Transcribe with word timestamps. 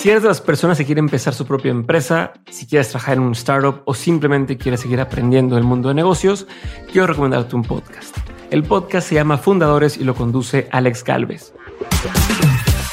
Si 0.00 0.08
eres 0.08 0.22
de 0.22 0.28
las 0.28 0.40
personas 0.40 0.78
que 0.78 0.86
quieren 0.86 1.04
empezar 1.04 1.34
su 1.34 1.44
propia 1.44 1.70
empresa, 1.70 2.32
si 2.50 2.66
quieres 2.66 2.88
trabajar 2.88 3.18
en 3.18 3.22
un 3.22 3.32
startup 3.32 3.82
o 3.84 3.92
simplemente 3.92 4.56
quieres 4.56 4.80
seguir 4.80 4.98
aprendiendo 4.98 5.58
el 5.58 5.64
mundo 5.64 5.90
de 5.90 5.94
negocios, 5.94 6.46
quiero 6.90 7.06
recomendarte 7.06 7.54
un 7.54 7.64
podcast. 7.64 8.16
El 8.50 8.62
podcast 8.62 9.06
se 9.06 9.16
llama 9.16 9.36
Fundadores 9.36 9.98
y 9.98 10.04
lo 10.04 10.14
conduce 10.14 10.68
Alex 10.72 11.04
Galvez. 11.04 11.52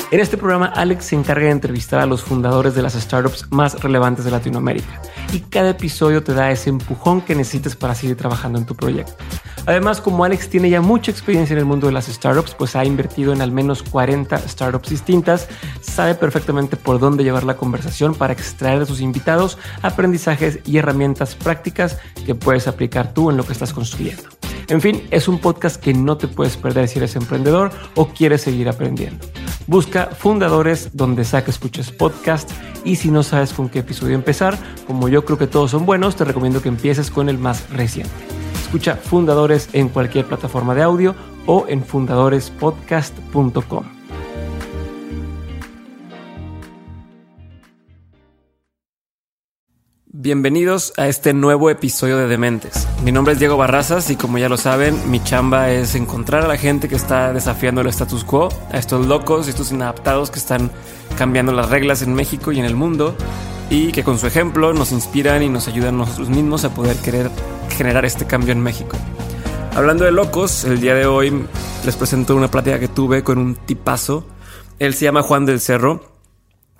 En 0.09 0.21
este 0.21 0.38
programa, 0.38 0.67
Alex 0.67 1.07
se 1.07 1.16
encarga 1.16 1.47
de 1.47 1.52
entrevistar 1.52 1.99
a 1.99 2.05
los 2.05 2.23
fundadores 2.23 2.73
de 2.73 2.81
las 2.81 2.93
startups 2.93 3.52
más 3.52 3.81
relevantes 3.81 4.23
de 4.23 4.31
Latinoamérica 4.31 5.02
y 5.34 5.41
cada 5.41 5.71
episodio 5.71 6.23
te 6.23 6.34
da 6.34 6.49
ese 6.49 6.70
empujón 6.70 7.20
que 7.20 7.35
necesites 7.35 7.75
para 7.75 7.93
seguir 7.93 8.15
trabajando 8.15 8.57
en 8.57 8.65
tu 8.65 8.73
proyecto. 8.73 9.15
Además, 9.65 9.99
como 9.99 10.23
Alex 10.23 10.48
tiene 10.48 10.70
ya 10.70 10.79
mucha 10.79 11.12
experiencia 11.12 11.55
en 11.55 11.59
el 11.59 11.65
mundo 11.65 11.88
de 11.88 11.93
las 11.93 12.05
startups, 12.05 12.55
pues 12.55 12.77
ha 12.77 12.85
invertido 12.85 13.34
en 13.34 13.41
al 13.41 13.51
menos 13.51 13.84
40 13.84 14.38
startups 14.48 14.89
distintas, 14.89 15.49
sabe 15.81 16.15
perfectamente 16.15 16.77
por 16.77 16.99
dónde 16.99 17.26
llevar 17.26 17.43
la 17.43 17.57
conversación 17.57 18.15
para 18.15 18.32
extraer 18.32 18.79
de 18.79 18.85
sus 18.85 19.01
invitados 19.01 19.57
aprendizajes 19.82 20.60
y 20.63 20.77
herramientas 20.77 21.35
prácticas 21.35 21.99
que 22.26 22.34
puedes 22.34 22.70
aplicar 22.70 23.13
tú 23.13 23.29
en 23.29 23.35
lo 23.35 23.45
que 23.45 23.51
estás 23.51 23.73
construyendo. 23.73 24.23
En 24.70 24.82
fin, 24.82 25.07
es 25.12 25.27
un 25.27 25.40
podcast 25.40 25.82
que 25.82 25.93
no 25.93 26.18
te 26.18 26.27
puedes 26.27 26.57
perder 26.57 26.87
si 26.87 26.99
eres 26.99 27.15
emprendedor 27.15 27.71
o 27.96 28.10
quieres 28.10 28.41
seguir 28.41 28.68
aprendiendo. 28.68 29.26
Busca 29.65 30.07
fundadores 30.07 30.90
donde 30.93 31.26
sea 31.26 31.40
escuches 31.40 31.91
podcast 31.91 32.51
y 32.84 32.98
si 32.98 33.12
no 33.12 33.23
sabes 33.23 33.54
con 33.54 33.70
qué 33.70 33.79
episodio 33.79 34.15
empezar, 34.15 34.57
como 34.85 35.10
yo 35.10 35.26
creo 35.26 35.38
que 35.38 35.48
todos 35.48 35.71
son 35.71 35.85
buenos, 35.85 36.15
te 36.15 36.26
recomiendo 36.26 36.62
que 36.62 36.70
empieces 36.70 37.12
con 37.12 37.29
el 37.29 37.38
más 37.38 37.70
reciente. 37.70 38.38
Escucha 38.68 38.95
Fundadores 38.95 39.70
en 39.73 39.90
cualquier 39.90 40.26
plataforma 40.26 40.76
de 40.76 40.84
audio 40.84 41.15
o 41.45 41.65
en 41.70 41.84
fundadorespodcast.com. 41.84 43.96
Bienvenidos 50.20 50.93
a 50.98 51.07
este 51.07 51.32
nuevo 51.35 51.70
episodio 51.70 52.18
de 52.18 52.27
Dementes. 52.27 52.87
Mi 53.04 53.12
nombre 53.12 53.34
es 53.34 53.40
Diego 53.40 53.55
Barrazas 53.55 54.10
y 54.10 54.15
como 54.15 54.40
ya 54.40 54.49
lo 54.49 54.57
saben, 54.57 55.12
mi 55.12 55.23
chamba 55.23 55.70
es 55.70 55.93
encontrar 55.93 56.43
a 56.43 56.48
la 56.48 56.57
gente 56.57 56.90
que 56.90 56.96
está 56.96 57.32
desafiando 57.34 57.82
el 57.82 57.87
status 57.90 58.23
quo, 58.23 58.49
a 58.71 58.79
estos 58.79 59.05
locos, 59.05 59.48
estos 59.48 59.71
inadaptados 59.71 60.32
que 60.32 60.40
están 60.40 60.71
cambiando 61.20 61.51
las 61.51 61.70
reglas 61.70 62.01
en 62.01 62.15
México 62.15 62.51
y 62.51 62.57
en 62.57 62.65
el 62.65 62.76
mundo 62.76 63.15
y 63.70 63.91
que 63.91 64.03
con 64.03 64.18
su 64.18 64.25
ejemplo 64.25 64.73
nos 64.73 64.91
inspiran 64.91 65.44
y 65.44 65.50
nos 65.50 65.68
ayudan 65.68 66.00
nosotros 66.00 66.29
mismos 66.29 66.66
a 66.66 66.73
poder 66.73 66.97
querer 66.97 67.29
generar 67.78 68.03
este 68.03 68.25
cambio 68.25 68.53
en 68.53 68.63
México. 68.63 68.97
Hablando 69.75 70.03
de 70.03 70.12
locos, 70.12 70.63
el 70.63 70.81
día 70.81 70.95
de 70.95 71.06
hoy 71.06 71.45
les 71.85 71.95
presento 71.95 72.35
una 72.35 72.50
plática 72.50 72.79
que 72.79 72.88
tuve 72.88 73.23
con 73.23 73.38
un 73.38 73.53
tipazo. 73.53 74.25
Él 74.79 74.95
se 74.95 75.06
llama 75.06 75.22
Juan 75.22 75.45
del 75.45 75.59
Cerro 75.59 76.16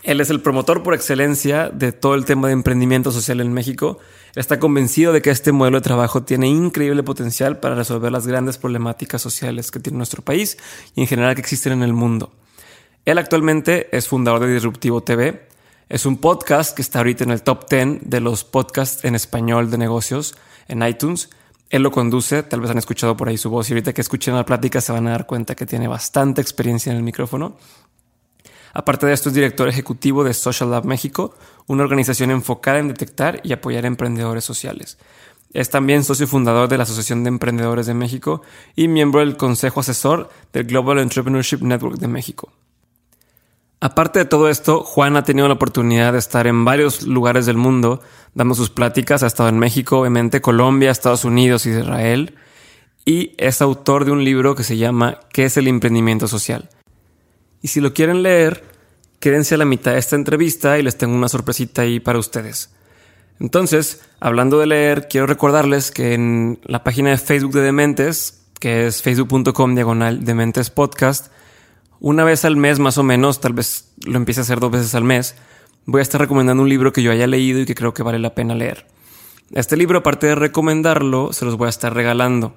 él 0.08 0.22
es 0.22 0.30
el 0.30 0.39
promotor 0.39 0.83
por 0.83 0.94
excelencia 0.94 1.67
de 1.67 1.91
todo 1.91 2.16
el 2.16 2.23
tema 2.23 2.47
de 2.47 2.53
emprendimiento 2.53 3.11
social 3.11 3.41
en 3.41 3.52
México. 3.52 4.00
Está 4.36 4.58
convencido 4.58 5.11
de 5.11 5.22
que 5.22 5.31
este 5.31 5.52
modelo 5.52 5.80
de 5.80 5.83
trabajo 5.83 6.23
tiene 6.23 6.48
increíble 6.48 7.04
potencial 7.04 7.59
para 7.59 7.76
resolver 7.76 8.09
las 8.09 8.26
grandes 8.26 8.58
problemáticas 8.58 9.21
sociales 9.21 9.70
que 9.70 9.81
tiene 9.81 9.98
nuestro 9.98 10.21
país 10.21 10.58
y 10.95 11.02
en 11.02 11.08
general 11.08 11.36
que 11.36 11.42
existen 11.42 11.73
en 11.73 11.83
el 11.83 11.92
mundo. 11.92 12.31
Él 13.04 13.17
actualmente 13.17 13.89
es 13.92 14.08
fundador 14.08 14.39
de 14.39 14.54
Disruptivo 14.54 15.04
TV. 15.04 15.45
Es 15.89 16.05
un 16.05 16.20
podcast 16.20 16.73
que 16.73 16.83
está 16.83 16.99
ahorita 16.99 17.26
en 17.26 17.31
el 17.31 17.43
top 17.43 17.70
10 17.70 18.10
de 18.10 18.21
los 18.21 18.45
podcasts 18.45 19.04
en 19.04 19.14
español 19.14 19.70
de 19.70 19.77
negocios 19.77 20.37
en 20.70 20.83
iTunes. 20.83 21.30
Él 21.70 21.83
lo 21.83 21.92
conduce, 21.92 22.43
tal 22.43 22.61
vez 22.61 22.71
han 22.71 22.77
escuchado 22.77 23.17
por 23.17 23.27
ahí 23.27 23.37
su 23.37 23.49
voz 23.49 23.70
y 23.70 23.73
ahorita 23.73 23.92
que 23.92 23.99
escuchen 23.99 24.36
la 24.36 24.45
plática 24.45 24.80
se 24.80 24.93
van 24.93 25.05
a 25.08 25.11
dar 25.11 25.26
cuenta 25.26 25.54
que 25.54 25.65
tiene 25.65 25.89
bastante 25.89 26.39
experiencia 26.39 26.93
en 26.93 26.98
el 26.98 27.04
micrófono. 27.04 27.58
Aparte 28.77 29.08
de 29.08 29.14
esto, 29.14 29.30
es 29.30 29.33
director 29.33 29.67
ejecutivo 29.67 30.23
de 30.23 30.36
Social 30.36 30.70
Lab 30.70 30.86
México, 30.86 31.33
una 31.65 31.82
organización 31.82 32.30
enfocada 32.30 32.77
en 32.77 32.89
detectar 32.89 33.42
y 33.43 33.52
apoyar 33.52 33.86
a 33.86 33.88
emprendedores 33.88 34.43
sociales. 34.43 34.99
Es 35.52 35.71
también 35.71 36.04
socio 36.04 36.27
fundador 36.27 36.70
de 36.70 36.77
la 36.77 36.83
Asociación 36.83 37.23
de 37.23 37.30
Emprendedores 37.30 37.87
de 37.87 37.95
México 37.95 38.43
y 38.76 38.87
miembro 38.87 39.21
del 39.21 39.36
Consejo 39.36 39.80
Asesor 39.80 40.30
del 40.54 40.66
Global 40.66 40.99
Entrepreneurship 40.99 41.61
Network 41.61 41.98
de 41.98 42.08
México. 42.08 42.52
Aparte 43.80 44.20
de 44.20 44.26
todo 44.26 44.48
esto, 44.48 44.83
Juan 44.83 45.17
ha 45.17 45.23
tenido 45.23 45.48
la 45.48 45.55
oportunidad 45.55 46.14
de 46.14 46.20
estar 46.20 46.45
en 46.45 46.64
varios 46.64 47.02
lugares 47.02 47.48
del 47.48 47.58
mundo 47.58 48.02
dando 48.36 48.54
sus 48.54 48.70
pláticas. 48.70 49.23
Ha 49.23 49.27
estado 49.27 49.49
en 49.49 49.58
México, 49.58 50.02
obviamente, 50.02 50.39
Colombia, 50.39 50.92
Estados 50.92 51.26
Unidos 51.26 51.66
Israel. 51.66 52.36
Y 53.05 53.33
es 53.39 53.60
autor 53.60 54.05
de 54.05 54.11
un 54.11 54.23
libro 54.23 54.54
que 54.54 54.64
se 54.64 54.77
llama 54.77 55.20
¿Qué 55.33 55.45
es 55.45 55.58
el 55.58 55.67
emprendimiento 55.67 56.27
social? 56.27 56.70
Y 57.67 57.70
si 57.70 57.82
lo 57.82 57.94
quieren 57.94 58.23
leer, 58.23 58.64
quédense 59.20 59.55
a 59.55 59.58
la 59.58 59.66
mitad 59.66 59.92
de 59.92 59.98
esta 59.98 60.16
entrevista 60.16 60.80
y 60.80 60.83
les 60.83 60.98
tengo 60.98 61.14
una 61.14 61.28
sorpresita 61.28 61.82
ahí 61.82 62.00
para 62.00 62.17
ustedes. 62.17 62.70
Entonces, 63.42 64.04
hablando 64.22 64.58
de 64.58 64.67
leer, 64.67 65.10
quiero 65.10 65.28
recordarles 65.28 65.92
que 65.92 66.14
en 66.14 66.61
la 66.64 66.86
página 66.86 67.10
de 67.10 67.17
Facebook 67.17 67.52
de 67.52 67.60
Dementes, 67.60 68.45
que 68.61 68.88
es 68.88 69.02
facebook.com 69.02 69.76
diagonal 69.76 70.23
Dementes 70.23 70.70
Podcast, 70.70 71.30
una 72.00 72.23
vez 72.23 72.45
al 72.45 72.55
mes 72.55 72.80
más 72.80 72.98
o 72.98 73.04
menos, 73.04 73.42
tal 73.42 73.52
vez 73.52 73.92
lo 74.05 74.16
empiece 74.16 74.39
a 74.39 74.44
hacer 74.44 74.61
dos 74.61 74.72
veces 74.72 74.95
al 74.95 75.04
mes, 75.04 75.36
voy 75.84 75.99
a 75.99 76.04
estar 76.04 76.22
recomendando 76.22 76.64
un 76.64 76.70
libro 76.70 76.94
que 76.94 77.04
yo 77.04 77.11
haya 77.11 77.28
leído 77.28 77.60
y 77.60 77.66
que 77.66 77.76
creo 77.76 77.94
que 77.94 78.02
vale 78.02 78.20
la 78.20 78.34
pena 78.34 78.55
leer. 78.55 78.88
Este 79.52 79.76
libro, 79.76 79.98
aparte 79.98 80.26
de 80.26 80.36
recomendarlo, 80.36 81.34
se 81.34 81.44
los 81.44 81.58
voy 81.58 81.66
a 81.66 81.70
estar 81.72 81.94
regalando. 81.94 82.55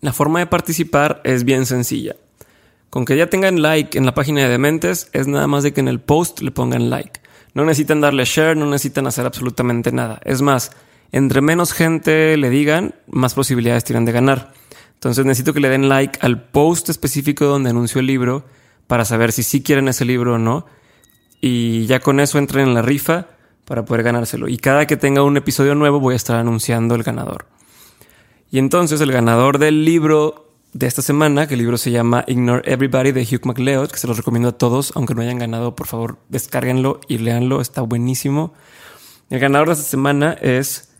La 0.00 0.14
forma 0.14 0.38
de 0.38 0.46
participar 0.46 1.20
es 1.24 1.44
bien 1.44 1.66
sencilla. 1.66 2.16
Con 2.90 3.04
que 3.04 3.16
ya 3.16 3.28
tengan 3.28 3.62
like 3.62 3.96
en 3.96 4.04
la 4.04 4.14
página 4.14 4.42
de 4.42 4.48
Dementes, 4.48 5.08
es 5.12 5.28
nada 5.28 5.46
más 5.46 5.62
de 5.62 5.72
que 5.72 5.80
en 5.80 5.88
el 5.88 6.00
post 6.00 6.40
le 6.40 6.50
pongan 6.50 6.90
like. 6.90 7.20
No 7.54 7.64
necesitan 7.64 8.00
darle 8.00 8.24
share, 8.24 8.56
no 8.56 8.66
necesitan 8.66 9.06
hacer 9.06 9.26
absolutamente 9.26 9.92
nada. 9.92 10.20
Es 10.24 10.42
más, 10.42 10.72
entre 11.12 11.40
menos 11.40 11.72
gente 11.72 12.36
le 12.36 12.50
digan, 12.50 12.94
más 13.08 13.34
posibilidades 13.34 13.84
tienen 13.84 14.04
de 14.04 14.12
ganar. 14.12 14.52
Entonces 14.94 15.24
necesito 15.24 15.54
que 15.54 15.60
le 15.60 15.68
den 15.68 15.88
like 15.88 16.18
al 16.20 16.42
post 16.42 16.88
específico 16.88 17.46
donde 17.46 17.70
anuncio 17.70 18.00
el 18.00 18.06
libro 18.06 18.44
para 18.86 19.04
saber 19.04 19.32
si 19.32 19.44
sí 19.44 19.62
quieren 19.62 19.88
ese 19.88 20.04
libro 20.04 20.34
o 20.34 20.38
no. 20.38 20.66
Y 21.40 21.86
ya 21.86 22.00
con 22.00 22.20
eso 22.20 22.38
entren 22.38 22.68
en 22.68 22.74
la 22.74 22.82
rifa 22.82 23.28
para 23.64 23.84
poder 23.84 24.02
ganárselo. 24.02 24.48
Y 24.48 24.58
cada 24.58 24.86
que 24.86 24.96
tenga 24.96 25.22
un 25.22 25.36
episodio 25.36 25.74
nuevo 25.74 26.00
voy 26.00 26.14
a 26.14 26.16
estar 26.16 26.36
anunciando 26.36 26.96
el 26.96 27.04
ganador. 27.04 27.46
Y 28.50 28.58
entonces 28.58 29.00
el 29.00 29.12
ganador 29.12 29.58
del 29.58 29.84
libro 29.84 30.49
de 30.72 30.86
esta 30.86 31.02
semana, 31.02 31.48
que 31.48 31.54
el 31.54 31.60
libro 31.60 31.76
se 31.76 31.90
llama 31.90 32.24
Ignore 32.28 32.62
Everybody 32.70 33.12
de 33.12 33.22
Hugh 33.22 33.44
MacLeod, 33.44 33.90
que 33.90 33.98
se 33.98 34.06
los 34.06 34.16
recomiendo 34.16 34.50
a 34.50 34.58
todos, 34.58 34.92
aunque 34.94 35.14
no 35.14 35.22
hayan 35.22 35.38
ganado, 35.38 35.74
por 35.74 35.88
favor, 35.88 36.18
descárguenlo 36.28 37.00
y 37.08 37.18
léanlo, 37.18 37.60
está 37.60 37.82
buenísimo. 37.82 38.54
El 39.30 39.40
ganador 39.40 39.68
de 39.68 39.74
esta 39.74 39.84
semana 39.84 40.32
es 40.40 40.92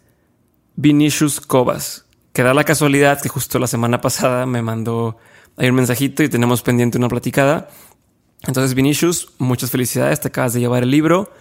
Vinicius 0.74 1.40
Cobas, 1.40 2.06
que 2.32 2.42
da 2.42 2.54
la 2.54 2.64
casualidad 2.64 3.20
que 3.20 3.28
justo 3.28 3.58
la 3.58 3.66
semana 3.68 4.00
pasada 4.00 4.44
me 4.46 4.62
mandó 4.62 5.18
ahí 5.56 5.68
un 5.68 5.76
mensajito 5.76 6.22
y 6.22 6.28
tenemos 6.28 6.62
pendiente 6.62 6.98
una 6.98 7.08
platicada. 7.08 7.68
Entonces, 8.46 8.74
Vinicius, 8.74 9.32
muchas 9.38 9.70
felicidades, 9.70 10.20
te 10.20 10.28
acabas 10.28 10.52
de 10.54 10.60
llevar 10.60 10.82
el 10.82 10.90
libro. 10.90 11.32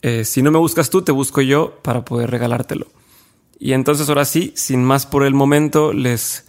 Eh, 0.00 0.24
si 0.24 0.42
no 0.42 0.50
me 0.50 0.58
buscas 0.58 0.88
tú, 0.88 1.02
te 1.02 1.12
busco 1.12 1.42
yo 1.42 1.80
para 1.82 2.04
poder 2.04 2.30
regalártelo. 2.30 2.86
Y 3.58 3.72
entonces, 3.72 4.08
ahora 4.08 4.24
sí, 4.24 4.52
sin 4.56 4.84
más 4.84 5.04
por 5.04 5.24
el 5.24 5.34
momento, 5.34 5.92
les 5.92 6.47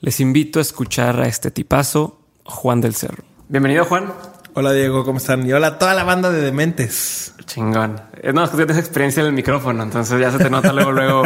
les 0.00 0.20
invito 0.20 0.58
a 0.58 0.62
escuchar 0.62 1.20
a 1.20 1.26
este 1.26 1.50
tipazo, 1.50 2.20
Juan 2.44 2.80
del 2.80 2.94
Cerro. 2.94 3.22
Bienvenido, 3.48 3.84
Juan. 3.84 4.12
Hola, 4.54 4.72
Diego, 4.72 5.04
¿cómo 5.04 5.18
están? 5.18 5.46
Y 5.46 5.52
hola 5.52 5.68
a 5.68 5.78
toda 5.78 5.94
la 5.94 6.04
banda 6.04 6.30
de 6.30 6.40
dementes. 6.40 7.34
Chingón. 7.44 8.00
Es 8.20 8.32
no, 8.32 8.48
que 8.50 8.56
tienes 8.56 8.78
experiencia 8.78 9.20
en 9.20 9.26
el 9.26 9.32
micrófono, 9.32 9.82
entonces 9.82 10.18
ya 10.20 10.30
se 10.30 10.38
te 10.38 10.50
nota 10.50 10.72
luego, 10.72 10.92
luego 10.92 11.22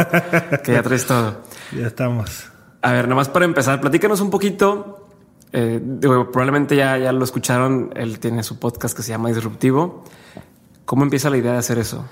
que 0.63 0.73
ya 0.73 0.83
traes 0.83 1.05
todo. 1.05 1.43
Ya 1.71 1.87
estamos. 1.87 2.49
A 2.81 2.91
ver, 2.91 3.07
nomás 3.07 3.29
para 3.29 3.45
empezar, 3.45 3.79
platícanos 3.79 4.21
un 4.21 4.29
poquito. 4.29 5.07
Eh, 5.53 5.79
probablemente 6.01 6.75
ya, 6.75 6.97
ya 6.97 7.11
lo 7.11 7.23
escucharon. 7.23 7.91
Él 7.95 8.19
tiene 8.19 8.43
su 8.43 8.59
podcast 8.59 8.95
que 8.95 9.03
se 9.03 9.09
llama 9.09 9.29
Disruptivo. 9.29 10.03
¿Cómo 10.83 11.03
empieza 11.03 11.29
la 11.29 11.37
idea 11.37 11.53
de 11.53 11.59
hacer 11.59 11.79
eso? 11.79 12.05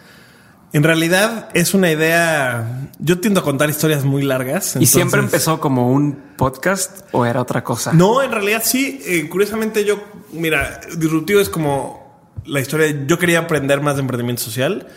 En 0.73 0.81
realidad 0.81 1.49
es 1.53 1.75
una 1.75 1.91
idea. 1.91 2.89
Yo 2.97 3.19
tiendo 3.19 3.41
a 3.41 3.43
contar 3.43 3.69
historias 3.69 4.03
muy 4.03 4.23
largas. 4.23 4.75
¿Y 4.79 4.87
siempre 4.87 5.19
empezó 5.19 5.59
como 5.59 5.91
un 5.91 6.17
podcast 6.35 7.01
o 7.11 7.27
era 7.27 7.41
otra 7.41 7.63
cosa? 7.63 7.93
No, 7.93 8.23
en 8.23 8.31
realidad 8.31 8.63
sí. 8.65 8.99
Eh, 9.05 9.29
curiosamente, 9.29 9.85
yo, 9.85 10.03
mira, 10.31 10.81
Disruptivo 10.97 11.39
es 11.39 11.49
como 11.49 12.33
la 12.45 12.59
historia. 12.59 13.05
Yo 13.05 13.19
quería 13.19 13.39
aprender 13.39 13.81
más 13.81 13.95
de 13.95 14.01
emprendimiento 14.01 14.41
social 14.41 14.87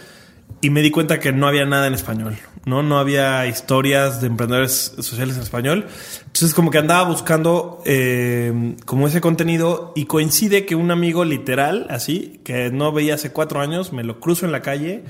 y 0.63 0.71
me 0.71 0.81
di 0.81 0.91
cuenta 0.91 1.21
que 1.21 1.33
no 1.33 1.47
había 1.47 1.67
nada 1.67 1.87
en 1.87 1.93
español, 1.93 2.39
¿no? 2.65 2.83
No 2.83 2.99
había 2.99 3.47
historias 3.47 4.23
de 4.23 4.29
emprendedores 4.29 4.95
sociales 5.01 5.37
en 5.37 5.43
español. 5.43 5.87
Entonces 6.21 6.55
como 6.55 6.71
que 6.71 6.79
andaba 6.79 7.07
buscando 7.07 7.83
eh, 7.85 8.77
como 8.87 9.07
ese 9.09 9.21
contenido 9.21 9.93
y 9.95 10.07
coincide 10.07 10.65
que 10.65 10.75
un 10.75 10.91
amigo 10.91 11.27
literal, 11.27 11.87
así, 11.91 12.41
que 12.45 12.71
no 12.71 12.93
veía 12.93 13.17
hace 13.17 13.33
cuatro 13.33 13.61
años, 13.61 13.93
me 13.93 14.05
lo 14.05 14.21
cruzo 14.21 14.47
en 14.47 14.53
la 14.53 14.63
calle, 14.63 15.05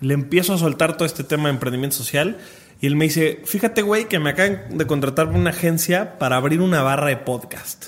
le 0.00 0.14
empiezo 0.14 0.54
a 0.54 0.58
soltar 0.58 0.96
todo 0.96 1.06
este 1.06 1.24
tema 1.24 1.44
de 1.44 1.50
emprendimiento 1.50 1.96
social 1.96 2.38
y 2.80 2.86
él 2.86 2.96
me 2.96 3.06
dice, 3.06 3.42
fíjate 3.44 3.82
güey 3.82 4.06
que 4.06 4.18
me 4.18 4.30
acaban 4.30 4.78
de 4.78 4.86
contratar 4.86 5.28
una 5.28 5.50
agencia 5.50 6.18
para 6.18 6.36
abrir 6.36 6.60
una 6.60 6.82
barra 6.82 7.08
de 7.08 7.16
podcast. 7.16 7.86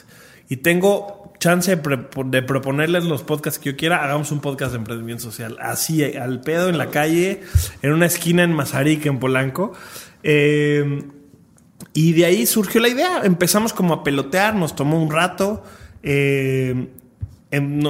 Y 0.48 0.58
tengo 0.58 1.32
chance 1.38 1.74
de, 1.74 2.42
proponerles 2.42 3.04
los 3.04 3.22
podcasts 3.22 3.58
que 3.58 3.70
yo 3.70 3.76
quiera, 3.76 4.04
hagamos 4.04 4.32
un 4.32 4.40
podcast 4.40 4.72
de 4.72 4.78
emprendimiento 4.78 5.22
social. 5.22 5.56
Así, 5.60 6.04
al 6.04 6.40
pedo, 6.40 6.68
en 6.68 6.76
la 6.76 6.90
calle, 6.90 7.42
en 7.82 7.92
una 7.92 8.06
esquina 8.06 8.42
en 8.42 8.52
Mazarik, 8.52 9.06
en 9.06 9.18
Polanco. 9.20 9.72
Eh, 10.22 11.04
y 11.94 12.12
de 12.12 12.24
ahí 12.24 12.46
surgió 12.46 12.80
la 12.80 12.88
idea. 12.88 13.22
Empezamos 13.24 13.72
como 13.72 13.94
a 13.94 14.04
pelotear, 14.04 14.54
nos 14.54 14.74
tomó 14.74 15.02
un 15.02 15.10
rato. 15.10 15.62
Eh, 16.02 16.88
em, 17.50 17.81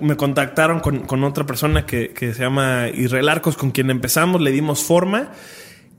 me, 0.00 0.16
contactaron 0.16 0.80
con, 0.80 1.24
otra 1.24 1.44
persona 1.44 1.86
que, 1.86 2.10
que, 2.10 2.34
se 2.34 2.42
llama 2.42 2.88
Israel 2.88 3.28
Arcos, 3.28 3.56
con 3.56 3.70
quien 3.70 3.90
empezamos, 3.90 4.40
le 4.40 4.50
dimos 4.50 4.82
forma 4.82 5.30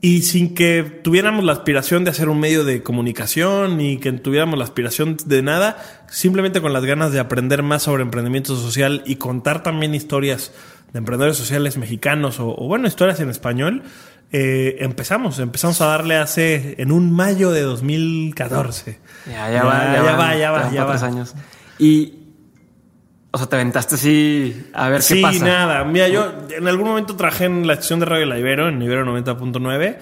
y 0.00 0.22
sin 0.22 0.54
que 0.54 0.84
tuviéramos 1.02 1.44
la 1.44 1.52
aspiración 1.52 2.04
de 2.04 2.10
hacer 2.10 2.28
un 2.28 2.38
medio 2.38 2.64
de 2.64 2.82
comunicación 2.82 3.78
ni 3.78 3.98
que 3.98 4.12
tuviéramos 4.12 4.56
la 4.56 4.64
aspiración 4.64 5.16
de 5.26 5.42
nada, 5.42 6.04
simplemente 6.08 6.60
con 6.60 6.72
las 6.72 6.84
ganas 6.84 7.12
de 7.12 7.18
aprender 7.18 7.62
más 7.62 7.82
sobre 7.82 8.04
emprendimiento 8.04 8.56
social 8.56 9.02
y 9.06 9.16
contar 9.16 9.62
también 9.62 9.94
historias 9.94 10.52
de 10.92 11.00
emprendedores 11.00 11.36
sociales 11.36 11.76
mexicanos 11.78 12.38
o, 12.38 12.54
bueno, 12.54 12.86
historias 12.86 13.18
en 13.20 13.28
español, 13.28 13.82
eh, 14.30 14.76
empezamos, 14.80 15.38
empezamos 15.40 15.80
a 15.80 15.86
darle 15.86 16.16
hace 16.16 16.76
en 16.78 16.92
un 16.92 17.12
mayo 17.12 17.50
de 17.50 17.62
2014. 17.62 18.98
Ya, 19.26 19.50
ya, 19.50 19.64
va, 19.64 19.94
ya, 19.94 20.02
va, 20.02 20.36
ya 20.36 20.50
va, 20.50 20.72
ya 20.72 20.84
va. 20.84 20.94
años. 20.94 21.34
Y 21.78 22.27
o 23.30 23.38
sea, 23.38 23.46
te 23.46 23.56
aventaste 23.56 23.96
así 23.96 24.66
a 24.72 24.88
ver 24.88 25.02
qué 25.06 25.16
pasa. 25.20 25.38
Sí, 25.38 25.44
nada. 25.44 25.84
Mira, 25.84 26.08
yo 26.08 26.32
en 26.50 26.66
algún 26.66 26.88
momento 26.88 27.14
trabajé 27.14 27.44
en 27.44 27.66
la 27.66 27.74
estación 27.74 28.00
de 28.00 28.06
Radio 28.06 28.26
La 28.26 28.38
Ibero, 28.38 28.68
en 28.68 28.80
Ibero 28.80 29.04
90.9, 29.04 29.98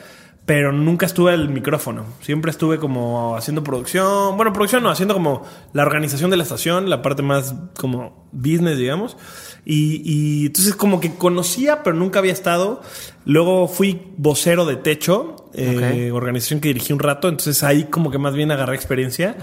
pero 0.46 0.70
nunca 0.70 1.06
estuve 1.06 1.32
al 1.32 1.49
micrófono. 1.49 2.06
Siempre 2.20 2.52
estuve 2.52 2.78
como 2.78 3.37
haciendo 3.37 3.64
producción. 3.64 4.37
Bueno, 4.37 4.52
producción 4.52 4.84
no, 4.84 4.90
haciendo 4.90 5.12
como 5.12 5.44
la 5.73 5.82
organización 5.82 6.31
de 6.31 6.37
la 6.37 6.44
estación, 6.44 6.88
la 6.88 7.02
parte 7.02 7.23
más 7.23 7.52
como 7.76 8.28
business, 8.31 8.78
digamos. 8.78 9.17
Y, 9.64 10.02
y 10.05 10.46
entonces 10.46 10.76
como 10.76 11.00
que 11.00 11.17
conocía, 11.17 11.82
pero 11.82 11.96
nunca 11.96 12.20
había 12.20 12.32
estado. 12.32 12.81
Luego 13.25 13.67
fui 13.67 14.12
vocero 14.17 14.64
de 14.67 14.76
Techo, 14.76 15.50
eh, 15.52 16.12
organización 16.12 16.61
que 16.61 16.69
dirigí 16.69 16.93
un 16.93 17.00
rato. 17.00 17.29
Entonces 17.29 17.64
ahí 17.64 17.87
como 17.90 18.12
que 18.12 18.19
más 18.19 18.34
bien 18.34 18.52
agarré 18.52 18.76
experiencia. 18.76 19.37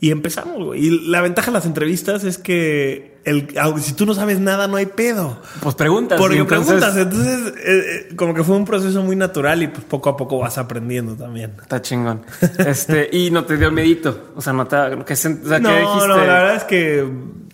Y 0.00 0.10
empezamos, 0.10 0.76
Y 0.76 1.08
la 1.08 1.20
ventaja 1.20 1.52
de 1.52 1.52
las 1.52 1.66
entrevistas 1.66 2.24
es 2.24 2.36
que 2.36 3.07
el, 3.28 3.48
si 3.80 3.92
tú 3.92 4.06
no 4.06 4.14
sabes 4.14 4.40
nada, 4.40 4.66
no 4.66 4.76
hay 4.76 4.86
pedo. 4.86 5.40
Pues 5.60 5.74
preguntas. 5.74 6.18
Porque 6.18 6.44
preguntas. 6.44 6.96
Entonces, 6.96 7.52
eh, 7.56 8.06
eh, 8.10 8.16
como 8.16 8.34
que 8.34 8.42
fue 8.42 8.56
un 8.56 8.64
proceso 8.64 9.02
muy 9.02 9.16
natural 9.16 9.62
y 9.62 9.68
pues 9.68 9.84
poco 9.84 10.10
a 10.10 10.16
poco 10.16 10.38
vas 10.38 10.58
aprendiendo 10.58 11.14
también. 11.14 11.54
Está 11.60 11.82
chingón. 11.82 12.22
este, 12.58 13.08
y 13.12 13.30
no 13.30 13.44
te 13.44 13.56
dio 13.56 13.70
medito. 13.70 14.32
O 14.36 14.40
sea, 14.40 14.52
no 14.52 14.66
te. 14.66 14.76
Que, 15.04 15.12
o 15.12 15.16
sea, 15.16 15.30
no, 15.30 15.70
dijiste? 15.70 16.06
no, 16.06 16.06
la 16.06 16.16
verdad 16.16 16.56
es 16.56 16.64
que 16.64 17.06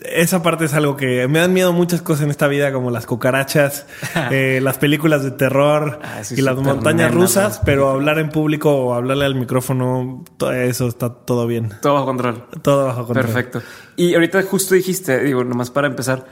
esa 0.05 0.43
parte 0.43 0.67
es 0.67 0.75
algo 0.75 0.97
que 0.97 1.27
me 1.29 1.39
dan 1.39 1.53
miedo 1.53 1.73
muchas 1.73 2.03
cosas 2.03 2.25
en 2.25 2.31
esta 2.31 2.47
vida, 2.47 2.73
como 2.73 2.91
las 2.91 3.07
cucarachas, 3.07 3.87
eh, 4.31 4.61
las 4.63 4.79
películas 4.79 5.23
de 5.25 5.31
terror 5.31 6.01
ah, 6.03 6.23
y 6.31 6.41
las 6.43 6.57
montañas 6.57 7.13
rusas, 7.13 7.61
pero 7.65 7.91
hablar 7.91 8.19
en 8.19 8.29
público 8.29 8.71
o 8.71 8.95
hablarle 8.95 9.25
al 9.25 9.35
micrófono, 9.35 10.25
todo 10.37 10.53
eso 10.53 10.89
está 10.89 11.11
todo 11.11 11.47
bien. 11.47 11.71
Todo 11.81 11.95
bajo 11.95 12.07
control. 12.07 12.45
Todo 12.63 12.87
bajo 12.87 13.07
control. 13.07 13.27
Perfecto. 13.27 13.63
Y 13.97 14.15
ahorita 14.15 14.43
justo 14.43 14.75
dijiste, 14.75 15.21
digo, 15.21 15.45
nomás 15.45 15.71
para 15.71 15.87
empezar, 15.87 16.25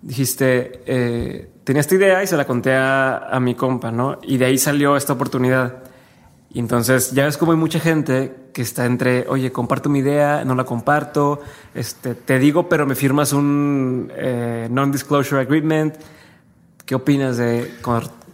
dijiste, 0.00 0.82
eh, 0.86 1.50
tenía 1.64 1.80
esta 1.80 1.94
idea 1.94 2.22
y 2.22 2.26
se 2.26 2.36
la 2.36 2.46
conté 2.46 2.74
a, 2.74 3.16
a 3.16 3.40
mi 3.40 3.54
compa, 3.54 3.92
¿no? 3.92 4.18
Y 4.22 4.36
de 4.36 4.46
ahí 4.46 4.58
salió 4.58 4.96
esta 4.96 5.12
oportunidad. 5.12 5.81
Y 6.54 6.58
entonces 6.58 7.12
ya 7.12 7.24
ves 7.24 7.38
como 7.38 7.52
hay 7.52 7.58
mucha 7.58 7.80
gente 7.80 8.34
que 8.52 8.60
está 8.60 8.84
entre, 8.84 9.26
oye, 9.28 9.50
comparto 9.52 9.88
mi 9.88 10.00
idea, 10.00 10.44
no 10.44 10.54
la 10.54 10.64
comparto, 10.64 11.40
este, 11.74 12.14
te 12.14 12.38
digo, 12.38 12.68
pero 12.68 12.84
me 12.84 12.94
firmas 12.94 13.32
un 13.32 14.12
eh, 14.14 14.68
non-disclosure 14.70 15.40
agreement. 15.40 15.96
¿Qué 16.84 16.94
opinas 16.94 17.38
de 17.38 17.72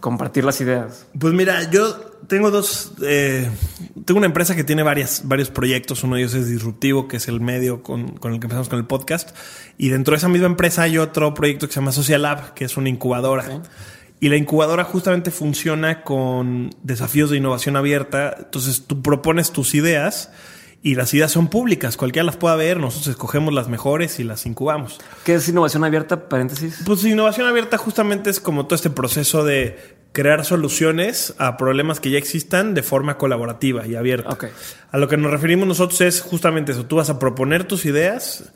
compartir 0.01 0.43
las 0.43 0.59
ideas? 0.59 1.07
Pues 1.17 1.33
mira, 1.33 1.69
yo 1.71 1.95
tengo 2.27 2.51
dos, 2.51 2.91
eh, 3.03 3.49
tengo 4.03 4.17
una 4.17 4.27
empresa 4.27 4.53
que 4.53 4.65
tiene 4.65 4.83
varias, 4.83 5.21
varios 5.23 5.49
proyectos. 5.49 6.03
Uno 6.03 6.15
de 6.15 6.23
ellos 6.23 6.33
es 6.33 6.49
Disruptivo, 6.49 7.07
que 7.07 7.17
es 7.17 7.27
el 7.29 7.39
medio 7.39 7.83
con, 7.83 8.17
con, 8.17 8.33
el 8.33 8.39
que 8.41 8.47
empezamos 8.47 8.67
con 8.67 8.79
el 8.79 8.85
podcast. 8.85 9.29
Y 9.77 9.89
dentro 9.89 10.11
de 10.11 10.17
esa 10.17 10.27
misma 10.27 10.47
empresa 10.47 10.81
hay 10.81 10.97
otro 10.97 11.33
proyecto 11.33 11.67
que 11.67 11.73
se 11.73 11.79
llama 11.79 11.93
Social 11.93 12.23
Lab, 12.23 12.53
que 12.53 12.65
es 12.65 12.75
una 12.75 12.89
incubadora. 12.89 13.61
Y 14.19 14.29
la 14.29 14.35
incubadora 14.35 14.83
justamente 14.83 15.31
funciona 15.31 16.03
con 16.03 16.71
desafíos 16.83 17.29
de 17.29 17.37
innovación 17.37 17.75
abierta. 17.77 18.35
Entonces 18.37 18.83
tú 18.85 19.01
propones 19.01 19.51
tus 19.51 19.73
ideas 19.75 20.31
y 20.81 20.95
las 20.95 21.13
ideas 21.13 21.31
son 21.31 21.49
públicas, 21.49 21.97
cualquiera 21.97 22.25
las 22.25 22.37
pueda 22.37 22.55
ver, 22.55 22.79
nosotros 22.79 23.09
escogemos 23.09 23.53
las 23.53 23.67
mejores 23.67 24.19
y 24.19 24.23
las 24.23 24.45
incubamos. 24.45 24.99
¿Qué 25.25 25.35
es 25.35 25.49
innovación 25.49 25.83
abierta? 25.83 26.29
Paréntesis. 26.29 26.83
Pues 26.85 27.03
innovación 27.03 27.47
abierta 27.47 27.77
justamente 27.77 28.29
es 28.29 28.39
como 28.39 28.65
todo 28.65 28.75
este 28.75 28.89
proceso 28.89 29.43
de 29.43 29.97
crear 30.13 30.45
soluciones 30.45 31.35
a 31.37 31.57
problemas 31.57 31.99
que 31.99 32.11
ya 32.11 32.17
existan 32.17 32.73
de 32.73 32.83
forma 32.83 33.17
colaborativa 33.17 33.85
y 33.85 33.95
abierta. 33.95 34.37
A 34.91 34.97
lo 34.97 35.07
que 35.07 35.17
nos 35.17 35.31
referimos 35.31 35.67
nosotros 35.67 35.99
es 36.01 36.21
justamente 36.21 36.71
eso, 36.71 36.85
tú 36.85 36.95
vas 36.95 37.09
a 37.09 37.19
proponer 37.19 37.65
tus 37.65 37.85
ideas 37.85 38.51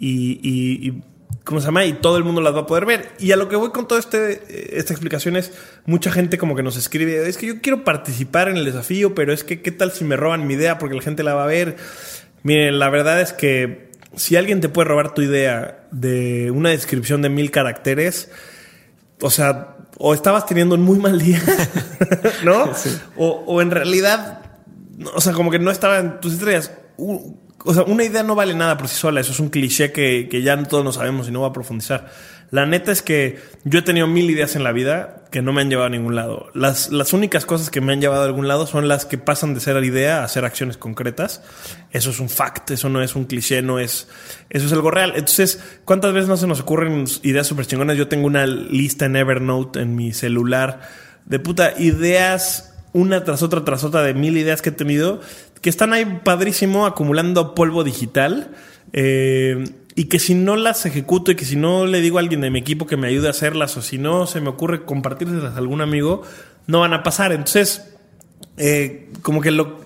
y, 0.00 0.40
y 0.42 1.02
¿cómo 1.44 1.60
se 1.60 1.66
llama? 1.66 1.84
Y 1.84 1.94
todo 1.94 2.16
el 2.18 2.24
mundo 2.24 2.40
las 2.40 2.54
va 2.54 2.60
a 2.60 2.66
poder 2.66 2.84
ver. 2.84 3.12
Y 3.18 3.32
a 3.32 3.36
lo 3.36 3.48
que 3.48 3.56
voy 3.56 3.70
con 3.70 3.88
toda 3.88 4.00
este, 4.00 4.78
esta 4.78 4.92
explicación 4.92 5.36
es, 5.36 5.52
mucha 5.86 6.10
gente 6.10 6.38
como 6.38 6.54
que 6.54 6.62
nos 6.62 6.76
escribe, 6.76 7.26
es 7.28 7.38
que 7.38 7.46
yo 7.46 7.60
quiero 7.60 7.84
participar 7.84 8.48
en 8.48 8.56
el 8.56 8.64
desafío, 8.64 9.14
pero 9.14 9.32
es 9.32 9.44
que, 9.44 9.62
¿qué 9.62 9.70
tal 9.70 9.92
si 9.92 10.04
me 10.04 10.16
roban 10.16 10.46
mi 10.46 10.54
idea 10.54 10.78
porque 10.78 10.94
la 10.94 11.02
gente 11.02 11.22
la 11.22 11.34
va 11.34 11.44
a 11.44 11.46
ver? 11.46 11.76
Miren, 12.42 12.78
la 12.78 12.90
verdad 12.90 13.20
es 13.20 13.32
que 13.32 13.92
si 14.14 14.36
alguien 14.36 14.60
te 14.60 14.68
puede 14.68 14.88
robar 14.88 15.14
tu 15.14 15.22
idea 15.22 15.86
de 15.90 16.50
una 16.50 16.70
descripción 16.70 17.22
de 17.22 17.30
mil 17.30 17.50
caracteres, 17.50 18.30
o 19.20 19.30
sea, 19.30 19.76
o 19.96 20.14
estabas 20.14 20.46
teniendo 20.46 20.74
un 20.74 20.82
muy 20.82 20.98
mal 20.98 21.18
día, 21.18 21.42
¿no? 22.44 22.70
O, 23.16 23.44
o 23.46 23.62
en 23.62 23.70
realidad, 23.70 24.42
o 25.14 25.20
sea, 25.20 25.32
como 25.32 25.50
que 25.50 25.58
no 25.58 25.70
estaba 25.70 25.98
en 25.98 26.20
tus 26.20 26.34
estrellas 26.34 26.72
o 27.64 27.74
sea, 27.74 27.82
una 27.84 28.04
idea 28.04 28.22
no 28.22 28.34
vale 28.34 28.54
nada 28.54 28.76
por 28.76 28.88
sí 28.88 28.96
sola. 28.96 29.20
Eso 29.20 29.32
es 29.32 29.40
un 29.40 29.48
cliché 29.48 29.92
que, 29.92 30.28
que 30.30 30.42
ya 30.42 30.62
todos 30.64 30.84
no 30.84 30.92
sabemos 30.92 31.28
y 31.28 31.32
no 31.32 31.40
va 31.42 31.48
a 31.48 31.52
profundizar. 31.52 32.10
La 32.50 32.64
neta 32.64 32.92
es 32.92 33.02
que 33.02 33.38
yo 33.64 33.80
he 33.80 33.82
tenido 33.82 34.06
mil 34.06 34.30
ideas 34.30 34.56
en 34.56 34.64
la 34.64 34.72
vida 34.72 35.24
que 35.30 35.42
no 35.42 35.52
me 35.52 35.60
han 35.60 35.68
llevado 35.68 35.88
a 35.88 35.90
ningún 35.90 36.16
lado. 36.16 36.46
Las, 36.54 36.90
las 36.90 37.12
únicas 37.12 37.44
cosas 37.44 37.68
que 37.68 37.82
me 37.82 37.92
han 37.92 38.00
llevado 38.00 38.22
a 38.22 38.26
algún 38.26 38.48
lado 38.48 38.66
son 38.66 38.88
las 38.88 39.04
que 39.04 39.18
pasan 39.18 39.52
de 39.52 39.60
ser 39.60 39.82
idea 39.84 40.24
a 40.24 40.28
ser 40.28 40.46
acciones 40.46 40.78
concretas. 40.78 41.42
Eso 41.90 42.08
es 42.08 42.20
un 42.20 42.30
fact, 42.30 42.70
eso 42.70 42.88
no 42.88 43.02
es 43.02 43.14
un 43.16 43.26
cliché, 43.26 43.60
no 43.60 43.78
es. 43.78 44.08
Eso 44.48 44.66
es 44.66 44.72
algo 44.72 44.90
real. 44.90 45.12
Entonces, 45.14 45.62
¿cuántas 45.84 46.14
veces 46.14 46.28
no 46.28 46.38
se 46.38 46.46
nos 46.46 46.60
ocurren 46.60 47.04
ideas 47.22 47.46
súper 47.46 47.66
chingonas? 47.66 47.98
Yo 47.98 48.08
tengo 48.08 48.26
una 48.26 48.46
lista 48.46 49.04
en 49.04 49.16
Evernote 49.16 49.80
en 49.80 49.94
mi 49.94 50.14
celular 50.14 50.80
de 51.26 51.38
puta 51.38 51.74
ideas 51.78 52.74
una 52.94 53.22
tras 53.22 53.42
otra 53.42 53.64
tras 53.64 53.84
otra 53.84 54.02
de 54.02 54.14
mil 54.14 54.36
ideas 54.38 54.62
que 54.62 54.70
he 54.70 54.72
tenido 54.72 55.20
que 55.60 55.70
están 55.70 55.92
ahí 55.92 56.20
padrísimo 56.24 56.86
acumulando 56.86 57.54
polvo 57.54 57.84
digital. 57.84 58.52
Eh, 58.92 59.64
y 59.94 60.04
que 60.04 60.20
si 60.20 60.34
no 60.34 60.54
las 60.54 60.86
ejecuto 60.86 61.32
y 61.32 61.34
que 61.34 61.44
si 61.44 61.56
no 61.56 61.84
le 61.84 62.00
digo 62.00 62.18
a 62.18 62.20
alguien 62.20 62.40
de 62.40 62.50
mi 62.50 62.60
equipo 62.60 62.86
que 62.86 62.96
me 62.96 63.08
ayude 63.08 63.26
a 63.26 63.30
hacerlas 63.30 63.76
o 63.76 63.82
si 63.82 63.98
no 63.98 64.28
se 64.28 64.40
me 64.40 64.48
ocurre 64.48 64.84
compartirlas 64.84 65.54
a 65.54 65.58
algún 65.58 65.80
amigo, 65.80 66.22
no 66.68 66.78
van 66.80 66.92
a 66.92 67.02
pasar. 67.02 67.32
Entonces, 67.32 67.96
eh, 68.56 69.10
como 69.22 69.40
que 69.40 69.50
lo, 69.50 69.80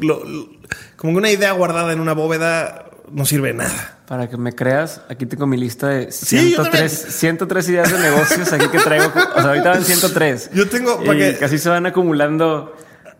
como 0.97 1.12
que 1.14 1.19
una 1.19 1.31
idea 1.31 1.52
guardada 1.52 1.95
en 1.95 2.00
una 2.00 2.12
bóveda 2.12 2.91
no 3.11 3.25
sirve 3.25 3.49
de 3.49 3.55
nada. 3.55 4.00
Para 4.07 4.29
que 4.29 4.37
me 4.37 4.52
creas, 4.52 5.00
aquí 5.09 5.25
tengo 5.25 5.47
mi 5.47 5.57
lista 5.57 5.88
de 5.88 6.12
103, 6.12 6.93
103 6.93 7.69
ideas 7.71 7.91
de 7.91 7.99
negocios 7.99 8.52
aquí 8.52 8.69
que 8.69 8.81
traigo. 8.81 9.07
O 9.07 9.41
sea, 9.41 9.49
ahorita 9.49 9.71
van 9.71 9.83
103. 9.83 10.50
Yo 10.52 10.69
tengo... 10.69 11.00
Y 11.05 11.17
que... 11.17 11.37
casi 11.38 11.57
se 11.57 11.71
van 11.71 11.87
acumulando 11.87 12.76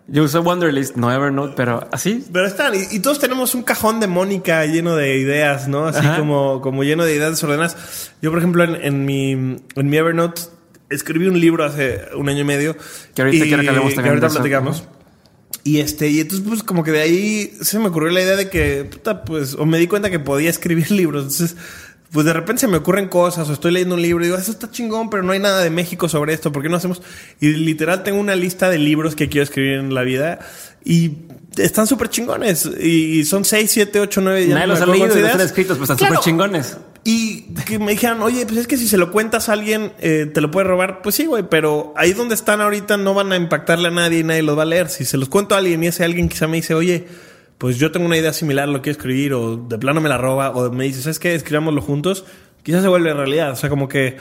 yo 0.09 0.25
uso 0.25 0.42
Wonderlist, 0.42 0.97
no 0.97 1.12
Evernote, 1.12 1.54
pero 1.56 1.88
así. 1.92 2.25
Pero 2.32 2.47
están, 2.47 2.75
y, 2.75 2.99
todos 2.99 3.18
tenemos 3.18 3.54
un 3.54 3.62
cajón 3.62 4.00
de 4.00 4.09
Mónica 4.09 4.64
lleno 4.66 4.97
de 4.97 5.16
ideas, 5.16 5.68
¿no? 5.68 5.87
Así 5.87 6.06
como, 6.18 6.61
como 6.61 6.82
lleno 6.82 7.04
de 7.04 7.14
ideas 7.14 7.30
desordenadas. 7.30 8.12
Yo, 8.21 8.30
por 8.30 8.38
ejemplo, 8.38 8.64
en, 8.64 9.04
mi, 9.04 9.30
en 9.32 9.61
mi 9.76 9.97
Evernote 9.97 10.42
escribí 10.90 11.28
un 11.28 11.40
libro 11.40 11.64
hace 11.64 12.09
un 12.16 12.28
año 12.28 12.40
y 12.40 12.44
medio. 12.44 12.76
Que 13.14 13.23
ahorita 13.23 13.44
quiero 13.44 13.62
que 13.62 13.68
hablemos 13.68 13.94
también. 13.94 14.18
Que 14.18 14.25
ahorita 14.25 14.40
platicamos. 14.40 14.85
Y 15.64 15.78
este, 15.78 16.09
y 16.09 16.21
entonces, 16.21 16.47
pues, 16.47 16.62
como 16.62 16.82
que 16.82 16.90
de 16.90 17.00
ahí 17.00 17.52
se 17.61 17.78
me 17.78 17.88
ocurrió 17.88 18.11
la 18.11 18.23
idea 18.23 18.37
de 18.37 18.50
que, 18.50 18.85
puta, 18.85 19.25
pues, 19.25 19.54
o 19.54 19.64
me 19.64 19.78
di 19.78 19.87
cuenta 19.87 20.11
que 20.11 20.18
podía 20.18 20.50
escribir 20.50 20.90
libros. 20.90 21.23
Entonces, 21.23 21.56
pues 22.12 22.26
de 22.26 22.33
repente 22.33 22.61
se 22.61 22.69
me 22.69 22.76
ocurren 22.76 23.09
cosas, 23.09 23.49
o 23.49 23.52
estoy 23.52 23.73
leyendo 23.73 23.95
un 23.95 24.02
libro 24.02 24.23
y 24.23 24.26
digo, 24.26 24.38
eso 24.38 24.50
está 24.50 24.71
chingón, 24.71 25.09
pero 25.09 25.23
no 25.23 25.33
hay 25.33 25.38
nada 25.38 25.62
de 25.62 25.71
México 25.71 26.09
sobre 26.09 26.35
esto, 26.35 26.52
¿por 26.52 26.62
qué 26.62 26.69
no 26.69 26.76
hacemos? 26.76 27.00
Y 27.40 27.49
literal 27.49 28.02
tengo 28.02 28.21
una 28.21 28.37
lista 28.37 28.69
de 28.69 28.78
libros 28.78 29.16
que 29.16 29.28
quiero 29.28 29.45
escribir 29.45 29.78
en 29.78 29.95
la 29.95 30.02
vida 30.02 30.40
y 30.85 31.12
están 31.57 31.87
súper 31.87 32.09
chingones. 32.09 32.66
Y 32.66 33.25
son 33.25 33.45
6, 33.45 33.71
7, 33.71 34.00
8, 34.00 34.21
9 34.21 34.47
Nadie 34.49 34.66
los 34.66 34.81
ha 34.81 34.87
leído 34.87 35.19
y 35.19 35.23
están 35.23 35.40
escritos, 35.40 35.78
pues 35.78 35.90
están 35.90 36.07
súper 36.07 36.21
chingones. 36.21 36.76
Y 37.04 37.42
que 37.66 37.78
me 37.78 37.92
dijeron, 37.92 38.23
oye, 38.23 38.47
pues 38.47 38.59
es 38.59 38.66
que 38.66 38.76
si 38.76 38.87
se 38.87 38.97
lo 38.97 39.11
cuentas 39.11 39.49
a 39.49 39.54
alguien, 39.54 39.92
eh, 39.99 40.31
te 40.33 40.40
lo 40.40 40.50
puede 40.50 40.69
robar. 40.69 41.02
Pues 41.02 41.16
sí, 41.16 41.26
güey, 41.26 41.45
pero 41.49 41.92
ahí 41.97 42.12
donde 42.12 42.35
están 42.35 42.61
ahorita 42.61 42.97
no 42.97 43.14
van 43.14 43.33
a 43.33 43.37
impactarle 43.37 43.88
a 43.88 43.90
nadie 43.90 44.21
y 44.21 44.25
nadie 44.25 44.42
los 44.42 44.57
va 44.57 44.62
a 44.62 44.66
leer. 44.66 44.88
Si 44.88 45.04
se 45.04 45.16
los 45.16 45.28
cuento 45.28 45.54
a 45.54 45.59
alguien 45.59 45.83
y 45.83 45.88
ese 45.88 46.04
alguien 46.04 46.28
quizá 46.28 46.47
me 46.47 46.59
dice, 46.59 46.75
oye, 46.75 47.07
pues 47.62 47.78
yo 47.78 47.92
tengo 47.92 48.07
una 48.07 48.16
idea 48.16 48.33
similar, 48.33 48.69
lo 48.69 48.83
quiero 48.83 48.99
escribir, 48.99 49.35
o 49.35 49.57
de 49.57 49.78
plano 49.78 50.00
me 50.00 50.09
la 50.09 50.19
roba, 50.19 50.50
o 50.50 50.73
me 50.73 50.83
dice, 50.83 51.00
¿sabes 51.00 51.21
qué? 51.21 51.37
Escribámoslo 51.37 51.81
juntos, 51.81 52.25
quizás 52.64 52.83
se 52.83 52.88
vuelve 52.88 53.14
realidad. 53.14 53.52
O 53.52 53.54
sea, 53.54 53.71
como 53.71 53.87
que 53.87 54.16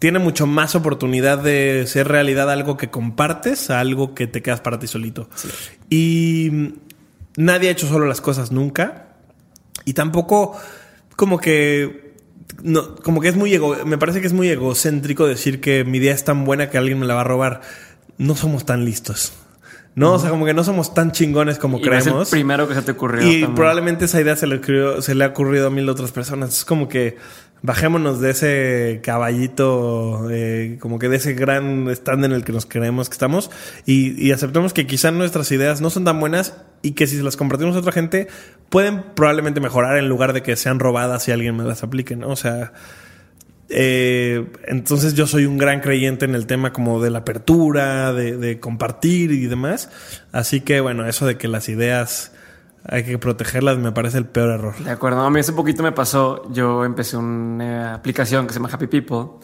tiene 0.00 0.18
mucho 0.18 0.48
más 0.48 0.74
oportunidad 0.74 1.38
de 1.38 1.84
ser 1.86 2.08
realidad 2.08 2.50
algo 2.50 2.76
que 2.76 2.90
compartes 2.90 3.70
a 3.70 3.78
algo 3.78 4.12
que 4.12 4.26
te 4.26 4.42
quedas 4.42 4.60
para 4.60 4.80
ti 4.80 4.88
solito. 4.88 5.30
Y 5.88 6.72
nadie 7.36 7.68
ha 7.68 7.70
hecho 7.70 7.86
solo 7.86 8.06
las 8.06 8.20
cosas 8.20 8.50
nunca. 8.50 9.14
Y 9.84 9.92
tampoco 9.92 10.58
como 11.14 11.38
que 11.38 12.16
no, 12.64 12.96
como 12.96 13.20
que 13.20 13.28
es 13.28 13.36
muy 13.36 13.54
ego, 13.54 13.76
me 13.86 13.98
parece 13.98 14.20
que 14.20 14.26
es 14.26 14.32
muy 14.32 14.48
egocéntrico 14.48 15.28
decir 15.28 15.60
que 15.60 15.84
mi 15.84 15.98
idea 15.98 16.12
es 16.12 16.24
tan 16.24 16.44
buena 16.44 16.70
que 16.70 16.78
alguien 16.78 16.98
me 16.98 17.06
la 17.06 17.14
va 17.14 17.20
a 17.20 17.24
robar. 17.24 17.60
No 18.18 18.34
somos 18.34 18.66
tan 18.66 18.84
listos. 18.84 19.32
No, 19.94 20.14
o 20.14 20.18
sea, 20.18 20.30
como 20.30 20.46
que 20.46 20.54
no 20.54 20.62
somos 20.62 20.94
tan 20.94 21.10
chingones 21.12 21.58
como 21.58 21.80
creemos. 21.80 22.28
Es 22.28 22.32
el 22.32 22.38
primero 22.38 22.68
que 22.68 22.74
se 22.74 22.82
te 22.82 22.92
ocurrió. 22.92 23.28
Y 23.28 23.44
probablemente 23.46 24.04
esa 24.04 24.20
idea 24.20 24.36
se 24.36 24.46
le, 24.46 24.60
se 25.02 25.14
le 25.14 25.24
ha 25.24 25.28
ocurrido 25.28 25.66
a 25.66 25.70
mil 25.70 25.88
otras 25.88 26.12
personas. 26.12 26.58
Es 26.58 26.64
como 26.64 26.88
que 26.88 27.16
bajémonos 27.62 28.20
de 28.20 28.30
ese 28.30 29.00
caballito, 29.02 30.28
eh, 30.30 30.78
como 30.80 30.98
que 30.98 31.08
de 31.08 31.16
ese 31.16 31.34
gran 31.34 31.88
stand 31.90 32.24
en 32.24 32.32
el 32.32 32.44
que 32.44 32.52
nos 32.52 32.66
creemos 32.66 33.08
que 33.08 33.14
estamos 33.14 33.50
y, 33.84 34.20
y 34.24 34.32
aceptemos 34.32 34.72
que 34.72 34.86
quizás 34.86 35.12
nuestras 35.12 35.50
ideas 35.52 35.80
no 35.80 35.90
son 35.90 36.04
tan 36.04 36.18
buenas 36.20 36.56
y 36.82 36.92
que 36.92 37.06
si 37.06 37.16
se 37.16 37.22
las 37.22 37.36
compartimos 37.36 37.76
a 37.76 37.80
otra 37.80 37.92
gente 37.92 38.28
pueden 38.70 39.02
probablemente 39.14 39.60
mejorar 39.60 39.98
en 39.98 40.08
lugar 40.08 40.32
de 40.32 40.42
que 40.42 40.56
sean 40.56 40.78
robadas 40.78 41.28
y 41.28 41.32
alguien 41.32 41.56
me 41.56 41.64
las 41.64 41.82
aplique, 41.82 42.16
¿no? 42.16 42.28
O 42.28 42.36
sea, 42.36 42.72
eh, 43.70 44.50
entonces 44.66 45.14
yo 45.14 45.26
soy 45.26 45.46
un 45.46 45.56
gran 45.56 45.80
creyente 45.80 46.24
en 46.24 46.34
el 46.34 46.46
tema 46.46 46.72
como 46.72 47.00
de 47.00 47.10
la 47.10 47.20
apertura, 47.20 48.12
de, 48.12 48.36
de 48.36 48.60
compartir 48.60 49.30
y 49.30 49.46
demás. 49.46 49.90
Así 50.32 50.60
que 50.60 50.80
bueno, 50.80 51.06
eso 51.06 51.26
de 51.26 51.38
que 51.38 51.48
las 51.48 51.68
ideas 51.68 52.32
hay 52.84 53.04
que 53.04 53.18
protegerlas, 53.18 53.78
me 53.78 53.92
parece 53.92 54.18
el 54.18 54.26
peor 54.26 54.50
error. 54.50 54.74
De 54.78 54.90
acuerdo, 54.90 55.20
a 55.20 55.30
mí 55.30 55.40
hace 55.40 55.52
poquito 55.52 55.82
me 55.82 55.92
pasó, 55.92 56.50
yo 56.52 56.84
empecé 56.84 57.16
una 57.16 57.94
aplicación 57.94 58.46
que 58.46 58.52
se 58.52 58.58
llama 58.58 58.70
Happy 58.72 58.86
People 58.86 59.40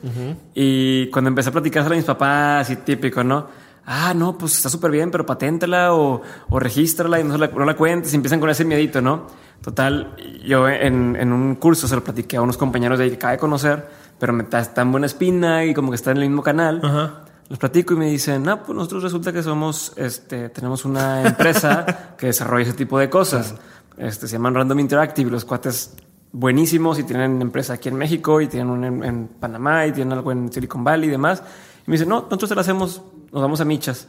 y 0.55 1.09
cuando 1.11 1.29
empecé 1.29 1.51
a 1.51 1.53
platicar 1.53 1.87
a 1.87 1.95
mis 1.95 2.05
papás 2.05 2.71
y 2.71 2.77
típico, 2.77 3.23
¿no? 3.23 3.47
Ah, 3.89 4.15
no, 4.15 4.37
pues 4.37 4.57
está 4.57 4.69
súper 4.69 4.91
bien, 4.91 5.13
pero 5.13 5.25
paténtala 5.25 5.95
o, 5.95 6.21
o 6.49 6.59
regístrala 6.59 7.21
y 7.21 7.25
no 7.25 7.39
la, 7.39 7.47
no 7.47 7.65
la 7.65 7.77
cuentes 7.77 8.13
y 8.13 8.17
empiezan 8.17 8.41
con 8.41 8.51
ese 8.51 8.65
miedito, 8.65 9.01
¿no? 9.01 9.29
Total, 9.63 10.17
yo 10.45 10.69
en, 10.69 11.15
en, 11.15 11.33
un 11.33 11.55
curso 11.55 11.87
se 11.87 11.95
lo 11.95 12.03
platiqué 12.03 12.37
a 12.37 12.43
unos 12.43 12.57
compañeros 12.57 12.99
de 12.99 13.05
ahí 13.05 13.11
que 13.11 13.17
acaba 13.17 13.33
de 13.33 13.39
conocer, 13.39 13.89
pero 14.19 14.33
me 14.33 14.45
está 14.45 14.63
tan 14.73 14.91
buena 14.91 15.07
espina 15.07 15.65
y 15.65 15.75
como 15.75 15.91
que 15.91 15.97
está 15.97 16.11
en 16.11 16.19
el 16.19 16.25
mismo 16.25 16.43
canal. 16.43 16.81
Ajá 16.83 17.23
los 17.49 17.59
platico 17.59 17.95
y 17.95 17.97
me 17.97 18.07
dicen, 18.07 18.49
ah, 18.49 18.63
pues 18.63 18.75
nosotros 18.75 19.05
resulta 19.05 19.33
que 19.33 19.43
somos, 19.43 19.93
este, 19.97 20.49
tenemos 20.49 20.85
una 20.85 21.25
empresa 21.25 22.15
que 22.19 22.27
desarrolla 22.27 22.65
ese 22.65 22.73
tipo 22.73 22.99
de 22.99 23.09
cosas. 23.09 23.55
Este, 23.97 24.27
se 24.27 24.33
llaman 24.35 24.55
Random 24.55 24.81
Interactive. 24.81 25.31
Los 25.31 25.45
cuates 25.45 25.95
buenísimos 26.33 26.99
y 26.99 27.05
tienen 27.05 27.41
empresa 27.41 27.75
aquí 27.75 27.89
en 27.89 27.97
México 27.97 28.41
y 28.41 28.49
tienen 28.49 28.71
una 28.71 28.89
en, 28.89 29.29
Panamá 29.29 29.87
y 29.87 29.93
tienen 29.93 30.13
algo 30.13 30.33
en 30.33 30.53
Silicon 30.53 30.83
Valley 30.83 31.09
y 31.09 31.13
demás. 31.13 31.43
Y 31.87 31.91
me 31.91 31.95
dicen, 31.95 32.09
no, 32.09 32.23
nosotros 32.23 32.49
te 32.49 32.55
lo 32.57 32.61
hacemos, 32.63 33.03
nos 33.33 33.43
vamos 33.43 33.61
a 33.61 33.65
michas. 33.65 34.09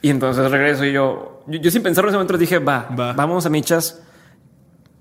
Y 0.00 0.10
entonces 0.10 0.48
regreso 0.48 0.84
y 0.84 0.92
yo, 0.92 1.42
yo, 1.48 1.70
sin 1.70 1.82
pensarlo 1.82 2.10
en 2.10 2.12
ese 2.12 2.18
momento 2.18 2.38
dije, 2.38 2.60
va, 2.60 2.88
va. 2.96 3.12
vamos 3.12 3.44
a 3.44 3.50
michas 3.50 4.02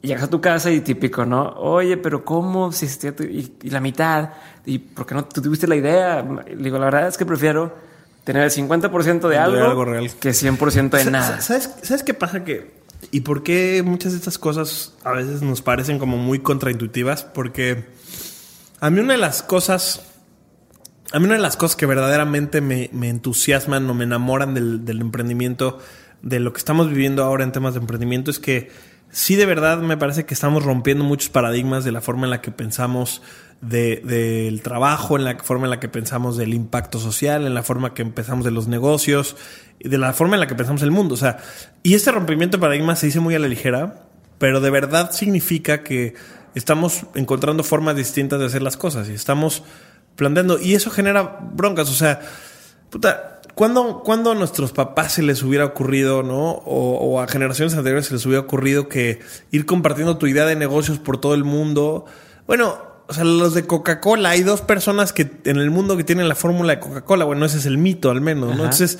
llegas 0.05 0.23
a 0.23 0.29
tu 0.29 0.41
casa 0.41 0.71
y 0.71 0.81
típico, 0.81 1.25
¿no? 1.25 1.49
Oye, 1.57 1.97
pero 1.97 2.23
¿cómo? 2.23 2.71
Si 2.71 2.85
y, 2.85 3.53
y, 3.63 3.69
la 3.69 3.79
mitad, 3.79 4.29
¿y 4.65 4.79
por 4.79 5.05
qué 5.05 5.15
no 5.15 5.25
tú 5.25 5.41
tuviste 5.41 5.67
la 5.67 5.75
idea? 5.75 6.21
Le 6.21 6.55
digo, 6.55 6.77
la 6.77 6.85
verdad 6.85 7.07
es 7.07 7.17
que 7.17 7.25
prefiero 7.25 7.75
tener 8.23 8.43
el 8.43 8.51
50% 8.51 9.29
de 9.29 9.37
algo, 9.37 9.63
algo 9.63 9.85
real. 9.85 10.11
que 10.19 10.31
100% 10.31 10.89
de 10.89 11.11
nada. 11.11 11.41
¿Sabes, 11.41 11.69
¿Sabes 11.83 12.03
qué 12.03 12.13
pasa? 12.13 12.43
Que, 12.43 12.73
¿Y 13.11 13.21
por 13.21 13.43
qué 13.43 13.83
muchas 13.85 14.11
de 14.13 14.17
estas 14.17 14.37
cosas 14.37 14.93
a 15.03 15.11
veces 15.11 15.41
nos 15.41 15.61
parecen 15.61 15.99
como 15.99 16.17
muy 16.17 16.39
contraintuitivas? 16.39 17.23
Porque 17.23 17.85
a 18.79 18.89
mí 18.89 18.99
una 18.99 19.13
de 19.13 19.19
las 19.19 19.43
cosas... 19.43 20.01
A 21.11 21.19
mí 21.19 21.25
una 21.25 21.35
de 21.35 21.41
las 21.41 21.55
cosas 21.55 21.77
que 21.77 21.85
verdaderamente 21.85 22.61
me, 22.61 22.89
me 22.91 23.09
entusiasman 23.09 23.87
o 23.89 23.93
me 23.93 24.03
enamoran 24.03 24.53
del, 24.55 24.83
del 24.85 25.01
emprendimiento, 25.01 25.77
de 26.23 26.39
lo 26.39 26.51
que 26.51 26.57
estamos 26.57 26.89
viviendo 26.89 27.23
ahora 27.23 27.43
en 27.43 27.51
temas 27.51 27.75
de 27.75 27.79
emprendimiento, 27.79 28.31
es 28.31 28.39
que 28.39 28.71
sí 29.15 29.37
de 29.37 29.45
verdad 29.45 29.77
me 29.77 29.95
parece 29.95 30.25
que 30.25 30.33
estamos 30.33 30.65
rompiendo 30.65 31.05
muchos 31.05 31.29
paradigmas 31.29 31.85
de 31.85 31.93
la 31.93 32.01
forma 32.01 32.25
en 32.25 32.31
la 32.31 32.41
que 32.41 32.51
pensamos 32.51 33.21
del 33.61 34.05
de, 34.05 34.59
trabajo, 34.61 35.15
en 35.15 35.23
la 35.23 35.37
forma 35.37 35.67
en 35.67 35.69
la 35.69 35.79
que 35.79 35.87
pensamos 35.87 36.35
del 36.35 36.53
impacto 36.53 36.99
social, 36.99 37.47
en 37.47 37.53
la 37.53 37.63
forma 37.63 37.93
que 37.93 38.03
pensamos 38.05 38.43
de 38.43 38.51
los 38.51 38.67
negocios, 38.67 39.37
de 39.79 39.97
la 39.97 40.11
forma 40.11 40.35
en 40.35 40.41
la 40.41 40.47
que 40.47 40.55
pensamos 40.55 40.81
el 40.81 40.91
mundo. 40.91 41.13
O 41.13 41.17
sea, 41.17 41.37
y 41.81 41.93
este 41.93 42.11
rompimiento 42.11 42.57
de 42.57 42.61
paradigmas 42.61 42.99
se 42.99 43.05
dice 43.05 43.21
muy 43.21 43.33
a 43.35 43.39
la 43.39 43.47
ligera, 43.47 44.05
pero 44.37 44.59
de 44.59 44.69
verdad 44.69 45.11
significa 45.11 45.81
que 45.81 46.15
estamos 46.53 47.05
encontrando 47.15 47.63
formas 47.63 47.95
distintas 47.95 48.41
de 48.41 48.47
hacer 48.47 48.63
las 48.63 48.75
cosas 48.75 49.07
y 49.07 49.13
estamos 49.13 49.63
planteando, 50.17 50.59
y 50.59 50.75
eso 50.75 50.91
genera 50.91 51.39
broncas. 51.53 51.89
O 51.89 51.93
sea, 51.93 52.19
puta, 52.89 53.34
¿Cuándo, 53.55 54.31
a 54.31 54.35
nuestros 54.35 54.73
papás 54.73 55.13
se 55.13 55.23
les 55.23 55.41
hubiera 55.41 55.63
ocurrido, 55.63 56.23
¿no? 56.23 56.51
O, 56.65 57.21
a 57.21 57.27
generaciones 57.27 57.73
anteriores 57.73 58.07
se 58.07 58.13
les 58.13 58.25
hubiera 58.25 58.41
ocurrido 58.41 58.89
que 58.89 59.21
ir 59.51 59.65
compartiendo 59.65 60.17
tu 60.17 60.27
idea 60.27 60.45
de 60.45 60.57
negocios 60.57 60.99
por 60.99 61.21
todo 61.21 61.33
el 61.33 61.45
mundo. 61.45 62.05
Bueno, 62.47 62.77
o 63.07 63.13
sea, 63.13 63.23
los 63.23 63.53
de 63.53 63.65
Coca-Cola, 63.65 64.31
hay 64.31 64.43
dos 64.43 64.59
personas 64.59 65.13
que 65.13 65.31
en 65.45 65.55
el 65.55 65.71
mundo 65.71 65.95
que 65.95 66.03
tienen 66.03 66.27
la 66.27 66.35
fórmula 66.35 66.75
de 66.75 66.79
Coca-Cola. 66.81 67.23
Bueno, 67.23 67.45
ese 67.45 67.59
es 67.59 67.65
el 67.65 67.77
mito 67.77 68.11
al 68.11 68.19
menos, 68.19 68.57
¿no? 68.57 68.65
Entonces, 68.65 68.99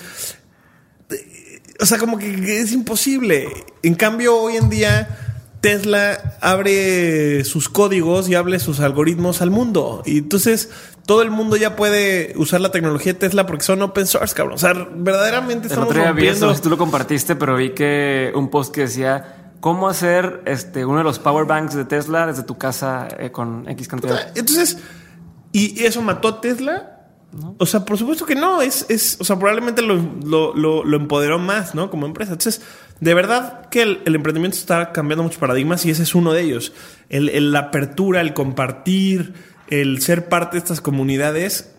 eh, 1.10 1.62
o 1.82 1.86
sea, 1.86 1.98
como 1.98 2.18
que 2.18 2.62
es 2.62 2.72
imposible. 2.72 3.50
En 3.84 3.96
cambio, 3.96 4.38
hoy 4.38 4.56
en 4.56 4.70
día 4.70 5.18
Tesla 5.60 6.38
abre 6.40 7.44
sus 7.44 7.68
códigos 7.68 8.30
y 8.30 8.36
abre 8.36 8.60
sus 8.60 8.80
algoritmos 8.80 9.42
al 9.42 9.52
mundo. 9.52 10.02
Y 10.06 10.20
entonces 10.20 10.70
todo 11.06 11.22
el 11.22 11.32
mundo 11.32 11.56
ya 11.56 11.76
puede 11.76 12.34
usar 12.36 12.62
la 12.62 12.72
tecnología 12.72 13.14
de 13.14 13.20
Tesla 13.20 13.46
porque 13.46 13.64
son 13.64 13.82
open 13.82 14.08
source, 14.08 14.34
cabrón. 14.34 14.56
O 14.56 14.58
sea, 14.58 14.74
verdaderamente 14.74 15.68
estamos 15.68 15.92
el 15.92 16.00
otro 16.00 16.08
rompiendo... 16.10 16.56
tú 16.56 16.70
lo 16.70 16.78
compartiste, 16.78 17.36
pero 17.36 17.56
vi 17.56 17.72
que 17.72 18.32
un 18.36 18.50
post 18.50 18.74
que 18.74 18.82
decía 18.82 19.54
cómo 19.60 19.88
hacer 19.88 20.42
este 20.46 20.86
uno 20.86 21.00
de 21.00 21.04
los 21.04 21.20
power 21.20 21.46
banks 21.46 21.76
de 21.76 21.86
Tesla 21.86 22.28
desde 22.28 22.44
tu 22.44 22.58
casa 22.58 23.08
eh, 23.20 23.32
con 23.32 23.68
X 23.70 23.88
cantidad. 23.88 24.32
Entonces, 24.36 24.80
¿y 25.52 25.84
eso 25.84 26.02
mató 26.02 26.28
a 26.28 26.42
Tesla? 26.42 26.92
O 27.58 27.66
sea, 27.66 27.84
por 27.84 27.98
supuesto 27.98 28.26
que 28.26 28.36
no. 28.36 28.62
Es, 28.62 28.86
es, 28.90 29.18
o 29.20 29.24
sea, 29.24 29.38
probablemente 29.38 29.82
lo, 29.82 29.96
lo, 30.24 30.84
lo 30.84 30.98
empoderó 30.98 31.38
más, 31.38 31.76
¿no? 31.76 31.90
Como 31.90 32.06
empresa. 32.06 32.32
Entonces, 32.32 32.62
de 33.00 33.14
verdad 33.14 33.68
que 33.70 33.82
el, 33.82 34.16
emprendimiento 34.16 34.58
está 34.58 34.92
cambiando 34.92 35.24
muchos 35.24 35.40
paradigmas 35.40 35.86
y 35.86 35.92
ese 35.92 36.04
es 36.04 36.16
uno 36.16 36.32
de 36.32 36.42
ellos. 36.42 36.74
El, 37.10 37.52
la 37.52 37.60
apertura, 37.60 38.22
el 38.22 38.34
compartir, 38.34 39.34
el 39.70 40.02
ser 40.02 40.30
parte 40.30 40.54
de 40.54 40.60
estas 40.60 40.82
comunidades 40.82 41.74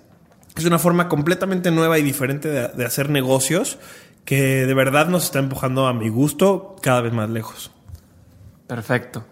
es 0.57 0.65
una 0.65 0.79
forma 0.79 1.09
completamente 1.09 1.71
nueva 1.71 1.99
y 1.99 2.03
diferente 2.03 2.49
de, 2.49 2.85
hacer 2.85 3.11
negocios 3.11 3.79
que 4.25 4.67
de 4.67 4.75
verdad 4.75 5.09
nos 5.09 5.25
está 5.25 5.39
empujando 5.39 5.87
a 5.87 5.93
mi 5.93 6.09
gusto 6.09 6.77
cada 6.83 7.01
vez 7.01 7.13
más 7.13 7.31
lejos. 7.31 7.71
Perfecto. 8.67 9.25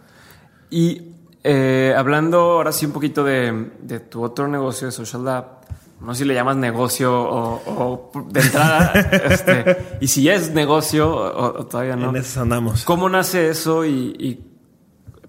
Y 0.71 1.13
eh, 1.43 1.95
hablando 1.97 2.39
ahora 2.39 2.73
sí 2.73 2.87
un 2.87 2.93
poquito 2.93 3.25
de, 3.25 3.71
de 3.81 4.01
tu 4.01 4.23
otro 4.23 4.47
negocio 4.49 4.87
de 4.87 4.93
Social 4.93 5.25
Lab, 5.25 5.65
no 6.05 6.15
sé 6.15 6.21
si 6.21 6.25
le 6.27 6.35
llamas 6.35 6.57
negocio 6.57 7.13
o, 7.13 8.11
de 8.29 8.41
entrada, 8.41 8.93
este, 9.31 9.99
y 10.01 10.09
si 10.09 10.29
es 10.29 10.53
negocio 10.53 11.11
o, 11.11 11.67
todavía 11.67 11.97
no. 11.97 12.11
En 12.11 12.17
eso 12.17 12.43
andamos. 12.43 12.85
¿Cómo 12.85 13.09
nace 13.09 13.49
eso 13.49 13.87
y, 13.87 14.41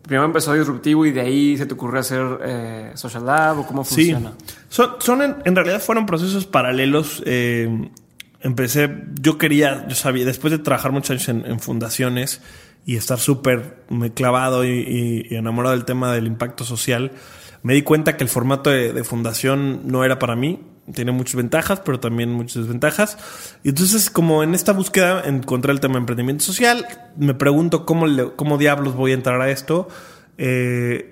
primero 0.06 0.26
empezó 0.26 0.54
disruptivo 0.54 1.06
y 1.06 1.12
de 1.12 1.22
ahí 1.22 1.58
se 1.58 1.66
te 1.66 1.74
ocurrió 1.74 2.00
hacer 2.00 2.40
eh, 2.44 2.92
Social 2.96 3.26
Lab 3.26 3.60
o 3.60 3.68
cómo 3.68 3.84
funciona? 3.84 4.34
Sí. 4.70 4.84
Son, 5.00 5.22
en, 5.22 5.56
realidad 5.56 5.82
fueron 5.82 6.06
procesos 6.06 6.46
paralelos. 6.46 7.24
Eh, 7.26 7.90
empecé, 8.42 9.04
yo 9.20 9.38
quería, 9.38 9.88
yo 9.88 9.96
sabía, 9.96 10.26
después 10.26 10.52
de 10.52 10.60
trabajar 10.60 10.92
muchos 10.92 11.12
años 11.12 11.30
en, 11.30 11.60
fundaciones 11.60 12.42
y 12.86 12.98
estar 12.98 13.20
súper 13.20 13.84
clavado 14.14 14.64
y, 14.64 15.28
y 15.30 15.36
enamorado 15.36 15.76
del 15.76 15.86
tema 15.86 16.14
del 16.14 16.28
impacto 16.28 16.64
social, 16.64 17.12
me 17.66 17.74
di 17.74 17.82
cuenta 17.82 18.16
que 18.16 18.24
el 18.24 18.30
formato 18.30 18.70
de, 18.70 19.04
fundación 19.04 19.88
no 19.88 20.04
era 20.04 20.20
para 20.20 20.36
mí. 20.36 20.60
Tiene 20.94 21.12
muchas 21.12 21.36
ventajas, 21.36 21.82
pero 21.84 22.00
también 22.00 22.32
muchas 22.32 22.63
desventajas. 22.63 23.18
Y 23.63 23.70
entonces, 23.70 24.10
como 24.10 24.44
en 24.44 24.54
esta 24.54 24.74
búsqueda 24.74 25.24
encontré 25.25 25.72
el 25.72 25.80
tema 25.80 25.94
de 25.94 26.00
emprendimiento 26.00 26.44
social, 26.44 26.86
me 27.18 27.34
pregunto 27.34 27.86
cómo, 27.86 28.06
cómo 28.36 28.58
diablos 28.58 28.96
voy 28.96 29.12
a 29.12 29.15
entrar 29.15 29.42
a 29.42 29.50
esto. 29.50 29.88
Eh, 30.38 31.12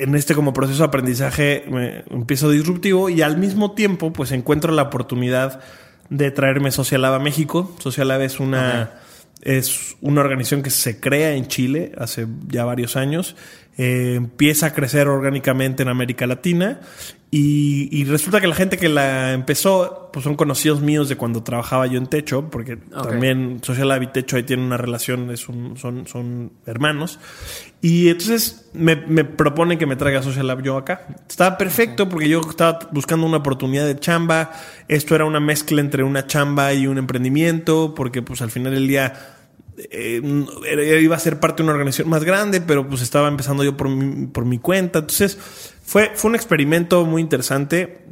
en 0.00 0.14
este 0.14 0.34
como 0.34 0.52
proceso 0.52 0.78
de 0.78 0.88
aprendizaje 0.88 1.64
me 1.70 2.04
empiezo 2.10 2.50
disruptivo 2.50 3.08
y 3.08 3.22
al 3.22 3.38
mismo 3.38 3.72
tiempo 3.72 4.12
pues 4.12 4.32
encuentro 4.32 4.72
la 4.72 4.82
oportunidad 4.82 5.60
de 6.08 6.30
traerme 6.30 6.72
Social 6.72 7.02
Lab 7.02 7.14
a 7.14 7.18
México. 7.18 7.74
Social 7.78 8.08
Lab 8.08 8.22
es 8.22 8.40
una, 8.40 8.90
es 9.42 9.96
una 10.00 10.22
organización 10.22 10.62
que 10.62 10.70
se 10.70 10.98
crea 10.98 11.34
en 11.34 11.46
Chile 11.46 11.92
hace 11.98 12.26
ya 12.48 12.64
varios 12.64 12.96
años 12.96 13.36
eh, 13.82 14.12
empieza 14.14 14.66
a 14.66 14.74
crecer 14.74 15.08
orgánicamente 15.08 15.82
en 15.82 15.88
América 15.88 16.26
Latina 16.26 16.80
y, 17.30 18.04
resulta 18.04 18.42
que 18.42 18.46
la 18.46 18.54
gente 18.54 18.76
que 18.76 18.90
la 18.90 19.32
empezó 19.32 20.10
pues 20.12 20.24
son 20.24 20.34
conocidos 20.34 20.82
míos 20.82 21.08
de 21.08 21.16
cuando 21.16 21.42
trabajaba 21.42 21.86
yo 21.86 21.96
en 21.96 22.06
Techo, 22.06 22.50
porque 22.50 22.76
también 22.76 23.60
Social 23.62 23.88
Lab 23.88 24.02
y 24.02 24.06
Techo 24.08 24.36
ahí 24.36 24.42
tienen 24.42 24.66
una 24.66 24.76
relación, 24.76 25.34
son, 25.38 25.78
son 25.78 26.52
hermanos. 26.66 27.20
Y 27.80 28.08
entonces 28.08 28.68
me, 28.74 28.96
me 28.96 29.24
propone 29.24 29.78
que 29.78 29.86
me 29.86 29.96
traiga 29.96 30.22
Social 30.22 30.46
Lab 30.46 30.62
yo 30.62 30.76
acá. 30.76 31.06
Estaba 31.26 31.56
perfecto 31.56 32.06
porque 32.06 32.28
yo 32.28 32.42
estaba 32.46 32.80
buscando 32.92 33.24
una 33.24 33.38
oportunidad 33.38 33.86
de 33.86 33.98
chamba. 33.98 34.50
Esto 34.88 35.14
era 35.14 35.24
una 35.24 35.40
mezcla 35.40 35.80
entre 35.80 36.02
una 36.02 36.26
chamba 36.26 36.74
y 36.74 36.86
un 36.86 36.98
emprendimiento, 36.98 37.94
porque 37.94 38.20
pues 38.20 38.42
al 38.42 38.50
final 38.50 38.74
del 38.74 38.88
día 38.88 39.39
eh, 39.90 41.00
iba 41.02 41.16
a 41.16 41.18
ser 41.18 41.40
parte 41.40 41.62
de 41.62 41.64
una 41.64 41.72
organización 41.72 42.08
más 42.08 42.24
grande, 42.24 42.60
pero 42.60 42.88
pues 42.88 43.02
estaba 43.02 43.28
empezando 43.28 43.64
yo 43.64 43.76
por 43.76 43.88
mi, 43.88 44.26
por 44.26 44.44
mi 44.44 44.58
cuenta. 44.58 45.00
Entonces 45.00 45.38
fue, 45.82 46.12
fue 46.14 46.30
un 46.30 46.34
experimento 46.34 47.04
muy 47.06 47.22
interesante. 47.22 48.04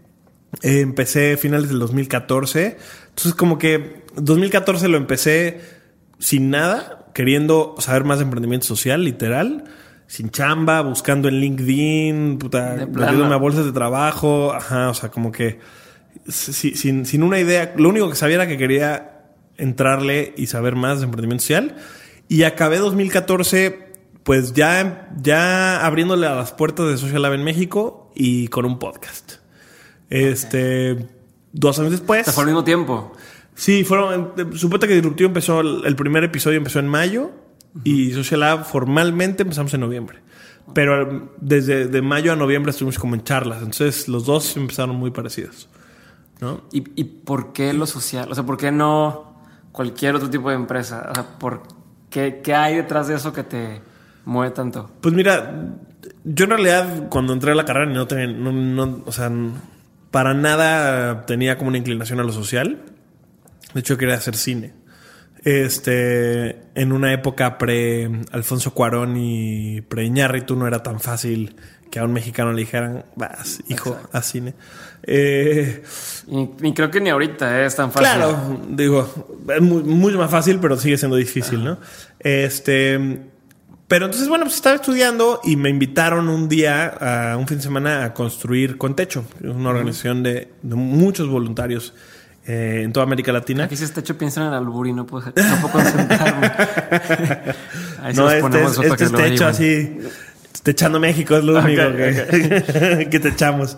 Eh, 0.63 0.81
empecé 0.81 1.37
finales 1.37 1.69
del 1.69 1.79
2014. 1.79 2.77
Entonces 3.09 3.35
como 3.35 3.59
que 3.59 4.05
2014 4.17 4.89
lo 4.89 4.97
empecé 4.97 5.61
sin 6.19 6.51
nada, 6.51 7.07
queriendo 7.15 7.75
saber 7.79 8.05
más 8.05 8.19
de 8.19 8.25
emprendimiento 8.25 8.67
social, 8.67 9.05
literal. 9.05 9.65
Sin 10.07 10.31
chamba, 10.31 10.81
buscando 10.81 11.29
en 11.29 11.35
LinkedIn, 11.35 12.39
puta, 12.39 12.73
a 12.75 13.37
bolsas 13.37 13.67
de 13.67 13.73
trabajo. 13.73 14.53
Ajá, 14.55 14.89
o 14.89 14.95
sea, 14.95 15.11
como 15.11 15.31
que 15.31 15.59
sin, 16.27 17.05
sin 17.05 17.23
una 17.23 17.39
idea. 17.39 17.75
Lo 17.77 17.91
único 17.91 18.09
que 18.09 18.17
sabía 18.17 18.37
era 18.37 18.49
que 18.49 18.57
quería 18.57 19.18
entrarle 19.59 20.33
y 20.37 20.47
saber 20.47 20.77
más 20.77 21.01
de 21.01 21.05
emprendimiento 21.05 21.43
social. 21.43 21.77
Y 22.29 22.45
acabé 22.45 22.79
2014, 22.79 23.93
pues 24.23 24.55
ya, 24.55 25.11
ya 25.21 25.85
abriéndole 25.85 26.27
a 26.27 26.35
las 26.35 26.53
puertas 26.53 26.89
de 26.89 26.97
Social 26.97 27.23
Lab 27.23 27.35
en 27.35 27.45
México 27.45 28.11
y 28.15 28.49
con 28.49 28.65
un 28.65 28.79
podcast. 28.79 29.35
Este, 30.09 31.07
dos 31.53 31.79
años 31.79 31.93
después. 31.93 32.31
¿Fue 32.33 32.45
al 32.45 32.49
mismo 32.49 32.65
tiempo? 32.65 33.13
Sí, 33.55 33.85
fueron. 33.85 34.35
Supongo 34.55 34.87
que 34.87 34.95
Disruptivo 34.95 35.29
empezó, 35.29 35.61
el 35.61 35.97
primer 35.97 36.25
episodio 36.25 36.59
empezó 36.59 36.79
en 36.79 36.89
mayo 36.89 37.31
y 37.85 38.13
Social 38.13 38.41
Lab 38.41 38.65
formalmente 38.65 39.43
empezamos 39.43 39.75
en 39.75 39.81
noviembre. 39.81 40.21
Pero 40.75 41.31
desde 41.41 41.87
de 41.87 42.03
mayo 42.03 42.33
a 42.33 42.37
noviembre 42.37 42.71
estuvimos 42.71 42.99
como 42.99 43.15
en 43.15 43.25
charlas. 43.25 43.59
Entonces 43.59 44.07
los 44.07 44.27
dos 44.27 44.57
empezaron 44.57 44.97
muy 44.97 45.11
parecidos. 45.11 45.69
¿no? 46.41 46.63
¿Y, 46.73 46.85
¿Y 46.95 47.05
por 47.05 47.53
qué 47.53 47.73
lo 47.73 47.87
social? 47.87 48.31
O 48.31 48.35
sea, 48.35 48.45
¿por 48.45 48.59
qué 48.59 48.71
no 48.71 49.28
cualquier 49.79 50.17
otro 50.17 50.29
tipo 50.29 50.49
de 50.49 50.57
empresa? 50.57 51.07
O 51.09 51.15
sea, 51.15 51.23
¿por 51.39 51.63
qué, 52.11 52.41
qué 52.43 52.53
hay 52.53 52.75
detrás 52.75 53.07
de 53.07 53.15
eso 53.15 53.33
que 53.33 53.45
te 53.45 53.81
mueve 54.25 54.53
tanto? 54.53 54.91
Pues 55.01 55.15
mira, 55.15 55.69
yo 56.25 56.47
en 56.47 56.51
realidad 56.51 57.09
cuando 57.09 57.33
entré 57.33 57.53
a 57.53 57.55
la 57.55 57.65
carrera 57.65 57.89
no 57.89 58.09
tenía, 58.09 58.27
no, 58.27 59.05
o 59.07 59.13
sea, 59.13 59.31
para 60.11 60.35
nada 60.35 61.27
tenía 61.27 61.57
como 61.59 61.69
una 61.69 61.79
inclinación 61.79 62.19
a 62.19 62.25
lo 62.25 62.33
social. 62.33 62.87
De 63.73 63.79
hecho, 63.79 63.97
quería 63.97 64.17
hacer 64.17 64.35
cine. 64.35 64.75
Este, 65.45 66.59
en 66.75 66.91
una 66.91 67.13
época 67.13 67.57
pre 67.57 68.11
Alfonso 68.33 68.75
Cuarón 68.75 69.17
y 69.17 69.81
pre 69.83 70.07
Iñárritu 70.07 70.57
no 70.57 70.67
era 70.67 70.83
tan 70.83 70.99
fácil 70.99 71.55
que 71.91 71.99
a 71.99 72.05
un 72.05 72.13
mexicano 72.13 72.53
le 72.53 72.61
dijeran, 72.61 73.05
vas, 73.17 73.63
hijo, 73.69 73.97
a 74.13 74.23
cine. 74.23 74.55
Eh, 75.03 75.83
y, 76.27 76.73
creo 76.73 76.91
que 76.91 77.01
ni 77.01 77.11
ahorita 77.11 77.65
es 77.65 77.77
tan 77.77 77.91
fácil. 77.93 78.09
Claro, 78.09 78.61
digo, 78.69 79.39
es 79.55 79.63
muy, 79.63 80.15
más 80.15 80.31
fácil, 80.31 80.59
pero 80.61 80.77
sigue 80.77 80.99
siendo 80.99 81.17
difícil, 81.17 81.65
¿no? 81.65 81.79
Este. 82.19 83.21
Pero 83.87 84.05
entonces, 84.05 84.29
bueno, 84.29 84.45
pues 84.45 84.57
estaba 84.57 84.77
estudiando 84.77 85.41
y 85.45 85.57
me 85.57 85.71
invitaron 85.71 86.29
un 86.29 86.47
día, 86.47 86.89
a 86.89 87.39
un 87.39 87.49
fin 87.49 87.57
de 87.57 87.63
semana, 87.63 88.05
a 88.05 88.13
construir 88.13 88.77
con 88.77 88.95
techo. 88.95 89.25
Es 89.41 89.49
una 89.49 89.71
organización 89.71 90.23
de, 90.23 90.53
muchos 90.63 91.27
voluntarios 91.27 91.95
eh, 92.45 92.83
en 92.85 92.93
toda 92.93 93.05
América 93.05 93.33
Latina. 93.33 93.65
Aquí 93.65 93.77
si 93.77 93.85
es 93.85 93.93
techo, 93.93 94.19
piensan 94.19 94.45
en 94.45 94.49
el 94.51 94.57
albur 94.57 94.89
y 94.89 94.93
no 94.93 95.07
puedo, 95.07 95.25
no 95.29 95.33
puedo 95.33 95.73
concentrarme. 95.73 96.53
no, 98.15 98.31
este 98.31 98.63
es, 98.63 98.79
este 98.79 99.05
es 99.05 99.13
techo 99.13 99.47
así 99.47 99.99
te 100.63 100.73
echando 100.73 101.01
México 101.01 101.37
es 101.37 101.45
lo 101.45 101.59
único 101.59 101.83
que, 101.97 103.21
te 103.21 103.29
echamos. 103.29 103.77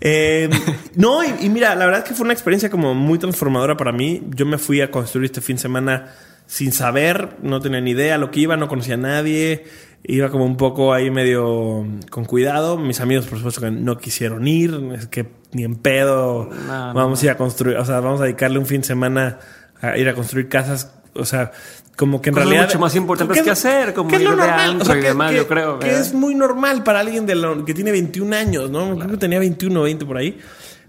Eh, 0.00 0.48
no, 0.94 1.22
y, 1.24 1.48
mira, 1.48 1.74
la 1.74 1.84
verdad 1.84 2.02
es 2.02 2.08
que 2.08 2.14
fue 2.14 2.24
una 2.24 2.32
experiencia 2.32 2.70
como 2.70 2.94
muy 2.94 3.18
transformadora 3.18 3.76
para 3.76 3.92
mí. 3.92 4.22
Yo 4.34 4.46
me 4.46 4.58
fui 4.58 4.80
a 4.80 4.90
construir 4.90 5.26
este 5.26 5.40
fin 5.40 5.56
de 5.56 5.62
semana 5.62 6.14
sin 6.46 6.72
saber, 6.72 7.36
no 7.42 7.60
tenía 7.60 7.80
ni 7.80 7.92
idea 7.92 8.18
lo 8.18 8.30
que 8.30 8.40
iba, 8.40 8.56
no 8.56 8.68
conocía 8.68 8.94
a 8.94 8.98
nadie. 8.98 9.64
Iba 10.04 10.30
como 10.30 10.44
un 10.44 10.56
poco 10.56 10.92
ahí 10.92 11.10
medio 11.10 11.86
con 12.10 12.24
cuidado. 12.24 12.76
Mis 12.76 13.00
amigos, 13.00 13.26
por 13.26 13.38
supuesto, 13.38 13.60
que 13.60 13.70
no 13.70 13.98
quisieron 13.98 14.48
ir. 14.48 14.74
Es 14.94 15.06
que 15.06 15.26
ni 15.52 15.64
en 15.64 15.76
pedo 15.76 16.50
vamos 16.68 17.22
a 17.22 17.24
ir 17.26 17.30
a 17.30 17.36
construir, 17.36 17.76
o 17.76 17.84
sea, 17.84 18.00
vamos 18.00 18.20
a 18.20 18.24
dedicarle 18.24 18.58
un 18.58 18.66
fin 18.66 18.80
de 18.80 18.86
semana 18.86 19.38
a 19.80 19.96
ir 19.96 20.08
a 20.08 20.14
construir 20.14 20.48
casas. 20.48 20.92
O 21.14 21.24
sea, 21.24 21.52
como 21.96 22.22
que 22.22 22.30
en 22.30 22.36
realidad 22.36 22.66
mucho 22.66 22.78
más 22.78 22.96
importantes 22.96 23.42
que 23.42 23.50
hacer 23.50 23.92
como 23.92 24.10
ir 24.14 24.24
normal, 24.24 24.78
de 24.78 24.98
y 24.98 25.02
demás, 25.02 25.32
yo 25.32 25.46
creo 25.46 25.78
que 25.78 25.90
es 25.90 26.14
muy 26.14 26.34
normal 26.34 26.82
para 26.82 27.00
alguien 27.00 27.26
de 27.26 27.64
que 27.66 27.74
tiene 27.74 27.92
21 27.92 28.34
años 28.34 28.70
no 28.70 28.96
creo 28.96 29.10
que 29.10 29.16
tenía 29.18 29.38
21 29.38 29.78
o 29.78 29.82
20 29.84 30.06
por 30.06 30.16
ahí. 30.16 30.38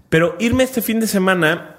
Pero 0.08 0.36
irme 0.38 0.64
este 0.64 0.80
fin 0.80 1.00
de 1.00 1.06
semana 1.06 1.76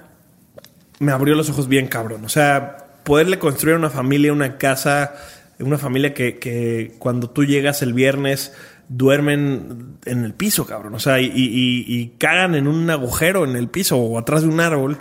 me 0.99 1.11
abrió 1.11 1.35
los 1.35 1.49
ojos 1.49 1.67
bien 1.67 1.87
cabrón. 1.87 2.25
O 2.25 2.29
sea 2.29 2.77
poderle 3.03 3.39
construir 3.39 3.77
una 3.77 3.89
familia 3.89 4.31
una 4.33 4.57
casa 4.57 5.13
una 5.59 5.77
familia 5.77 6.13
que, 6.13 6.37
que 6.37 6.95
cuando 6.99 7.29
tú 7.29 7.45
llegas 7.45 7.81
el 7.81 7.93
viernes 7.93 8.53
duermen 8.89 9.97
en 10.05 10.23
el 10.23 10.33
piso 10.33 10.65
cabrón. 10.67 10.93
O 10.93 10.99
sea 10.99 11.19
y, 11.19 11.25
y, 11.25 11.85
y 11.87 12.13
cagan 12.19 12.55
en 12.55 12.67
un 12.67 12.89
agujero 12.89 13.43
en 13.43 13.55
el 13.55 13.69
piso 13.69 13.97
o 13.97 14.19
atrás 14.19 14.43
de 14.43 14.49
un 14.49 14.59
árbol 14.59 14.99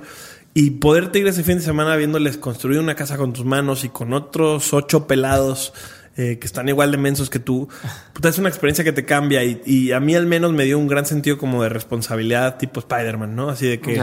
y 0.54 0.70
poderte 0.70 1.18
ir 1.18 1.26
ese 1.26 1.42
fin 1.42 1.58
de 1.58 1.64
semana 1.64 1.96
viéndoles 1.96 2.38
construir 2.38 2.78
una 2.78 2.94
casa 2.94 3.16
con 3.16 3.32
tus 3.32 3.44
manos 3.44 3.84
y 3.84 3.88
con 3.88 4.12
otros 4.12 4.72
ocho 4.72 5.08
pelados 5.08 5.74
eh, 6.16 6.38
que 6.38 6.46
están 6.46 6.68
igual 6.68 6.92
de 6.92 6.96
mensos 6.96 7.28
que 7.28 7.40
tú, 7.40 7.68
puta, 8.12 8.28
es 8.28 8.38
una 8.38 8.48
experiencia 8.48 8.84
que 8.84 8.92
te 8.92 9.04
cambia 9.04 9.42
y, 9.42 9.90
a 9.90 9.98
mí 9.98 10.14
al 10.14 10.26
menos 10.26 10.52
me 10.52 10.64
dio 10.64 10.78
un 10.78 10.86
gran 10.86 11.06
sentido 11.06 11.38
como 11.38 11.64
de 11.64 11.68
responsabilidad 11.68 12.56
tipo 12.56 12.78
Spider-Man, 12.78 13.34
¿no? 13.34 13.48
Así 13.48 13.66
de 13.66 13.80
que 13.80 14.00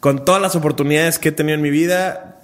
con 0.00 0.24
todas 0.24 0.40
las 0.40 0.56
oportunidades 0.56 1.18
que 1.18 1.28
he 1.28 1.32
tenido 1.32 1.56
en 1.56 1.60
mi 1.60 1.68
vida, 1.68 2.40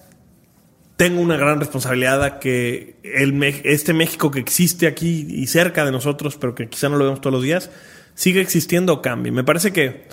tengo 0.99 1.23
una 1.23 1.39
gran 1.39 1.61
responsabilidad 1.61 2.23
a 2.23 2.39
que 2.39 2.97
el, 3.03 3.43
este 3.65 3.95
México 3.95 4.31
que 4.31 4.41
existe 4.41 4.87
aquí 4.87 5.27
y 5.31 5.47
cerca 5.47 5.87
de 5.87 5.93
nosotros, 5.93 6.37
pero 6.37 6.55
que 6.55 6.69
quizá 6.69 6.91
no 6.91 6.97
lo 6.99 7.05
vemos 7.05 7.23
todos 7.23 7.33
los 7.33 7.43
días, 7.43 7.71
siga 8.15 8.43
existiendo 8.43 8.93
o 8.93 9.01
cambie. 9.01 9.33
Me 9.33 9.45
parece 9.45 9.73
que 9.73 10.09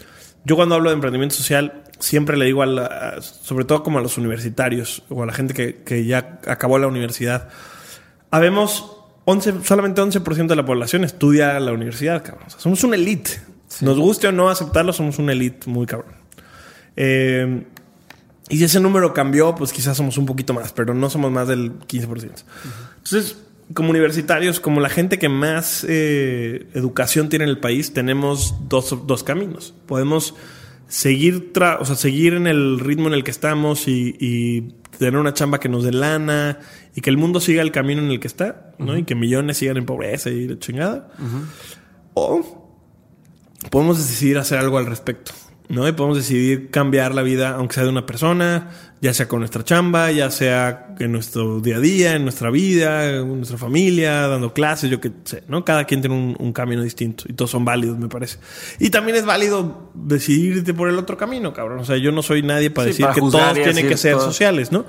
yo 0.46 0.56
cuando 0.56 0.76
hablo 0.76 0.90
de 0.90 0.96
emprendimiento 0.96 1.36
social, 1.36 1.84
siempre 2.00 2.38
le 2.38 2.46
digo, 2.46 2.64
a 2.64 3.22
sobre 3.22 3.66
todo 3.66 3.84
como 3.84 4.00
a 4.00 4.02
los 4.02 4.18
universitarios 4.18 5.04
o 5.10 5.24
a 5.24 5.26
la 5.26 5.34
gente 5.34 5.54
que, 5.84 6.06
ya 6.06 6.40
acabó 6.48 6.78
la 6.78 6.88
universidad, 6.88 7.50
habemos 8.30 8.98
11, 9.26 9.64
solamente 9.64 10.02
11% 10.02 10.48
de 10.48 10.56
la 10.56 10.66
población 10.66 11.04
estudia 11.04 11.60
la 11.60 11.72
universidad, 11.72 12.24
cabrón. 12.24 12.50
somos 12.58 12.84
una 12.84 12.96
elite. 12.96 13.42
Nos 13.82 13.98
guste 13.98 14.28
o 14.28 14.32
no 14.32 14.50
aceptarlo, 14.50 14.94
somos 14.94 15.18
una 15.18 15.32
elite 15.32 15.70
muy 15.70 15.88
cabrón. 15.88 16.14
Eh, 16.96 17.64
y 18.50 18.58
si 18.58 18.66
ese 18.66 18.80
número 18.80 19.14
cambió, 19.14 19.56
pues 19.56 19.72
quizás 19.72 19.98
somos 19.98 20.18
un 20.18 20.26
poquito 20.26 20.54
más, 20.54 20.74
pero 20.74 20.94
no 20.94 21.10
somos 21.10 21.32
más 21.32 21.48
del 21.48 21.80
15%. 21.80 22.44
Entonces, 22.98 23.38
como 23.74 23.90
universitarios, 23.90 24.60
como 24.60 24.82
la 24.82 24.90
gente 24.90 25.20
que 25.20 25.30
más 25.30 25.86
eh, 25.88 26.68
educación 26.74 27.30
tiene 27.30 27.46
en 27.46 27.50
el 27.50 27.60
país, 27.60 27.94
tenemos 27.94 28.56
dos, 28.68 29.08
dos 29.08 29.24
caminos. 29.24 29.74
Podemos 29.86 30.36
seguir, 30.88 31.52
o 31.80 31.86
sea, 31.86 31.96
seguir 31.96 32.34
en 32.34 32.48
el 32.48 32.80
ritmo 32.80 33.08
en 33.08 33.14
el 33.14 33.24
que 33.24 33.32
estamos 33.32 33.88
y, 33.88 34.76
tener 35.00 35.20
una 35.20 35.34
chamba 35.34 35.60
que 35.60 35.70
nos 35.70 35.84
dé 35.84 35.92
lana 35.92 36.60
y 36.96 37.02
que 37.02 37.10
el 37.10 37.18
mundo 37.18 37.42
siga 37.42 37.64
el 37.64 37.72
camino 37.72 38.02
en 38.02 38.12
el 38.12 38.20
que 38.20 38.28
está, 38.28 38.74
¿no? 38.78 38.96
Y 38.96 39.04
que 39.04 39.16
millones 39.16 39.58
sigan 39.58 39.78
en 39.78 39.86
pobreza 39.88 40.30
y 40.30 40.46
de 40.46 40.60
chingada. 40.60 41.10
O 42.14 42.70
podemos 43.72 43.98
decidir 43.98 44.38
hacer 44.38 44.60
algo 44.60 44.78
al 44.78 44.86
respecto, 44.86 45.32
¿no? 45.68 45.88
Y 45.88 45.94
podemos 45.94 46.18
decidir 46.18 46.70
cambiar 46.70 47.16
la 47.16 47.24
vida, 47.24 47.56
aunque 47.56 47.74
sea 47.74 47.84
de 47.84 47.90
una 47.90 48.06
persona, 48.06 48.70
ya 49.04 49.14
sea 49.14 49.28
con 49.28 49.40
nuestra 49.40 49.66
chamba, 49.66 50.14
ya 50.14 50.32
sea 50.32 50.96
en 50.98 51.12
nuestro 51.12 51.60
día 51.60 51.76
a 51.76 51.80
día, 51.82 52.16
en 52.16 52.24
nuestra 52.24 52.50
vida, 52.50 53.18
en 53.18 53.36
nuestra 53.36 53.58
familia, 53.58 54.30
dando 54.30 54.54
clases, 54.54 54.90
yo 54.90 55.02
qué 55.02 55.12
sé, 55.26 55.44
¿no? 55.50 55.66
Cada 55.66 55.84
quien 55.84 56.00
tiene 56.00 56.16
un, 56.16 56.54
camino 56.54 56.82
distinto 56.82 57.26
y 57.28 57.34
todos 57.34 57.52
son 57.52 57.66
válidos, 57.66 58.00
me 58.00 58.08
parece. 58.08 58.38
Y 58.80 58.92
también 58.92 59.18
es 59.18 59.26
válido 59.26 59.92
decidirte 59.94 60.74
por 60.74 60.88
el 60.88 60.98
otro 60.98 61.18
camino, 61.18 61.52
cabrón. 61.52 61.80
O 61.80 61.84
sea, 61.84 61.98
yo 61.98 62.14
no 62.14 62.22
soy 62.24 62.44
nadie 62.44 62.72
para 62.72 62.88
decir 62.88 63.06
que 63.14 63.20
todos 63.20 63.54
tienen 63.56 63.90
que 63.90 63.98
ser 63.98 64.18
sociales, 64.22 64.72
¿no? 64.72 64.86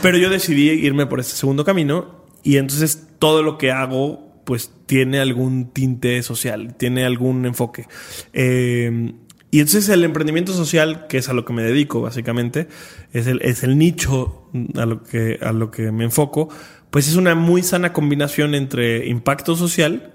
Pero 0.00 0.16
yo 0.16 0.30
decidí 0.30 0.70
irme 0.70 1.04
por 1.04 1.20
este 1.20 1.36
segundo 1.36 1.62
camino 1.62 2.24
y 2.42 2.56
entonces 2.56 3.06
todo 3.18 3.42
lo 3.42 3.58
que 3.58 3.70
hago 3.70 4.32
pues 4.46 4.70
tiene 4.86 5.20
algún 5.20 5.74
tinte 5.74 6.22
social, 6.22 6.74
tiene 6.78 7.04
algún 7.04 7.44
enfoque. 7.44 7.86
Eh, 8.32 9.12
y 9.52 9.60
entonces 9.60 9.90
el 9.90 10.02
emprendimiento 10.02 10.54
social, 10.54 11.06
que 11.08 11.18
es 11.18 11.28
a 11.28 11.34
lo 11.34 11.44
que 11.44 11.52
me 11.52 11.62
dedico 11.62 12.00
básicamente, 12.00 12.68
es 13.12 13.26
el, 13.26 13.42
es 13.42 13.62
el 13.62 13.76
nicho 13.76 14.48
a 14.76 14.86
lo, 14.86 15.02
que, 15.02 15.38
a 15.42 15.52
lo 15.52 15.70
que 15.70 15.92
me 15.92 16.04
enfoco, 16.04 16.48
pues 16.88 17.06
es 17.06 17.16
una 17.16 17.34
muy 17.34 17.62
sana 17.62 17.92
combinación 17.92 18.54
entre 18.54 19.06
impacto 19.08 19.54
social, 19.54 20.14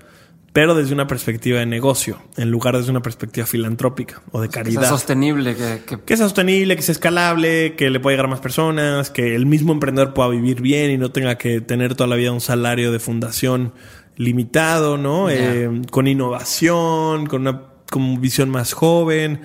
pero 0.53 0.73
desde 0.73 0.91
una 0.91 1.05
perspectiva 1.05 1.59
de 1.59 1.67
negocio, 1.67 2.17
en 2.35 2.49
lugar 2.49 2.75
desde 2.77 2.89
una 2.89 3.03
perspectiva 3.03 3.45
filantrópica 3.45 4.23
o 4.31 4.41
de 4.41 4.49
caridad. 4.49 4.81
Que 4.81 4.87
sea 4.87 4.97
sostenible. 4.97 5.55
Que, 5.55 5.99
que... 6.03 6.17
sea 6.17 6.25
sostenible, 6.25 6.75
que 6.75 6.81
sea 6.81 6.93
escalable, 6.93 7.75
que 7.75 7.91
le 7.91 7.99
pueda 7.99 8.13
llegar 8.15 8.25
a 8.25 8.29
más 8.29 8.39
personas, 8.39 9.11
que 9.11 9.35
el 9.35 9.45
mismo 9.45 9.71
emprendedor 9.71 10.15
pueda 10.15 10.29
vivir 10.29 10.63
bien 10.63 10.89
y 10.89 10.97
no 10.97 11.11
tenga 11.11 11.37
que 11.37 11.61
tener 11.61 11.93
toda 11.93 12.07
la 12.07 12.15
vida 12.15 12.31
un 12.31 12.41
salario 12.41 12.91
de 12.91 12.97
fundación 12.97 13.73
limitado, 14.15 14.97
¿no? 14.97 15.29
Eh, 15.29 15.69
con 15.91 16.07
innovación, 16.07 17.27
con 17.27 17.41
una 17.41 17.76
como 17.89 18.17
visión 18.19 18.49
más 18.49 18.73
joven. 18.73 19.41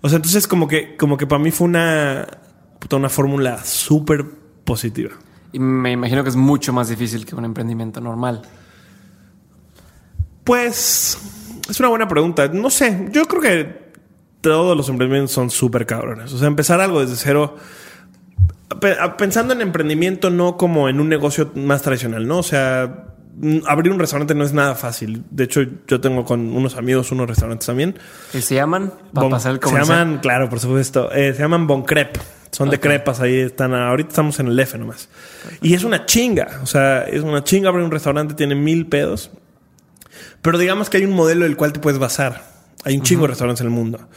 O 0.00 0.08
sea, 0.08 0.16
entonces 0.16 0.46
como 0.46 0.68
que, 0.68 0.96
como 0.96 1.16
que 1.16 1.26
para 1.26 1.42
mí 1.42 1.50
fue 1.50 1.66
una, 1.66 2.26
una 2.90 3.08
fórmula 3.08 3.64
súper 3.64 4.24
positiva. 4.64 5.10
Y 5.52 5.58
me 5.58 5.92
imagino 5.92 6.22
que 6.22 6.30
es 6.30 6.36
mucho 6.36 6.72
más 6.72 6.88
difícil 6.88 7.26
que 7.26 7.34
un 7.34 7.44
emprendimiento 7.44 8.00
normal. 8.00 8.42
Pues 10.44 11.18
es 11.68 11.80
una 11.80 11.88
buena 11.88 12.08
pregunta. 12.08 12.48
No 12.48 12.70
sé, 12.70 13.08
yo 13.12 13.26
creo 13.26 13.42
que 13.42 13.92
todos 14.40 14.76
los 14.76 14.88
emprendimientos 14.88 15.32
son 15.32 15.50
súper 15.50 15.86
cabrones. 15.86 16.32
O 16.32 16.38
sea, 16.38 16.48
empezar 16.48 16.80
algo 16.80 17.00
desde 17.00 17.16
cero, 17.16 17.56
pensando 19.18 19.54
en 19.54 19.60
emprendimiento 19.60 20.30
no 20.30 20.56
como 20.56 20.88
en 20.88 21.00
un 21.00 21.08
negocio 21.08 21.52
más 21.54 21.82
tradicional, 21.82 22.26
¿no? 22.26 22.38
O 22.38 22.42
sea, 22.42 23.11
abrir 23.66 23.92
un 23.92 23.98
restaurante 23.98 24.34
no 24.34 24.44
es 24.44 24.52
nada 24.52 24.74
fácil. 24.74 25.24
De 25.30 25.44
hecho, 25.44 25.62
yo 25.86 26.00
tengo 26.00 26.24
con 26.24 26.54
unos 26.54 26.76
amigos 26.76 27.12
unos 27.12 27.28
restaurantes 27.28 27.66
también. 27.66 27.98
¿Y 28.34 28.40
se 28.40 28.54
llaman? 28.54 28.92
se 29.70 29.92
llaman, 29.92 30.18
claro, 30.18 30.48
por 30.48 30.60
supuesto. 30.60 31.10
Eh, 31.12 31.32
se 31.34 31.42
llaman 31.42 31.66
Bon 31.66 31.82
Crep. 31.82 32.18
Son 32.50 32.68
de 32.68 32.78
crepas, 32.78 33.20
ahí 33.20 33.38
están. 33.38 33.72
Ahorita 33.72 34.10
estamos 34.10 34.38
en 34.38 34.48
el 34.48 34.58
F 34.60 34.76
nomás. 34.76 35.08
Y 35.62 35.72
es 35.72 35.84
una 35.84 36.04
chinga. 36.04 36.60
O 36.62 36.66
sea, 36.66 37.02
es 37.04 37.22
una 37.22 37.42
chinga 37.42 37.70
abrir 37.70 37.84
un 37.84 37.90
restaurante, 37.90 38.34
tiene 38.34 38.54
mil 38.54 38.86
pedos. 38.86 39.30
Pero 40.42 40.58
digamos 40.58 40.90
que 40.90 40.98
hay 40.98 41.06
un 41.06 41.12
modelo 41.12 41.44
del 41.44 41.56
cual 41.56 41.72
te 41.72 41.80
puedes 41.80 41.98
basar. 41.98 42.51
Hay 42.84 42.96
un 42.96 43.02
chingo 43.02 43.22
de 43.22 43.28
restaurantes 43.28 43.60
en 43.60 43.68
el 43.68 43.72
mundo. 43.72 44.08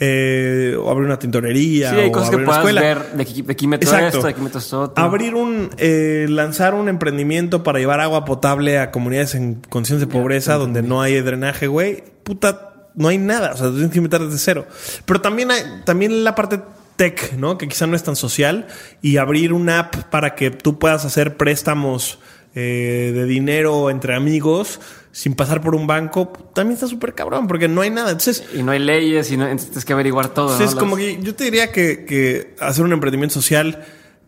Eh, 0.00 0.76
o 0.80 0.90
abrir 0.90 1.06
una 1.06 1.18
tintorería. 1.18 1.90
Sí, 1.90 1.96
hay 1.96 2.10
cosas 2.10 2.30
que 2.30 2.38
puedas 2.38 2.64
ver 2.64 3.12
de 3.12 3.22
aquí, 3.22 3.42
de 3.42 3.52
aquí 3.52 3.66
meto 3.68 3.96
esto, 3.96 4.22
de 4.22 4.30
aquí 4.30 4.40
meto 4.40 4.58
esto. 4.58 4.92
Abrir 4.96 5.34
un... 5.34 5.70
Eh, 5.76 6.26
lanzar 6.28 6.74
un 6.74 6.88
emprendimiento 6.88 7.62
para 7.62 7.78
llevar 7.78 8.00
agua 8.00 8.24
potable 8.24 8.78
a 8.78 8.90
comunidades 8.90 9.36
en 9.36 9.54
condiciones 9.68 10.00
de 10.00 10.12
pobreza 10.12 10.54
donde 10.54 10.82
no 10.82 11.00
hay 11.00 11.20
drenaje, 11.20 11.68
güey. 11.68 12.02
Puta, 12.24 12.88
no 12.96 13.06
hay 13.08 13.18
nada. 13.18 13.52
O 13.52 13.56
sea, 13.56 13.70
tienes 13.70 13.90
que 13.90 13.98
inventar 13.98 14.22
desde 14.22 14.38
cero. 14.38 14.66
Pero 15.04 15.20
también 15.20 15.52
hay... 15.52 15.62
También 15.84 16.24
la 16.24 16.34
parte 16.34 16.60
tech, 16.96 17.34
¿no? 17.34 17.56
Que 17.56 17.68
quizá 17.68 17.86
no 17.86 17.94
es 17.94 18.02
tan 18.02 18.16
social. 18.16 18.66
Y 19.00 19.18
abrir 19.18 19.52
una 19.52 19.78
app 19.78 19.94
para 20.10 20.34
que 20.34 20.50
tú 20.50 20.80
puedas 20.80 21.04
hacer 21.04 21.36
préstamos 21.36 22.18
eh, 22.56 23.12
de 23.14 23.26
dinero 23.26 23.90
entre 23.90 24.16
amigos 24.16 24.80
sin 25.18 25.34
pasar 25.34 25.60
por 25.60 25.74
un 25.74 25.88
banco, 25.88 26.28
también 26.54 26.74
está 26.74 26.86
súper 26.86 27.12
cabrón, 27.12 27.48
porque 27.48 27.66
no 27.66 27.80
hay 27.80 27.90
nada. 27.90 28.12
Entonces, 28.12 28.44
y 28.54 28.62
no 28.62 28.70
hay 28.70 28.78
leyes 28.78 29.32
y 29.32 29.36
no, 29.36 29.46
tienes 29.46 29.84
que 29.84 29.92
averiguar 29.92 30.28
todo. 30.28 30.52
Entonces, 30.52 30.78
como 30.78 30.94
que 30.94 31.20
yo 31.20 31.34
te 31.34 31.42
diría 31.42 31.72
que, 31.72 32.54
hacer 32.60 32.84
un 32.84 32.92
emprendimiento 32.92 33.34
social 33.34 33.84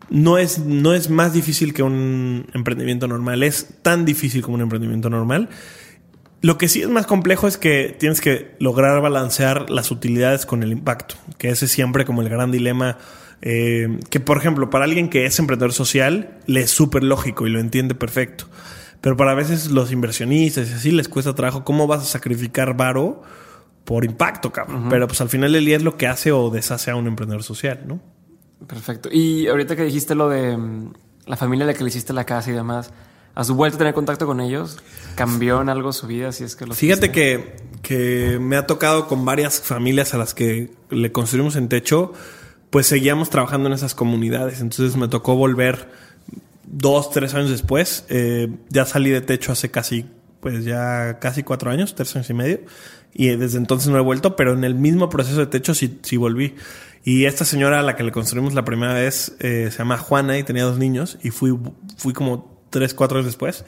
no 0.09 0.37
es, 0.37 0.59
no 0.59 0.93
es 0.93 1.09
más 1.09 1.31
difícil 1.31 1.73
que 1.73 1.81
un 1.81 2.45
emprendimiento 2.53 3.07
normal, 3.07 3.41
es 3.41 3.67
tan 3.81 4.03
difícil 4.03 4.41
como 4.41 4.55
un 4.55 4.61
emprendimiento 4.63 5.09
normal. 5.09 5.47
Lo 6.41 6.57
que 6.57 6.67
sí 6.67 6.81
es 6.81 6.89
más 6.89 7.05
complejo 7.05 7.47
es 7.47 7.55
que 7.57 7.95
tienes 7.97 8.19
que 8.19 8.57
lograr 8.59 8.99
balancear 8.99 9.69
las 9.69 9.91
utilidades 9.91 10.45
con 10.45 10.61
el 10.61 10.73
impacto, 10.73 11.15
que 11.37 11.51
ese 11.51 11.65
es 11.65 11.71
siempre 11.71 12.03
como 12.03 12.21
el 12.21 12.27
gran 12.27 12.51
dilema. 12.51 12.97
Eh, 13.41 13.97
que, 14.09 14.19
por 14.19 14.35
ejemplo, 14.35 14.69
para 14.69 14.83
alguien 14.83 15.09
que 15.09 15.25
es 15.25 15.39
emprendedor 15.39 15.71
social, 15.71 16.37
le 16.47 16.59
es 16.59 16.69
súper 16.69 17.01
lógico 17.01 17.47
y 17.47 17.49
lo 17.49 17.61
entiende 17.61 17.95
perfecto. 17.95 18.47
Pero 19.01 19.17
para 19.17 19.33
veces 19.33 19.71
los 19.71 19.91
inversionistas 19.91 20.69
y 20.69 20.73
así 20.73 20.91
les 20.91 21.09
cuesta 21.09 21.33
trabajo. 21.33 21.63
¿Cómo 21.63 21.87
vas 21.87 22.03
a 22.03 22.05
sacrificar 22.05 22.77
varo 22.77 23.23
por 23.83 24.05
impacto, 24.05 24.51
cabrón? 24.51 24.87
Pero 24.89 25.07
pues 25.07 25.19
al 25.21 25.29
final 25.29 25.55
el 25.55 25.65
día 25.65 25.77
es 25.77 25.83
lo 25.83 25.97
que 25.97 26.07
hace 26.07 26.31
o 26.31 26.51
deshace 26.51 26.91
a 26.91 26.95
un 26.95 27.07
emprendedor 27.07 27.43
social, 27.43 27.81
¿no? 27.87 27.99
Perfecto. 28.67 29.09
Y 29.11 29.47
ahorita 29.47 29.75
que 29.75 29.83
dijiste 29.83 30.13
lo 30.13 30.29
de 30.29 30.55
mm, 30.55 30.93
la 31.25 31.35
familia 31.35 31.65
a 31.65 31.67
la 31.67 31.73
que 31.73 31.83
le 31.83 31.89
hiciste 31.89 32.13
la 32.13 32.25
casa 32.25 32.51
y 32.51 32.53
demás, 32.53 32.91
¿has 33.33 33.49
vuelto 33.49 33.75
a 33.75 33.79
tener 33.79 33.95
contacto 33.95 34.27
con 34.27 34.39
ellos? 34.39 34.77
¿Cambió 35.15 35.61
en 35.61 35.69
algo 35.69 35.93
su 35.93 36.05
vida? 36.05 36.31
Si 36.31 36.43
es 36.43 36.55
que 36.55 36.67
Fíjate 36.67 37.11
que, 37.11 37.55
que 37.81 38.37
me 38.39 38.55
ha 38.55 38.67
tocado 38.67 39.07
con 39.07 39.25
varias 39.25 39.61
familias 39.61 40.13
a 40.13 40.19
las 40.19 40.35
que 40.35 40.71
le 40.91 41.11
construimos 41.11 41.55
en 41.55 41.69
techo, 41.69 42.13
pues 42.69 42.85
seguíamos 42.85 43.31
trabajando 43.31 43.67
en 43.67 43.73
esas 43.73 43.95
comunidades. 43.95 44.61
Entonces 44.61 44.95
me 44.95 45.07
tocó 45.07 45.35
volver 45.35 45.89
dos, 46.71 47.11
tres 47.11 47.33
años 47.33 47.49
después, 47.49 48.05
eh, 48.09 48.47
ya 48.69 48.85
salí 48.85 49.09
de 49.09 49.21
techo 49.21 49.51
hace 49.51 49.69
casi, 49.69 50.05
pues 50.39 50.63
ya 50.63 51.19
casi 51.19 51.43
cuatro 51.43 51.69
años, 51.69 51.93
tres 51.95 52.15
años 52.15 52.29
y 52.29 52.33
medio. 52.33 52.59
Y 53.13 53.27
desde 53.27 53.57
entonces 53.57 53.89
no 53.89 53.97
he 53.97 54.01
vuelto, 54.01 54.35
pero 54.37 54.53
en 54.53 54.63
el 54.63 54.73
mismo 54.73 55.09
proceso 55.09 55.39
de 55.39 55.47
techo 55.47 55.73
sí, 55.73 55.99
sí 56.01 56.15
volví. 56.15 56.55
Y 57.03 57.25
esta 57.25 57.45
señora 57.45 57.79
a 57.79 57.83
la 57.83 57.95
que 57.95 58.03
le 58.03 58.11
construimos 58.11 58.53
la 58.53 58.63
primera 58.63 58.93
vez 58.93 59.35
eh, 59.39 59.67
se 59.71 59.79
llama 59.79 59.97
Juana 59.97 60.37
y 60.37 60.43
tenía 60.43 60.63
dos 60.63 60.77
niños. 60.77 61.17
Y 61.21 61.31
fui, 61.31 61.57
fui 61.97 62.13
como 62.13 62.63
tres, 62.69 62.93
cuatro 62.93 63.17
años 63.17 63.25
después. 63.25 63.65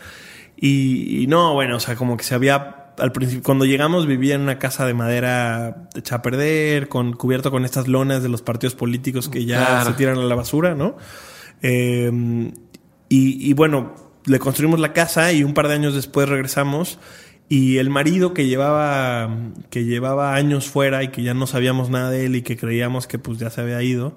Y, 0.55 1.25
no, 1.27 1.53
bueno, 1.53 1.75
o 1.75 1.79
sea, 1.79 1.95
como 1.95 2.15
que 2.15 2.23
se 2.23 2.35
había 2.35 2.93
al 2.99 3.11
principio, 3.11 3.43
cuando 3.43 3.65
llegamos 3.65 4.05
vivía 4.05 4.35
en 4.35 4.41
una 4.41 4.59
casa 4.59 4.85
de 4.85 4.93
madera 4.93 5.89
hecha 5.95 6.15
a 6.15 6.21
perder, 6.21 6.87
con 6.87 7.13
cubierto 7.13 7.49
con 7.49 7.65
estas 7.65 7.87
lonas 7.87 8.21
de 8.21 8.29
los 8.29 8.43
partidos 8.43 8.75
políticos 8.75 9.29
que 9.29 9.45
ya 9.45 9.83
se 9.83 9.93
tiran 9.93 10.19
a 10.19 10.23
la 10.23 10.35
basura, 10.35 10.75
¿no? 10.75 10.95
Eh, 11.63 12.53
y, 13.15 13.54
bueno, 13.54 13.93
le 14.26 14.39
construimos 14.39 14.80
la 14.80 14.93
casa 14.93 15.32
y 15.34 15.43
un 15.43 15.54
par 15.54 15.67
de 15.67 15.76
años 15.76 15.93
después 15.93 16.28
regresamos. 16.28 16.99
Y 17.49 17.78
el 17.78 17.89
marido 17.89 18.34
que 18.34 18.47
llevaba 18.47 19.30
que 19.69 19.84
llevaba 19.84 20.34
años 20.34 20.69
fuera 20.69 21.04
y 21.04 21.10
que 21.10 21.21
ya 21.21 21.34
no 21.34 21.45
sabíamos 21.45 21.89
nada 21.89 22.10
de 22.10 22.26
él 22.26 22.38
y 22.38 22.41
que 22.41 22.58
creíamos 22.58 23.06
que 23.06 23.19
pues 23.19 23.38
ya 23.38 23.49
se 23.49 23.62
había 23.62 23.84
ido, 23.84 24.15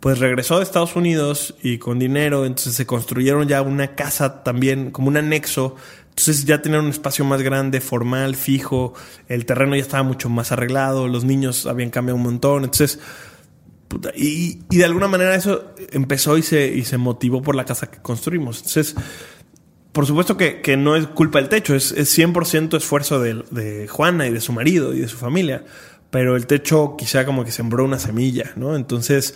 pues 0.00 0.18
regresó 0.18 0.58
de 0.58 0.64
Estados 0.64 0.96
Unidos 0.96 1.54
y 1.62 1.78
con 1.78 1.98
dinero, 1.98 2.44
entonces 2.44 2.74
se 2.74 2.84
construyeron 2.84 3.48
ya 3.48 3.62
una 3.62 3.94
casa 3.94 4.42
también 4.42 4.90
como 4.90 5.08
un 5.08 5.16
anexo, 5.16 5.76
entonces 6.10 6.44
ya 6.44 6.60
tenían 6.60 6.84
un 6.84 6.90
espacio 6.90 7.24
más 7.24 7.40
grande, 7.42 7.80
formal, 7.80 8.34
fijo, 8.34 8.92
el 9.28 9.46
terreno 9.46 9.76
ya 9.76 9.82
estaba 9.82 10.02
mucho 10.02 10.28
más 10.28 10.52
arreglado, 10.52 11.08
los 11.08 11.24
niños 11.24 11.66
habían 11.66 11.90
cambiado 11.90 12.16
un 12.16 12.24
montón, 12.24 12.64
entonces 12.64 12.98
y, 14.14 14.60
de 14.68 14.84
alguna 14.84 15.08
manera 15.08 15.34
eso 15.34 15.74
empezó 15.92 16.38
y 16.38 16.42
se, 16.42 16.66
y 16.74 16.84
se 16.84 16.98
motivó 16.98 17.42
por 17.42 17.54
la 17.54 17.64
casa 17.64 17.90
que 17.90 17.98
construimos. 17.98 18.58
Entonces, 18.58 18.94
por 19.92 20.06
supuesto 20.06 20.36
que, 20.36 20.76
no 20.76 20.96
es 20.96 21.06
culpa 21.06 21.38
del 21.38 21.48
techo, 21.48 21.74
es, 21.74 21.92
es 21.92 22.16
100% 22.18 22.76
esfuerzo 22.76 23.20
de, 23.20 23.86
Juana 23.88 24.26
y 24.26 24.32
de 24.32 24.40
su 24.40 24.52
marido 24.52 24.92
y 24.94 25.00
de 25.00 25.08
su 25.08 25.16
familia. 25.16 25.64
Pero 26.10 26.36
el 26.36 26.46
techo 26.46 26.96
quizá 26.96 27.24
como 27.24 27.44
que 27.44 27.50
sembró 27.50 27.84
una 27.84 27.98
semilla, 27.98 28.52
¿no? 28.56 28.76
Entonces, 28.76 29.34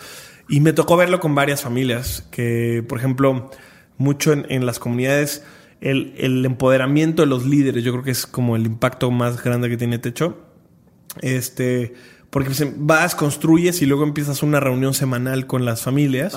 y 0.48 0.60
me 0.60 0.72
tocó 0.72 0.96
verlo 0.96 1.20
con 1.20 1.34
varias 1.34 1.62
familias, 1.62 2.26
que 2.30 2.84
por 2.88 2.98
ejemplo, 2.98 3.50
mucho 3.96 4.32
en, 4.32 4.46
en 4.48 4.66
las 4.66 4.78
comunidades, 4.78 5.44
el, 5.80 6.14
el, 6.18 6.44
empoderamiento 6.44 7.22
de 7.22 7.26
los 7.26 7.46
líderes, 7.46 7.84
yo 7.84 7.92
creo 7.92 8.04
que 8.04 8.10
es 8.10 8.26
como 8.26 8.56
el 8.56 8.66
impacto 8.66 9.10
más 9.10 9.42
grande 9.42 9.68
que 9.68 9.76
tiene 9.76 9.98
techo. 9.98 10.38
Este 11.20 11.94
porque 12.30 12.50
vas, 12.76 13.14
construyes 13.14 13.80
y 13.80 13.86
luego 13.86 14.04
empiezas 14.04 14.42
una 14.42 14.60
reunión 14.60 14.92
semanal 14.92 15.46
con 15.46 15.64
las 15.64 15.82
familias. 15.82 16.36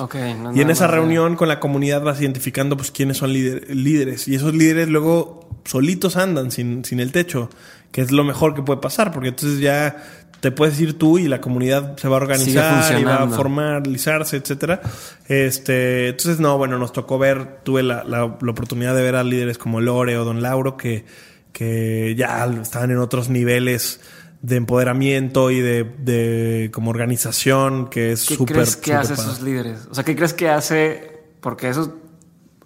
y 0.54 0.60
en 0.60 0.70
esa 0.70 0.86
reunión 0.86 1.36
con 1.36 1.48
la 1.48 1.60
comunidad 1.60 2.02
vas 2.02 2.20
identificando 2.20 2.76
pues 2.76 2.90
quiénes 2.90 3.18
son 3.18 3.32
líderes. 3.32 4.26
Y 4.26 4.34
esos 4.34 4.54
líderes 4.54 4.88
luego 4.88 5.48
solitos 5.64 6.16
andan 6.16 6.50
sin, 6.50 6.84
sin 6.84 6.98
el 6.98 7.12
techo, 7.12 7.50
que 7.90 8.00
es 8.00 8.10
lo 8.10 8.24
mejor 8.24 8.54
que 8.54 8.62
puede 8.62 8.80
pasar, 8.80 9.12
porque 9.12 9.28
entonces 9.28 9.60
ya 9.60 10.02
te 10.40 10.50
puedes 10.50 10.80
ir 10.80 10.98
tú 10.98 11.18
y 11.18 11.28
la 11.28 11.40
comunidad 11.40 11.96
se 11.98 12.08
va 12.08 12.16
a 12.16 12.20
organizar 12.20 12.98
y 12.98 13.04
va 13.04 13.22
a 13.22 13.28
formalizarse, 13.28 14.38
etcétera. 14.38 14.80
Este, 15.28 16.08
entonces, 16.08 16.40
no, 16.40 16.56
bueno, 16.56 16.78
nos 16.78 16.92
tocó 16.92 17.18
ver, 17.18 17.58
tuve 17.62 17.82
la, 17.82 18.02
la, 18.02 18.36
la, 18.40 18.50
oportunidad 18.50 18.96
de 18.96 19.02
ver 19.02 19.14
a 19.14 19.22
líderes 19.22 19.58
como 19.58 19.80
Lore 19.80 20.16
o 20.16 20.24
Don 20.24 20.42
Lauro 20.42 20.76
que, 20.76 21.04
que 21.52 22.14
ya 22.16 22.44
estaban 22.46 22.90
en 22.90 22.98
otros 22.98 23.28
niveles 23.28 24.00
de 24.42 24.56
empoderamiento 24.56 25.50
y 25.52 25.60
de, 25.60 26.70
como 26.72 26.90
organización 26.90 27.88
que 27.88 28.12
es 28.12 28.20
súper... 28.20 28.46
¿Qué 28.46 28.52
crees 28.54 28.76
que 28.76 28.94
hace 28.94 29.14
esos 29.14 29.40
líderes? 29.40 29.86
O 29.90 29.94
sea, 29.94 30.04
¿qué 30.04 30.16
crees 30.16 30.34
que 30.34 30.50
hace? 30.50 31.22
Porque 31.40 31.68
eso, 31.68 31.96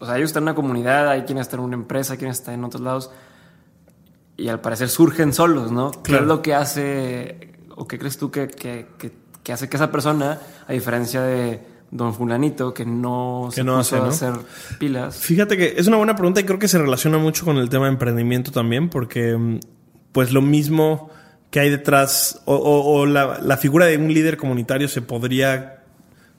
o 0.01 0.07
sea, 0.07 0.17
ellos 0.17 0.31
están 0.31 0.43
en 0.43 0.49
una 0.49 0.55
comunidad, 0.55 1.09
hay 1.11 1.23
quienes 1.23 1.43
están 1.43 1.61
en 1.61 1.67
una 1.67 1.77
empresa, 1.77 2.15
hay 2.15 2.19
quienes 2.19 2.39
están 2.39 2.55
en 2.55 2.65
otros 2.65 2.83
lados 2.83 3.11
y 4.39 4.49
al 4.49 4.61
parecer 4.61 4.89
surgen 4.89 5.33
solos, 5.33 5.71
¿no? 5.71 5.91
¿Qué 6.03 6.17
es 6.17 6.23
lo 6.23 6.43
que 6.43 6.55
hace 6.55 7.53
o 7.75 7.87
qué 7.87 7.99
crees 7.99 8.17
tú 8.19 8.31
que, 8.31 8.49
que, 8.49 8.87
que, 9.43 9.53
hace 9.53 9.69
que 9.69 9.77
esa 9.77 9.91
persona, 9.91 10.41
a 10.67 10.73
diferencia 10.73 11.23
de 11.23 11.61
don 11.91 12.15
fulanito, 12.15 12.75
que 12.75 12.85
no 12.85 13.49
se 13.53 13.65
no 13.65 13.79
hace, 13.79 13.97
hacer 13.97 14.35
pilas? 14.79 15.17
Fíjate 15.17 15.57
que 15.57 15.75
es 15.77 15.87
una 15.87 15.97
buena 15.97 16.17
pregunta 16.17 16.41
y 16.41 16.45
creo 16.45 16.59
que 16.59 16.69
se 16.69 16.79
relaciona 16.79 17.19
mucho 17.19 17.45
con 17.45 17.57
el 17.59 17.69
tema 17.69 17.87
de 17.87 17.93
emprendimiento 17.93 18.51
también, 18.51 18.91
porque 18.91 19.37
mm, 19.37 19.61
pues 20.13 20.33
lo 20.33 20.43
mismo 20.43 21.11
que 21.51 21.61
hay 21.61 21.71
detrás, 21.71 22.43
o, 22.45 23.07
la, 23.07 23.41
la, 23.41 23.57
figura 23.57 23.87
de 23.87 23.97
un 23.97 24.13
líder 24.13 24.37
comunitario 24.37 24.89
se 24.89 25.01
podría 25.01 25.85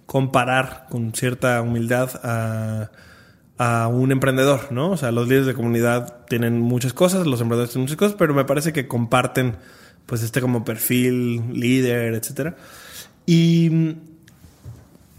comparar 0.06 0.86
con 0.90 1.14
cierta 1.14 1.62
humildad 1.62 2.10
a, 2.24 2.92
a, 3.58 3.88
un 3.88 4.12
emprendedor, 4.12 4.72
¿no? 4.72 4.92
O 4.92 4.98
sea, 4.98 5.12
los 5.12 5.28
líderes 5.28 5.48
de 5.48 5.54
comunidad 5.54 6.26
tienen 6.28 6.60
muchas 6.60 6.94
cosas, 6.94 7.26
los 7.26 7.42
emprendedores 7.42 7.72
tienen 7.72 7.86
muchas 7.86 7.98
cosas, 7.98 8.16
pero 8.18 8.34
me 8.34 8.46
parece 8.46 8.74
que 8.74 8.88
comparten 8.88 9.58
pues 10.06 10.24
este 10.24 10.42
como 10.42 10.64
perfil, 10.64 11.54
líder, 11.54 12.14
etcétera. 12.14 12.56
Y 13.26 13.70
mm, 13.70 13.92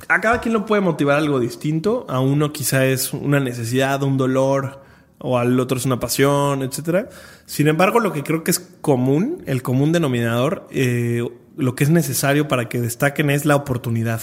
a 0.09 0.21
cada 0.21 0.41
quien 0.41 0.55
lo 0.55 0.67
puede 0.67 0.81
motivar 0.81 1.19
algo 1.19 1.39
distinto. 1.39 2.07
A 2.09 2.21
uno 2.21 2.53
quizá 2.53 2.87
es 2.87 3.13
una 3.13 3.41
necesidad, 3.41 4.03
un 4.03 4.17
dolor, 4.17 4.83
o 5.19 5.39
al 5.39 5.59
otro 5.61 5.79
es 5.79 5.85
una 5.85 6.01
pasión, 6.01 6.63
etcétera. 6.63 7.09
Sin 7.49 7.67
embargo, 7.67 7.99
lo 7.99 8.13
que 8.13 8.23
creo 8.23 8.45
que 8.45 8.51
es 8.51 8.59
común, 8.59 9.43
el 9.47 9.63
común 9.63 9.91
denominador, 9.91 10.69
eh, 10.71 11.27
lo 11.57 11.75
que 11.75 11.83
es 11.83 11.89
necesario 11.89 12.47
para 12.47 12.69
que 12.69 12.79
destaquen 12.79 13.31
es 13.31 13.47
la 13.47 13.57
oportunidad. 13.57 14.21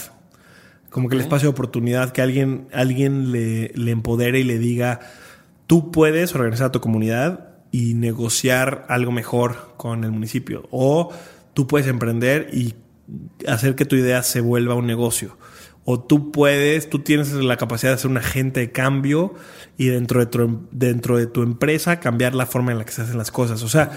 Como 0.92 1.10
que 1.10 1.16
el 1.16 1.22
espacio 1.22 1.48
de 1.50 1.54
oportunidad, 1.54 2.12
que 2.12 2.22
alguien, 2.22 2.68
alguien 2.72 3.32
le, 3.32 3.70
le 3.70 3.90
empodere 3.90 4.42
y 4.42 4.44
le 4.44 4.60
diga, 4.60 5.00
tú 5.66 5.92
puedes 5.92 6.36
organizar 6.36 6.68
a 6.68 6.72
tu 6.72 6.82
comunidad 6.82 7.50
y 7.72 7.96
negociar 7.96 8.86
algo 8.90 9.12
mejor 9.12 9.74
con 9.76 10.04
el 10.04 10.12
municipio. 10.12 10.68
O 10.70 11.12
tú 11.56 11.66
puedes 11.66 11.88
emprender 11.88 12.52
y 12.54 12.76
hacer 13.48 13.74
que 13.74 13.86
tu 13.86 13.96
idea 13.96 14.22
se 14.22 14.40
vuelva 14.40 14.76
un 14.76 14.86
negocio. 14.86 15.36
O 15.86 16.00
tú 16.00 16.32
puedes, 16.32 16.90
tú 16.90 17.00
tienes 17.00 17.32
la 17.32 17.58
capacidad 17.58 17.92
de 17.92 18.00
ser 18.00 18.10
un 18.10 18.18
agente 18.18 18.60
de 18.60 18.72
cambio 18.72 19.36
y 19.78 19.86
dentro 19.88 20.20
de 20.20 20.26
tu, 20.26 20.68
dentro 20.72 21.18
de 21.18 21.28
tu 21.28 21.44
empresa 21.44 22.00
cambiar 22.00 22.34
la 22.34 22.48
forma 22.48 22.72
en 22.72 22.80
la 22.80 22.86
que 22.86 22.92
se 22.92 23.04
hacen 23.04 23.18
las 23.18 23.30
cosas. 23.30 23.62
O 23.62 23.70
sea, 23.70 23.92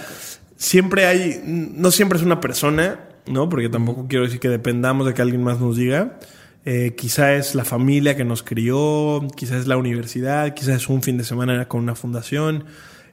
siempre 0.56 1.06
hay, 1.06 1.40
no 1.44 1.90
siempre 1.90 2.18
es 2.18 2.24
una 2.24 2.40
persona, 2.40 3.08
¿no? 3.26 3.48
Porque 3.48 3.70
tampoco 3.70 4.06
quiero 4.06 4.26
decir 4.26 4.38
que 4.38 4.50
dependamos 4.50 5.06
de 5.06 5.14
que 5.14 5.22
alguien 5.22 5.42
más 5.42 5.60
nos 5.60 5.76
diga. 5.76 6.18
Eh, 6.66 6.94
quizá 6.96 7.34
es 7.34 7.54
la 7.54 7.64
familia 7.64 8.16
que 8.16 8.26
nos 8.26 8.42
crió, 8.42 9.26
quizá 9.34 9.56
es 9.56 9.66
la 9.66 9.78
universidad, 9.78 10.52
quizá 10.52 10.74
es 10.74 10.88
un 10.90 11.02
fin 11.02 11.16
de 11.16 11.24
semana 11.24 11.66
con 11.68 11.82
una 11.82 11.94
fundación. 11.94 12.64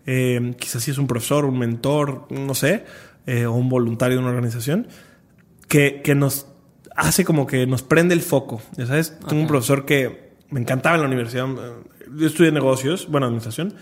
Eh, 0.06 0.54
quizás 0.60 0.84
si 0.84 0.92
es 0.92 0.98
un 0.98 1.08
profesor, 1.08 1.46
un 1.46 1.58
mentor, 1.58 2.28
no 2.30 2.54
sé, 2.54 2.84
eh, 3.26 3.46
o 3.46 3.54
un 3.54 3.70
voluntario 3.70 4.18
de 4.18 4.24
una 4.24 4.32
organización, 4.32 4.88
que, 5.68 6.02
que, 6.04 6.14
nos 6.14 6.48
hace 6.96 7.26
como 7.26 7.46
que 7.46 7.68
nos 7.68 7.84
prende 7.84 8.14
el 8.14 8.22
foco. 8.22 8.62
Ya 8.78 8.88
sabes, 8.88 9.18
tengo 9.28 9.42
un 9.42 9.48
profesor 9.48 9.86
que 9.86 10.32
me 10.50 10.60
encantaba 10.60 10.96
en 10.96 11.02
la 11.02 11.08
universidad. 11.08 11.48
Yo 12.16 12.28
estudié 12.28 12.52
negocios, 12.52 13.08
bueno, 13.10 13.28
administración. 13.28 13.76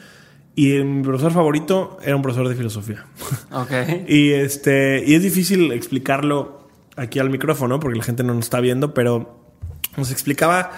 Y 0.56 0.74
mi 0.84 1.04
profesor 1.04 1.32
favorito 1.32 1.98
era 2.04 2.16
un 2.16 2.22
profesor 2.22 2.48
de 2.48 2.56
filosofía. 2.56 3.06
Okay. 3.52 4.06
y, 4.08 4.32
este, 4.32 5.04
y 5.06 5.14
es 5.14 5.22
difícil 5.22 5.72
explicarlo 5.72 6.68
aquí 6.96 7.20
al 7.20 7.30
micrófono 7.30 7.80
porque 7.80 7.98
la 7.98 8.04
gente 8.04 8.24
no 8.24 8.34
nos 8.34 8.46
está 8.46 8.60
viendo, 8.60 8.94
pero 8.94 9.40
nos 9.96 10.12
explicaba 10.12 10.72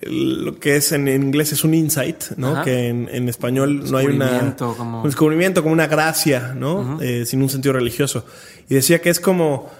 lo 0.00 0.58
que 0.58 0.76
es 0.76 0.92
en 0.92 1.06
inglés 1.08 1.52
es 1.52 1.64
un 1.64 1.74
insight, 1.74 2.32
¿no? 2.36 2.62
Que 2.64 2.88
en, 2.88 3.28
español 3.28 3.90
no 3.90 3.98
hay 3.98 4.06
una 4.06 4.56
como... 4.56 5.02
un 5.02 5.04
descubrimiento 5.04 5.62
como 5.62 5.74
una 5.74 5.86
gracia, 5.86 6.54
¿no? 6.56 6.98
Eh, 7.00 7.26
sin 7.26 7.42
un 7.42 7.50
sentido 7.50 7.74
religioso. 7.74 8.24
Y 8.68 8.74
decía 8.74 9.00
que 9.00 9.10
es 9.10 9.20
como 9.20 9.70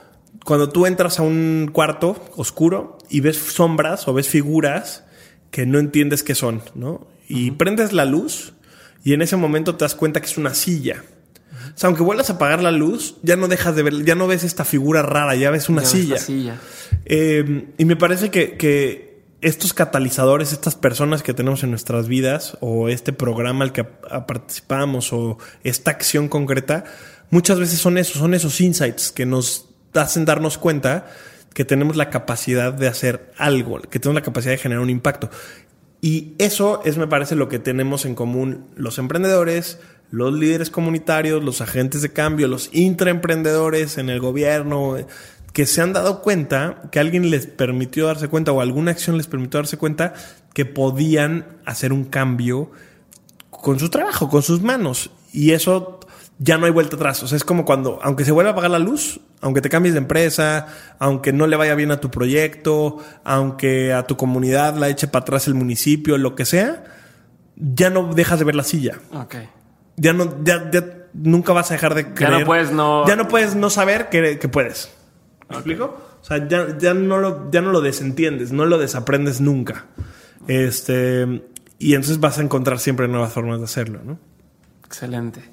cuando 0.44 0.68
tú 0.68 0.86
entras 0.86 1.18
a 1.18 1.22
un 1.22 1.70
cuarto 1.72 2.22
oscuro 2.36 2.98
y 3.08 3.20
ves 3.20 3.36
sombras 3.36 4.08
o 4.08 4.14
ves 4.14 4.28
figuras 4.28 5.04
que 5.50 5.66
no 5.66 5.78
entiendes 5.78 6.22
qué 6.22 6.34
son, 6.34 6.62
¿no? 6.74 7.06
Y 7.28 7.52
prendes 7.52 7.92
la 7.92 8.04
luz 8.04 8.54
y 9.04 9.12
en 9.12 9.22
ese 9.22 9.36
momento 9.36 9.76
te 9.76 9.84
das 9.84 9.94
cuenta 9.94 10.20
que 10.20 10.26
es 10.26 10.38
una 10.38 10.54
silla. 10.54 11.04
O 11.74 11.78
sea, 11.78 11.88
aunque 11.88 12.02
vuelvas 12.02 12.30
a 12.30 12.34
apagar 12.34 12.62
la 12.62 12.70
luz, 12.70 13.16
ya 13.22 13.36
no 13.36 13.48
dejas 13.48 13.76
de 13.76 13.82
ver, 13.82 14.04
ya 14.04 14.14
no 14.14 14.26
ves 14.26 14.44
esta 14.44 14.64
figura 14.64 15.02
rara, 15.02 15.34
ya 15.34 15.50
ves 15.50 15.68
una 15.68 15.84
silla. 15.84 16.18
silla. 16.18 16.56
Eh, 17.04 17.68
y 17.78 17.84
me 17.84 17.96
parece 17.96 18.30
que, 18.30 18.56
que 18.56 19.22
estos 19.40 19.72
catalizadores, 19.72 20.52
estas 20.52 20.74
personas 20.74 21.22
que 21.22 21.34
tenemos 21.34 21.62
en 21.62 21.70
nuestras 21.70 22.08
vidas, 22.08 22.56
o 22.60 22.88
este 22.88 23.12
programa 23.12 23.64
al 23.64 23.72
que 23.72 23.84
participamos, 23.84 25.12
o 25.12 25.38
esta 25.64 25.90
acción 25.90 26.28
concreta, 26.28 26.84
muchas 27.30 27.58
veces 27.58 27.78
son 27.78 27.98
esos, 27.98 28.18
son 28.18 28.34
esos 28.34 28.60
insights 28.60 29.10
que 29.10 29.26
nos 29.26 29.71
hacen 29.94 30.24
darnos 30.24 30.58
cuenta 30.58 31.06
que 31.54 31.64
tenemos 31.64 31.96
la 31.96 32.10
capacidad 32.10 32.72
de 32.72 32.88
hacer 32.88 33.32
algo, 33.36 33.80
que 33.80 33.98
tenemos 33.98 34.20
la 34.20 34.24
capacidad 34.24 34.52
de 34.52 34.58
generar 34.58 34.82
un 34.82 34.90
impacto. 34.90 35.30
Y 36.00 36.34
eso 36.38 36.82
es, 36.84 36.98
me 36.98 37.06
parece, 37.06 37.36
lo 37.36 37.48
que 37.48 37.58
tenemos 37.58 38.04
en 38.06 38.14
común 38.14 38.66
los 38.74 38.98
emprendedores, 38.98 39.78
los 40.10 40.34
líderes 40.34 40.70
comunitarios, 40.70 41.42
los 41.44 41.60
agentes 41.60 42.02
de 42.02 42.12
cambio, 42.12 42.48
los 42.48 42.70
intraemprendedores 42.72 43.98
en 43.98 44.10
el 44.10 44.18
gobierno, 44.18 44.96
que 45.52 45.66
se 45.66 45.80
han 45.80 45.92
dado 45.92 46.22
cuenta, 46.22 46.82
que 46.90 46.98
alguien 46.98 47.30
les 47.30 47.46
permitió 47.46 48.06
darse 48.06 48.28
cuenta 48.28 48.52
o 48.52 48.60
alguna 48.60 48.90
acción 48.90 49.16
les 49.16 49.26
permitió 49.26 49.58
darse 49.58 49.76
cuenta 49.76 50.14
que 50.54 50.64
podían 50.64 51.46
hacer 51.64 51.92
un 51.92 52.04
cambio 52.04 52.70
con 53.50 53.78
su 53.78 53.88
trabajo, 53.90 54.28
con 54.28 54.42
sus 54.42 54.60
manos. 54.62 55.10
Y 55.32 55.52
eso 55.52 56.00
ya 56.42 56.58
no 56.58 56.66
hay 56.66 56.72
vuelta 56.72 56.96
atrás. 56.96 57.22
O 57.22 57.28
sea, 57.28 57.36
es 57.36 57.44
como 57.44 57.64
cuando, 57.64 58.00
aunque 58.02 58.24
se 58.24 58.32
vuelva 58.32 58.50
a 58.50 58.52
apagar 58.52 58.72
la 58.72 58.80
luz, 58.80 59.20
aunque 59.40 59.60
te 59.60 59.68
cambies 59.68 59.94
de 59.94 59.98
empresa, 59.98 60.66
aunque 60.98 61.32
no 61.32 61.46
le 61.46 61.56
vaya 61.56 61.76
bien 61.76 61.92
a 61.92 62.00
tu 62.00 62.10
proyecto, 62.10 62.98
aunque 63.22 63.92
a 63.92 64.06
tu 64.06 64.16
comunidad 64.16 64.76
la 64.76 64.88
eche 64.88 65.06
para 65.06 65.22
atrás 65.22 65.46
el 65.46 65.54
municipio, 65.54 66.18
lo 66.18 66.34
que 66.34 66.44
sea, 66.44 66.84
ya 67.54 67.90
no 67.90 68.12
dejas 68.12 68.40
de 68.40 68.44
ver 68.44 68.56
la 68.56 68.64
silla. 68.64 68.98
Ok. 69.14 69.36
Ya 69.96 70.12
no, 70.12 70.42
ya, 70.42 70.68
nunca 71.12 71.52
vas 71.52 71.70
a 71.70 71.74
dejar 71.74 71.94
de 71.94 72.12
creer. 72.12 72.32
Ya 72.32 72.38
no 72.40 72.46
puedes 72.46 72.72
no. 72.72 73.06
Ya 73.06 73.14
no 73.14 73.28
puedes 73.28 73.54
no 73.54 73.70
saber 73.70 74.08
que, 74.08 74.40
que 74.40 74.48
puedes. 74.48 74.92
¿Me 75.48 75.56
explico? 75.56 75.96
O 76.20 76.24
sea, 76.24 76.48
ya, 76.48 76.94
no 76.94 77.18
lo, 77.18 77.50
ya 77.52 77.60
no 77.60 77.70
lo 77.70 77.80
desentiendes, 77.80 78.50
no 78.50 78.66
lo 78.66 78.78
desaprendes 78.78 79.40
nunca. 79.40 79.86
Este, 80.48 81.42
y 81.78 81.94
entonces 81.94 82.18
vas 82.18 82.38
a 82.38 82.42
encontrar 82.42 82.80
siempre 82.80 83.06
nuevas 83.06 83.32
formas 83.32 83.58
de 83.58 83.64
hacerlo, 83.64 84.00
¿no? 84.04 84.18
Excelente. 84.84 85.51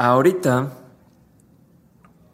Ahorita 0.00 0.72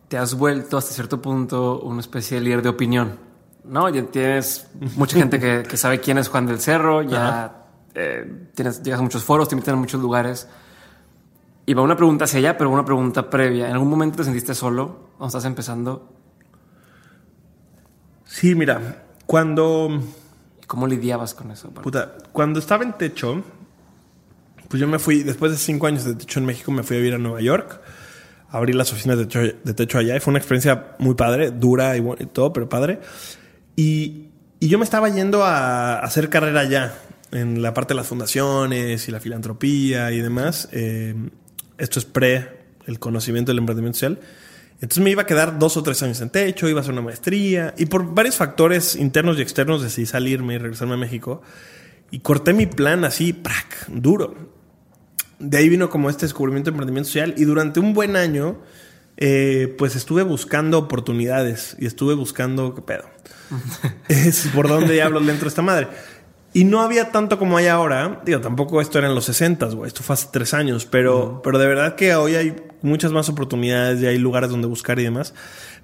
te 0.07 0.17
has 0.17 0.35
vuelto 0.35 0.79
hasta 0.79 0.95
cierto 0.95 1.21
punto 1.21 1.81
una 1.81 1.99
especie 1.99 2.39
de 2.39 2.45
líder 2.45 2.63
de 2.63 2.69
opinión, 2.69 3.19
¿no? 3.65 3.89
Ya 3.89 4.05
tienes 4.07 4.69
mucha 4.95 5.19
gente 5.19 5.41
que, 5.41 5.77
sabe 5.77 5.99
quién 5.99 6.17
es 6.19 6.29
Juan 6.29 6.47
del 6.47 6.61
Cerro, 6.61 7.03
ya 7.03 7.65
eh, 7.93 8.51
tienes, 8.55 8.85
llegas 8.85 9.01
a 9.01 9.03
muchos 9.03 9.25
foros, 9.25 9.49
te 9.49 9.57
invitan 9.57 9.75
a 9.75 9.79
muchos 9.79 10.01
lugares. 10.01 10.49
Y 11.67 11.75
va 11.75 11.83
una 11.83 11.97
pregunta 11.97 12.27
hacia 12.27 12.39
allá, 12.39 12.57
pero 12.57 12.71
una 12.71 12.85
pregunta 12.85 13.29
previa. 13.29 13.67
¿En 13.67 13.73
algún 13.73 13.91
momento 13.91 14.19
te 14.19 14.23
sentiste 14.23 14.55
solo 14.55 15.09
cuando 15.19 15.27
estás 15.27 15.45
empezando? 15.45 16.09
Sí, 18.27 18.55
mira, 18.55 19.07
cuando... 19.27 19.89
¿Cómo 20.69 20.87
lidiabas 20.87 21.35
con 21.35 21.51
eso? 21.51 21.71
Puta, 21.71 22.15
cuando 22.31 22.61
estaba 22.61 22.85
en 22.85 22.93
techo, 22.93 23.43
pues 24.69 24.81
yo 24.81 24.89
me 24.89 24.99
fui, 24.99 25.23
después 25.23 25.53
de 25.53 25.59
cinco 25.59 25.87
años 25.87 26.05
de 26.05 26.15
techo 26.15 26.39
en 26.39 26.47
México, 26.47 26.73
me 26.73 26.83
fui 26.83 26.97
a 26.97 26.99
vivir 26.99 27.15
a 27.15 27.19
Nueva 27.19 27.41
York, 27.41 27.81
abrí 28.51 28.73
las 28.73 28.93
oficinas 28.93 29.19
de 29.19 29.27
techo, 29.27 29.41
de 29.41 29.75
techo 29.75 29.99
allá 29.99 30.17
y 30.17 30.21
fue 30.21 30.33
una 30.33 30.39
experiencia 30.39 30.97
muy 30.99 31.15
padre, 31.15 31.51
dura 31.51 31.97
y, 31.97 32.03
todo, 32.33 32.53
pero 32.53 32.69
padre. 32.69 33.01
Y, 33.77 34.29
y, 34.61 34.69
yo 34.69 34.79
me 34.79 34.85
estaba 34.85 35.09
yendo 35.09 35.45
a, 35.45 35.99
hacer 36.01 36.29
carrera 36.29 36.61
allá, 36.61 36.95
en 37.33 37.63
la 37.63 37.75
parte 37.75 37.95
de 37.95 37.97
las 37.97 38.07
fundaciones 38.07 39.09
y 39.09 39.13
la 39.13 39.21
filantropía 39.21 40.13
y 40.13 40.21
demás. 40.21 40.69
Eh, 40.73 41.15
esto 41.79 41.99
es 41.99 42.05
pre 42.05 42.67
el 42.87 42.99
conocimiento 42.99 43.51
del 43.51 43.59
emprendimiento 43.59 43.97
social. 43.99 44.21
Entonces 44.81 45.03
me 45.03 45.11
iba 45.11 45.23
a 45.23 45.27
quedar 45.27 45.59
dos 45.59 45.77
o 45.77 45.83
tres 45.83 46.03
años 46.03 46.21
en 46.21 46.31
techo, 46.31 46.69
iba 46.69 46.81
a 46.81 46.83
hacer 46.83 46.93
una 46.93 47.03
maestría 47.03 47.75
y 47.79 47.87
por 47.87 48.15
varios 48.15 48.37
factores 48.37 48.95
internos 48.95 49.39
y 49.39 49.43
externos 49.43 49.83
decidí 49.83 50.07
salirme 50.07 50.55
y 50.55 50.59
regresarme 50.59 50.95
a 50.95 50.99
México 50.99 51.43
y 52.11 52.21
corté 52.21 52.53
mi 52.53 52.67
plan 52.67 53.05
así, 53.05 53.33
¡prac! 53.33 53.87
duro. 53.89 54.56
De 55.39 55.59
ahí 55.59 55.69
vino 55.69 55.91
como 55.91 56.09
este 56.09 56.27
descubrimiento 56.27 56.71
de 56.71 56.75
emprendimiento 56.75 57.09
social 57.09 57.35
y 57.37 57.45
durante 57.45 57.81
un 57.81 57.93
buen 57.93 58.17
año 58.17 58.59
eh, 59.19 59.75
pues 59.79 59.97
estuve 59.97 60.23
buscando 60.23 60.79
oportunidades 60.79 61.77
y 61.79 61.87
estuve 61.87 62.15
buscando, 62.15 62.75
¿qué 62.75 62.83
pedo? 62.83 63.05
es 64.09 64.49
por 64.55 64.69
dónde 64.69 64.93
diablos 64.95 65.25
le 65.25 65.33
entro 65.33 65.49
esta 65.49 65.63
madre. 65.63 65.89
Y 66.53 66.65
no 66.65 66.81
había 66.81 67.13
tanto 67.13 67.39
como 67.39 67.59
hay 67.59 67.67
ahora. 67.67 68.23
Digo, 68.25 68.41
tampoco 68.41 68.81
esto 68.81 68.99
era 68.99 69.09
en 69.09 69.15
los 69.15 69.27
60, 69.27 69.67
güey. 69.67 69.89
Esto 69.89 70.03
fue 70.03 70.15
hace 70.15 70.29
tres 70.33 70.55
años. 70.55 70.87
Pero, 70.87 71.43
pero 71.45 71.59
de 71.59 71.67
verdad 71.67 71.97
que 71.97 72.15
hoy 72.15 72.35
hay 72.35 72.57
muchas 72.81 73.13
más 73.13 73.29
oportunidades 73.29 74.01
y 74.01 74.07
hay 74.07 74.17
lugares 74.17 74.49
donde 74.49 74.67
buscar 74.67 74.99
y 74.99 75.03
demás. 75.03 75.35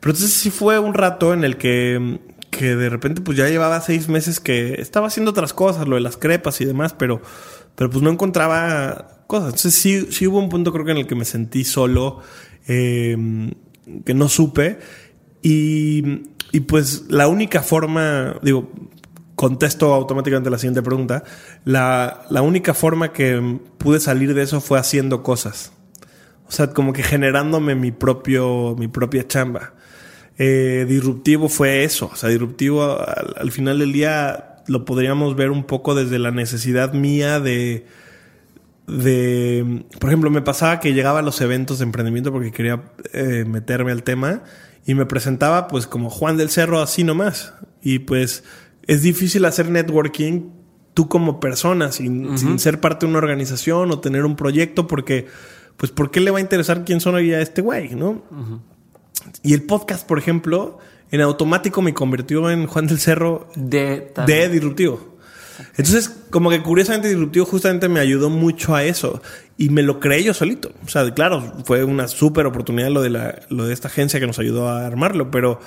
Pero 0.01 0.13
entonces 0.13 0.33
sí 0.33 0.51
fue 0.51 0.79
un 0.79 0.95
rato 0.95 1.35
en 1.35 1.45
el 1.45 1.59
que, 1.59 2.21
que 2.51 2.75
de 2.75 2.89
repente 2.89 3.21
pues 3.21 3.37
ya 3.37 3.49
llevaba 3.49 3.83
seis 3.83 4.09
meses 4.09 4.41
que 4.41 4.81
estaba 4.81 5.09
haciendo 5.09 5.33
otras 5.33 5.53
cosas, 5.53 5.87
lo 5.89 5.97
de 5.97 6.01
las 6.01 6.17
crepas 6.17 6.61
y 6.63 6.65
demás, 6.65 6.95
pero, 6.95 7.21
pero 7.75 7.91
pues 7.91 8.03
no 8.03 8.11
encontraba 8.11 9.25
cosas. 9.27 9.47
Entonces 9.47 9.75
sí, 9.75 10.09
sí 10.11 10.27
hubo 10.27 10.39
un 10.39 10.49
punto 10.49 10.73
creo 10.73 10.85
que 10.85 10.93
en 10.93 10.99
el 10.99 11.07
que 11.07 11.15
me 11.15 11.25
sentí 11.25 11.65
solo, 11.65 12.21
eh, 12.69 13.17
que 14.05 14.15
no 14.15 14.29
supe. 14.29 14.79
Y, 15.43 16.23
y 16.53 16.61
pues 16.61 17.07
la 17.09 17.29
única 17.29 17.63
forma, 17.63 18.37
digo, 18.43 18.71
contesto 19.35 19.93
automáticamente 19.93 20.51
la 20.51 20.59
siguiente 20.59 20.83
pregunta. 20.83 21.25
La, 21.65 22.27
la, 22.31 22.43
única 22.43 22.75
forma 22.75 23.13
que 23.13 23.59
pude 23.79 23.99
salir 23.99 24.35
de 24.35 24.43
eso 24.43 24.61
fue 24.61 24.79
haciendo 24.79 25.23
cosas. 25.23 25.73
O 26.47 26.53
sea, 26.53 26.69
como 26.69 26.93
que 26.93 27.03
generándome 27.03 27.75
mi 27.75 27.93
propio, 27.93 28.77
mi 28.79 28.87
propia 28.87 29.27
chamba. 29.27 29.73
Eh, 30.39 30.87
disruptivo 30.89 31.49
fue 31.49 31.85
eso. 31.85 32.11
O 32.13 32.17
sea, 32.17 32.29
disruptivo 32.29 32.99
al, 33.37 33.51
final 33.51 33.79
del 33.79 33.93
día 33.93 34.52
lo 34.67 34.85
podríamos 34.85 35.37
ver 35.37 35.51
un 35.51 35.65
poco 35.65 35.95
desde 35.95 36.19
la 36.19 36.31
necesidad 36.31 36.93
mía 36.93 37.41
de, 37.41 37.87
de, 38.87 39.85
por 39.99 40.11
ejemplo, 40.11 40.31
me 40.31 40.43
pasaba 40.43 40.81
que 40.81 40.95
llegaba 40.95 41.21
a 41.21 41.23
los 41.23 41.41
eventos 41.41 41.79
de 41.79 41.85
emprendimiento 41.85 42.33
porque 42.33 42.53
quería 42.53 42.83
eh, 43.13 43.45
meterme 43.47 43.93
al 43.93 44.03
tema 44.03 44.43
y 44.87 44.95
me 44.95 45.07
presentaba 45.07 45.69
pues 45.69 45.87
como 45.87 46.11
Juan 46.11 46.37
del 46.37 46.51
Cerro 46.51 46.81
así 46.81 47.05
nomás. 47.05 47.55
Y 47.83 48.01
pues 48.01 48.45
es 48.87 49.03
difícil 49.03 49.45
hacer 49.45 49.71
networking 49.71 50.51
tú 50.95 51.09
como 51.09 51.41
persona, 51.41 51.93
sin, 51.93 52.27
uh 52.27 52.33
-huh. 52.33 52.37
sin, 52.39 52.59
ser 52.59 52.81
parte 52.81 53.07
de 53.07 53.11
una 53.11 53.19
organización 53.19 53.91
o 53.91 54.01
tener 54.01 54.25
un 54.25 54.37
proyecto, 54.37 54.87
porque, 54.87 55.27
pues, 55.77 55.91
¿por 55.91 56.11
qué 56.11 56.21
le 56.21 56.31
va 56.31 56.39
a 56.39 56.41
interesar 56.41 56.85
quién 56.85 57.01
son 57.01 57.15
hoy 57.15 57.33
a 57.33 57.41
este 57.41 57.63
güey, 57.63 57.95
no? 57.95 58.11
Uh 58.11 58.37
-huh. 58.37 58.61
Y 59.43 59.55
el 59.55 59.63
podcast, 59.63 60.07
por 60.07 60.19
ejemplo, 60.19 60.79
en 61.13 61.21
automático 61.21 61.83
me 61.83 61.95
convirtió 61.95 62.51
en 62.51 62.67
Juan 62.67 62.89
del 62.89 62.99
Cerro 62.99 63.49
de, 63.55 64.13
de 64.27 64.49
disruptivo. 64.49 65.13
Entonces, 65.77 66.09
como 66.31 66.51
que 66.51 66.63
curiosamente 66.63 67.09
disruptivo 67.09 67.45
justamente 67.45 67.89
me 67.89 68.01
ayudó 68.01 68.31
mucho 68.31 68.75
a 68.75 68.83
eso 68.83 69.23
y 69.57 69.69
me 69.69 69.83
lo 69.83 70.01
creé 70.01 70.25
yo 70.25 70.35
solito. 70.35 70.73
O 70.85 70.89
sea, 70.89 71.09
claro, 71.13 71.53
fue 71.65 71.85
una 71.85 72.09
súper 72.09 72.47
oportunidad 72.47 72.89
lo 72.89 73.03
de, 73.03 73.11
la, 73.11 73.43
lo 73.51 73.67
de 73.67 73.75
esta 73.75 73.89
agencia 73.89 74.19
que 74.19 74.27
nos 74.27 74.39
ayudó 74.39 74.69
a 74.69 74.87
armarlo, 74.87 75.31
pero 75.31 75.61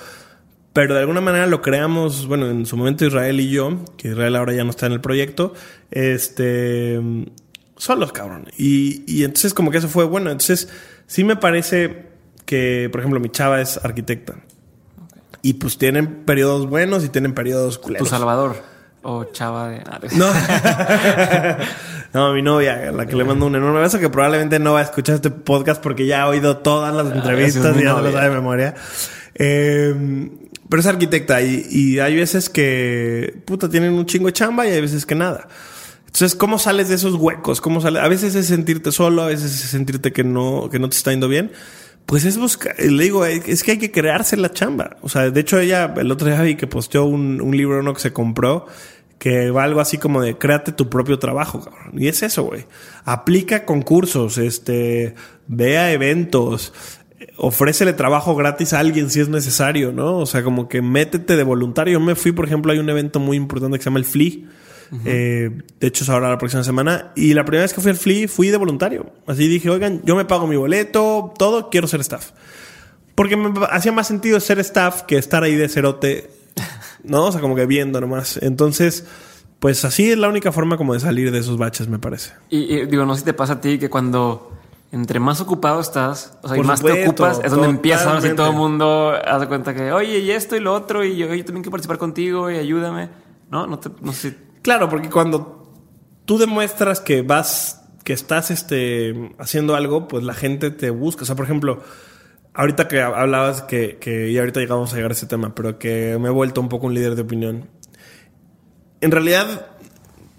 pero 0.72 0.92
de 0.92 1.00
alguna 1.00 1.22
manera 1.22 1.46
lo 1.46 1.62
creamos, 1.62 2.26
bueno, 2.26 2.50
en 2.50 2.66
su 2.66 2.76
momento 2.76 3.06
Israel 3.06 3.40
y 3.40 3.48
yo, 3.48 3.82
que 3.96 4.08
Israel 4.08 4.36
ahora 4.36 4.52
ya 4.52 4.62
no 4.62 4.68
está 4.68 4.84
en 4.84 4.92
el 4.92 5.00
proyecto, 5.00 5.54
este, 5.90 7.00
solos, 7.78 8.12
cabrón. 8.12 8.48
Y, 8.58 9.02
y 9.06 9.24
entonces 9.24 9.54
como 9.54 9.70
que 9.70 9.78
eso 9.78 9.88
fue 9.88 10.04
bueno. 10.04 10.30
Entonces 10.30 10.68
sí 11.06 11.24
me 11.24 11.36
parece 11.36 12.08
que, 12.44 12.90
por 12.92 13.00
ejemplo, 13.00 13.20
mi 13.20 13.30
chava 13.30 13.62
es 13.62 13.82
arquitecta. 13.82 14.34
Y 15.42 15.54
pues 15.54 15.78
tienen 15.78 16.24
periodos 16.24 16.68
buenos 16.68 17.04
y 17.04 17.08
tienen 17.08 17.34
periodos 17.34 17.78
culeros. 17.78 18.08
Tu 18.08 18.14
Salvador. 18.14 18.56
O 19.02 19.24
chava 19.26 19.68
de... 19.68 19.84
No. 20.16 20.26
no, 22.12 22.32
mi 22.34 22.42
novia, 22.42 22.90
la 22.90 23.06
que 23.06 23.14
le 23.14 23.22
mando 23.22 23.46
un 23.46 23.54
enorme 23.54 23.80
beso, 23.80 24.00
que 24.00 24.10
probablemente 24.10 24.58
no 24.58 24.72
va 24.72 24.80
a 24.80 24.82
escuchar 24.82 25.14
este 25.14 25.30
podcast 25.30 25.80
porque 25.80 26.06
ya 26.06 26.22
ha 26.22 26.28
oído 26.28 26.56
todas 26.56 26.92
las 26.92 27.14
entrevistas 27.14 27.76
y 27.76 27.84
ya 27.84 27.94
se 27.94 28.02
lo 28.02 28.10
sabe 28.10 28.28
de 28.28 28.34
memoria. 28.34 28.74
Eh, 29.36 30.28
pero 30.68 30.80
es 30.80 30.86
arquitecta 30.86 31.40
y, 31.42 31.66
y, 31.70 31.98
hay 32.00 32.16
veces 32.16 32.50
que, 32.50 33.40
puta, 33.44 33.68
tienen 33.68 33.92
un 33.92 34.06
chingo 34.06 34.26
de 34.26 34.32
chamba 34.32 34.66
y 34.66 34.70
hay 34.70 34.80
veces 34.80 35.06
que 35.06 35.14
nada. 35.14 35.46
Entonces, 36.06 36.34
¿cómo 36.34 36.58
sales 36.58 36.88
de 36.88 36.94
esos 36.94 37.14
huecos? 37.14 37.60
¿Cómo 37.60 37.80
sale? 37.80 38.00
A 38.00 38.08
veces 38.08 38.34
es 38.34 38.46
sentirte 38.46 38.90
solo, 38.90 39.22
a 39.22 39.26
veces 39.26 39.52
es 39.52 39.70
sentirte 39.70 40.12
que 40.12 40.24
no, 40.24 40.68
que 40.70 40.78
no 40.78 40.88
te 40.88 40.96
está 40.96 41.10
yendo 41.10 41.28
bien. 41.28 41.52
Pues 42.06 42.24
es 42.24 42.38
buscar, 42.38 42.78
le 42.78 43.02
digo, 43.02 43.26
es 43.26 43.64
que 43.64 43.72
hay 43.72 43.78
que 43.78 43.90
crearse 43.90 44.36
la 44.36 44.52
chamba. 44.52 44.96
O 45.02 45.08
sea, 45.08 45.28
de 45.30 45.40
hecho 45.40 45.58
ella, 45.58 45.92
el 45.96 46.10
otro 46.12 46.28
día 46.28 46.40
vi 46.40 46.54
que 46.54 46.68
posteó 46.68 47.04
un, 47.04 47.40
un 47.40 47.56
libro 47.56 47.82
¿no? 47.82 47.94
que 47.94 48.00
se 48.00 48.12
compró 48.12 48.66
que 49.18 49.50
va 49.50 49.64
algo 49.64 49.80
así 49.80 49.98
como 49.98 50.20
de 50.20 50.36
créate 50.36 50.72
tu 50.72 50.88
propio 50.90 51.18
trabajo, 51.18 51.60
cabrón. 51.60 51.92
Y 52.00 52.08
es 52.08 52.22
eso, 52.22 52.44
güey. 52.44 52.66
Aplica 53.04 53.64
concursos, 53.64 54.38
este, 54.38 55.14
vea 55.46 55.92
eventos, 55.92 56.72
ofrécele 57.36 57.92
trabajo 57.92 58.34
gratis 58.36 58.72
a 58.72 58.80
alguien 58.80 59.10
si 59.10 59.20
es 59.20 59.28
necesario, 59.28 59.92
¿no? 59.92 60.18
O 60.18 60.26
sea, 60.26 60.42
como 60.42 60.68
que 60.68 60.82
métete 60.82 61.36
de 61.36 61.44
voluntario. 61.44 61.94
Yo 61.94 62.00
me 62.00 62.14
fui, 62.14 62.32
por 62.32 62.44
ejemplo, 62.44 62.72
hay 62.72 62.78
un 62.78 62.90
evento 62.90 63.20
muy 63.20 63.36
importante 63.36 63.78
que 63.78 63.82
se 63.82 63.90
llama 63.90 64.00
el 64.00 64.04
FLEA. 64.04 64.32
Uh 64.90 64.94
-huh. 64.96 65.00
eh, 65.04 65.62
de 65.80 65.86
hecho, 65.86 66.04
es 66.04 66.10
ahora 66.10 66.28
la 66.28 66.38
próxima 66.38 66.64
semana. 66.64 67.12
Y 67.16 67.34
la 67.34 67.44
primera 67.44 67.62
vez 67.62 67.72
que 67.72 67.80
fui 67.80 67.90
al 67.90 67.96
FLEA, 67.96 68.28
fui 68.28 68.48
de 68.48 68.56
voluntario. 68.56 69.12
Así 69.26 69.48
dije, 69.48 69.70
oigan, 69.70 70.02
yo 70.04 70.16
me 70.16 70.24
pago 70.24 70.46
mi 70.46 70.56
boleto, 70.56 71.32
todo, 71.38 71.70
quiero 71.70 71.86
ser 71.86 72.00
staff. 72.00 72.30
Porque 73.14 73.36
me 73.36 73.52
hacía 73.70 73.92
más 73.92 74.06
sentido 74.06 74.38
ser 74.40 74.58
staff 74.58 75.02
que 75.02 75.16
estar 75.16 75.42
ahí 75.42 75.54
de 75.54 75.68
cerote, 75.68 76.30
¿no? 77.04 77.26
O 77.26 77.32
sea, 77.32 77.40
como 77.40 77.56
que 77.56 77.66
viendo 77.66 78.00
nomás. 78.00 78.38
Entonces, 78.42 79.06
pues 79.58 79.84
así 79.84 80.10
es 80.10 80.18
la 80.18 80.28
única 80.28 80.52
forma 80.52 80.76
como 80.76 80.94
de 80.94 81.00
salir 81.00 81.32
de 81.32 81.38
esos 81.38 81.56
baches, 81.56 81.88
me 81.88 81.98
parece. 81.98 82.32
Y, 82.50 82.74
y 82.74 82.86
digo, 82.86 83.06
no 83.06 83.14
sé 83.14 83.20
si 83.20 83.24
te 83.24 83.34
pasa 83.34 83.54
a 83.54 83.60
ti 83.60 83.78
que 83.78 83.88
cuando 83.88 84.52
entre 84.92 85.20
más 85.20 85.40
ocupado 85.40 85.80
estás, 85.80 86.38
o 86.42 86.48
sea, 86.48 86.56
y 86.56 86.62
más 86.62 86.78
supuesto, 86.78 87.00
te 87.00 87.08
ocupas, 87.08 87.40
es 87.44 87.50
donde 87.50 87.68
empieza 87.68 88.16
así 88.16 88.34
todo 88.34 88.50
el 88.50 88.56
mundo 88.56 89.12
hace 89.12 89.46
cuenta 89.46 89.74
que, 89.74 89.92
oye, 89.92 90.20
y 90.20 90.30
esto 90.30 90.56
y 90.56 90.60
lo 90.60 90.72
otro, 90.72 91.04
y 91.04 91.16
yo, 91.16 91.26
yo 91.34 91.44
también 91.44 91.62
quiero 91.62 91.72
participar 91.72 91.98
contigo 91.98 92.50
y 92.50 92.56
ayúdame. 92.56 93.08
No, 93.50 93.66
no, 93.66 93.78
te, 93.78 93.90
no 94.00 94.12
sé. 94.12 94.36
Claro, 94.66 94.88
porque 94.88 95.08
cuando 95.10 95.72
tú 96.24 96.38
demuestras 96.38 96.98
que 96.98 97.22
vas, 97.22 97.84
que 98.02 98.12
estás 98.12 98.50
este, 98.50 99.30
haciendo 99.38 99.76
algo, 99.76 100.08
pues 100.08 100.24
la 100.24 100.34
gente 100.34 100.72
te 100.72 100.90
busca. 100.90 101.22
O 101.22 101.24
sea, 101.24 101.36
por 101.36 101.44
ejemplo, 101.44 101.84
ahorita 102.52 102.88
que 102.88 103.00
hablabas 103.00 103.62
que, 103.62 103.98
que, 104.00 104.28
y 104.28 104.36
ahorita 104.36 104.58
llegamos 104.58 104.92
a 104.92 104.96
llegar 104.96 105.12
a 105.12 105.14
ese 105.14 105.28
tema, 105.28 105.54
pero 105.54 105.78
que 105.78 106.18
me 106.20 106.26
he 106.26 106.32
vuelto 106.32 106.60
un 106.60 106.68
poco 106.68 106.88
un 106.88 106.94
líder 106.94 107.14
de 107.14 107.22
opinión. 107.22 107.68
En 109.00 109.12
realidad, 109.12 109.68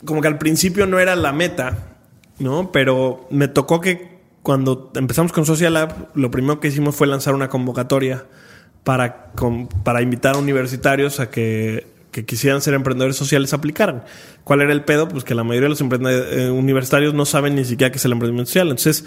como 0.03 0.19
que 0.19 0.27
al 0.27 0.37
principio 0.37 0.87
no 0.87 0.99
era 0.99 1.15
la 1.15 1.31
meta, 1.31 1.95
¿no? 2.37 2.73
Pero 2.73 3.27
me 3.29 3.47
tocó 3.47 3.79
que 3.79 4.19
cuando 4.43 4.91
empezamos 4.95 5.31
con 5.31 5.45
Social 5.45 5.73
Lab, 5.73 6.09
lo 6.15 6.31
primero 6.31 6.59
que 6.59 6.67
hicimos 6.67 6.97
fue 6.97 7.07
lanzar 7.07 7.33
una 7.33 7.47
convocatoria 7.47 8.25
para, 8.83 9.31
para 9.85 10.01
invitar 10.01 10.35
a 10.35 10.39
universitarios 10.39 11.21
a 11.21 11.29
que, 11.29 11.95
que, 12.11 12.25
quisieran 12.25 12.61
ser 12.61 12.73
emprendedores 12.73 13.15
sociales 13.15 13.53
aplicaran. 13.53 14.03
¿Cuál 14.43 14.61
era 14.61 14.73
el 14.73 14.83
pedo? 14.83 15.07
Pues 15.07 15.23
que 15.23 15.35
la 15.35 15.43
mayoría 15.43 15.69
de 15.69 15.75
los 15.75 15.81
eh, 15.81 16.49
universitarios 16.49 17.13
no 17.13 17.25
saben 17.25 17.55
ni 17.55 17.65
siquiera 17.65 17.91
qué 17.91 17.97
es 17.97 18.05
el 18.05 18.11
emprendimiento 18.13 18.47
social. 18.49 18.69
Entonces, 18.69 19.05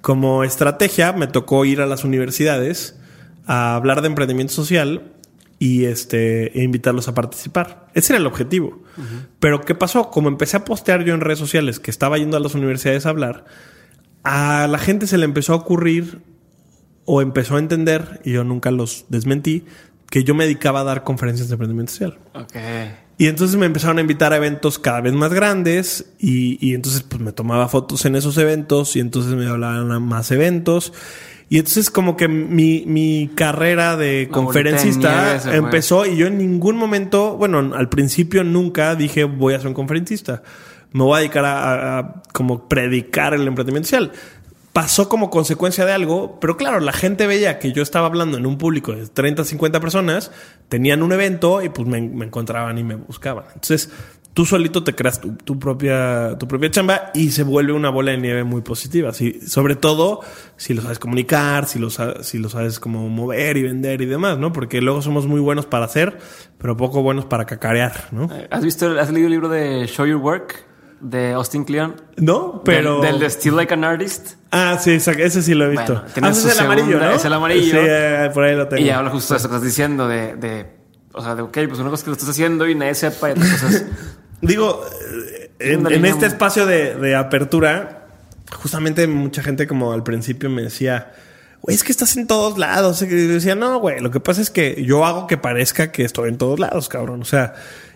como 0.00 0.44
estrategia, 0.44 1.12
me 1.12 1.26
tocó 1.26 1.64
ir 1.64 1.80
a 1.80 1.86
las 1.86 2.04
universidades 2.04 2.98
a 3.46 3.74
hablar 3.74 4.00
de 4.02 4.08
emprendimiento 4.08 4.52
social 4.52 5.12
y 5.58 5.84
este, 5.84 6.58
e 6.58 6.64
invitarlos 6.64 7.06
a 7.08 7.14
participar. 7.14 7.88
Ese 7.94 8.12
era 8.12 8.18
el 8.20 8.26
objetivo. 8.26 8.82
Uh 8.96 9.00
-huh. 9.00 9.26
Pero 9.38 9.60
¿qué 9.60 9.74
pasó? 9.74 10.10
Como 10.10 10.28
empecé 10.28 10.56
a 10.56 10.64
postear 10.64 11.04
yo 11.04 11.14
en 11.14 11.20
redes 11.20 11.38
sociales 11.38 11.78
que 11.78 11.90
estaba 11.90 12.18
yendo 12.18 12.36
a 12.36 12.40
las 12.40 12.54
universidades 12.54 13.06
a 13.06 13.10
hablar, 13.10 13.44
a 14.24 14.66
la 14.66 14.78
gente 14.78 15.06
se 15.06 15.18
le 15.18 15.24
empezó 15.24 15.52
a 15.52 15.56
ocurrir 15.56 16.20
o 17.04 17.22
empezó 17.22 17.56
a 17.56 17.58
entender, 17.58 18.20
y 18.24 18.32
yo 18.32 18.44
nunca 18.44 18.70
los 18.70 19.06
desmentí, 19.08 19.64
que 20.12 20.24
yo 20.24 20.34
me 20.34 20.44
dedicaba 20.44 20.80
a 20.80 20.84
dar 20.84 21.04
conferencias 21.04 21.48
de 21.48 21.54
emprendimiento 21.54 21.90
social. 21.90 22.18
Okay. 22.34 22.94
Y 23.16 23.28
entonces 23.28 23.56
me 23.56 23.64
empezaron 23.64 23.96
a 23.96 24.02
invitar 24.02 24.34
a 24.34 24.36
eventos 24.36 24.78
cada 24.78 25.00
vez 25.00 25.14
más 25.14 25.32
grandes 25.32 26.04
y, 26.18 26.58
y, 26.60 26.74
entonces 26.74 27.02
pues 27.02 27.22
me 27.22 27.32
tomaba 27.32 27.66
fotos 27.68 28.04
en 28.04 28.14
esos 28.14 28.36
eventos 28.36 28.94
y 28.94 29.00
entonces 29.00 29.32
me 29.32 29.46
hablaban 29.48 29.90
a 29.90 30.00
más 30.00 30.30
eventos. 30.30 30.92
Y 31.48 31.56
entonces 31.56 31.90
como 31.90 32.18
que 32.18 32.28
mi, 32.28 32.84
mi 32.86 33.30
carrera 33.34 33.96
de 33.96 34.26
La 34.26 34.34
conferencista 34.34 35.40
empezó 35.56 36.04
y 36.04 36.18
yo 36.18 36.26
en 36.26 36.36
ningún 36.36 36.76
momento, 36.76 37.38
bueno, 37.38 37.72
al 37.74 37.88
principio 37.88 38.44
nunca 38.44 38.94
dije 38.96 39.24
voy 39.24 39.54
a 39.54 39.60
ser 39.60 39.68
un 39.68 39.74
conferencista 39.74 40.42
me 40.92 41.04
voy 41.04 41.16
a 41.16 41.18
dedicar 41.20 41.44
a, 41.44 41.52
a, 41.54 41.98
a, 41.98 42.22
como 42.32 42.68
predicar 42.68 43.34
el 43.34 43.46
emprendimiento 43.46 43.88
social. 43.88 44.12
Pasó 44.72 45.08
como 45.08 45.28
consecuencia 45.28 45.84
de 45.84 45.92
algo, 45.92 46.38
pero 46.40 46.56
claro, 46.56 46.80
la 46.80 46.92
gente 46.92 47.26
veía 47.26 47.58
que 47.58 47.72
yo 47.72 47.82
estaba 47.82 48.06
hablando 48.06 48.38
en 48.38 48.46
un 48.46 48.56
público 48.56 48.92
de 48.92 49.06
30, 49.06 49.44
50 49.44 49.80
personas, 49.80 50.30
tenían 50.70 51.02
un 51.02 51.12
evento 51.12 51.60
y 51.62 51.68
pues 51.68 51.86
me, 51.86 51.98
encontraban 51.98 52.78
y 52.78 52.84
me 52.84 52.94
buscaban. 52.94 53.44
Entonces, 53.48 53.90
tú 54.32 54.46
solito 54.46 54.82
te 54.82 54.94
creas 54.94 55.20
tu, 55.20 55.58
propia, 55.58 56.36
tu 56.38 56.48
propia 56.48 56.70
chamba 56.70 57.10
y 57.12 57.32
se 57.32 57.42
vuelve 57.42 57.74
una 57.74 57.90
bola 57.90 58.12
de 58.12 58.18
nieve 58.18 58.44
muy 58.44 58.62
positiva. 58.62 59.12
Si, 59.12 59.40
sobre 59.46 59.76
todo 59.76 60.20
si 60.56 60.72
lo 60.72 60.80
sabes 60.80 60.98
comunicar, 60.98 61.66
si 61.66 61.78
lo, 61.78 61.90
si 61.90 62.38
lo 62.38 62.48
sabes 62.48 62.80
como 62.80 63.08
mover 63.10 63.58
y 63.58 63.64
vender 63.64 64.00
y 64.00 64.06
demás, 64.06 64.38
¿no? 64.38 64.54
Porque 64.54 64.80
luego 64.80 65.02
somos 65.02 65.26
muy 65.26 65.40
buenos 65.40 65.66
para 65.66 65.84
hacer, 65.84 66.16
pero 66.56 66.78
poco 66.78 67.02
buenos 67.02 67.26
para 67.26 67.44
cacarear, 67.44 68.08
¿no? 68.10 68.30
¿Has 68.50 68.64
visto, 68.64 68.98
has 68.98 69.10
leído 69.10 69.26
el 69.26 69.32
libro 69.32 69.48
de 69.50 69.86
Show 69.86 70.06
Your 70.06 70.16
Work? 70.16 70.71
De 71.02 71.32
Austin 71.32 71.64
Kleon. 71.64 71.96
No, 72.16 72.62
pero. 72.64 73.00
Del, 73.00 73.12
del, 73.12 73.20
de 73.20 73.30
Still 73.30 73.56
Like 73.56 73.74
an 73.74 73.84
Artist. 73.84 74.36
Ah, 74.50 74.78
sí, 74.80 74.92
ese 74.92 75.42
sí 75.42 75.54
lo 75.54 75.66
he 75.66 75.68
visto. 75.68 75.94
Bueno, 76.12 76.28
ah, 76.28 76.30
ese 76.30 76.48
es 76.48 76.58
el 76.58 76.64
amarillo, 76.64 76.98
¿no? 76.98 77.10
Es 77.10 77.24
el 77.24 77.32
amarillo. 77.32 77.80
Sí, 77.80 77.86
eh, 77.88 78.30
por 78.32 78.44
ahí 78.44 78.56
lo 78.56 78.68
tengo. 78.68 78.82
Y 78.82 78.90
habla 78.90 79.10
justo 79.10 79.34
de 79.34 79.38
eso 79.38 79.48
que 79.48 79.54
estás 79.56 79.66
diciendo, 79.66 80.08
de, 80.08 80.36
de. 80.36 80.66
O 81.12 81.20
sea, 81.20 81.34
de, 81.34 81.42
ok, 81.42 81.58
pues 81.68 81.78
una 81.80 81.90
cosa 81.90 82.04
que 82.04 82.10
lo 82.10 82.14
estás 82.14 82.30
haciendo 82.30 82.66
y 82.68 82.74
nadie 82.74 82.94
sepa, 82.94 83.28
y 83.28 83.32
otras 83.32 83.50
cosas 83.50 83.84
Digo, 84.40 84.84
en, 85.58 86.04
este 86.04 86.26
espacio 86.26 86.66
de, 86.66 87.14
apertura, 87.14 88.08
justamente 88.52 89.06
mucha 89.06 89.42
gente 89.42 89.66
como 89.66 89.92
al 89.92 90.02
principio 90.02 90.50
me 90.50 90.62
decía, 90.62 91.12
güey, 91.60 91.76
es 91.76 91.84
que 91.84 91.92
estás 91.92 92.16
en 92.16 92.26
todos 92.26 92.58
lados. 92.58 93.02
Y 93.02 93.06
decía, 93.06 93.54
no, 93.54 93.78
güey, 93.78 94.00
lo 94.00 94.10
que 94.10 94.20
pasa 94.20 94.40
es 94.40 94.50
que 94.50 94.84
yo 94.84 95.04
hago 95.04 95.26
que 95.26 95.36
parezca 95.36 95.92
que 95.92 96.04
estoy 96.04 96.28
en 96.28 96.38
todos 96.38 96.58
lados, 96.58 96.88
cabrón. 96.88 97.22
O 97.22 97.24
sea, 97.24 97.54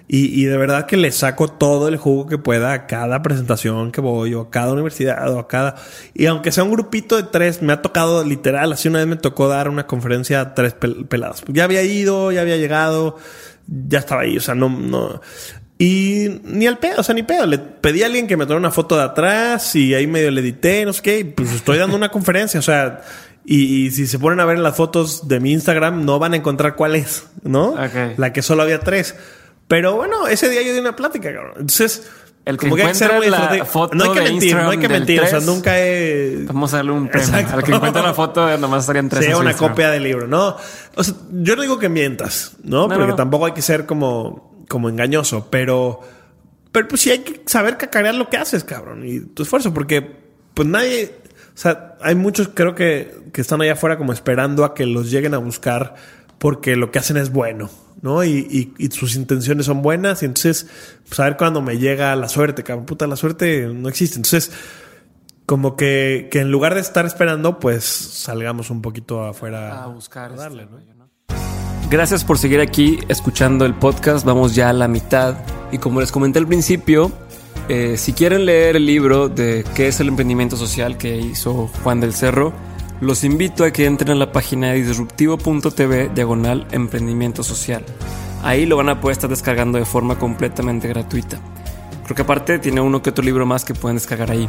y, 0.09 0.44
de 0.44 0.57
verdad 0.57 0.86
que 0.86 0.96
le 0.96 1.11
saco 1.11 1.48
todo 1.48 1.88
el 1.88 1.96
jugo 1.96 2.26
que 2.26 2.38
pueda 2.38 2.72
a 2.72 2.86
cada 2.86 3.22
presentación 3.22 3.90
que 3.90 4.00
voy 4.00 4.34
o 4.34 4.42
a 4.42 4.50
cada 4.50 4.72
universidad 4.72 5.32
o 5.34 5.40
a 5.40 5.48
cada... 5.48 5.74
Y 6.14 6.26
aunque 6.26 6.52
sea 6.52 6.62
un 6.62 6.70
grupito 6.70 7.16
de 7.16 7.24
tres, 7.24 7.61
me 7.61 7.72
ha 7.72 7.82
tocado 7.82 8.22
literal, 8.22 8.72
así 8.72 8.86
una 8.86 9.00
vez 9.00 9.09
me 9.09 9.16
tocó 9.16 9.48
dar 9.48 9.68
una 9.68 9.88
conferencia 9.88 10.40
a 10.40 10.54
tres 10.54 10.74
pelados. 10.74 11.42
Ya 11.48 11.64
había 11.64 11.82
ido, 11.82 12.30
ya 12.30 12.42
había 12.42 12.57
llegado, 12.57 13.16
ya 13.66 13.98
estaba 13.98 14.22
ahí, 14.22 14.36
o 14.36 14.40
sea, 14.40 14.54
no, 14.54 14.68
no... 14.68 15.20
Y 15.78 16.40
ni 16.44 16.66
al 16.66 16.78
pedo, 16.78 17.00
o 17.00 17.02
sea, 17.02 17.14
ni 17.14 17.22
pedo. 17.22 17.44
Le 17.44 17.59
pedí 17.59 18.02
a 18.02 18.07
alguien 18.07 18.26
que 18.26 18.36
me 18.36 18.44
tomara 18.44 18.61
una 18.61 18.70
foto 18.70 18.96
de 18.96 19.02
atrás 19.02 19.74
y 19.74 19.92
ahí 19.92 20.07
medio 20.07 20.30
le 20.30 20.40
edité, 20.40 20.84
no 20.86 20.92
sé 20.92 21.02
qué, 21.02 21.24
pues 21.36 21.52
estoy 21.52 21.78
dando 21.78 21.96
una 21.96 22.09
conferencia, 22.12 22.61
o 22.61 22.62
sea, 22.62 23.02
y, 23.44 23.90
si 23.90 24.07
se 24.07 24.18
ponen 24.18 24.40
a 24.40 24.44
ver 24.44 24.57
en 24.57 24.62
las 24.62 24.76
fotos 24.76 25.28
de 25.28 25.38
mi 25.38 25.52
Instagram, 25.52 26.04
no 26.04 26.18
van 26.18 26.34
a 26.34 26.36
encontrar 26.36 26.74
cuál 26.74 26.96
es, 26.96 27.26
¿no? 27.42 27.74
La 28.16 28.32
que 28.32 28.42
solo 28.42 28.62
había 28.62 28.80
tres. 28.80 29.14
Pero 29.68 29.96
bueno, 29.96 30.26
ese 30.28 30.48
día 30.48 30.62
yo 30.62 30.72
di 30.72 30.78
una 30.78 30.94
plática, 30.94 31.32
cabrón. 31.32 31.54
Entonces, 31.56 32.08
el 32.46 32.56
que 32.58 32.68
encuentre 32.68 33.28
la 33.28 33.64
foto 33.64 33.96
no 33.96 34.04
hay 34.04 34.10
que 34.10 34.20
de 34.20 34.30
mentir, 34.30 34.54
no 34.54 34.70
hay 34.70 34.78
que 34.78 34.88
mentir. 34.88 35.20
o 35.20 35.26
sea, 35.26 35.40
nunca 35.40 35.78
he. 35.80 36.44
Vamos 36.46 36.72
a 36.72 36.76
darle 36.76 36.92
un 36.92 37.08
premio. 37.08 37.34
Al 37.34 37.64
que 37.64 37.72
encuentre 37.72 38.02
la 38.02 38.14
foto, 38.14 38.56
nomás 38.58 38.84
estarían 38.84 39.08
tres. 39.08 39.24
Sea 39.24 39.36
una 39.36 39.54
copia 39.54 39.90
del 39.90 40.04
libro, 40.04 40.28
¿no? 40.28 40.56
O 40.94 41.02
sea, 41.02 41.14
yo 41.32 41.56
no 41.56 41.62
digo 41.62 41.78
que 41.80 41.88
mientas, 41.88 42.52
¿no? 42.62 42.88
Porque 42.88 43.14
tampoco 43.14 43.46
hay 43.46 43.52
que 43.52 43.62
ser 43.62 43.84
como, 43.84 44.64
como 44.68 44.88
engañoso, 44.88 45.48
pero. 45.50 46.00
Pero 46.70 46.88
pues 46.88 47.00
sí 47.00 47.10
hay 47.10 47.20
que 47.20 47.42
saber 47.46 47.78
cacarear 47.78 48.14
lo 48.14 48.28
que 48.28 48.36
haces, 48.36 48.62
cabrón, 48.62 49.02
y 49.06 49.20
tu 49.20 49.42
esfuerzo, 49.42 49.74
porque 49.74 50.20
pues 50.54 50.68
nadie. 50.68 51.16
O 51.54 51.58
sea, 51.58 51.96
hay 52.02 52.14
muchos, 52.14 52.50
creo 52.52 52.74
que, 52.74 53.12
que 53.32 53.40
están 53.40 53.62
allá 53.62 53.72
afuera 53.72 53.96
como 53.96 54.12
esperando 54.12 54.64
a 54.64 54.74
que 54.74 54.84
los 54.84 55.10
lleguen 55.10 55.32
a 55.32 55.38
buscar 55.38 55.94
porque 56.38 56.76
lo 56.76 56.92
que 56.92 56.98
hacen 56.98 57.16
es 57.16 57.32
bueno. 57.32 57.70
¿No? 58.03 58.24
Y, 58.24 58.72
y, 58.78 58.90
sus 58.90 59.16
intenciones 59.16 59.66
son 59.66 59.82
buenas. 59.82 60.22
Y 60.22 60.26
entonces, 60.26 60.66
pues 61.09 61.20
a 61.20 61.24
ver 61.24 61.36
cuándo 61.36 61.62
me 61.62 61.78
llega 61.78 62.14
la 62.16 62.28
suerte, 62.28 62.62
cabrón. 62.62 62.86
Puta, 62.86 63.07
la 63.07 63.16
suerte 63.16 63.66
no 63.66 63.88
existe. 63.88 64.16
Entonces, 64.16 64.53
como 65.47 65.76
que, 65.76 66.28
que 66.30 66.40
en 66.40 66.51
lugar 66.51 66.74
de 66.74 66.80
estar 66.80 67.07
esperando, 67.07 67.59
pues 67.61 67.84
salgamos 67.84 68.70
un 68.70 68.82
poquito 68.82 69.24
afuera 69.24 69.84
a 69.84 69.86
buscar. 69.86 70.32
A 70.32 70.36
darle, 70.36 70.66
¿no? 70.66 70.97
Gracias 71.88 72.24
por 72.24 72.36
seguir 72.36 72.61
aquí 72.61 72.99
escuchando 73.09 73.64
el 73.64 73.74
podcast. 73.74 74.26
Vamos 74.26 74.57
ya 74.57 74.70
a 74.70 74.72
la 74.72 74.88
mitad. 74.88 75.36
Y 75.70 75.78
como 75.78 76.01
les 76.01 76.11
comenté 76.11 76.40
al 76.40 76.47
principio, 76.49 77.12
eh, 77.68 77.97
si 77.97 78.12
quieren 78.12 78.44
leer 78.44 78.74
el 78.74 78.86
libro 78.86 79.28
de 79.28 79.64
qué 79.74 79.86
es 79.86 80.01
el 80.01 80.09
emprendimiento 80.09 80.57
social 80.57 80.99
que 80.99 81.16
hizo 81.16 81.68
Juan 81.84 82.01
del 82.01 82.12
Cerro, 82.12 82.53
los 83.01 83.24
invito 83.24 83.64
a 83.64 83.70
que 83.70 83.84
entren 83.84 84.12
a 84.12 84.14
la 84.14 84.32
página 84.32 84.68
de 84.68 84.82
disruptivo.tv 84.82 86.11
diagonal 86.14 86.66
emprendimiento 86.70 87.42
social. 87.42 87.84
Ahí 88.42 88.64
lo 88.64 88.76
van 88.76 88.88
a 88.88 89.01
poder 89.01 89.12
estar 89.12 89.28
descargando 89.28 89.78
de 89.78 89.84
forma 89.84 90.18
completamente 90.18 90.88
gratuita. 90.88 91.38
Creo 92.05 92.16
que 92.16 92.22
aparte 92.22 92.59
tiene 92.59 92.80
uno 92.80 93.03
que 93.03 93.11
otro 93.11 93.24
libro 93.24 93.44
más 93.44 93.64
que 93.64 93.74
pueden 93.74 93.97
descargar 93.97 94.30
ahí. 94.30 94.49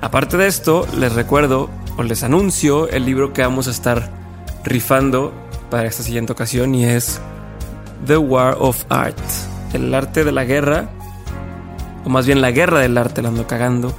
Aparte 0.00 0.36
de 0.36 0.46
esto, 0.46 0.86
les 0.96 1.14
recuerdo 1.14 1.70
o 1.96 2.02
les 2.02 2.22
anuncio 2.22 2.88
el 2.88 3.04
libro 3.04 3.32
que 3.32 3.42
vamos 3.42 3.66
a 3.68 3.70
estar 3.70 4.10
rifando 4.64 5.32
para 5.70 5.88
esta 5.88 6.02
siguiente 6.02 6.32
ocasión 6.32 6.74
y 6.74 6.84
es 6.84 7.20
The 8.06 8.18
War 8.18 8.56
of 8.58 8.84
Art, 8.88 9.18
el 9.72 9.92
arte 9.94 10.24
de 10.24 10.32
la 10.32 10.44
guerra, 10.44 10.90
o 12.04 12.08
más 12.08 12.26
bien 12.26 12.40
la 12.40 12.50
guerra 12.50 12.80
del 12.80 12.98
arte, 12.98 13.22
la 13.22 13.28
ando 13.28 13.46
cagando. 13.46 13.94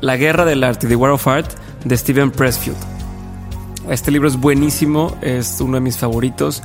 La 0.00 0.16
guerra 0.16 0.44
del 0.44 0.64
arte, 0.64 0.86
The 0.86 0.96
War 0.96 1.12
of 1.12 1.26
Art, 1.26 1.50
de 1.86 1.96
Steven 1.96 2.30
Pressfield. 2.30 2.76
Este 3.88 4.10
libro 4.10 4.28
es 4.28 4.36
buenísimo, 4.36 5.16
es 5.22 5.60
uno 5.60 5.76
de 5.76 5.80
mis 5.80 5.96
favoritos 5.96 6.62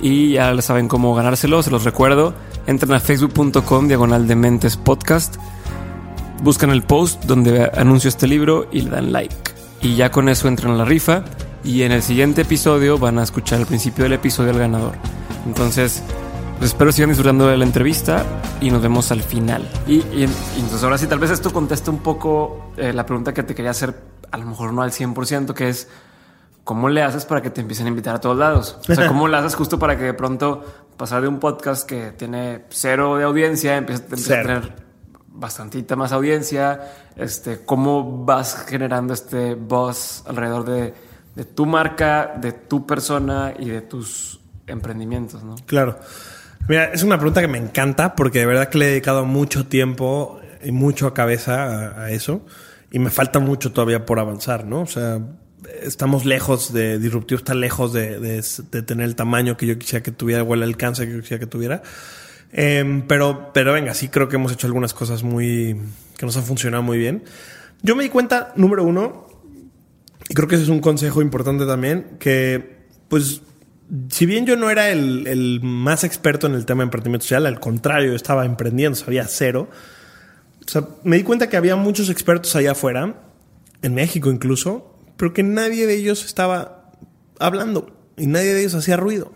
y 0.00 0.32
ya 0.32 0.60
saben 0.60 0.88
cómo 0.88 1.14
ganárselo, 1.14 1.62
se 1.62 1.70
los 1.70 1.84
recuerdo. 1.84 2.34
Entren 2.66 2.92
a 2.92 3.00
facebook.com 3.00 3.88
diagonal 3.88 4.28
de 4.28 4.36
mentes 4.36 4.76
podcast, 4.76 5.36
buscan 6.42 6.70
el 6.70 6.82
post 6.82 7.24
donde 7.24 7.70
anuncio 7.74 8.08
este 8.08 8.26
libro 8.26 8.68
y 8.70 8.82
le 8.82 8.90
dan 8.90 9.12
like. 9.12 9.34
Y 9.80 9.96
ya 9.96 10.10
con 10.10 10.28
eso 10.28 10.46
entran 10.48 10.74
a 10.74 10.76
la 10.76 10.84
rifa 10.84 11.24
y 11.64 11.82
en 11.82 11.92
el 11.92 12.02
siguiente 12.02 12.42
episodio 12.42 12.98
van 12.98 13.18
a 13.18 13.22
escuchar 13.22 13.60
al 13.60 13.66
principio 13.66 14.04
del 14.04 14.12
episodio 14.12 14.50
al 14.50 14.58
ganador. 14.58 14.92
Entonces, 15.46 16.02
pues 16.58 16.72
espero 16.72 16.92
sigan 16.92 17.08
disfrutando 17.08 17.46
de 17.46 17.56
la 17.56 17.64
entrevista 17.64 18.22
y 18.60 18.70
nos 18.70 18.82
vemos 18.82 19.10
al 19.10 19.22
final. 19.22 19.66
Y, 19.86 20.02
entonces 20.22 20.84
ahora 20.84 20.98
sí, 20.98 21.06
tal 21.06 21.18
vez 21.18 21.30
esto 21.30 21.50
conteste 21.50 21.88
un 21.88 22.00
poco 22.00 22.72
eh, 22.76 22.92
la 22.92 23.06
pregunta 23.06 23.32
que 23.32 23.42
te 23.42 23.54
quería 23.54 23.70
hacer 23.70 24.09
a 24.30 24.36
lo 24.38 24.46
mejor 24.46 24.72
no 24.72 24.82
al 24.82 24.90
100%, 24.90 25.54
que 25.54 25.68
es 25.68 25.88
cómo 26.64 26.88
le 26.88 27.02
haces 27.02 27.24
para 27.24 27.42
que 27.42 27.50
te 27.50 27.60
empiecen 27.60 27.86
a 27.86 27.88
invitar 27.88 28.14
a 28.14 28.20
todos 28.20 28.36
lados. 28.36 28.78
O 28.88 28.94
sea, 28.94 29.08
cómo 29.08 29.28
le 29.28 29.36
haces 29.36 29.54
justo 29.54 29.78
para 29.78 29.96
que 29.96 30.04
de 30.04 30.14
pronto 30.14 30.64
pasar 30.96 31.22
de 31.22 31.28
un 31.28 31.38
podcast 31.38 31.88
que 31.88 32.12
tiene 32.12 32.64
cero 32.70 33.16
de 33.16 33.24
audiencia, 33.24 33.76
empieza, 33.76 34.04
a 34.04 34.42
tener 34.42 34.72
bastantita 35.28 35.96
más 35.96 36.12
audiencia. 36.12 36.80
Este, 37.16 37.64
cómo 37.64 38.24
vas 38.24 38.66
generando 38.68 39.14
este 39.14 39.54
buzz 39.54 40.22
alrededor 40.26 40.64
de, 40.64 40.94
de 41.34 41.44
tu 41.44 41.66
marca, 41.66 42.34
de 42.36 42.52
tu 42.52 42.86
persona 42.86 43.54
y 43.58 43.68
de 43.68 43.80
tus 43.80 44.40
emprendimientos, 44.66 45.42
¿no? 45.42 45.56
Claro. 45.66 45.98
Mira, 46.68 46.92
es 46.92 47.02
una 47.02 47.16
pregunta 47.16 47.40
que 47.40 47.48
me 47.48 47.58
encanta 47.58 48.14
porque 48.14 48.40
de 48.40 48.46
verdad 48.46 48.68
que 48.68 48.78
le 48.78 48.86
he 48.86 48.88
dedicado 48.90 49.24
mucho 49.24 49.66
tiempo 49.66 50.38
y 50.62 50.72
mucho 50.72 51.06
a 51.06 51.14
cabeza 51.14 52.00
a 52.00 52.10
eso 52.10 52.42
y 52.90 52.98
me 52.98 53.10
falta 53.10 53.38
mucho 53.38 53.72
todavía 53.72 54.04
por 54.04 54.18
avanzar, 54.18 54.64
¿no? 54.66 54.82
O 54.82 54.86
sea, 54.86 55.20
estamos 55.82 56.24
lejos 56.24 56.72
de 56.72 56.98
Disruptivo, 56.98 57.38
está 57.38 57.54
lejos 57.54 57.92
de, 57.92 58.42
tener 58.86 59.06
el 59.06 59.14
tamaño 59.14 59.56
que 59.56 59.66
yo 59.66 59.78
quisiera 59.78 60.02
que 60.02 60.10
tuviera 60.10 60.42
o 60.42 60.54
el 60.54 60.62
alcance 60.62 61.06
que 61.06 61.12
yo 61.12 61.20
quisiera 61.20 61.40
que 61.40 61.46
tuviera. 61.46 61.82
Em, 62.52 63.02
pero, 63.06 63.52
pero 63.54 63.72
venga, 63.72 63.94
sí 63.94 64.08
creo 64.08 64.28
que 64.28 64.36
hemos 64.36 64.52
hecho 64.52 64.66
algunas 64.66 64.92
cosas 64.92 65.22
muy 65.22 65.80
que 66.16 66.26
nos 66.26 66.36
han 66.36 66.44
funcionado 66.44 66.82
muy 66.82 66.98
bien. 66.98 67.22
Yo 67.82 67.94
me 67.94 68.02
di 68.02 68.08
cuenta, 68.08 68.52
número 68.56 68.84
uno, 68.84 69.26
y 70.28 70.34
creo 70.34 70.48
que 70.48 70.56
ese 70.56 70.64
es 70.64 70.70
un 70.70 70.80
consejo 70.80 71.22
importante 71.22 71.66
también, 71.66 72.16
que 72.18 72.80
pues 73.08 73.42
si 74.08 74.26
bien 74.26 74.46
yo 74.46 74.56
no 74.56 74.70
era 74.70 74.90
el, 74.90 75.26
el 75.26 75.60
más 75.62 76.04
experto 76.04 76.46
en 76.46 76.54
el 76.54 76.66
tema 76.66 76.82
de 76.82 76.84
emprendimiento 76.84 77.24
social, 77.24 77.46
al 77.46 77.60
contrario, 77.60 78.14
estaba 78.14 78.44
emprendiendo, 78.44 78.96
sabía 78.96 79.26
cero 79.26 79.68
o 80.70 80.72
sea, 80.72 80.86
me 81.02 81.16
di 81.16 81.24
cuenta 81.24 81.48
que 81.48 81.56
había 81.56 81.74
muchos 81.74 82.10
expertos 82.10 82.54
allá 82.54 82.70
afuera, 82.70 83.24
en 83.82 83.92
México 83.92 84.30
incluso, 84.30 84.94
pero 85.16 85.32
que 85.32 85.42
nadie 85.42 85.84
de 85.84 85.96
ellos 85.96 86.24
estaba 86.24 86.92
hablando 87.40 87.92
y 88.16 88.28
nadie 88.28 88.54
de 88.54 88.60
ellos 88.60 88.76
hacía 88.76 88.96
ruido. 88.96 89.32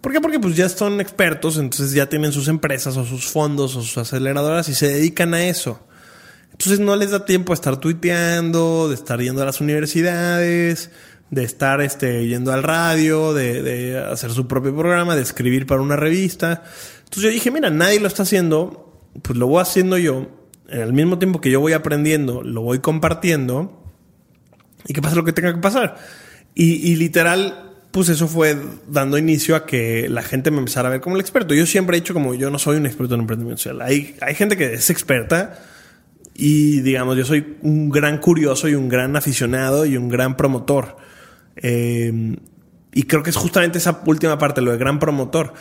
¿Por 0.00 0.12
qué? 0.12 0.20
Porque 0.22 0.40
pues 0.40 0.56
ya 0.56 0.66
son 0.70 1.02
expertos, 1.02 1.58
entonces 1.58 1.92
ya 1.92 2.08
tienen 2.08 2.32
sus 2.32 2.48
empresas 2.48 2.96
o 2.96 3.04
sus 3.04 3.26
fondos 3.26 3.76
o 3.76 3.82
sus 3.82 3.98
aceleradoras 3.98 4.70
y 4.70 4.74
se 4.74 4.88
dedican 4.88 5.34
a 5.34 5.44
eso. 5.46 5.78
Entonces 6.52 6.80
no 6.80 6.96
les 6.96 7.10
da 7.10 7.26
tiempo 7.26 7.52
de 7.52 7.56
estar 7.56 7.76
tuiteando, 7.78 8.88
de 8.88 8.94
estar 8.94 9.20
yendo 9.20 9.42
a 9.42 9.44
las 9.44 9.60
universidades, 9.60 10.90
de 11.28 11.44
estar 11.44 11.82
este, 11.82 12.28
yendo 12.28 12.54
al 12.54 12.62
radio, 12.62 13.34
de 13.34 14.02
hacer 14.10 14.30
su 14.30 14.48
propio 14.48 14.74
programa, 14.74 15.16
de 15.16 15.22
escribir 15.22 15.66
para 15.66 15.82
una 15.82 15.96
revista. 15.96 16.62
Entonces 17.00 17.24
yo 17.24 17.28
dije, 17.28 17.50
mira, 17.50 17.68
nadie 17.68 18.00
lo 18.00 18.08
está 18.08 18.22
haciendo, 18.22 19.02
pues 19.20 19.38
lo 19.38 19.48
voy 19.48 19.60
haciendo 19.60 19.98
yo 19.98 20.35
al 20.70 20.92
mismo 20.92 21.18
tiempo 21.18 21.40
que 21.40 21.50
yo 21.50 21.60
voy 21.60 21.72
aprendiendo, 21.72 22.42
lo 22.42 22.62
voy 22.62 22.80
compartiendo 22.80 23.82
y 24.86 24.94
que 24.94 25.02
pasa 25.02 25.16
lo 25.16 25.24
que 25.24 25.32
tenga 25.32 25.54
que 25.54 25.60
pasar. 25.60 25.96
Y, 26.54 26.96
literal, 26.96 27.74
pues 27.90 28.08
eso 28.08 28.28
fue 28.28 28.56
dando 28.88 29.18
inicio 29.18 29.56
a 29.56 29.66
que 29.66 30.08
la 30.08 30.22
gente 30.22 30.50
me 30.50 30.58
empezara 30.58 30.88
a 30.88 30.92
ver 30.92 31.02
como 31.02 31.16
el 31.16 31.20
experto. 31.20 31.52
Yo 31.52 31.66
siempre 31.66 31.96
he 31.96 32.00
dicho 32.00 32.14
como 32.14 32.34
yo 32.34 32.50
no 32.50 32.58
soy 32.58 32.78
un 32.78 32.86
experto 32.86 33.14
en 33.14 33.20
emprendimiento 33.20 33.62
social. 33.62 33.82
Hay, 33.82 34.16
hay 34.22 34.34
gente 34.34 34.56
que 34.56 34.72
es 34.72 34.88
experta 34.88 35.58
y 36.34 36.80
digamos, 36.80 37.16
yo 37.18 37.26
soy 37.26 37.58
un 37.60 37.90
gran 37.90 38.18
curioso 38.18 38.68
y 38.68 38.74
un 38.74 38.88
gran 38.88 39.16
aficionado 39.16 39.84
y 39.84 39.98
un 39.98 40.08
gran 40.08 40.38
promotor. 40.38 40.96
Eh, 41.56 42.36
y 42.96 43.02
creo 43.02 43.22
que 43.22 43.28
es 43.28 43.36
justamente 43.36 43.76
esa 43.76 44.00
última 44.06 44.38
parte, 44.38 44.62
lo 44.62 44.72
de 44.72 44.78
gran 44.78 44.98
promotor. 44.98 45.52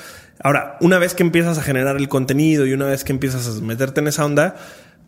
Ahora, 0.41 0.77
una 0.79 0.99
vez 0.99 1.13
que 1.13 1.23
empiezas 1.23 1.57
a 1.57 1.61
generar 1.61 1.97
el 1.97 2.07
contenido 2.07 2.65
y 2.65 2.71
una 2.71 2.85
vez 2.85 3.03
que 3.03 3.11
empiezas 3.11 3.45
a 3.47 3.61
meterte 3.61 3.99
en 3.99 4.07
esa 4.07 4.23
onda, 4.23 4.55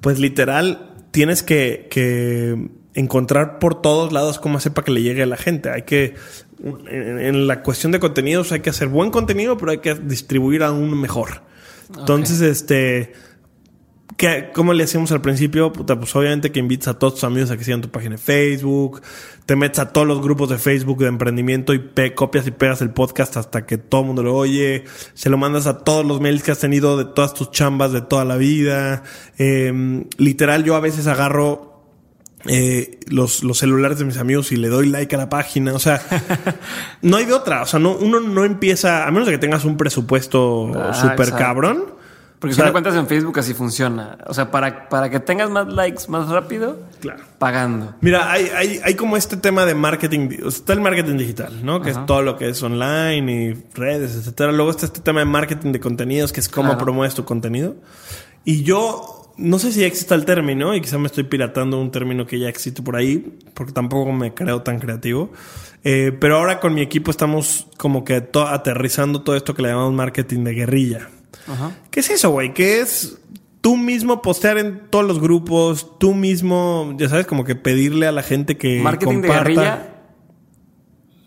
pues 0.02 0.20
literal 0.20 0.94
tienes 1.12 1.44
que, 1.44 2.70
encontrar 2.94 3.60
por 3.60 3.80
todos 3.80 4.12
lados 4.12 4.40
cómo 4.40 4.58
hacer 4.58 4.74
para 4.74 4.86
que 4.86 4.92
le 4.92 5.04
llegue 5.04 5.22
a 5.22 5.28
la 5.28 5.38
gente. 5.38 5.70
Hay 5.70 5.84
que, 5.84 6.16
en, 6.64 7.48
la 7.48 7.62
cuestión 7.62 7.92
de 7.92 8.00
contenidos, 8.00 8.52
hay 8.52 8.62
que 8.62 8.72
hacer 8.72 8.88
buen 8.88 9.12
contenido, 9.12 9.58
pero 9.58 9.72
hay 9.72 9.80
que 9.80 9.94
distribuir 9.94 10.64
aún 10.64 11.00
mejor. 11.00 11.44
Entonces, 11.96 12.42
este, 12.42 13.14
que, 14.18 14.50
¿Cómo 14.52 14.74
le 14.74 14.84
hacíamos 14.84 15.12
al 15.12 15.22
principio? 15.22 15.72
Puta, 15.72 15.98
pues 16.00 16.16
obviamente 16.16 16.52
que 16.52 16.60
invites 16.60 16.88
a 16.88 16.98
todos 16.98 17.14
tus 17.14 17.24
amigos 17.24 17.52
a 17.52 17.58
que 17.58 17.64
sigan 17.64 17.82
tu 17.82 17.90
página 17.90 18.16
de 18.16 18.18
Facebook, 18.18 19.04
te 19.46 19.56
metes 19.56 19.78
a 19.78 19.94
todos 19.94 20.08
los 20.08 20.22
grupos 20.22 20.50
de 20.50 20.58
Facebook 20.58 20.98
de 20.98 21.08
emprendimiento 21.08 21.72
y 21.76 21.92
copias 22.16 22.48
y 22.48 22.52
pegas 22.52 22.82
el 22.82 22.90
podcast 22.90 23.38
hasta 23.38 23.68
que 23.68 23.78
todo 23.78 24.02
el 24.02 24.08
mundo 24.08 24.24
lo 24.24 24.36
oye, 24.36 24.86
se 25.14 25.30
lo 25.30 25.38
mandas 25.38 25.68
a 25.68 25.84
todos 25.84 26.04
los 26.04 26.20
mails 26.20 26.42
que 26.42 26.52
has 26.52 26.60
tenido 26.60 26.98
de 26.98 27.06
todas 27.06 27.36
tus 27.36 27.52
chambas 27.52 27.92
de 27.92 28.02
toda 28.02 28.26
la 28.26 28.38
vida. 28.38 29.04
Em, 29.38 30.06
literal, 30.18 30.64
yo 30.64 30.76
a 30.76 30.80
veces 30.80 31.06
agarro 31.06 31.84
eh, 32.48 33.00
los, 33.06 33.44
los 33.44 33.60
celulares 33.60 34.00
de 34.00 34.06
mis 34.06 34.18
amigos 34.18 34.52
y 34.52 34.56
le 34.56 34.70
doy 34.70 34.90
like 34.90 35.14
a 35.16 35.20
la 35.20 35.30
página. 35.30 35.76
O 35.76 35.80
sea, 35.80 36.02
no 37.04 37.18
hay 37.18 37.26
de 37.26 37.34
otra. 37.34 37.62
O 37.62 37.66
sea, 37.68 37.80
no, 37.80 37.96
uno 37.96 38.20
no 38.20 38.46
empieza, 38.46 39.06
a 39.06 39.12
menos 39.12 39.28
de 39.28 39.34
que 39.34 39.38
tengas 39.38 39.64
un 39.64 39.78
presupuesto 39.78 40.72
ah, 40.76 40.96
súper 40.96 41.34
cabrón 41.34 41.98
porque 42.40 42.56
si 42.56 42.62
te 42.62 42.72
cuentas 42.72 42.96
en 42.96 43.08
Facebook 43.08 43.40
así 43.40 43.54
funciona. 43.56 44.20
O 44.28 44.34
sea, 44.34 44.52
para, 44.52 44.90
para 44.90 45.10
que 45.10 45.20
tengas 45.20 45.50
más 45.50 45.68
likes 45.68 46.04
más 46.08 46.30
rápido, 46.30 46.80
claro. 47.00 47.24
pagando. 47.40 47.96
Mira, 48.02 48.32
hay, 48.32 48.50
hay, 48.56 48.80
hay 48.84 48.94
como 48.94 49.18
este 49.18 49.38
tema 49.38 49.66
de 49.66 49.74
marketing. 49.74 50.30
está 50.46 50.74
el 50.74 50.82
marketing 50.82 51.18
digital, 51.18 51.66
¿no? 51.66 51.82
Que 51.82 51.90
es 51.90 52.06
todo 52.06 52.22
lo 52.22 52.38
que 52.38 52.50
es 52.50 52.62
online 52.62 53.32
y 53.32 53.54
redes, 53.74 54.16
etcétera. 54.16 54.52
Luego 54.52 54.70
está 54.70 54.86
este 54.86 55.02
tema 55.02 55.20
de 55.20 55.26
marketing 55.26 55.72
de 55.72 55.80
contenidos, 55.80 56.32
que 56.32 56.40
es 56.40 56.50
cómo 56.50 56.78
promueves 56.78 57.16
tu 57.16 57.26
contenido. 57.26 57.76
Y 58.46 58.64
yo 58.64 59.34
no 59.38 59.60
sé 59.60 59.72
si 59.72 59.82
ya 59.82 59.88
existe 59.88 60.14
el 60.14 60.26
término, 60.26 60.76
y 60.76 60.82
quizá 60.82 60.98
me 60.98 61.08
estoy 61.08 61.24
piratando 61.24 61.80
un 61.80 61.92
término 61.92 62.26
que 62.26 62.40
ya 62.40 62.50
existe 62.50 62.82
por 62.82 62.96
ahí, 62.96 63.40
porque 63.54 63.72
tampoco 63.72 64.12
me 64.12 64.34
creo 64.34 64.62
tan 64.62 64.80
creativo. 64.80 65.32
Eh, 65.84 66.16
pero 66.20 66.38
ahora 66.38 66.60
con 66.60 66.74
mi 66.74 66.82
equipo 66.82 67.12
estamos 67.12 67.68
como 67.78 68.04
que 68.04 68.16
aterrizando 68.16 69.22
todo 69.22 69.36
esto 69.36 69.54
que 69.54 69.62
le 69.62 69.70
llamamos 69.70 69.94
marketing 69.94 70.44
de 70.44 70.54
guerrilla. 70.54 71.10
¿Qué 71.92 72.00
es 72.00 72.10
eso, 72.10 72.32
güey? 72.32 72.54
¿Qué 72.54 72.82
es 72.82 73.18
tú 73.62 73.76
mismo 73.76 74.22
postear 74.22 74.58
en 74.58 74.90
todos 74.90 75.06
los 75.06 75.20
grupos, 75.20 76.00
tú 76.00 76.14
mismo, 76.14 76.96
ya 76.98 77.10
sabes, 77.10 77.26
como 77.26 77.44
que 77.44 77.56
pedirle 77.56 78.08
a 78.08 78.12
la 78.12 78.24
gente 78.24 78.58
que 78.58 78.80
marketing 78.82 79.22
de 79.22 79.28
guerrilla. 79.28 79.94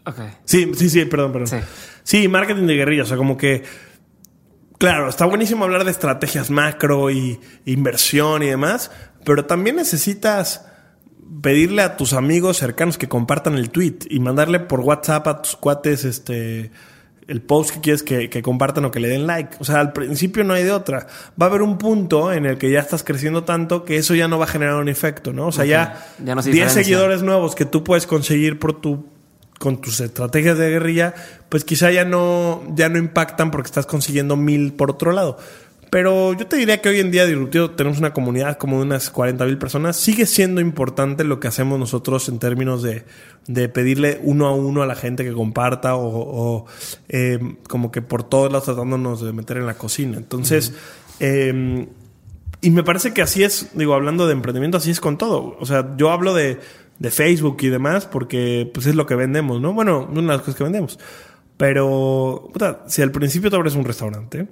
Okay. 0.07 0.29
Sí, 0.45 0.73
sí, 0.75 0.89
sí, 0.89 1.05
perdón, 1.05 1.33
perdón. 1.33 1.49
Sí. 1.49 1.57
sí, 2.03 2.29
marketing 2.29 2.67
de 2.67 2.77
guerrilla, 2.77 3.03
o 3.03 3.07
sea, 3.07 3.17
como 3.17 3.37
que 3.37 3.65
claro, 4.81 5.11
está 5.11 5.27
buenísimo 5.27 5.65
hablar 5.65 5.85
de 5.85 5.91
estrategias 5.91 6.49
macro 6.49 7.11
y 7.11 7.39
inversión 7.67 8.43
y 8.43 8.47
demás, 8.47 8.91
pero 9.25 9.45
también 9.45 9.77
necesitas 9.77 10.65
pedirle 11.43 11.83
a 11.83 11.99
tus 11.99 12.15
amigos 12.15 12.57
cercanos 12.57 12.97
que 12.97 13.07
compartan 13.07 13.57
el 13.57 13.69
tweet 13.69 13.99
y 14.09 14.19
mandarle 14.21 14.59
por 14.59 14.81
WhatsApp 14.81 15.29
a 15.29 15.43
tus 15.43 15.55
cuates 15.55 16.05
este 16.05 16.73
el 17.31 17.41
post 17.41 17.71
que 17.71 17.81
quieres 17.81 18.03
que, 18.03 18.43
compartan 18.43 18.85
o 18.85 18.91
que 18.91 18.99
le 18.99 19.09
den 19.09 19.27
like. 19.27 19.57
O 19.61 19.65
sea, 19.65 19.79
al 19.79 19.93
principio 19.93 20.43
no 20.43 20.53
hay 20.53 20.65
de 20.65 20.73
otra. 20.73 21.07
Va 21.41 21.47
a 21.47 21.49
haber 21.49 21.63
un 21.63 21.79
punto 21.79 22.33
en 22.33 22.45
el 22.45 22.59
que 22.59 22.73
ya 22.73 22.81
estás 22.81 23.05
creciendo 23.05 23.45
tanto 23.45 23.85
que 23.85 23.97
eso 23.97 24.17
ya 24.17 24.27
no 24.27 24.37
va 24.39 24.47
a 24.47 24.49
generar 24.49 24.75
un 24.75 24.89
efecto, 24.89 25.33
¿no? 25.33 25.47
O 25.47 25.53
sea, 25.53 25.65
ya, 25.65 26.05
10 26.19 26.73
seguidores 26.73 27.23
nuevos 27.23 27.55
que 27.55 27.65
tú 27.65 27.85
puedes 27.85 28.07
conseguir 28.07 28.59
por 28.59 28.81
tu 28.81 29.07
con 29.61 29.83
tus 29.83 30.01
estrategias 30.01 30.57
de 30.57 30.71
guerrilla, 30.71 31.15
pues 31.51 31.65
quizá 31.65 31.91
ya 31.91 32.07
no, 32.07 32.63
ya 32.75 32.89
no 32.89 32.97
impactan 32.97 33.51
porque 33.51 33.67
estás 33.67 33.85
consiguiendo 33.85 34.35
mil 34.35 34.73
por 34.73 34.91
otro 34.91 35.13
lado. 35.13 35.37
Pero 35.91 36.35
yo 36.35 36.47
te 36.47 36.57
diría 36.57 36.81
que 36.81 36.89
hoy 36.89 37.01
en 37.01 37.11
día 37.11 37.27
Disruptivo 37.27 37.71
tenemos 37.71 37.99
una 37.99 38.13
comunidad 38.13 38.59
como 38.59 38.77
de 38.77 38.83
unas 38.83 39.11
40 39.11 39.45
mil 39.45 39.59
personas. 39.59 39.97
Sigue 39.97 40.25
siendo 40.25 40.61
importante 40.61 41.25
lo 41.25 41.41
que 41.41 41.49
hacemos 41.49 41.81
nosotros 41.81 42.29
en 42.29 42.39
términos 42.39 42.81
de, 42.83 43.05
de 43.49 43.69
pedirle 43.69 44.21
uno 44.23 44.47
a 44.47 44.55
uno 44.55 44.83
a 44.83 44.87
la 44.87 44.95
gente 44.95 45.25
que 45.25 45.33
comparta 45.33 45.97
o, 45.97 46.67
eh, 47.09 47.41
como 47.69 47.91
que 47.91 48.03
por 48.03 48.23
todos 48.23 48.53
lados 48.53 48.67
tratándonos 48.67 49.21
de 49.21 49.33
meter 49.33 49.57
en 49.57 49.67
la 49.67 49.75
cocina. 49.75 50.17
Entonces, 50.17 50.73
em, 51.19 51.89
y 52.61 52.71
me 52.71 52.85
parece 52.85 53.13
que 53.13 53.23
así 53.23 53.43
es, 53.43 53.71
digo, 53.75 53.95
hablando 53.95 54.29
de 54.29 54.35
emprendimiento, 54.35 54.77
así 54.77 54.93
es 54.93 55.01
con 55.01 55.19
todo. 55.19 55.57
O 55.59 55.67
sea, 55.67 55.97
yo 55.97 56.13
hablo 56.13 56.35
de, 56.35 56.61
de 57.01 57.11
Facebook 57.11 57.57
y 57.63 57.69
demás 57.69 58.07
porque 58.07 58.71
pues 58.73 58.87
es 58.87 58.95
lo 58.95 59.07
que 59.07 59.17
vendemos, 59.17 59.61
¿no? 59.61 59.73
Bueno, 59.73 60.09
una 60.09 60.21
de 60.21 60.29
las 60.29 60.41
cosas 60.41 60.55
que 60.55 60.65
vendemos. 60.65 61.01
Pero, 61.57 62.49
puta, 62.53 62.85
si 62.87 63.03
al 63.03 63.11
principio 63.11 63.51
te 63.51 63.57
abres 63.57 63.75
un 63.75 63.85
restaurante, 63.85 64.47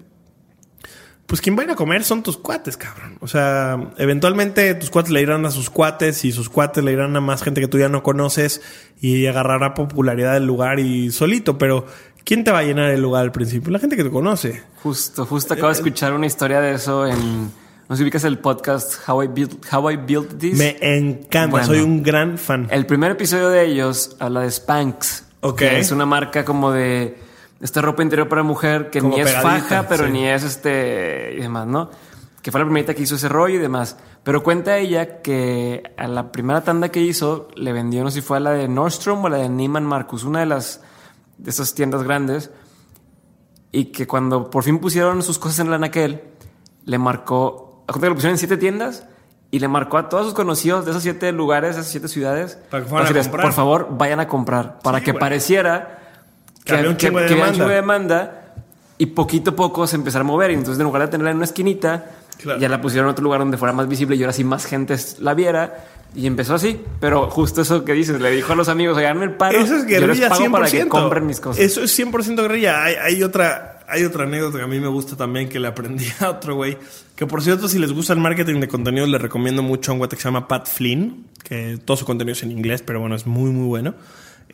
pues 1.29 1.43
quien 1.43 1.59
va 1.59 1.61
a 1.61 1.65
ir 1.67 1.71
a 1.71 1.75
comer 1.77 2.05
son 2.05 2.23
tus 2.23 2.39
cuates, 2.39 2.79
cabrón. 2.79 3.19
O 3.21 3.29
sea, 3.29 3.93
eventualmente 3.99 4.75
tus 4.75 4.89
cuates 4.89 5.13
le 5.13 5.21
irán 5.21 5.45
a 5.45 5.51
sus 5.51 5.69
cuates 5.69 6.25
y 6.25 6.33
sus 6.33 6.49
cuates 6.49 6.83
le 6.83 6.91
irán 6.91 7.15
a 7.17 7.21
más 7.21 7.43
gente 7.43 7.61
que 7.61 7.69
tú 7.69 7.79
ya 7.79 7.91
no 7.91 8.03
conoces 8.03 8.63
y 8.99 9.27
agarrará 9.27 9.75
popularidad 9.75 10.33
del 10.33 10.47
lugar 10.47 10.81
y 10.81 11.11
solito, 11.11 11.59
pero 11.59 11.85
¿quién 12.25 12.45
te 12.45 12.51
va 12.51 12.61
a 12.61 12.63
llenar 12.63 12.91
el 12.93 13.03
lugar 13.03 13.25
al 13.25 13.33
principio? 13.33 13.71
La 13.71 13.79
gente 13.79 13.95
que 13.95 14.05
te 14.05 14.11
conoce. 14.11 14.63
Justo, 14.83 15.27
justo 15.27 15.53
acabo 15.53 15.69
de 15.69 15.75
eh, 15.75 15.77
escuchar 15.77 16.15
una 16.15 16.25
historia 16.25 16.63
de 16.63 16.73
eso 16.73 17.07
en... 17.07 17.45
No 17.89 17.95
sé 17.95 17.99
si 17.99 18.03
ubicas 18.05 18.25
el 18.25 18.39
podcast 18.39 19.07
How 19.07 19.25
I 19.25 19.27
Built, 19.29 19.67
How 19.71 19.91
I 19.91 19.97
Built 19.97 20.39
This. 20.39 20.57
Me 20.57 20.79
encanta, 20.81 21.63
soy 21.65 21.81
un 21.81 22.03
gran 22.03 22.39
fan. 22.39 22.69
El 22.71 22.87
primer 22.87 23.13
episodio 23.13 23.51
de 23.51 23.67
ellos 23.67 24.17
habla 24.19 24.41
de 24.41 24.51
Spanx. 24.51 25.25
Ok. 25.41 25.59
Que 25.59 25.79
es 25.79 25.91
una 25.91 26.07
marca 26.07 26.45
como 26.47 26.73
de 26.73 27.28
esta 27.61 27.83
ropa 27.83 28.03
interior 28.03 28.29
para 28.29 28.43
mujer 28.43 28.91
que 28.91 29.01
ni 29.01 29.21
es 29.21 29.35
faja, 29.35 29.87
pero 29.89 30.09
ni 30.09 30.27
es 30.27 30.45
este 30.45 31.35
y 31.37 31.41
demás, 31.41 31.67
¿no? 31.67 31.91
Que 32.43 32.53
fue 32.53 32.61
la 32.61 32.67
primera 32.67 32.95
que 32.95 33.03
hizo 33.03 33.17
ese 33.17 33.29
rollo 33.29 33.57
y 33.57 33.59
demás. 33.59 33.97
Pero 34.23 34.43
cuenta 34.43 34.79
ella 34.79 35.23
que 35.23 35.83
a 35.97 36.07
la 36.07 36.31
primera 36.31 36.63
tanda 36.63 36.91
que 36.91 37.01
hizo 37.01 37.49
le 37.57 37.73
vendió, 37.73 38.05
no 38.05 38.11
sé 38.11 38.21
si 38.21 38.27
fue 38.27 38.37
a 38.37 38.41
la 38.41 38.51
de 38.53 38.69
Nordstrom 38.69 39.25
o 39.25 39.27
a 39.27 39.31
la 39.31 39.39
de 39.39 39.49
Neiman 39.49 39.85
Marcus, 39.85 40.25
una 40.25 40.41
de 40.41 40.47
las 40.47 40.83
de 41.37 41.51
esas 41.51 41.75
tiendas 41.75 42.03
grandes. 42.05 42.51
Y 43.73 43.87
que 43.87 44.07
cuando 44.07 44.51
por 44.51 44.63
fin 44.63 44.79
pusieron 44.79 45.23
sus 45.23 45.39
cosas 45.39 45.59
en 45.59 45.71
la 45.71 45.79
naquel, 45.79 46.23
le 46.85 46.99
marcó, 46.99 47.85
a 47.87 47.93
que 47.93 48.07
lo 48.07 48.15
pusieron 48.15 48.35
en 48.35 48.39
siete 48.39 48.57
tiendas 48.57 49.07
y 49.51 49.59
le 49.59 49.69
marcó 49.69 49.99
a 49.99 50.09
todos 50.09 50.27
sus 50.27 50.35
conocidos 50.35 50.85
de 50.85 50.93
esos 50.93 51.03
siete 51.03 51.33
lugares, 51.33 51.73
esas 51.73 51.89
siete 51.89 52.09
ciudades, 52.09 52.59
para 52.71 52.85
que 52.85 53.29
por 53.29 53.53
favor 53.53 53.89
vayan 53.91 54.21
a 54.21 54.29
comprar, 54.29 54.79
para 54.81 55.01
que 55.01 55.13
pareciera 55.13 55.98
que, 56.69 56.79
había 56.79 56.91
un 56.91 56.97
chingo 56.97 57.21
de, 57.21 57.75
demanda. 57.75 58.55
y 58.99 59.07
poquito 59.07 59.51
a 59.51 59.57
poco 59.57 59.87
se 59.87 59.97
empezaron 59.97 60.27
a 60.27 60.31
mover. 60.31 60.51
Y 60.51 60.55
entonces, 60.55 60.79
en 60.79 60.85
lugar 60.85 61.03
de 61.03 61.09
tenerla 61.09 61.31
en 61.31 61.37
una 61.37 61.47
esquinita, 61.47 62.07
ya 62.59 62.69
la 62.69 62.81
pusieron 62.81 63.09
en 63.09 63.13
otro 63.13 63.25
lugar 63.25 63.41
donde 63.41 63.57
fuera 63.57 63.73
más 63.73 63.89
visible 63.89 64.17
y 64.17 64.23
ahora 64.23 64.33
sí 64.33 64.45
más 64.45 64.67
gente 64.67 64.97
la 65.21 65.35
viera. 65.35 65.85
Y 66.15 66.27
empezó 66.27 66.55
así, 66.55 66.81
pero 67.01 67.29
justo 67.29 67.61
eso 67.61 67.85
que 67.85 67.93
dices, 67.93 68.21
le 68.21 68.31
dijo 68.31 68.53
a 68.53 68.57
los 68.57 68.69
amigos, 68.69 68.97
háganme 68.97 69.27
el 69.27 69.33
paro. 69.33 69.59
Eso 69.59 69.77
es 69.77 69.85
guerrilla 69.85 70.31
100%. 70.31 70.51
para 70.51 70.71
que 70.71 70.89
compren 70.89 71.27
mis 71.27 71.39
cosas. 71.39 71.63
Eso 71.63 71.83
es 71.83 71.99
100% 71.99 72.35
guerrilla. 72.41 72.83
Hay, 72.83 72.95
hay, 72.95 73.23
otra, 73.23 73.81
hay 73.87 74.05
otra 74.05 74.25
anécdota 74.25 74.59
que 74.59 74.65
a 74.65 74.69
mí 74.69 74.81
me 74.81 74.89
gusta 74.89 75.17
también 75.17 75.49
que 75.49 75.61
le 75.61 75.69
aprendí 75.69 76.07
a 76.21 76.31
otro 76.31 76.55
güey. 76.55 76.79
Que 77.15 77.27
por 77.27 77.43
cierto, 77.43 77.69
si 77.69 77.79
les 77.79 77.93
gusta 77.93 78.15
el 78.15 78.21
marketing 78.21 78.61
de 78.61 78.69
contenido, 78.69 79.07
les 79.07 79.21
recomiendo 79.21 79.63
mucho 79.63 79.91
a 79.91 79.95
un 79.95 79.99
güey 79.99 80.09
que 80.09 80.17
se 80.17 80.23
llama 80.23 80.49
Pat 80.49 80.67
Flynn, 80.67 81.27
que 81.43 81.79
todo 81.85 81.97
su 81.97 82.07
contenido 82.07 82.33
es 82.33 82.43
en 82.43 82.53
inglés, 82.53 82.83
pero 82.83 83.01
bueno, 83.01 83.15
es 83.15 83.27
muy, 83.27 83.51
muy 83.51 83.67
bueno 83.67 83.95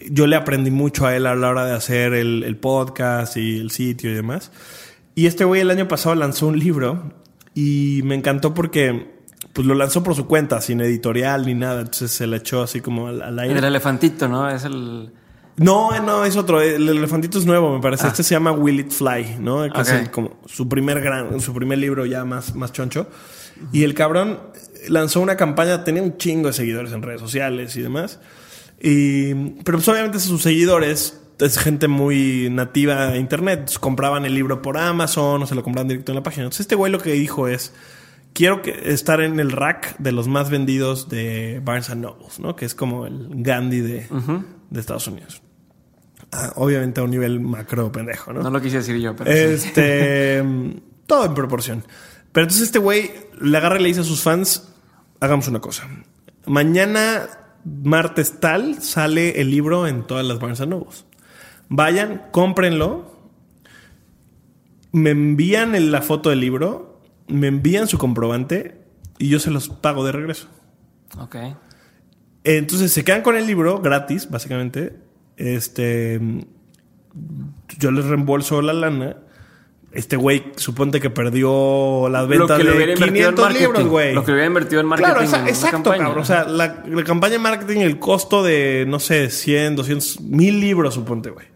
yo 0.00 0.26
le 0.26 0.36
aprendí 0.36 0.70
mucho 0.70 1.06
a 1.06 1.16
él 1.16 1.26
a 1.26 1.34
la 1.34 1.48
hora 1.48 1.66
de 1.66 1.72
hacer 1.72 2.14
el, 2.14 2.56
podcast 2.56 3.36
y 3.36 3.58
el 3.58 3.70
sitio 3.70 4.10
y 4.10 4.14
demás. 4.14 4.50
Y 5.14 5.26
este 5.26 5.44
güey 5.44 5.60
el 5.60 5.70
año 5.70 5.88
pasado 5.88 6.14
lanzó 6.14 6.48
un 6.48 6.58
libro 6.58 7.12
y 7.54 8.00
me 8.04 8.14
encantó 8.14 8.54
porque 8.54 9.14
pues 9.52 9.66
lo 9.66 9.74
lanzó 9.74 10.02
por 10.02 10.16
su 10.16 10.26
cuenta, 10.26 10.60
sin 10.60 10.80
editorial 10.80 11.46
ni 11.46 11.54
nada. 11.54 11.80
Entonces 11.80 12.10
se 12.10 12.26
le 12.26 12.38
echó 12.38 12.62
así 12.62 12.80
como 12.80 13.08
al, 13.08 13.38
aire. 13.38 13.58
El 13.58 13.64
elefantito, 13.64 14.28
¿no? 14.28 14.48
Es 14.50 14.64
el... 14.64 15.12
No, 15.56 16.00
no, 16.00 16.24
es 16.24 16.36
otro. 16.36 16.60
El 16.60 16.88
elefantito 16.88 17.38
es 17.38 17.46
nuevo, 17.46 17.72
me 17.72 17.80
parece. 17.80 18.06
Ah. 18.06 18.08
Este 18.08 18.24
se 18.24 18.34
llama 18.34 18.50
Will 18.50 18.80
It 18.80 18.90
Fly, 18.90 19.36
¿no? 19.38 19.62
Que 19.72 19.80
es 19.80 20.08
como 20.08 20.38
su 20.46 20.68
primer 20.68 21.00
gran, 21.00 21.40
su 21.40 21.54
primer 21.54 21.78
libro 21.78 22.04
ya 22.06 22.24
más, 22.24 22.56
más 22.56 22.72
choncho. 22.72 23.06
Y 23.72 23.84
el 23.84 23.94
cabrón 23.94 24.40
lanzó 24.88 25.20
una 25.20 25.36
campaña, 25.36 25.84
tenía 25.84 26.02
un 26.02 26.16
chingo 26.16 26.48
de 26.48 26.54
seguidores 26.54 26.92
en 26.92 27.02
redes 27.02 27.20
sociales 27.20 27.76
y 27.76 27.82
demás. 27.82 28.18
Y, 28.80 29.34
pero 29.62 29.78
pues 29.78 29.88
obviamente 29.88 30.20
sus 30.20 30.42
seguidores 30.42 31.20
es 31.38 31.58
gente 31.58 31.88
muy 31.88 32.48
nativa 32.50 33.08
de 33.08 33.18
internet. 33.18 33.72
Compraban 33.80 34.24
el 34.24 34.34
libro 34.34 34.62
por 34.62 34.78
Amazon 34.78 35.42
o 35.42 35.46
se 35.46 35.54
lo 35.54 35.62
compraban 35.62 35.88
directo 35.88 36.12
en 36.12 36.16
la 36.16 36.22
página. 36.22 36.44
Entonces 36.44 36.60
este 36.60 36.74
güey 36.74 36.92
lo 36.92 36.98
que 36.98 37.12
dijo 37.12 37.48
es, 37.48 37.72
quiero 38.32 38.62
que 38.62 38.92
estar 38.92 39.20
en 39.20 39.40
el 39.40 39.52
rack 39.52 39.96
de 39.98 40.12
los 40.12 40.28
más 40.28 40.50
vendidos 40.50 41.08
de 41.08 41.60
Barnes 41.64 41.94
Noble, 41.96 42.26
¿no? 42.38 42.56
Que 42.56 42.64
es 42.64 42.74
como 42.74 43.06
el 43.06 43.28
Gandhi 43.30 43.80
de, 43.80 44.06
de 44.70 44.80
Estados 44.80 45.06
Unidos. 45.06 45.42
Ah, 46.32 46.52
obviamente 46.56 47.00
a 47.00 47.04
un 47.04 47.10
nivel 47.10 47.40
macro 47.40 47.92
pendejo, 47.92 48.32
¿no? 48.32 48.42
No 48.42 48.50
lo 48.50 48.60
quise 48.60 48.78
decir 48.78 48.96
yo, 48.98 49.14
pero 49.14 49.30
Este... 49.30 50.42
todo 51.06 51.26
en 51.26 51.34
proporción. 51.34 51.84
Pero 52.32 52.44
entonces 52.44 52.66
este 52.66 52.78
güey 52.78 53.10
le 53.40 53.56
agarra 53.56 53.78
y 53.78 53.82
le 53.82 53.88
dice 53.88 54.00
a 54.00 54.04
sus 54.04 54.22
fans, 54.22 54.68
hagamos 55.20 55.46
una 55.48 55.60
cosa. 55.60 55.88
Mañana 56.46 57.28
martes 57.64 58.40
tal 58.40 58.82
sale 58.82 59.40
el 59.40 59.50
libro 59.50 59.86
en 59.86 60.06
todas 60.06 60.24
las 60.24 60.38
Barnes 60.38 60.66
Novos. 60.66 61.06
Vayan, 61.68 62.22
cómprenlo, 62.30 63.30
me 64.92 65.10
envían 65.10 65.90
la 65.90 66.02
foto 66.02 66.30
del 66.30 66.40
libro, 66.40 67.02
me 67.26 67.48
envían 67.48 67.88
su 67.88 67.98
comprobante 67.98 68.80
y 69.18 69.28
yo 69.28 69.40
se 69.40 69.50
los 69.50 69.68
pago 69.68 70.04
de 70.04 70.12
regreso. 70.12 70.48
Ok. 71.18 71.36
Entonces 72.44 72.92
se 72.92 73.04
quedan 73.04 73.22
con 73.22 73.36
el 73.36 73.46
libro 73.46 73.80
gratis, 73.80 74.30
básicamente. 74.30 74.96
Este, 75.36 76.20
yo 77.78 77.90
les 77.90 78.04
reembolso 78.04 78.60
la 78.62 78.72
lana. 78.72 79.16
Este 79.94 80.16
güey, 80.16 80.52
suponte 80.56 81.00
que 81.00 81.08
perdió 81.08 82.08
las 82.10 82.26
ventas 82.26 82.58
de 82.58 82.94
500 82.94 83.52
libros, 83.54 83.86
güey. 83.86 84.12
Lo 84.12 84.24
que 84.24 84.32
hubiera 84.32 84.46
invertido 84.46 84.80
en 84.80 84.86
marketing. 84.86 85.26
Claro, 85.26 85.46
exacto, 85.48 85.90
cabrón. 85.90 86.18
O 86.18 86.24
sea, 86.24 86.44
la, 86.44 86.82
campaña 87.04 87.34
de 87.34 87.38
marketing, 87.38 87.80
el 87.80 87.98
costo 87.98 88.42
de, 88.42 88.84
no 88.88 88.98
sé, 88.98 89.30
100, 89.30 89.76
200, 89.76 90.20
mil 90.22 90.60
libros, 90.60 90.94
suponte, 90.94 91.30
güey. 91.30 91.46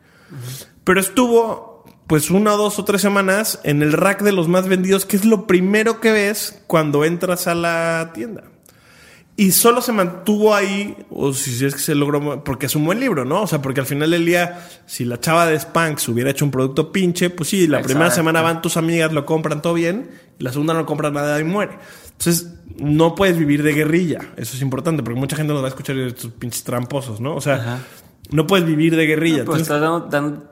Pero 0.84 1.00
estuvo, 1.00 1.84
pues, 2.06 2.30
una, 2.30 2.52
dos 2.52 2.78
o 2.78 2.84
tres 2.84 3.02
semanas 3.02 3.60
en 3.64 3.82
el 3.82 3.92
rack 3.92 4.22
de 4.22 4.32
los 4.32 4.46
más 4.46 4.68
vendidos, 4.68 5.04
que 5.04 5.16
es 5.16 5.24
lo 5.24 5.46
primero 5.46 6.00
que 6.00 6.12
ves 6.12 6.62
cuando 6.66 7.04
entras 7.04 7.48
a 7.48 7.54
la 7.54 8.12
tienda. 8.14 8.44
Y 9.40 9.52
solo 9.52 9.80
se 9.80 9.92
mantuvo 9.92 10.52
ahí, 10.52 10.96
o 11.10 11.32
si 11.32 11.64
es 11.64 11.72
que 11.72 11.80
se 11.80 11.94
logró, 11.94 12.42
porque 12.42 12.66
es 12.66 12.74
un 12.74 12.84
buen 12.84 12.98
libro, 12.98 13.24
¿no? 13.24 13.42
O 13.42 13.46
sea, 13.46 13.62
porque 13.62 13.78
al 13.78 13.86
final 13.86 14.10
del 14.10 14.26
día, 14.26 14.66
si 14.84 15.04
la 15.04 15.20
chava 15.20 15.46
de 15.46 15.56
Spanx 15.56 16.08
hubiera 16.08 16.28
hecho 16.28 16.44
un 16.44 16.50
producto 16.50 16.90
pinche, 16.90 17.30
pues 17.30 17.48
sí, 17.48 17.68
la 17.68 17.80
primera 17.80 18.10
semana 18.10 18.42
van 18.42 18.60
tus 18.60 18.76
amigas, 18.76 19.12
lo 19.12 19.24
compran 19.24 19.62
todo 19.62 19.74
bien, 19.74 20.10
la 20.40 20.50
segunda 20.50 20.74
no 20.74 20.84
compran 20.84 21.14
nada 21.14 21.38
y 21.38 21.44
muere. 21.44 21.78
Entonces, 22.10 22.52
no 22.78 23.14
puedes 23.14 23.38
vivir 23.38 23.62
de 23.62 23.74
guerrilla. 23.74 24.18
Eso 24.36 24.56
es 24.56 24.60
importante, 24.60 25.04
porque 25.04 25.20
mucha 25.20 25.36
gente 25.36 25.52
nos 25.52 25.62
va 25.62 25.66
a 25.66 25.70
escuchar 25.70 25.94
de 25.94 26.08
estos 26.08 26.32
pinches 26.32 26.64
tramposos, 26.64 27.20
¿no? 27.20 27.36
O 27.36 27.40
sea, 27.40 27.78
no 28.32 28.44
puedes 28.48 28.66
vivir 28.66 28.96
de 28.96 29.06
guerrilla. 29.06 29.44
pues 29.44 29.62
estás 29.62 29.80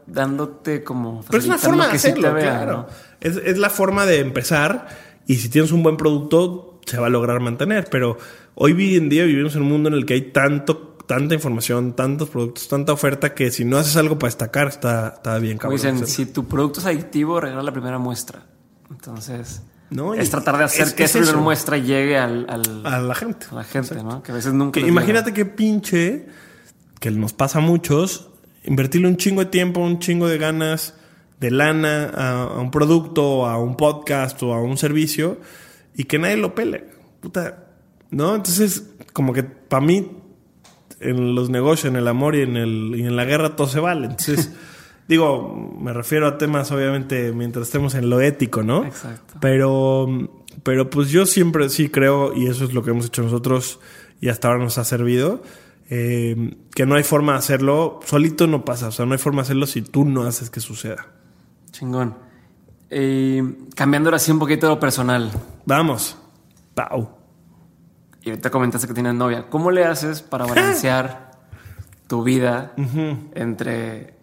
dándote 0.06 0.84
como. 0.84 1.24
Pero 1.28 1.38
es 1.40 1.46
una 1.46 1.58
forma 1.58 1.88
de 1.88 1.94
hacerlo, 1.94 2.32
claro. 2.36 2.86
Es, 3.20 3.34
es 3.34 3.58
la 3.58 3.68
forma 3.68 4.06
de 4.06 4.20
empezar, 4.20 4.86
y 5.26 5.34
si 5.34 5.48
tienes 5.48 5.72
un 5.72 5.82
buen 5.82 5.96
producto, 5.96 6.65
se 6.86 6.98
va 6.98 7.08
a 7.08 7.10
lograr 7.10 7.40
mantener, 7.40 7.88
pero 7.90 8.16
hoy 8.54 8.96
en 8.96 9.08
día 9.08 9.24
vivimos 9.24 9.54
en 9.56 9.62
un 9.62 9.68
mundo 9.68 9.88
en 9.88 9.94
el 9.94 10.06
que 10.06 10.14
hay 10.14 10.30
tanto, 10.30 10.96
tanta 11.06 11.34
información, 11.34 11.94
tantos 11.94 12.30
productos, 12.30 12.68
tanta 12.68 12.92
oferta 12.92 13.34
que 13.34 13.50
si 13.50 13.64
no 13.64 13.76
haces 13.76 13.96
algo 13.96 14.18
para 14.18 14.28
destacar, 14.28 14.68
está, 14.68 15.14
está 15.16 15.38
bien 15.38 15.58
cabrón. 15.58 15.76
Dicen, 15.76 16.06
si 16.06 16.26
tu 16.26 16.46
producto 16.46 16.80
es 16.80 16.86
adictivo, 16.86 17.40
regala 17.40 17.62
la 17.62 17.72
primera 17.72 17.98
muestra. 17.98 18.46
Entonces, 18.88 19.62
no, 19.90 20.14
es 20.14 20.30
tratar 20.30 20.58
de 20.58 20.64
hacer 20.64 20.94
que 20.94 21.04
esa 21.04 21.18
primera 21.18 21.38
muestra 21.38 21.76
llegue 21.76 22.16
al, 22.18 22.46
a 22.48 23.00
la 23.00 23.14
gente. 23.16 23.46
A 23.50 23.56
la 23.56 23.64
gente, 23.64 23.96
¿no? 23.96 24.22
Que 24.22 24.30
a 24.30 24.34
veces 24.36 24.52
nunca. 24.52 24.78
imagínate 24.78 25.32
qué 25.32 25.44
pinche, 25.44 26.26
que 27.00 27.10
nos 27.10 27.32
pasa 27.32 27.58
a 27.58 27.62
muchos, 27.62 28.30
invertirle 28.64 29.08
un 29.08 29.16
chingo 29.16 29.40
de 29.42 29.50
tiempo, 29.50 29.80
un 29.80 29.98
chingo 29.98 30.28
de 30.28 30.38
ganas, 30.38 30.94
de 31.40 31.50
lana 31.50 32.12
a, 32.14 32.42
a 32.44 32.60
un 32.60 32.70
producto, 32.70 33.44
a 33.44 33.58
un 33.58 33.76
podcast 33.76 34.40
o 34.44 34.54
a 34.54 34.62
un 34.62 34.76
servicio 34.78 35.38
y 35.96 36.04
que 36.04 36.18
nadie 36.18 36.36
lo 36.36 36.54
pele. 36.54 36.84
Puta, 37.20 37.66
¿No? 38.10 38.34
Entonces, 38.34 38.90
como 39.12 39.32
que 39.32 39.42
para 39.42 39.84
mí, 39.84 40.10
en 41.00 41.34
los 41.34 41.50
negocios, 41.50 41.86
en 41.86 41.96
el 41.96 42.08
amor 42.08 42.36
y 42.36 42.42
en, 42.42 42.56
el, 42.56 42.94
y 42.96 43.02
en 43.02 43.16
la 43.16 43.24
guerra, 43.24 43.56
todo 43.56 43.66
se 43.66 43.80
vale. 43.80 44.06
Entonces, 44.06 44.52
digo, 45.08 45.76
me 45.80 45.92
refiero 45.92 46.26
a 46.26 46.38
temas, 46.38 46.70
obviamente, 46.72 47.32
mientras 47.32 47.66
estemos 47.66 47.94
en 47.94 48.08
lo 48.08 48.20
ético, 48.20 48.62
¿no? 48.62 48.84
Exacto. 48.84 49.34
Pero, 49.40 50.06
pero 50.62 50.88
pues 50.88 51.10
yo 51.10 51.26
siempre 51.26 51.68
sí 51.68 51.88
creo, 51.88 52.34
y 52.34 52.46
eso 52.46 52.64
es 52.64 52.72
lo 52.72 52.82
que 52.82 52.90
hemos 52.90 53.06
hecho 53.06 53.22
nosotros 53.22 53.80
y 54.20 54.28
hasta 54.28 54.48
ahora 54.48 54.62
nos 54.62 54.78
ha 54.78 54.84
servido, 54.84 55.42
eh, 55.90 56.56
que 56.74 56.86
no 56.86 56.94
hay 56.94 57.02
forma 57.02 57.32
de 57.32 57.38
hacerlo, 57.38 58.00
solito 58.04 58.46
no 58.46 58.64
pasa, 58.64 58.88
o 58.88 58.92
sea, 58.92 59.04
no 59.06 59.12
hay 59.12 59.18
forma 59.18 59.42
de 59.42 59.46
hacerlo 59.46 59.66
si 59.66 59.82
tú 59.82 60.04
no 60.04 60.22
haces 60.22 60.50
que 60.50 60.60
suceda. 60.60 61.06
Chingón. 61.70 62.25
Eh, 62.90 63.42
cambiando 63.74 64.08
ahora 64.08 64.18
sí 64.18 64.30
un 64.30 64.38
poquito 64.38 64.68
lo 64.68 64.80
personal. 64.80 65.30
Vamos. 65.64 66.16
Pau 66.74 67.16
y 68.26 68.30
ahorita 68.30 68.50
comentaste 68.50 68.88
que 68.88 68.94
tienes 68.94 69.14
novia. 69.14 69.46
¿Cómo 69.48 69.70
le 69.70 69.84
haces 69.84 70.20
para 70.20 70.46
balancear 70.46 71.30
tu 72.08 72.24
vida 72.24 72.72
entre 73.34 74.14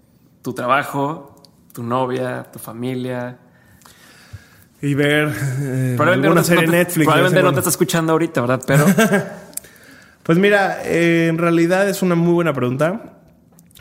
tu 0.41 0.53
trabajo, 0.53 1.41
tu 1.73 1.83
novia, 1.83 2.43
tu 2.51 2.59
familia? 2.59 3.37
Y 4.81 4.93
ver 4.93 5.33
eh, 5.61 5.97
alguna 5.97 6.43
serie 6.43 6.67
Netflix. 6.67 7.05
Probablemente 7.05 7.41
no 7.43 7.53
te 7.53 7.59
está 7.59 7.69
escuchando 7.69 8.11
ahorita, 8.11 8.41
¿verdad? 8.41 8.61
Pero... 8.67 8.85
pues 10.23 10.37
mira, 10.37 10.83
eh, 10.83 11.27
en 11.29 11.37
realidad 11.37 11.87
es 11.87 12.01
una 12.01 12.15
muy 12.15 12.33
buena 12.33 12.51
pregunta. 12.51 13.19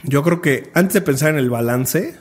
Yo 0.04 0.22
creo 0.22 0.40
que 0.40 0.70
antes 0.72 0.94
de 0.94 1.00
pensar 1.00 1.30
en 1.30 1.38
el 1.38 1.50
balance, 1.50 2.16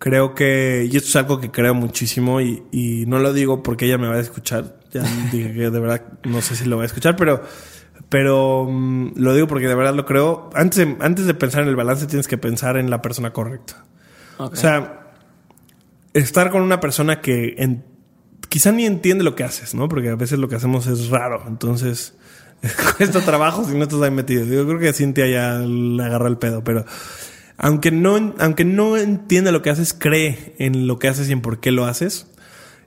creo 0.00 0.34
que, 0.34 0.88
y 0.90 0.96
esto 0.96 1.10
es 1.10 1.16
algo 1.16 1.40
que 1.40 1.50
creo 1.50 1.74
muchísimo 1.74 2.40
y, 2.40 2.64
y 2.72 3.04
no 3.06 3.18
lo 3.18 3.34
digo 3.34 3.62
porque 3.62 3.84
ella 3.84 3.98
me 3.98 4.08
va 4.08 4.14
a 4.14 4.20
escuchar, 4.20 4.80
ya 4.90 5.02
dije 5.30 5.52
que 5.52 5.70
de 5.70 5.78
verdad 5.78 6.02
no 6.24 6.40
sé 6.40 6.56
si 6.56 6.64
lo 6.64 6.76
voy 6.76 6.84
a 6.84 6.86
escuchar, 6.86 7.16
pero, 7.16 7.42
pero 8.08 8.66
mm, 8.68 9.12
lo 9.16 9.34
digo 9.34 9.46
porque 9.46 9.68
de 9.68 9.74
verdad 9.74 9.94
lo 9.94 10.06
creo. 10.06 10.48
Antes 10.54 10.78
de, 10.78 10.96
antes 11.00 11.26
de 11.26 11.34
pensar 11.34 11.62
en 11.62 11.68
el 11.68 11.76
balance, 11.76 12.06
tienes 12.06 12.26
que 12.26 12.38
pensar 12.38 12.78
en 12.78 12.90
la 12.90 13.02
persona 13.02 13.32
correcta. 13.32 13.84
O 14.38 14.56
sea, 14.56 15.12
estar 16.14 16.50
con 16.50 16.62
una 16.62 16.80
persona 16.80 17.20
que 17.20 17.56
en, 17.58 17.84
quizá 18.48 18.72
ni 18.72 18.86
entiende 18.86 19.22
lo 19.22 19.34
que 19.34 19.44
haces, 19.44 19.74
¿no? 19.74 19.86
Porque 19.86 20.08
a 20.08 20.14
veces 20.14 20.38
lo 20.38 20.48
que 20.48 20.56
hacemos 20.56 20.86
es 20.86 21.10
raro. 21.10 21.44
Entonces, 21.46 22.14
cuesta 22.96 23.20
trabajo 23.20 23.66
si 23.66 23.76
no 23.76 23.82
estás 23.82 24.00
ahí 24.00 24.10
metido. 24.10 24.46
Yo 24.46 24.66
creo 24.66 24.78
que 24.78 24.94
Cintia 24.94 25.26
ya 25.26 25.58
le 25.58 26.02
agarra 26.02 26.28
el 26.28 26.38
pedo, 26.38 26.64
pero 26.64 26.86
aunque 27.62 27.90
no, 27.90 28.34
aunque 28.38 28.64
no 28.64 28.96
entiende 28.96 29.52
lo 29.52 29.60
que 29.60 29.68
haces, 29.68 29.92
cree 29.92 30.54
en 30.58 30.86
lo 30.86 30.98
que 30.98 31.08
haces 31.08 31.28
y 31.28 31.32
en 31.32 31.42
por 31.42 31.60
qué 31.60 31.70
lo 31.70 31.84
haces 31.84 32.26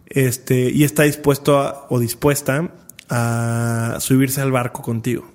este, 0.08 0.72
y 0.72 0.84
está 0.84 1.04
dispuesto 1.04 1.86
o 1.90 2.00
dispuesta 2.00 2.74
a 3.08 3.98
subirse 4.00 4.42
al 4.42 4.52
barco 4.52 4.82
contigo. 4.82 5.32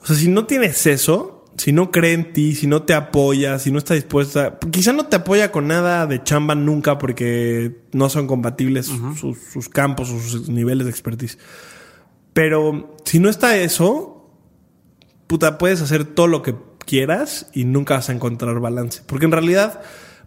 O 0.00 0.06
sea, 0.06 0.16
si 0.16 0.26
no 0.26 0.46
tienes 0.46 0.88
eso, 0.88 1.44
si 1.56 1.70
no 1.72 1.92
cree 1.92 2.14
en 2.14 2.32
ti, 2.32 2.56
si 2.56 2.66
no 2.66 2.82
te 2.82 2.94
apoya, 2.94 3.60
si 3.60 3.70
no 3.70 3.78
está 3.78 3.94
dispuesta, 3.94 4.58
quizá 4.72 4.92
no 4.92 5.06
te 5.06 5.16
apoya 5.16 5.52
con 5.52 5.68
nada 5.68 6.08
de 6.08 6.24
chamba 6.24 6.56
nunca 6.56 6.98
porque 6.98 7.76
no 7.92 8.08
son 8.08 8.26
compatibles 8.26 8.86
sus, 8.86 9.38
sus, 9.38 9.68
campos 9.68 10.10
o 10.10 10.18
sus 10.18 10.48
niveles 10.48 10.86
de 10.86 10.90
expertise. 10.90 11.38
Pero 12.32 12.96
si 13.04 13.20
no 13.20 13.28
está 13.28 13.56
eso, 13.56 14.36
puta, 15.28 15.58
puedes 15.58 15.80
hacer 15.80 16.04
todo 16.04 16.26
lo 16.26 16.42
que 16.42 16.56
quieras 16.84 17.48
y 17.52 17.64
nunca 17.64 17.94
vas 17.94 18.08
a 18.08 18.12
encontrar 18.12 18.60
balance. 18.60 19.02
Porque 19.06 19.26
en 19.26 19.32
realidad, 19.32 19.80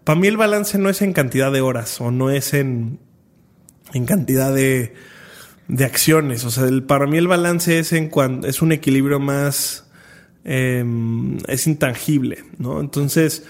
para 0.04 0.20
mí 0.20 0.28
el 0.28 0.38
balance 0.38 0.78
no 0.78 0.90
es 0.90 1.02
en 1.02 1.14
cantidad 1.14 1.52
de 1.52 1.62
horas 1.62 2.00
o 2.02 2.12
no 2.12 2.30
es 2.30 2.54
en 2.54 3.00
en 3.96 4.06
cantidad 4.06 4.54
de, 4.54 4.94
de 5.68 5.86
acciones. 5.86 6.44
O 6.46 6.52
sea, 6.52 6.66
el, 6.66 6.84
para 6.84 7.08
mí 7.08 7.18
el 7.18 7.28
balance 7.28 7.80
es 7.80 7.94
en 7.94 8.10
cuando 8.10 8.48
es 8.48 8.62
un 8.62 8.72
equilibrio 8.72 9.20
más 9.20 9.90
em, 10.44 11.38
es 11.48 11.66
intangible, 11.66 12.44
¿no? 12.58 12.80
Entonces, 12.80 13.44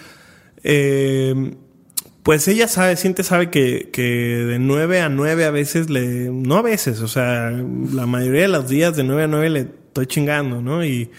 em, 0.64 1.56
pues 2.24 2.48
ella 2.48 2.68
sabe, 2.68 2.96
siente, 2.96 3.24
sabe 3.24 3.50
que, 3.50 3.90
que 3.92 4.02
de 4.04 4.60
9 4.60 5.02
a 5.02 5.10
9 5.10 5.46
a 5.46 5.52
veces 5.52 5.90
le, 5.90 6.30
no 6.32 6.58
a 6.58 6.62
veces, 6.62 7.02
o 7.02 7.08
sea, 7.08 7.52
la 7.52 8.06
mayoría 8.06 8.44
de 8.44 8.48
los 8.48 8.70
días 8.70 8.96
de 8.96 9.04
9 9.04 9.24
a 9.24 9.28
9 9.28 9.50
le 9.50 9.60
estoy 9.60 10.08
chingando, 10.08 10.62
¿no? 10.62 10.86
Y, 10.86 11.12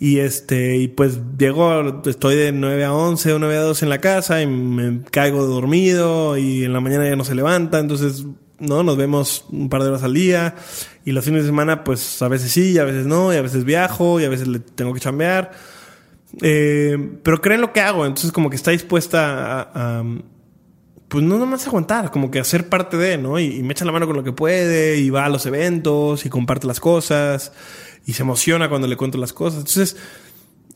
y 0.00 0.18
este, 0.18 0.78
y 0.78 0.88
pues 0.88 1.20
llego, 1.38 2.02
estoy 2.06 2.34
de 2.34 2.52
9 2.52 2.84
a 2.86 2.94
11 2.94 3.34
o 3.34 3.38
9 3.38 3.56
a 3.56 3.60
12 3.60 3.84
en 3.84 3.90
la 3.90 4.00
casa 4.00 4.40
y 4.40 4.46
me 4.46 5.02
caigo 5.10 5.46
dormido 5.46 6.38
y 6.38 6.64
en 6.64 6.72
la 6.72 6.80
mañana 6.80 7.06
ya 7.06 7.16
no 7.16 7.24
se 7.24 7.34
levanta, 7.34 7.78
entonces 7.78 8.24
¿no? 8.60 8.82
Nos 8.82 8.96
vemos 8.96 9.44
un 9.50 9.68
par 9.68 9.82
de 9.82 9.88
horas 9.88 10.02
al 10.02 10.14
día 10.14 10.54
y 11.04 11.12
los 11.12 11.24
fines 11.24 11.42
de 11.42 11.48
semana, 11.48 11.84
pues 11.84 12.22
a 12.22 12.28
veces 12.28 12.50
sí, 12.50 12.78
a 12.78 12.84
veces 12.84 13.06
no, 13.06 13.32
y 13.32 13.36
a 13.36 13.42
veces 13.42 13.64
viajo 13.64 14.20
y 14.20 14.24
a 14.24 14.30
veces 14.30 14.48
le 14.48 14.60
tengo 14.60 14.94
que 14.94 15.00
chambear. 15.00 15.50
Eh, 16.40 17.18
pero 17.22 17.42
creen 17.42 17.60
lo 17.60 17.72
que 17.72 17.80
hago, 17.82 18.06
entonces 18.06 18.32
como 18.32 18.48
que 18.48 18.56
está 18.56 18.70
dispuesta 18.70 19.70
a, 19.74 20.04
pues 21.08 21.24
no 21.24 21.38
nomás 21.38 21.66
aguantar, 21.66 22.10
como 22.10 22.30
que 22.30 22.38
a 22.38 22.44
ser 22.44 22.68
parte 22.70 22.96
de, 22.96 23.18
¿no? 23.18 23.38
Y, 23.38 23.62
me 23.62 23.72
echa 23.72 23.84
la 23.84 23.92
mano 23.92 24.06
con 24.06 24.16
lo 24.16 24.22
que 24.22 24.32
puede 24.32 24.96
y 24.98 25.10
va 25.10 25.24
a 25.24 25.28
los 25.28 25.44
eventos 25.44 26.24
y 26.24 26.30
comparte 26.30 26.66
las 26.66 26.80
cosas 26.80 27.52
y 28.06 28.12
se 28.14 28.22
emociona 28.22 28.68
cuando 28.68 28.88
le 28.88 28.96
cuento 28.96 29.18
las 29.18 29.32
cosas. 29.32 29.60
Entonces, 29.60 29.96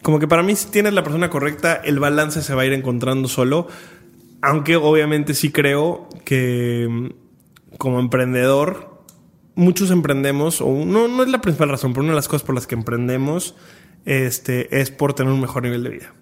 como 0.02 0.18
que 0.18 0.28
para 0.28 0.42
mí 0.42 0.54
si 0.54 0.68
tienes 0.68 0.92
la 0.92 1.02
persona 1.02 1.30
correcta, 1.30 1.74
el 1.74 1.98
balance 1.98 2.42
se 2.42 2.54
va 2.54 2.62
a 2.62 2.66
ir 2.66 2.72
encontrando 2.72 3.28
solo. 3.28 3.68
Aunque 4.42 4.76
obviamente 4.76 5.34
sí 5.34 5.50
creo 5.50 6.08
que 6.24 7.14
como 7.78 8.00
emprendedor, 8.00 9.02
muchos 9.54 9.90
emprendemos, 9.90 10.60
o 10.60 10.84
no, 10.84 11.08
no 11.08 11.22
es 11.22 11.28
la 11.28 11.40
principal 11.40 11.70
razón, 11.70 11.92
pero 11.92 12.02
una 12.02 12.12
de 12.12 12.16
las 12.16 12.28
cosas 12.28 12.44
por 12.44 12.54
las 12.54 12.66
que 12.66 12.74
emprendemos 12.74 13.54
este, 14.04 14.80
es 14.80 14.90
por 14.90 15.14
tener 15.14 15.32
un 15.32 15.40
mejor 15.40 15.62
nivel 15.62 15.82
de 15.82 15.90
vida. 15.90 16.14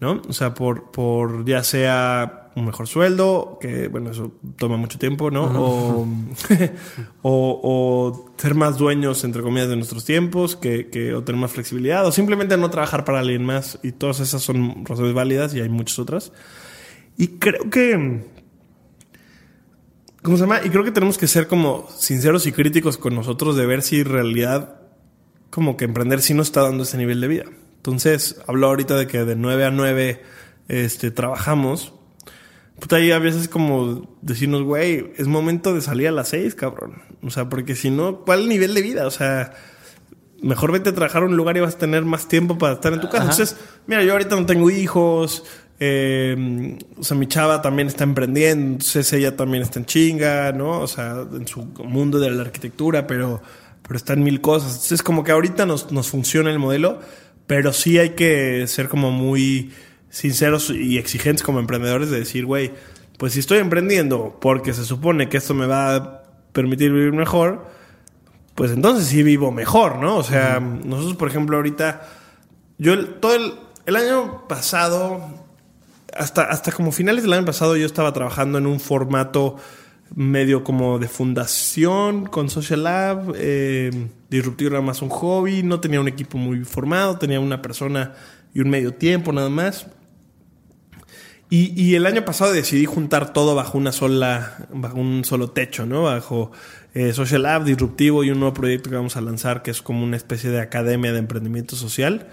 ¿No? 0.00 0.20
O 0.28 0.32
sea, 0.32 0.54
por, 0.54 0.90
por 0.90 1.44
ya 1.44 1.62
sea 1.62 2.43
un 2.56 2.66
mejor 2.66 2.86
sueldo, 2.86 3.58
que 3.60 3.88
bueno, 3.88 4.10
eso 4.10 4.32
toma 4.56 4.76
mucho 4.76 4.98
tiempo, 4.98 5.30
¿no? 5.30 5.44
o, 7.22 7.60
o, 7.62 8.34
ser 8.36 8.54
más 8.54 8.78
dueños, 8.78 9.24
entre 9.24 9.42
comillas, 9.42 9.68
de 9.68 9.76
nuestros 9.76 10.04
tiempos, 10.04 10.56
que, 10.56 10.88
que, 10.88 11.14
o 11.14 11.24
tener 11.24 11.40
más 11.40 11.52
flexibilidad, 11.52 12.06
o 12.06 12.12
simplemente 12.12 12.56
no 12.56 12.70
trabajar 12.70 13.04
para 13.04 13.20
alguien 13.20 13.44
más. 13.44 13.78
Y 13.82 13.92
todas 13.92 14.20
esas 14.20 14.42
son 14.42 14.84
razones 14.84 15.14
válidas 15.14 15.54
y 15.54 15.60
hay 15.60 15.68
muchas 15.68 15.98
otras. 15.98 16.32
Y 17.16 17.38
creo 17.38 17.70
que 17.70 18.24
¿Cómo 20.24 20.38
se 20.38 20.44
llama? 20.44 20.60
Y 20.64 20.70
creo 20.70 20.84
que 20.84 20.90
tenemos 20.90 21.18
que 21.18 21.26
ser 21.26 21.48
como 21.48 21.86
sinceros 21.94 22.46
y 22.46 22.52
críticos 22.52 22.96
con 22.96 23.14
nosotros 23.14 23.56
de 23.56 23.66
ver 23.66 23.82
si 23.82 24.00
en 24.00 24.06
realidad 24.06 24.80
como 25.50 25.76
que 25.76 25.84
emprender 25.84 26.22
sí 26.22 26.32
nos 26.32 26.46
está 26.46 26.62
dando 26.62 26.84
ese 26.84 26.96
nivel 26.96 27.20
de 27.20 27.28
vida. 27.28 27.44
Entonces, 27.76 28.40
hablo 28.46 28.68
ahorita 28.68 28.96
de 28.96 29.06
que 29.06 29.22
de 29.26 29.36
9 29.36 29.66
a 29.66 29.70
9 29.70 30.22
este, 30.68 31.10
trabajamos, 31.10 31.92
puta, 32.80 32.96
ahí 32.96 33.12
a 33.12 33.18
veces 33.18 33.48
como 33.48 34.16
decirnos, 34.22 34.62
güey, 34.62 35.12
es 35.16 35.26
momento 35.26 35.74
de 35.74 35.80
salir 35.80 36.08
a 36.08 36.12
las 36.12 36.28
seis, 36.28 36.54
cabrón. 36.54 37.02
O 37.22 37.30
sea, 37.30 37.48
porque 37.48 37.74
si 37.74 37.90
no, 37.90 38.20
¿cuál 38.20 38.48
nivel 38.48 38.74
de 38.74 38.82
vida? 38.82 39.06
O 39.06 39.10
sea, 39.10 39.52
mejor 40.42 40.72
vete 40.72 40.90
a 40.90 40.94
trabajar 40.94 41.22
a 41.22 41.26
un 41.26 41.36
lugar 41.36 41.56
y 41.56 41.60
vas 41.60 41.74
a 41.74 41.78
tener 41.78 42.04
más 42.04 42.28
tiempo 42.28 42.58
para 42.58 42.74
estar 42.74 42.92
en 42.92 43.00
tu 43.00 43.08
casa. 43.08 43.22
Entonces, 43.22 43.56
mira, 43.86 44.02
yo 44.02 44.12
ahorita 44.12 44.36
no 44.36 44.46
tengo 44.46 44.70
hijos. 44.70 45.44
Eh, 45.80 46.78
o 46.96 47.02
sea, 47.02 47.16
mi 47.16 47.26
chava 47.26 47.60
también 47.60 47.88
está 47.88 48.04
emprendiendo, 48.04 48.74
entonces 48.74 49.12
ella 49.12 49.34
también 49.34 49.62
está 49.62 49.80
en 49.80 49.86
chinga, 49.86 50.52
¿no? 50.52 50.80
O 50.80 50.86
sea, 50.86 51.24
en 51.32 51.48
su 51.48 51.64
mundo 51.64 52.20
de 52.20 52.30
la 52.30 52.42
arquitectura, 52.42 53.06
pero, 53.06 53.42
pero 53.82 53.96
está 53.96 54.12
en 54.12 54.22
mil 54.22 54.40
cosas. 54.40 54.72
Entonces, 54.74 55.02
como 55.02 55.24
que 55.24 55.32
ahorita 55.32 55.66
nos, 55.66 55.90
nos 55.90 56.08
funciona 56.08 56.50
el 56.50 56.58
modelo, 56.58 57.00
pero 57.46 57.72
sí 57.72 57.98
hay 57.98 58.10
que 58.10 58.66
ser 58.66 58.88
como 58.88 59.10
muy 59.10 59.72
sinceros 60.14 60.70
y 60.70 60.96
exigentes 60.96 61.42
como 61.42 61.58
emprendedores 61.58 62.08
de 62.08 62.20
decir, 62.20 62.46
güey, 62.46 62.70
pues 63.18 63.32
si 63.32 63.40
estoy 63.40 63.58
emprendiendo 63.58 64.38
porque 64.40 64.72
se 64.72 64.84
supone 64.84 65.28
que 65.28 65.38
esto 65.38 65.54
me 65.54 65.66
va 65.66 65.96
a 65.96 66.22
permitir 66.52 66.92
vivir 66.92 67.12
mejor, 67.12 67.66
pues 68.54 68.70
entonces 68.70 69.08
sí 69.08 69.24
vivo 69.24 69.50
mejor, 69.50 69.96
¿no? 69.96 70.16
O 70.16 70.22
sea, 70.22 70.60
nosotros, 70.60 71.16
por 71.16 71.28
ejemplo, 71.28 71.56
ahorita, 71.56 72.08
yo 72.78 73.06
todo 73.16 73.34
el, 73.34 73.54
el 73.86 73.96
año 73.96 74.46
pasado 74.46 75.20
hasta, 76.16 76.42
hasta 76.44 76.70
como 76.70 76.92
finales 76.92 77.24
del 77.24 77.32
año 77.32 77.44
pasado 77.44 77.76
yo 77.76 77.84
estaba 77.84 78.12
trabajando 78.12 78.58
en 78.58 78.68
un 78.68 78.78
formato 78.78 79.56
medio 80.14 80.62
como 80.62 81.00
de 81.00 81.08
fundación 81.08 82.26
con 82.26 82.48
Social 82.48 82.84
Lab. 82.84 83.34
Eh, 83.36 83.90
Disruptivo 84.30 84.70
era 84.70 84.80
más 84.80 85.02
un 85.02 85.08
hobby, 85.08 85.64
no 85.64 85.80
tenía 85.80 86.00
un 86.00 86.06
equipo 86.06 86.38
muy 86.38 86.64
formado, 86.64 87.18
tenía 87.18 87.40
una 87.40 87.60
persona 87.60 88.12
y 88.54 88.60
un 88.60 88.70
medio 88.70 88.94
tiempo 88.94 89.32
nada 89.32 89.48
más. 89.48 89.88
Y, 91.50 91.80
y, 91.80 91.94
el 91.94 92.06
año 92.06 92.24
pasado 92.24 92.52
decidí 92.52 92.84
juntar 92.86 93.32
todo 93.32 93.54
bajo 93.54 93.78
una 93.78 93.92
sola, 93.92 94.66
bajo 94.72 94.98
un 94.98 95.24
solo 95.24 95.50
techo, 95.50 95.86
¿no? 95.86 96.02
Bajo 96.02 96.50
eh, 96.94 97.12
Social 97.12 97.42
Lab, 97.42 97.64
Disruptivo 97.64 98.22
y 98.22 98.30
un 98.30 98.38
nuevo 98.38 98.54
proyecto 98.54 98.88
que 98.88 98.94
vamos 98.94 99.16
a 99.16 99.20
lanzar 99.20 99.62
que 99.62 99.72
es 99.72 99.82
como 99.82 100.04
una 100.04 100.16
especie 100.16 100.50
de 100.50 100.60
academia 100.60 101.12
de 101.12 101.18
emprendimiento 101.18 101.74
social. 101.74 102.28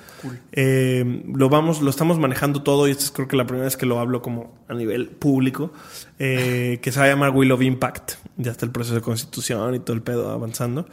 Eh, 0.52 1.24
lo 1.34 1.50
vamos, 1.50 1.82
lo 1.82 1.90
estamos 1.90 2.20
manejando 2.20 2.62
todo 2.62 2.88
y 2.88 2.92
esta 2.92 3.06
es 3.06 3.12
creo 3.12 3.28
que 3.28 3.36
la 3.36 3.48
primera 3.48 3.66
vez 3.66 3.76
que 3.76 3.88
lo 3.88 4.00
hablo 4.00 4.22
como 4.22 4.54
a 4.68 4.76
nivel 4.76 5.08
público, 5.10 5.74
eh, 6.20 6.78
que 6.84 6.92
se 6.92 7.00
va 7.00 7.06
a 7.08 7.10
llamar 7.10 7.32
Will 7.32 7.52
of 7.52 7.64
Impact. 7.64 8.14
Ya 8.38 8.52
está 8.52 8.68
el 8.68 8.72
proceso 8.72 8.94
de 8.94 9.02
constitución 9.02 9.74
y 9.74 9.80
todo 9.80 9.96
el 9.96 10.04
pedo 10.04 10.30
avanzando. 10.30 10.88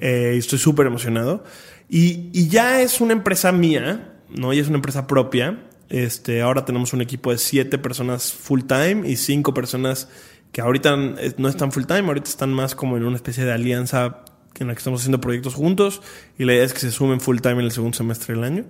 y 0.00 0.38
estoy 0.38 0.58
súper 0.58 0.86
emocionado. 0.86 1.44
Y, 1.90 2.30
y 2.32 2.48
ya 2.48 2.80
es 2.80 3.02
una 3.02 3.12
empresa 3.12 3.52
mía, 3.52 4.14
¿no? 4.30 4.54
Y 4.54 4.58
es 4.58 4.68
una 4.68 4.76
empresa 4.76 5.06
propia. 5.06 5.58
Este, 5.92 6.40
ahora 6.40 6.64
tenemos 6.64 6.94
un 6.94 7.02
equipo 7.02 7.32
de 7.32 7.36
siete 7.36 7.76
personas 7.76 8.32
full 8.32 8.62
time 8.62 9.06
y 9.06 9.16
cinco 9.16 9.52
personas 9.52 10.08
que 10.50 10.62
ahorita 10.62 10.96
no 10.96 11.48
están 11.48 11.70
full 11.70 11.84
time, 11.84 12.08
ahorita 12.08 12.30
están 12.30 12.50
más 12.50 12.74
como 12.74 12.96
en 12.96 13.04
una 13.04 13.16
especie 13.16 13.44
de 13.44 13.52
alianza 13.52 14.24
en 14.58 14.68
la 14.68 14.72
que 14.72 14.78
estamos 14.78 15.00
haciendo 15.00 15.20
proyectos 15.20 15.52
juntos 15.52 16.00
y 16.38 16.46
la 16.46 16.54
idea 16.54 16.64
es 16.64 16.72
que 16.72 16.80
se 16.80 16.90
sumen 16.90 17.20
full 17.20 17.40
time 17.40 17.56
en 17.56 17.66
el 17.66 17.72
segundo 17.72 17.94
semestre 17.94 18.34
del 18.34 18.42
año. 18.42 18.64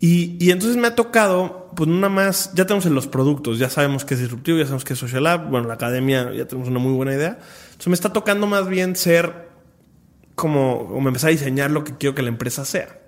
Y, 0.00 0.36
y 0.44 0.50
entonces 0.50 0.76
me 0.76 0.88
ha 0.88 0.96
tocado, 0.96 1.70
pues 1.76 1.88
nada 1.88 2.08
más, 2.08 2.52
ya 2.54 2.66
tenemos 2.66 2.86
en 2.86 2.96
los 2.96 3.06
productos, 3.06 3.60
ya 3.60 3.70
sabemos 3.70 4.04
que 4.04 4.14
es 4.14 4.20
disruptivo, 4.20 4.58
ya 4.58 4.64
sabemos 4.64 4.84
que 4.84 4.94
es 4.94 4.98
Social 4.98 5.22
Lab, 5.22 5.48
bueno, 5.48 5.68
la 5.68 5.74
academia 5.74 6.32
ya 6.32 6.48
tenemos 6.48 6.68
una 6.68 6.80
muy 6.80 6.92
buena 6.92 7.14
idea. 7.14 7.38
Entonces 7.66 7.86
me 7.86 7.94
está 7.94 8.12
tocando 8.12 8.48
más 8.48 8.66
bien 8.66 8.96
ser 8.96 9.48
como, 10.34 10.88
como 10.88 11.06
empezar 11.06 11.28
a 11.28 11.30
diseñar 11.30 11.70
lo 11.70 11.84
que 11.84 11.96
quiero 11.96 12.16
que 12.16 12.22
la 12.22 12.30
empresa 12.30 12.64
sea. 12.64 12.98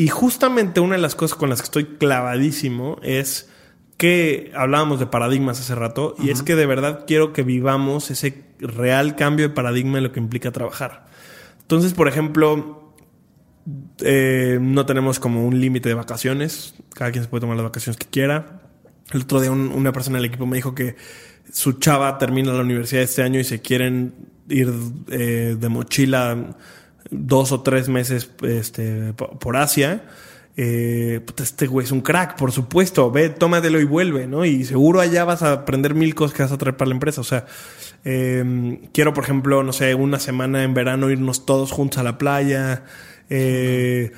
Y 0.00 0.08
justamente 0.08 0.80
una 0.80 0.96
de 0.96 1.02
las 1.02 1.14
cosas 1.14 1.36
con 1.36 1.50
las 1.50 1.60
que 1.60 1.66
estoy 1.66 1.84
clavadísimo 1.84 2.98
es 3.02 3.50
que 3.98 4.50
hablábamos 4.56 4.98
de 4.98 5.04
paradigmas 5.04 5.60
hace 5.60 5.74
rato 5.74 6.14
y 6.18 6.30
es 6.30 6.42
que 6.42 6.56
de 6.56 6.64
verdad 6.64 7.04
quiero 7.06 7.34
que 7.34 7.42
vivamos 7.42 8.10
ese 8.10 8.46
real 8.60 9.14
cambio 9.14 9.46
de 9.46 9.54
paradigma 9.54 9.98
en 9.98 10.04
lo 10.04 10.12
que 10.12 10.18
implica 10.18 10.52
trabajar. 10.52 11.04
Entonces, 11.60 11.92
por 11.92 12.08
ejemplo, 12.08 12.94
eh, 13.98 14.56
no 14.58 14.86
tenemos 14.86 15.20
como 15.20 15.46
un 15.46 15.60
límite 15.60 15.90
de 15.90 15.94
vacaciones, 15.96 16.76
cada 16.94 17.12
quien 17.12 17.24
se 17.24 17.28
puede 17.28 17.42
tomar 17.42 17.58
las 17.58 17.64
vacaciones 17.64 17.98
que 17.98 18.06
quiera. 18.06 18.62
El 19.12 19.20
otro 19.20 19.38
día 19.38 19.50
una 19.50 19.92
persona 19.92 20.16
del 20.16 20.28
equipo 20.28 20.46
me 20.46 20.56
dijo 20.56 20.74
que 20.74 20.96
su 21.52 21.74
chava 21.74 22.16
termina 22.16 22.54
la 22.54 22.62
universidad 22.62 23.02
este 23.02 23.22
año 23.22 23.38
y 23.38 23.44
se 23.44 23.60
quieren 23.60 24.14
ir 24.48 24.72
eh, 25.10 25.58
de 25.60 25.68
mochila 25.68 26.56
dos 27.10 27.52
o 27.52 27.62
tres 27.62 27.88
meses 27.88 28.30
este, 28.42 29.12
por 29.14 29.56
Asia 29.56 30.02
eh, 30.56 31.20
este 31.40 31.66
güey 31.66 31.86
es 31.86 31.92
un 31.92 32.00
crack, 32.00 32.36
por 32.36 32.52
supuesto, 32.52 33.10
ve, 33.10 33.30
tómatelo 33.30 33.80
y 33.80 33.84
vuelve, 33.84 34.26
¿no? 34.26 34.44
Y 34.44 34.64
seguro 34.64 35.00
allá 35.00 35.24
vas 35.24 35.42
a 35.42 35.52
aprender 35.52 35.94
mil 35.94 36.14
cosas 36.14 36.36
que 36.36 36.42
vas 36.42 36.52
a 36.52 36.58
traer 36.58 36.76
para 36.76 36.90
la 36.90 36.94
empresa. 36.94 37.20
O 37.20 37.24
sea, 37.24 37.46
eh, 38.04 38.80
quiero, 38.92 39.14
por 39.14 39.24
ejemplo, 39.24 39.62
no 39.62 39.72
sé, 39.72 39.94
una 39.94 40.18
semana 40.18 40.62
en 40.62 40.74
verano 40.74 41.10
irnos 41.10 41.46
todos 41.46 41.70
juntos 41.70 41.98
a 41.98 42.02
la 42.02 42.18
playa. 42.18 42.84
Eh, 43.30 44.12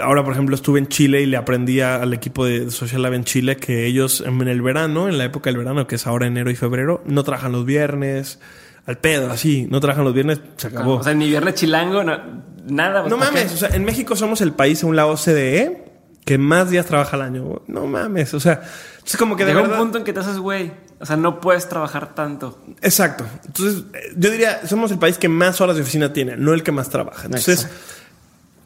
ahora, 0.00 0.22
por 0.22 0.34
ejemplo, 0.34 0.54
estuve 0.54 0.78
en 0.78 0.86
Chile 0.86 1.22
y 1.22 1.26
le 1.26 1.36
aprendí 1.36 1.80
al 1.80 2.12
equipo 2.12 2.44
de 2.44 2.70
Social 2.70 3.02
Lab 3.02 3.14
en 3.14 3.24
Chile 3.24 3.56
que 3.56 3.86
ellos 3.86 4.22
en 4.24 4.40
el 4.46 4.62
verano, 4.62 5.08
en 5.08 5.18
la 5.18 5.24
época 5.24 5.50
del 5.50 5.56
verano, 5.56 5.86
que 5.86 5.96
es 5.96 6.06
ahora 6.06 6.26
enero 6.26 6.50
y 6.50 6.54
febrero, 6.54 7.02
no 7.06 7.24
trabajan 7.24 7.50
los 7.50 7.64
viernes 7.64 8.38
al 8.86 8.98
pedo, 8.98 9.30
así, 9.30 9.66
no 9.70 9.80
trabajan 9.80 10.04
los 10.04 10.14
viernes, 10.14 10.40
se 10.56 10.68
acabó. 10.68 10.96
o 10.96 11.02
sea, 11.02 11.14
ni 11.14 11.28
viernes 11.28 11.54
chilango, 11.54 12.02
nada. 12.04 13.08
no 13.08 13.16
mames, 13.16 13.52
o 13.52 13.56
sea, 13.56 13.68
en 13.70 13.84
México 13.84 14.16
somos 14.16 14.40
el 14.40 14.52
país, 14.52 14.82
un 14.82 14.96
lado 14.96 15.10
OCDE, 15.10 15.84
que 16.24 16.38
más 16.38 16.70
días 16.70 16.86
trabaja 16.86 17.16
al 17.16 17.22
año. 17.22 17.62
No 17.66 17.86
mames, 17.86 18.32
o 18.34 18.40
sea, 18.40 18.62
es 19.04 19.16
como 19.16 19.36
que 19.36 19.44
de 19.44 19.54
Llega 19.54 19.68
un 19.68 19.76
punto 19.76 19.98
en 19.98 20.04
que 20.04 20.12
te 20.12 20.20
haces 20.20 20.38
güey. 20.38 20.72
O 21.00 21.06
sea, 21.06 21.16
no 21.16 21.40
puedes 21.40 21.68
trabajar 21.68 22.14
tanto. 22.14 22.60
Exacto. 22.80 23.24
Entonces, 23.44 23.84
yo 24.16 24.30
diría, 24.30 24.64
somos 24.68 24.92
el 24.92 25.00
país 25.00 25.18
que 25.18 25.28
más 25.28 25.60
horas 25.60 25.74
de 25.74 25.82
oficina 25.82 26.12
tiene, 26.12 26.36
no 26.36 26.54
el 26.54 26.62
que 26.62 26.70
más 26.70 26.90
trabaja. 26.90 27.24
Entonces, 27.24 27.68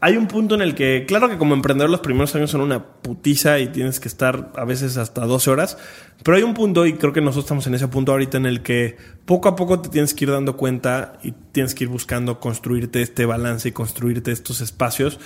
hay 0.00 0.16
un 0.16 0.28
punto 0.28 0.54
en 0.54 0.60
el 0.60 0.74
que, 0.74 1.04
claro 1.06 1.28
que 1.28 1.38
como 1.38 1.54
emprendedor 1.54 1.90
los 1.90 2.00
primeros 2.00 2.34
años 2.34 2.50
son 2.50 2.60
una 2.60 2.84
putiza 2.84 3.58
y 3.58 3.68
tienes 3.68 3.98
que 3.98 4.08
estar 4.08 4.52
a 4.54 4.64
veces 4.64 4.96
hasta 4.98 5.24
12 5.24 5.50
horas, 5.50 5.78
pero 6.22 6.36
hay 6.36 6.42
un 6.42 6.54
punto, 6.54 6.84
y 6.86 6.94
creo 6.94 7.12
que 7.12 7.20
nosotros 7.20 7.46
estamos 7.46 7.66
en 7.66 7.74
ese 7.74 7.88
punto 7.88 8.12
ahorita, 8.12 8.36
en 8.36 8.46
el 8.46 8.62
que 8.62 8.96
poco 9.24 9.48
a 9.48 9.56
poco 9.56 9.80
te 9.80 9.88
tienes 9.88 10.12
que 10.12 10.24
ir 10.24 10.30
dando 10.30 10.56
cuenta 10.56 11.18
y 11.22 11.32
tienes 11.52 11.74
que 11.74 11.84
ir 11.84 11.90
buscando 11.90 12.40
construirte 12.40 13.00
este 13.00 13.24
balance 13.24 13.68
y 13.68 13.72
construirte 13.72 14.32
estos 14.32 14.60
espacios. 14.60 15.18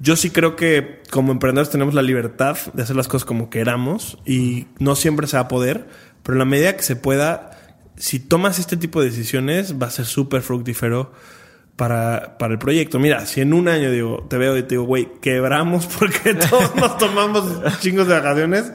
Yo 0.00 0.16
sí 0.16 0.30
creo 0.30 0.56
que 0.56 1.02
como 1.10 1.32
emprendedores 1.32 1.70
tenemos 1.70 1.92
la 1.92 2.02
libertad 2.02 2.56
de 2.72 2.82
hacer 2.82 2.96
las 2.96 3.08
cosas 3.08 3.26
como 3.26 3.50
queramos 3.50 4.18
y 4.24 4.68
no 4.78 4.94
siempre 4.94 5.26
se 5.26 5.36
va 5.36 5.42
a 5.42 5.48
poder, 5.48 5.86
pero 6.22 6.34
en 6.34 6.38
la 6.38 6.44
medida 6.44 6.76
que 6.76 6.82
se 6.82 6.96
pueda, 6.96 7.50
si 7.96 8.20
tomas 8.20 8.58
este 8.58 8.76
tipo 8.76 9.00
de 9.00 9.10
decisiones 9.10 9.74
va 9.80 9.88
a 9.88 9.90
ser 9.90 10.06
súper 10.06 10.42
fructífero 10.42 11.12
para, 11.78 12.36
para 12.38 12.54
el 12.54 12.58
proyecto. 12.58 12.98
Mira, 12.98 13.24
si 13.24 13.40
en 13.40 13.54
un 13.54 13.68
año 13.68 13.92
digo, 13.92 14.26
te 14.28 14.36
veo 14.36 14.58
y 14.58 14.62
te 14.62 14.70
digo, 14.70 14.82
güey, 14.82 15.08
quebramos 15.22 15.86
porque 15.98 16.34
todos 16.34 16.74
nos 16.74 16.98
tomamos 16.98 17.44
chingos 17.78 18.08
de 18.08 18.14
vacaciones, 18.14 18.72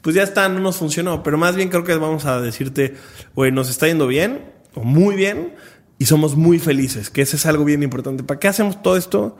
pues 0.00 0.16
ya 0.16 0.22
está, 0.22 0.48
no 0.48 0.58
nos 0.58 0.78
funcionó. 0.78 1.22
Pero 1.22 1.36
más 1.36 1.54
bien 1.54 1.68
creo 1.68 1.84
que 1.84 1.94
vamos 1.96 2.24
a 2.24 2.40
decirte, 2.40 2.96
güey, 3.34 3.52
nos 3.52 3.68
está 3.68 3.86
yendo 3.86 4.06
bien 4.06 4.50
o 4.74 4.82
muy 4.82 5.14
bien 5.14 5.54
y 5.98 6.06
somos 6.06 6.36
muy 6.36 6.58
felices, 6.58 7.10
que 7.10 7.20
ese 7.20 7.36
es 7.36 7.44
algo 7.44 7.66
bien 7.66 7.82
importante. 7.82 8.22
¿Para 8.24 8.40
qué 8.40 8.48
hacemos 8.48 8.80
todo 8.80 8.96
esto 8.96 9.36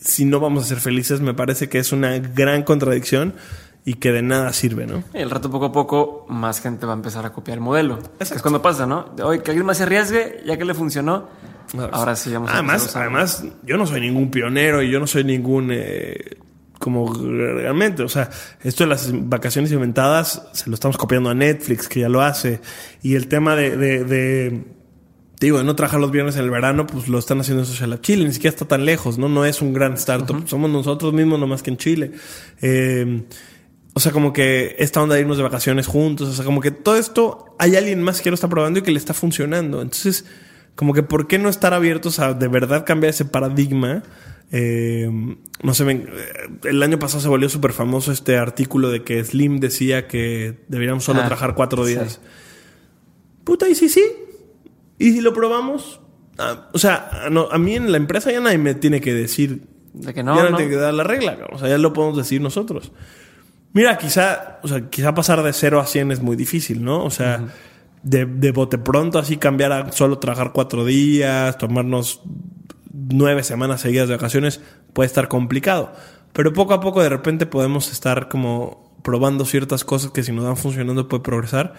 si 0.00 0.24
no 0.24 0.40
vamos 0.40 0.64
a 0.64 0.66
ser 0.68 0.78
felices? 0.78 1.20
Me 1.20 1.34
parece 1.34 1.68
que 1.68 1.78
es 1.78 1.92
una 1.92 2.18
gran 2.18 2.62
contradicción 2.62 3.34
y 3.84 3.94
que 3.94 4.10
de 4.10 4.22
nada 4.22 4.54
sirve, 4.54 4.86
¿no? 4.86 5.04
el 5.12 5.30
rato 5.30 5.50
poco 5.50 5.66
a 5.66 5.72
poco 5.72 6.24
más 6.30 6.62
gente 6.62 6.86
va 6.86 6.92
a 6.92 6.96
empezar 6.96 7.26
a 7.26 7.32
copiar 7.32 7.58
el 7.58 7.62
modelo. 7.62 7.98
Es 8.20 8.40
cuando 8.40 8.62
pasa, 8.62 8.86
¿no? 8.86 9.14
Hoy 9.22 9.40
que 9.40 9.50
alguien 9.50 9.66
más 9.66 9.76
se 9.76 9.82
arriesgue, 9.82 10.42
ya 10.46 10.56
que 10.56 10.64
le 10.64 10.72
funcionó, 10.72 11.28
Ahora 11.92 12.16
sí 12.16 12.32
vamos 12.32 12.50
además, 12.52 12.96
además, 12.96 13.44
yo 13.64 13.76
no 13.76 13.86
soy 13.86 14.00
ningún 14.00 14.30
pionero 14.30 14.82
y 14.82 14.90
yo 14.90 15.00
no 15.00 15.06
soy 15.06 15.24
ningún 15.24 15.70
eh, 15.72 16.36
como 16.78 17.12
realmente, 17.12 18.02
o 18.02 18.08
sea, 18.08 18.30
esto 18.62 18.84
de 18.84 18.90
las 18.90 19.10
vacaciones 19.28 19.72
inventadas 19.72 20.42
se 20.52 20.70
lo 20.70 20.74
estamos 20.74 20.96
copiando 20.96 21.28
a 21.30 21.34
Netflix, 21.34 21.88
que 21.88 22.00
ya 22.00 22.08
lo 22.08 22.22
hace, 22.22 22.60
y 23.02 23.14
el 23.16 23.28
tema 23.28 23.56
de, 23.56 23.76
de, 23.76 24.64
digo, 25.40 25.58
de 25.58 25.64
no 25.64 25.74
trabajar 25.74 26.00
los 26.00 26.10
viernes 26.10 26.36
en 26.36 26.44
el 26.44 26.50
verano, 26.50 26.86
pues 26.86 27.08
lo 27.08 27.18
están 27.18 27.40
haciendo 27.40 27.62
en 27.62 27.66
Social 27.66 28.00
Chile, 28.00 28.24
ni 28.24 28.32
siquiera 28.32 28.54
está 28.54 28.66
tan 28.66 28.84
lejos, 28.84 29.18
¿no? 29.18 29.28
No 29.28 29.44
es 29.44 29.60
un 29.60 29.72
gran 29.72 29.94
startup, 29.94 30.46
somos 30.46 30.70
nosotros 30.70 31.12
mismos 31.12 31.38
nomás 31.38 31.62
que 31.62 31.70
en 31.70 31.76
Chile. 31.76 32.12
Eh, 32.60 33.24
o 33.94 34.00
sea, 34.00 34.12
como 34.12 34.32
que 34.32 34.76
esta 34.78 35.02
onda 35.02 35.16
de 35.16 35.22
irnos 35.22 35.38
de 35.38 35.42
vacaciones 35.42 35.88
juntos, 35.88 36.28
o 36.28 36.32
sea, 36.32 36.44
como 36.44 36.60
que 36.60 36.70
todo 36.70 36.96
esto 36.96 37.56
hay 37.58 37.74
alguien 37.74 38.00
más 38.00 38.20
que 38.20 38.30
lo 38.30 38.34
está 38.34 38.48
probando 38.48 38.78
y 38.78 38.82
que 38.82 38.92
le 38.92 38.98
está 38.98 39.12
funcionando. 39.12 39.82
Entonces, 39.82 40.24
como 40.78 40.94
que 40.94 41.02
por 41.02 41.26
qué 41.26 41.40
no 41.40 41.48
estar 41.48 41.74
abiertos 41.74 42.20
a 42.20 42.34
de 42.34 42.46
verdad 42.46 42.86
cambiar 42.86 43.10
ese 43.10 43.24
paradigma. 43.24 44.04
Eh, 44.52 45.10
no 45.60 45.74
sé, 45.74 45.90
eh, 45.90 46.06
el 46.62 46.80
año 46.84 47.00
pasado 47.00 47.20
se 47.20 47.26
volvió 47.26 47.48
súper 47.48 47.72
famoso 47.72 48.12
este 48.12 48.36
artículo 48.38 48.88
de 48.88 49.02
que 49.02 49.24
Slim 49.24 49.58
decía 49.58 50.06
que 50.06 50.60
deberíamos 50.68 51.02
solo 51.02 51.18
ah, 51.18 51.26
trabajar 51.26 51.56
cuatro 51.56 51.84
días. 51.84 52.20
Puta, 53.42 53.68
y 53.68 53.74
sí, 53.74 53.88
sí. 53.88 54.04
Y 55.00 55.14
si 55.14 55.20
lo 55.20 55.34
probamos, 55.34 56.00
ah, 56.38 56.68
o 56.72 56.78
sea, 56.78 57.10
a 57.24 57.58
mí 57.58 57.74
en 57.74 57.90
la 57.90 57.96
empresa 57.96 58.30
ya 58.30 58.38
nadie 58.38 58.58
me 58.58 58.76
tiene 58.76 59.00
que 59.00 59.12
decir. 59.12 59.62
De 59.94 60.14
que 60.14 60.22
no. 60.22 60.36
Ya 60.36 60.48
no, 60.48 60.56
tiene 60.56 60.70
que 60.70 60.76
dar 60.76 60.94
la 60.94 61.02
regla. 61.02 61.38
O 61.50 61.58
sea, 61.58 61.68
ya 61.68 61.78
lo 61.78 61.92
podemos 61.92 62.16
decir 62.16 62.40
nosotros. 62.40 62.92
Mira, 63.72 63.98
quizá, 63.98 64.60
o 64.62 64.68
sea, 64.68 64.88
quizá 64.88 65.12
pasar 65.12 65.42
de 65.42 65.52
0 65.52 65.80
a 65.80 65.86
100 65.86 66.12
es 66.12 66.22
muy 66.22 66.36
difícil, 66.36 66.84
¿no? 66.84 67.02
O 67.04 67.10
sea, 67.10 67.48
de, 68.02 68.26
de 68.26 68.52
bote 68.52 68.78
pronto 68.78 69.18
así 69.18 69.36
cambiar 69.36 69.72
a 69.72 69.92
solo 69.92 70.18
trabajar 70.18 70.52
cuatro 70.52 70.84
días, 70.84 71.58
tomarnos 71.58 72.22
nueve 72.92 73.42
semanas 73.42 73.80
seguidas 73.80 74.08
de 74.08 74.16
vacaciones, 74.16 74.60
puede 74.92 75.06
estar 75.06 75.28
complicado. 75.28 75.92
Pero 76.32 76.52
poco 76.52 76.74
a 76.74 76.80
poco 76.80 77.02
de 77.02 77.08
repente 77.08 77.46
podemos 77.46 77.90
estar 77.90 78.28
como 78.28 78.92
probando 79.02 79.44
ciertas 79.44 79.84
cosas 79.84 80.10
que 80.10 80.22
si 80.22 80.32
nos 80.32 80.44
van 80.44 80.56
funcionando 80.56 81.08
puede 81.08 81.22
progresar. 81.22 81.74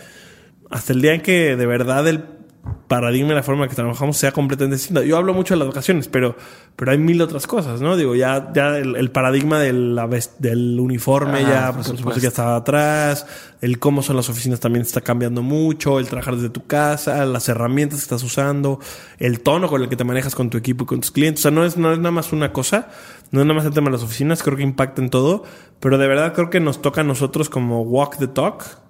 Hasta 0.69 0.93
el 0.93 1.01
día 1.01 1.13
en 1.13 1.21
que 1.21 1.55
de 1.55 1.65
verdad 1.65 2.07
el 2.07 2.38
paradigma 2.87 3.31
y 3.31 3.35
la 3.35 3.43
forma 3.43 3.63
en 3.63 3.69
que 3.69 3.75
trabajamos 3.75 4.17
sea 4.17 4.31
completamente 4.31 4.77
distinta. 4.77 5.03
Yo 5.03 5.15
hablo 5.15 5.33
mucho 5.33 5.53
de 5.53 5.59
las 5.59 5.67
vacaciones, 5.67 6.07
pero, 6.07 6.35
pero 6.75 6.91
hay 6.91 6.97
mil 6.97 7.21
otras 7.21 7.47
cosas, 7.47 7.81
¿no? 7.81 7.95
Digo, 7.95 8.15
ya, 8.15 8.51
ya 8.53 8.77
el, 8.77 9.11
paradigma 9.11 9.59
del, 9.59 9.99
del 10.39 10.79
uniforme 10.79 11.43
ya, 11.43 11.71
por 11.71 11.83
supuesto, 11.83 12.19
ya 12.19 12.29
está 12.29 12.55
atrás, 12.55 13.27
el 13.61 13.79
cómo 13.79 14.01
son 14.01 14.15
las 14.15 14.29
oficinas 14.29 14.59
también 14.59 14.81
está 14.81 15.01
cambiando 15.01 15.41
mucho, 15.41 15.99
el 15.99 16.07
trabajar 16.07 16.35
desde 16.35 16.49
tu 16.49 16.65
casa, 16.65 17.25
las 17.25 17.47
herramientas 17.47 17.99
que 17.99 18.03
estás 18.03 18.23
usando, 18.23 18.79
el 19.19 19.41
tono 19.41 19.67
con 19.67 19.81
el 19.81 19.89
que 19.89 19.95
te 19.95 20.03
manejas 20.03 20.35
con 20.35 20.49
tu 20.49 20.57
equipo 20.57 20.83
y 20.83 20.87
con 20.87 21.01
tus 21.01 21.11
clientes. 21.11 21.41
O 21.41 21.43
sea, 21.43 21.51
no 21.51 21.65
es, 21.65 21.77
no 21.77 21.93
es 21.93 21.99
nada 21.99 22.11
más 22.11 22.33
una 22.33 22.51
cosa, 22.51 22.89
no 23.31 23.39
es 23.39 23.45
nada 23.45 23.55
más 23.55 23.65
el 23.65 23.73
tema 23.73 23.87
de 23.87 23.93
las 23.93 24.03
oficinas, 24.03 24.41
creo 24.43 24.57
que 24.57 24.63
impacta 24.63 25.01
en 25.01 25.09
todo, 25.09 25.43
pero 25.79 25.97
de 25.97 26.07
verdad 26.07 26.33
creo 26.33 26.49
que 26.49 26.59
nos 26.59 26.81
toca 26.81 27.01
a 27.01 27.03
nosotros 27.03 27.49
como 27.49 27.83
walk 27.83 28.17
the 28.17 28.27
talk 28.27 28.88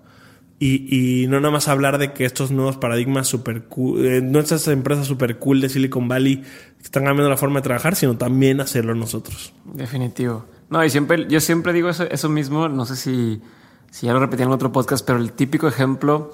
y, 0.61 1.23
y, 1.23 1.27
no 1.27 1.39
nada 1.39 1.53
más 1.53 1.69
hablar 1.69 1.97
de 1.99 2.11
que 2.11 2.25
estos 2.25 2.51
nuevos 2.51 2.75
paradigmas 2.75 3.27
super 3.27 3.63
cool, 3.63 4.05
eh, 4.05 4.21
nuestras 4.21 4.67
empresas 4.67 5.07
super 5.07 5.39
cool 5.39 5.61
de 5.61 5.69
Silicon 5.69 6.09
Valley 6.09 6.43
están 6.83 7.05
cambiando 7.05 7.29
la 7.29 7.37
forma 7.37 7.59
de 7.59 7.63
trabajar, 7.63 7.95
sino 7.95 8.17
también 8.17 8.59
hacerlo 8.59 8.93
nosotros. 8.93 9.53
Definitivo. 9.63 10.45
No, 10.69 10.83
y 10.83 10.89
siempre, 10.89 11.27
yo 11.29 11.39
siempre 11.39 11.71
digo 11.71 11.87
eso, 11.89 12.29
mismo, 12.29 12.67
no 12.67 12.85
sé 12.85 12.97
si, 12.97 13.41
si 13.89 14.07
ya 14.07 14.13
lo 14.13 14.19
repetí 14.19 14.43
en 14.43 14.51
otro 14.51 14.73
podcast, 14.73 15.05
pero 15.05 15.17
el 15.17 15.31
típico 15.31 15.65
ejemplo 15.65 16.33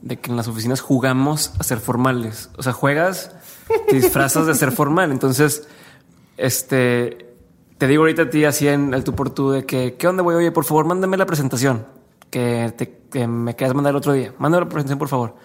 de 0.00 0.20
que 0.20 0.30
en 0.30 0.36
las 0.36 0.46
oficinas 0.46 0.80
jugamos 0.80 1.52
a 1.58 1.64
ser 1.64 1.78
formales. 1.78 2.50
O 2.56 2.62
sea, 2.62 2.72
juegas, 2.72 3.34
te 3.88 3.96
disfrazas 3.96 4.46
de 4.46 4.54
ser 4.54 4.70
formal. 4.70 5.10
Entonces, 5.10 5.66
este, 6.36 7.34
te 7.78 7.88
digo 7.88 8.04
ahorita 8.04 8.22
a 8.22 8.30
ti 8.30 8.44
así 8.44 8.68
en 8.68 8.94
el 8.94 9.02
tú 9.02 9.16
por 9.16 9.30
tú 9.30 9.50
de 9.50 9.66
que, 9.66 9.96
¿qué 9.98 10.06
onda, 10.06 10.22
voy? 10.22 10.36
Oye, 10.36 10.52
por 10.52 10.64
favor, 10.64 10.84
mándame 10.84 11.16
la 11.16 11.26
presentación 11.26 11.95
que, 12.36 13.00
te, 13.10 13.26
me 13.26 13.56
quieras 13.56 13.74
mandar 13.74 13.92
el 13.92 13.96
otro 13.96 14.12
día. 14.12 14.34
Mándame 14.38 14.64
la 14.64 14.68
presentación, 14.68 14.98
por 14.98 15.08
favor. 15.08 15.36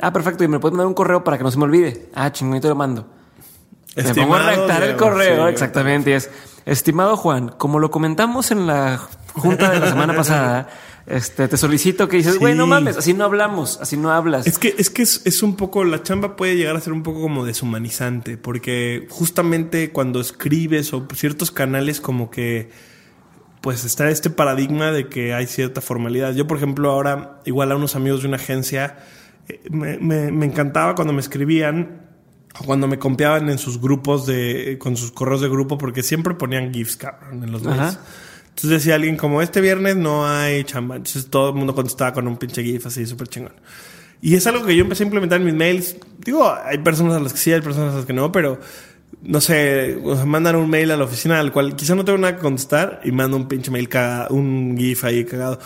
Ah, 0.00 0.12
perfecto. 0.12 0.44
Y 0.44 0.48
me 0.48 0.58
puedes 0.58 0.72
mandar 0.72 0.86
un 0.86 0.94
correo 0.94 1.22
para 1.22 1.36
que 1.36 1.44
no 1.44 1.50
se 1.50 1.58
me 1.58 1.64
olvide. 1.64 2.08
Ah, 2.14 2.32
chingón, 2.32 2.60
lo 2.62 2.74
mando. 2.74 3.06
me 3.96 4.14
pongo 4.14 4.36
a 4.36 4.50
redactar 4.50 4.82
el 4.82 4.96
correo, 4.96 5.48
exactamente. 5.48 6.10
Y 6.10 6.14
es, 6.14 6.30
estimado 6.64 7.18
Juan, 7.18 7.50
como 7.58 7.78
lo 7.78 7.90
comentamos 7.90 8.50
en 8.50 8.66
la 8.66 8.98
junta 9.34 9.70
de 9.70 9.80
la 9.80 9.90
semana 9.90 10.16
pasada, 10.16 10.70
este, 11.06 11.48
te 11.48 11.56
solicito 11.58 12.08
que 12.08 12.16
dices, 12.16 12.38
güey, 12.38 12.54
no 12.54 12.66
mames, 12.66 12.96
así 12.96 13.12
no 13.12 13.24
hablamos, 13.24 13.78
así 13.82 13.98
no 13.98 14.10
hablas. 14.10 14.46
Es 14.46 14.58
que, 14.58 14.74
es 14.78 14.88
que 14.88 15.02
es, 15.02 15.20
es, 15.26 15.42
un 15.42 15.56
poco, 15.56 15.84
la 15.84 16.02
chamba 16.02 16.36
puede 16.36 16.56
llegar 16.56 16.76
a 16.76 16.80
ser 16.80 16.94
un 16.94 17.02
poco 17.02 17.20
como 17.20 17.44
deshumanizante, 17.44 18.38
porque 18.38 19.06
justamente 19.10 19.92
cuando 19.92 20.20
escribes 20.20 20.94
o 20.94 21.06
ciertos 21.14 21.50
canales 21.50 22.00
como 22.00 22.30
que 22.30 22.70
pues 23.62 23.84
está 23.84 24.10
este 24.10 24.28
paradigma 24.28 24.90
de 24.90 25.08
que 25.08 25.32
hay 25.32 25.46
cierta 25.46 25.80
formalidad. 25.80 26.34
Yo, 26.34 26.46
por 26.46 26.56
ejemplo, 26.56 26.90
ahora, 26.90 27.40
igual 27.44 27.70
a 27.70 27.76
unos 27.76 27.94
amigos 27.94 28.22
de 28.22 28.28
una 28.28 28.36
agencia, 28.36 28.98
eh, 29.48 29.60
me, 29.70 30.26
encantaba 30.44 30.94
cuando 30.94 31.12
me 31.12 31.20
escribían 31.20 32.02
o 32.60 32.64
cuando 32.64 32.88
me 32.88 32.98
copiaban 32.98 33.48
en 33.48 33.58
sus 33.58 33.80
grupos 33.80 34.26
de, 34.26 34.76
con 34.78 34.96
sus 34.96 35.12
correos 35.12 35.40
de 35.40 35.48
grupo, 35.48 35.78
porque 35.78 36.02
siempre 36.02 36.34
ponían 36.34 36.74
GIFs, 36.74 36.96
cabrón, 36.96 37.44
en 37.44 37.52
los 37.52 37.62
mails. 37.62 37.98
Entonces 38.48 38.70
decía 38.70 38.96
alguien 38.96 39.16
como, 39.16 39.40
este 39.40 39.60
viernes 39.60 39.96
no 39.96 40.26
hay 40.26 40.64
chamba. 40.64 40.96
Entonces 40.96 41.30
todo 41.30 41.50
el 41.50 41.54
mundo 41.54 41.74
contestaba 41.74 42.12
con 42.12 42.26
un 42.26 42.36
pinche 42.36 42.64
GIF 42.64 42.86
así, 42.86 43.06
súper 43.06 43.28
chingón. 43.28 43.54
Y 44.20 44.34
es 44.34 44.46
algo 44.46 44.64
que 44.66 44.76
yo 44.76 44.82
empecé 44.82 45.04
a 45.04 45.06
implementar 45.06 45.40
en 45.40 45.46
mis 45.46 45.54
mails. 45.54 45.96
Digo, 46.18 46.52
hay 46.64 46.78
personas 46.78 47.16
a 47.16 47.20
las 47.20 47.32
que 47.32 47.38
sí, 47.38 47.52
hay 47.52 47.60
personas 47.60 47.94
a 47.94 47.96
las 47.98 48.06
que 48.06 48.12
no, 48.12 48.30
pero 48.30 48.60
no 49.20 49.40
sé, 49.40 49.98
mandan 50.26 50.56
un 50.56 50.68
mail 50.68 50.90
a 50.90 50.96
la 50.96 51.04
oficina 51.04 51.38
al 51.38 51.52
cual 51.52 51.76
quizá 51.76 51.94
no 51.94 52.04
tengo 52.04 52.18
nada 52.18 52.36
que 52.36 52.42
contestar 52.42 53.00
y 53.04 53.12
mando 53.12 53.36
un 53.36 53.46
pinche 53.48 53.70
mail 53.70 53.88
cagado, 53.88 54.34
un 54.34 54.76
GIF 54.76 55.04
ahí 55.04 55.24
cagado. 55.24 55.58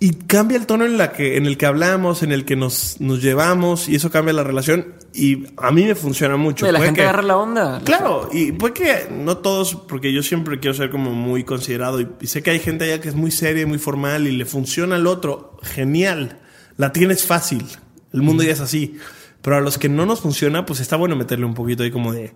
Y 0.00 0.10
cambia 0.10 0.58
el 0.58 0.66
tono 0.66 0.84
en, 0.84 0.98
la 0.98 1.12
que, 1.12 1.36
en 1.36 1.46
el 1.46 1.56
que 1.56 1.64
hablamos, 1.66 2.22
en 2.22 2.32
el 2.32 2.44
que 2.44 2.56
nos, 2.56 3.00
nos 3.00 3.22
llevamos 3.22 3.88
y 3.88 3.94
eso 3.94 4.10
cambia 4.10 4.34
la 4.34 4.42
relación 4.42 4.94
y 5.14 5.46
a 5.56 5.70
mí 5.70 5.84
me 5.84 5.94
funciona 5.94 6.36
mucho. 6.36 6.70
la 6.70 6.80
gente 6.80 7.02
agarra 7.02 7.22
la 7.22 7.36
onda. 7.36 7.80
Claro, 7.84 8.28
y 8.32 8.52
puede 8.52 8.74
que 8.74 9.08
no 9.10 9.38
todos, 9.38 9.76
porque 9.76 10.12
yo 10.12 10.22
siempre 10.22 10.58
quiero 10.58 10.74
ser 10.74 10.90
como 10.90 11.12
muy 11.12 11.44
considerado 11.44 12.00
y, 12.00 12.26
sé 12.26 12.42
que 12.42 12.50
hay 12.50 12.58
gente 12.58 12.84
allá 12.84 13.00
que 13.00 13.08
es 13.08 13.14
muy 13.14 13.30
seria, 13.30 13.66
muy 13.66 13.78
formal 13.78 14.26
y 14.26 14.32
le 14.32 14.44
funciona 14.44 14.96
al 14.96 15.06
otro. 15.06 15.56
Genial, 15.62 16.40
la 16.76 16.92
tienes 16.92 17.24
fácil, 17.24 17.64
el 18.12 18.22
mundo 18.22 18.42
ya 18.42 18.52
es 18.52 18.60
así. 18.60 18.98
Pero 19.40 19.56
a 19.56 19.60
los 19.60 19.78
que 19.78 19.88
no 19.88 20.04
nos 20.04 20.20
funciona, 20.20 20.66
pues 20.66 20.80
está 20.80 20.96
bueno 20.96 21.16
meterle 21.16 21.46
un 21.46 21.54
poquito 21.54 21.82
ahí 21.82 21.90
como 21.90 22.12
de 22.12 22.34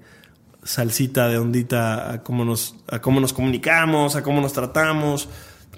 salsita 0.68 1.28
de 1.28 1.38
ondita 1.38 2.12
a 2.12 2.22
cómo 2.22 2.44
nos, 2.44 2.76
a 2.88 3.00
cómo 3.00 3.20
nos 3.20 3.32
comunicamos, 3.32 4.16
a 4.16 4.22
cómo 4.22 4.42
nos 4.42 4.52
tratamos, 4.52 5.26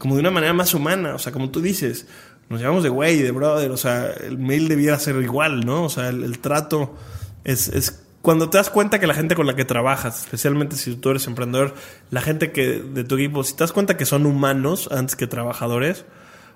como 0.00 0.16
de 0.16 0.20
una 0.20 0.32
manera 0.32 0.52
más 0.52 0.74
humana, 0.74 1.14
o 1.14 1.18
sea, 1.20 1.30
como 1.32 1.50
tú 1.50 1.60
dices, 1.60 2.08
nos 2.48 2.60
llamamos 2.60 2.82
de 2.82 2.88
güey, 2.88 3.22
de 3.22 3.30
brother, 3.30 3.70
o 3.70 3.76
sea, 3.76 4.10
el 4.10 4.36
mail 4.36 4.66
debiera 4.66 4.98
ser 4.98 5.14
igual, 5.22 5.64
¿no? 5.64 5.84
O 5.84 5.88
sea, 5.88 6.08
el, 6.08 6.40
trato 6.40 6.96
es, 7.44 7.68
es 7.68 8.02
cuando 8.20 8.50
te 8.50 8.58
das 8.58 8.68
cuenta 8.68 8.98
que 8.98 9.06
la 9.06 9.14
gente 9.14 9.36
con 9.36 9.46
la 9.46 9.54
que 9.54 9.64
trabajas, 9.64 10.24
especialmente 10.24 10.74
si 10.74 10.96
tú 10.96 11.10
eres 11.10 11.28
emprendedor, 11.28 11.76
la 12.10 12.20
gente 12.20 12.50
que 12.50 12.80
de 12.80 13.04
tu 13.04 13.14
equipo, 13.14 13.44
si 13.44 13.54
te 13.54 13.62
das 13.62 13.72
cuenta 13.72 13.96
que 13.96 14.06
son 14.06 14.26
humanos 14.26 14.88
antes 14.90 15.14
que 15.14 15.28
trabajadores, 15.28 16.04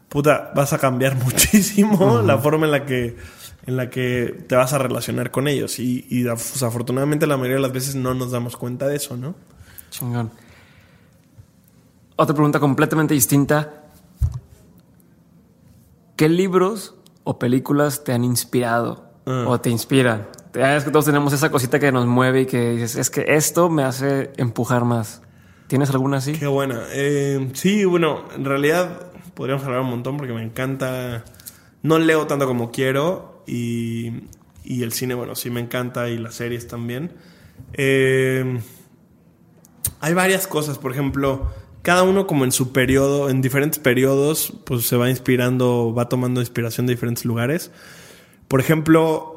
puta, 0.08 0.50
vas 0.56 0.72
a 0.72 0.78
cambiar 0.78 1.14
muchísimo 1.24 2.20
la 2.20 2.36
forma 2.38 2.66
en 2.66 2.72
la 2.72 2.84
que 2.84 3.16
en 3.66 3.76
la 3.76 3.90
que 3.90 4.44
te 4.48 4.56
vas 4.56 4.72
a 4.72 4.78
relacionar 4.78 5.30
con 5.30 5.48
ellos. 5.48 5.78
Y, 5.78 6.06
y 6.10 6.26
afortunadamente 6.28 7.26
la 7.26 7.36
mayoría 7.36 7.56
de 7.56 7.62
las 7.62 7.72
veces 7.72 7.94
no 7.94 8.14
nos 8.14 8.30
damos 8.30 8.56
cuenta 8.56 8.86
de 8.86 8.96
eso, 8.96 9.16
¿no? 9.16 9.34
Chingón. 9.90 10.30
Otra 12.16 12.34
pregunta 12.34 12.60
completamente 12.60 13.14
distinta. 13.14 13.84
¿Qué 16.16 16.28
libros 16.28 16.94
o 17.24 17.38
películas 17.38 18.04
te 18.04 18.12
han 18.12 18.22
inspirado 18.22 19.10
ah. 19.26 19.44
o 19.48 19.60
te 19.60 19.70
inspiran? 19.70 20.28
Es 20.54 20.84
que 20.84 20.90
todos 20.90 21.06
tenemos 21.06 21.32
esa 21.32 21.50
cosita 21.50 21.80
que 21.80 21.90
nos 21.90 22.06
mueve 22.06 22.42
y 22.42 22.46
que 22.46 22.70
dices, 22.70 22.94
es 22.94 23.10
que 23.10 23.24
esto 23.28 23.68
me 23.68 23.82
hace 23.82 24.30
empujar 24.36 24.84
más. 24.84 25.22
¿Tienes 25.66 25.90
alguna 25.90 26.18
así? 26.18 26.34
Qué 26.34 26.46
buena. 26.46 26.82
Eh, 26.92 27.50
sí, 27.54 27.84
bueno, 27.84 28.22
en 28.36 28.44
realidad 28.44 29.10
podríamos 29.34 29.64
hablar 29.64 29.80
un 29.80 29.90
montón 29.90 30.16
porque 30.16 30.32
me 30.32 30.42
encanta. 30.42 31.24
No 31.82 31.98
leo 31.98 32.26
tanto 32.28 32.46
como 32.46 32.70
quiero, 32.70 33.33
y, 33.46 34.12
el 34.64 34.92
cine, 34.92 35.14
bueno, 35.14 35.34
sí 35.34 35.50
me 35.50 35.60
encanta 35.60 36.08
y 36.08 36.18
las 36.18 36.34
series 36.34 36.66
también. 36.66 37.12
Eh, 37.72 38.60
hay 40.00 40.14
varias 40.14 40.46
cosas, 40.46 40.78
por 40.78 40.92
ejemplo, 40.92 41.50
cada 41.82 42.02
uno 42.02 42.26
como 42.26 42.44
en 42.44 42.52
su 42.52 42.72
periodo, 42.72 43.28
en 43.28 43.42
diferentes 43.42 43.78
periodos, 43.78 44.54
pues 44.64 44.86
se 44.86 44.96
va 44.96 45.10
inspirando, 45.10 45.94
va 45.96 46.08
tomando 46.08 46.40
inspiración 46.40 46.86
de 46.86 46.94
diferentes 46.94 47.24
lugares. 47.24 47.70
Por 48.48 48.60
ejemplo, 48.60 49.34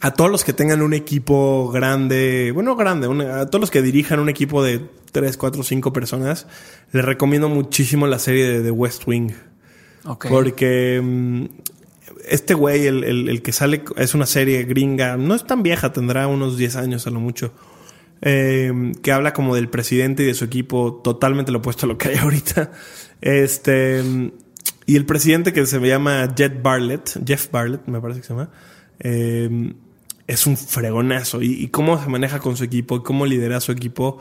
a 0.00 0.12
todos 0.12 0.30
los 0.30 0.44
que 0.44 0.52
tengan 0.52 0.82
un 0.82 0.94
equipo 0.94 1.70
grande, 1.70 2.50
bueno, 2.52 2.76
grande, 2.76 3.06
a 3.30 3.46
todos 3.46 3.60
los 3.60 3.70
que 3.70 3.82
dirijan 3.82 4.20
un 4.20 4.28
equipo 4.28 4.62
de 4.62 4.86
3, 5.12 5.36
4, 5.36 5.62
5 5.62 5.92
personas, 5.92 6.46
les 6.92 7.04
recomiendo 7.04 7.48
muchísimo 7.48 8.06
la 8.06 8.18
serie 8.18 8.48
de 8.48 8.62
The 8.62 8.70
West 8.70 9.06
Wing. 9.06 9.32
Porque 10.28 11.00
mm, 11.02 11.44
este 12.28 12.54
güey, 12.54 12.86
el, 12.86 13.04
el, 13.04 13.42
que 13.42 13.52
sale, 13.52 13.84
es 13.96 14.14
una 14.14 14.26
serie 14.26 14.64
gringa, 14.64 15.16
no 15.16 15.34
es 15.34 15.46
tan 15.46 15.62
vieja, 15.62 15.92
tendrá 15.92 16.26
unos 16.26 16.56
10 16.56 16.76
años 16.76 17.06
a 17.06 17.10
lo 17.10 17.20
mucho, 17.20 17.52
eh, 18.22 18.92
que 19.02 19.12
habla 19.12 19.32
como 19.32 19.54
del 19.54 19.68
presidente 19.68 20.22
y 20.22 20.26
de 20.26 20.34
su 20.34 20.44
equipo, 20.44 21.00
totalmente 21.02 21.52
lo 21.52 21.58
opuesto 21.58 21.86
a 21.86 21.88
lo 21.88 21.98
que 21.98 22.08
hay 22.08 22.16
ahorita. 22.18 22.72
Este, 23.20 24.02
y 24.86 24.96
el 24.96 25.06
presidente 25.06 25.52
que 25.52 25.66
se 25.66 25.78
llama 25.80 26.32
Jeff 26.36 26.52
Barlett, 26.62 27.20
Jeff 27.26 27.50
Barlett, 27.50 27.86
me 27.86 28.00
parece 28.00 28.20
que 28.20 28.26
se 28.26 28.32
llama, 28.32 28.50
eh, 29.00 29.72
es 30.26 30.46
un 30.46 30.56
fregonazo. 30.56 31.42
Y, 31.42 31.52
y, 31.52 31.68
cómo 31.68 32.02
se 32.02 32.08
maneja 32.08 32.38
con 32.38 32.56
su 32.56 32.64
equipo, 32.64 33.02
cómo 33.02 33.26
lidera 33.26 33.60
su 33.60 33.72
equipo, 33.72 34.18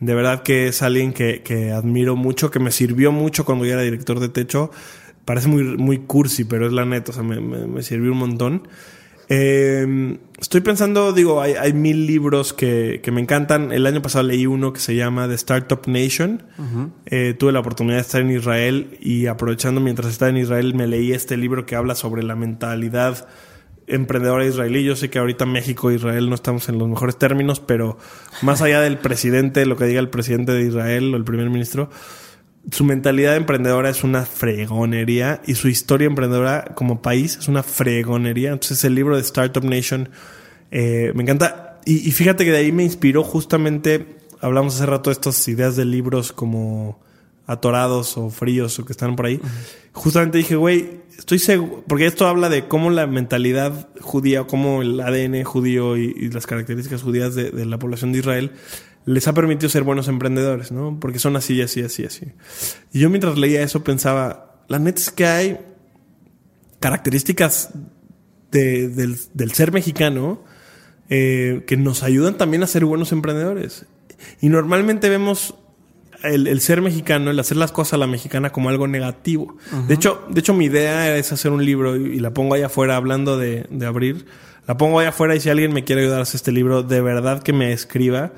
de 0.00 0.14
verdad 0.14 0.42
que 0.42 0.66
es 0.66 0.82
alguien 0.82 1.12
que, 1.12 1.42
que 1.42 1.70
admiro 1.70 2.16
mucho, 2.16 2.50
que 2.50 2.58
me 2.58 2.72
sirvió 2.72 3.12
mucho 3.12 3.44
cuando 3.44 3.64
yo 3.64 3.74
era 3.74 3.82
director 3.82 4.18
de 4.18 4.28
techo 4.28 4.70
Parece 5.24 5.48
muy, 5.48 5.62
muy 5.62 5.98
cursi, 5.98 6.44
pero 6.44 6.66
es 6.66 6.72
la 6.72 6.84
neta, 6.84 7.12
o 7.12 7.14
sea, 7.14 7.22
me, 7.22 7.40
me, 7.40 7.82
sirvió 7.82 8.12
un 8.12 8.18
montón. 8.18 8.68
Eh, 9.28 10.18
estoy 10.40 10.60
pensando, 10.60 11.12
digo, 11.12 11.40
hay, 11.40 11.52
hay 11.52 11.72
mil 11.72 12.06
libros 12.06 12.52
que, 12.52 13.00
que, 13.02 13.10
me 13.12 13.20
encantan. 13.20 13.72
El 13.72 13.86
año 13.86 14.02
pasado 14.02 14.24
leí 14.24 14.46
uno 14.46 14.72
que 14.72 14.80
se 14.80 14.96
llama 14.96 15.28
The 15.28 15.34
Startup 15.34 15.80
Nation. 15.86 16.42
eh, 17.06 17.34
tuve 17.38 17.52
la 17.52 17.60
oportunidad 17.60 17.96
de 17.96 18.02
estar 18.02 18.20
en 18.20 18.30
Israel 18.30 18.98
y 19.00 19.26
aprovechando 19.26 19.80
mientras 19.80 20.10
estaba 20.10 20.30
en 20.30 20.38
Israel 20.38 20.74
me 20.74 20.86
leí 20.86 21.12
este 21.12 21.36
libro 21.36 21.64
que 21.66 21.76
habla 21.76 21.94
sobre 21.94 22.22
la 22.22 22.34
mentalidad 22.34 23.28
emprendedora 23.86 24.44
israelí. 24.44 24.84
Yo 24.84 24.96
sé 24.96 25.10
que 25.10 25.18
ahorita 25.18 25.46
México 25.46 25.90
e 25.90 25.94
Israel 25.94 26.28
no 26.28 26.34
estamos 26.34 26.68
en 26.68 26.78
los 26.78 26.88
mejores 26.88 27.16
términos, 27.16 27.60
pero 27.60 27.98
más 28.42 28.62
allá 28.62 28.80
del 28.80 28.98
presidente, 28.98 29.66
lo 29.66 29.76
que 29.76 29.86
diga 29.86 30.00
el 30.00 30.08
presidente 30.08 30.52
de 30.52 30.66
Israel 30.66 31.12
o 31.14 31.16
el 31.16 31.24
primer 31.24 31.50
ministro, 31.50 31.90
su 32.70 32.84
mentalidad 32.84 33.36
emprendedora 33.36 33.90
es 33.90 34.04
una 34.04 34.24
fregonería 34.24 35.42
y 35.46 35.54
su 35.54 35.68
historia 35.68 36.06
emprendedora 36.06 36.72
como 36.74 37.02
país 37.02 37.36
es 37.36 37.48
una 37.48 37.62
fregonería. 37.62 38.52
Entonces 38.52 38.84
el 38.84 38.94
libro 38.94 39.16
de 39.16 39.22
Startup 39.22 39.64
Nation 39.64 40.10
eh, 40.70 41.12
me 41.14 41.22
encanta. 41.22 41.80
Y, 41.84 42.12
fíjate 42.12 42.44
que 42.44 42.52
de 42.52 42.58
ahí 42.58 42.70
me 42.70 42.84
inspiró 42.84 43.24
justamente, 43.24 44.06
hablamos 44.40 44.76
hace 44.76 44.86
rato 44.86 45.10
de 45.10 45.14
estas 45.14 45.48
ideas 45.48 45.74
de 45.74 45.84
libros 45.84 46.32
como 46.32 47.00
atorados 47.48 48.16
o 48.16 48.30
fríos 48.30 48.78
o 48.78 48.84
que 48.84 48.92
están 48.92 49.16
por 49.16 49.26
ahí. 49.26 49.40
Justamente 49.90 50.38
dije, 50.38 50.54
güey, 50.54 51.00
estoy 51.18 51.40
seguro, 51.40 51.82
porque 51.88 52.06
esto 52.06 52.28
habla 52.28 52.48
de 52.48 52.68
cómo 52.68 52.90
la 52.90 53.08
mentalidad 53.08 53.88
judía, 54.00 54.44
cómo 54.44 54.80
el 54.80 55.00
ADN 55.00 55.42
judío 55.42 55.96
y, 55.96 56.30
las 56.30 56.46
características 56.46 57.02
judías 57.02 57.34
de 57.34 57.66
la 57.66 57.80
población 57.80 58.12
de 58.12 58.20
Israel 58.20 58.52
les 59.04 59.26
ha 59.26 59.32
permitido 59.32 59.68
ser 59.68 59.82
buenos 59.82 60.08
emprendedores, 60.08 60.72
¿no? 60.72 60.98
Porque 61.00 61.18
son 61.18 61.36
así, 61.36 61.60
así, 61.60 61.82
así, 61.82 62.04
así. 62.04 62.26
Y 62.92 63.00
yo 63.00 63.10
mientras 63.10 63.36
leía 63.36 63.62
eso 63.62 63.82
pensaba, 63.82 64.62
la 64.68 64.78
neta 64.78 65.00
es 65.00 65.10
que 65.10 65.26
hay 65.26 65.58
características 66.80 67.70
del, 68.50 69.52
ser 69.52 69.72
mexicano 69.72 70.42
eh, 71.08 71.64
que 71.66 71.76
nos 71.76 72.02
ayudan 72.02 72.36
también 72.36 72.62
a 72.62 72.66
ser 72.66 72.84
buenos 72.84 73.12
emprendedores. 73.12 73.86
Y 74.40 74.48
normalmente 74.48 75.08
vemos 75.08 75.54
el, 76.22 76.60
ser 76.60 76.80
mexicano, 76.80 77.30
el 77.30 77.40
hacer 77.40 77.56
las 77.56 77.72
cosas 77.72 77.94
a 77.94 77.96
la 77.96 78.06
mexicana 78.06 78.50
como 78.50 78.68
algo 78.68 78.86
negativo. 78.86 79.56
De 79.88 79.94
hecho, 79.94 80.22
de 80.28 80.40
hecho 80.40 80.54
mi 80.54 80.66
idea 80.66 81.16
es 81.16 81.32
hacer 81.32 81.50
un 81.50 81.64
libro 81.64 81.96
y, 81.96 82.20
la 82.20 82.32
pongo 82.32 82.54
allá 82.54 82.66
afuera 82.66 82.96
hablando 82.96 83.36
de, 83.36 83.66
de 83.70 83.86
abrir. 83.86 84.26
La 84.68 84.76
pongo 84.76 85.00
allá 85.00 85.08
afuera 85.08 85.34
y 85.34 85.40
si 85.40 85.50
alguien 85.50 85.72
me 85.72 85.82
quiere 85.82 86.02
ayudar 86.02 86.20
a 86.20 86.22
hacer 86.22 86.36
este 86.36 86.52
libro, 86.52 86.84
de 86.84 87.00
verdad 87.00 87.42
que 87.42 87.52
me 87.52 87.72
escriba 87.72 88.32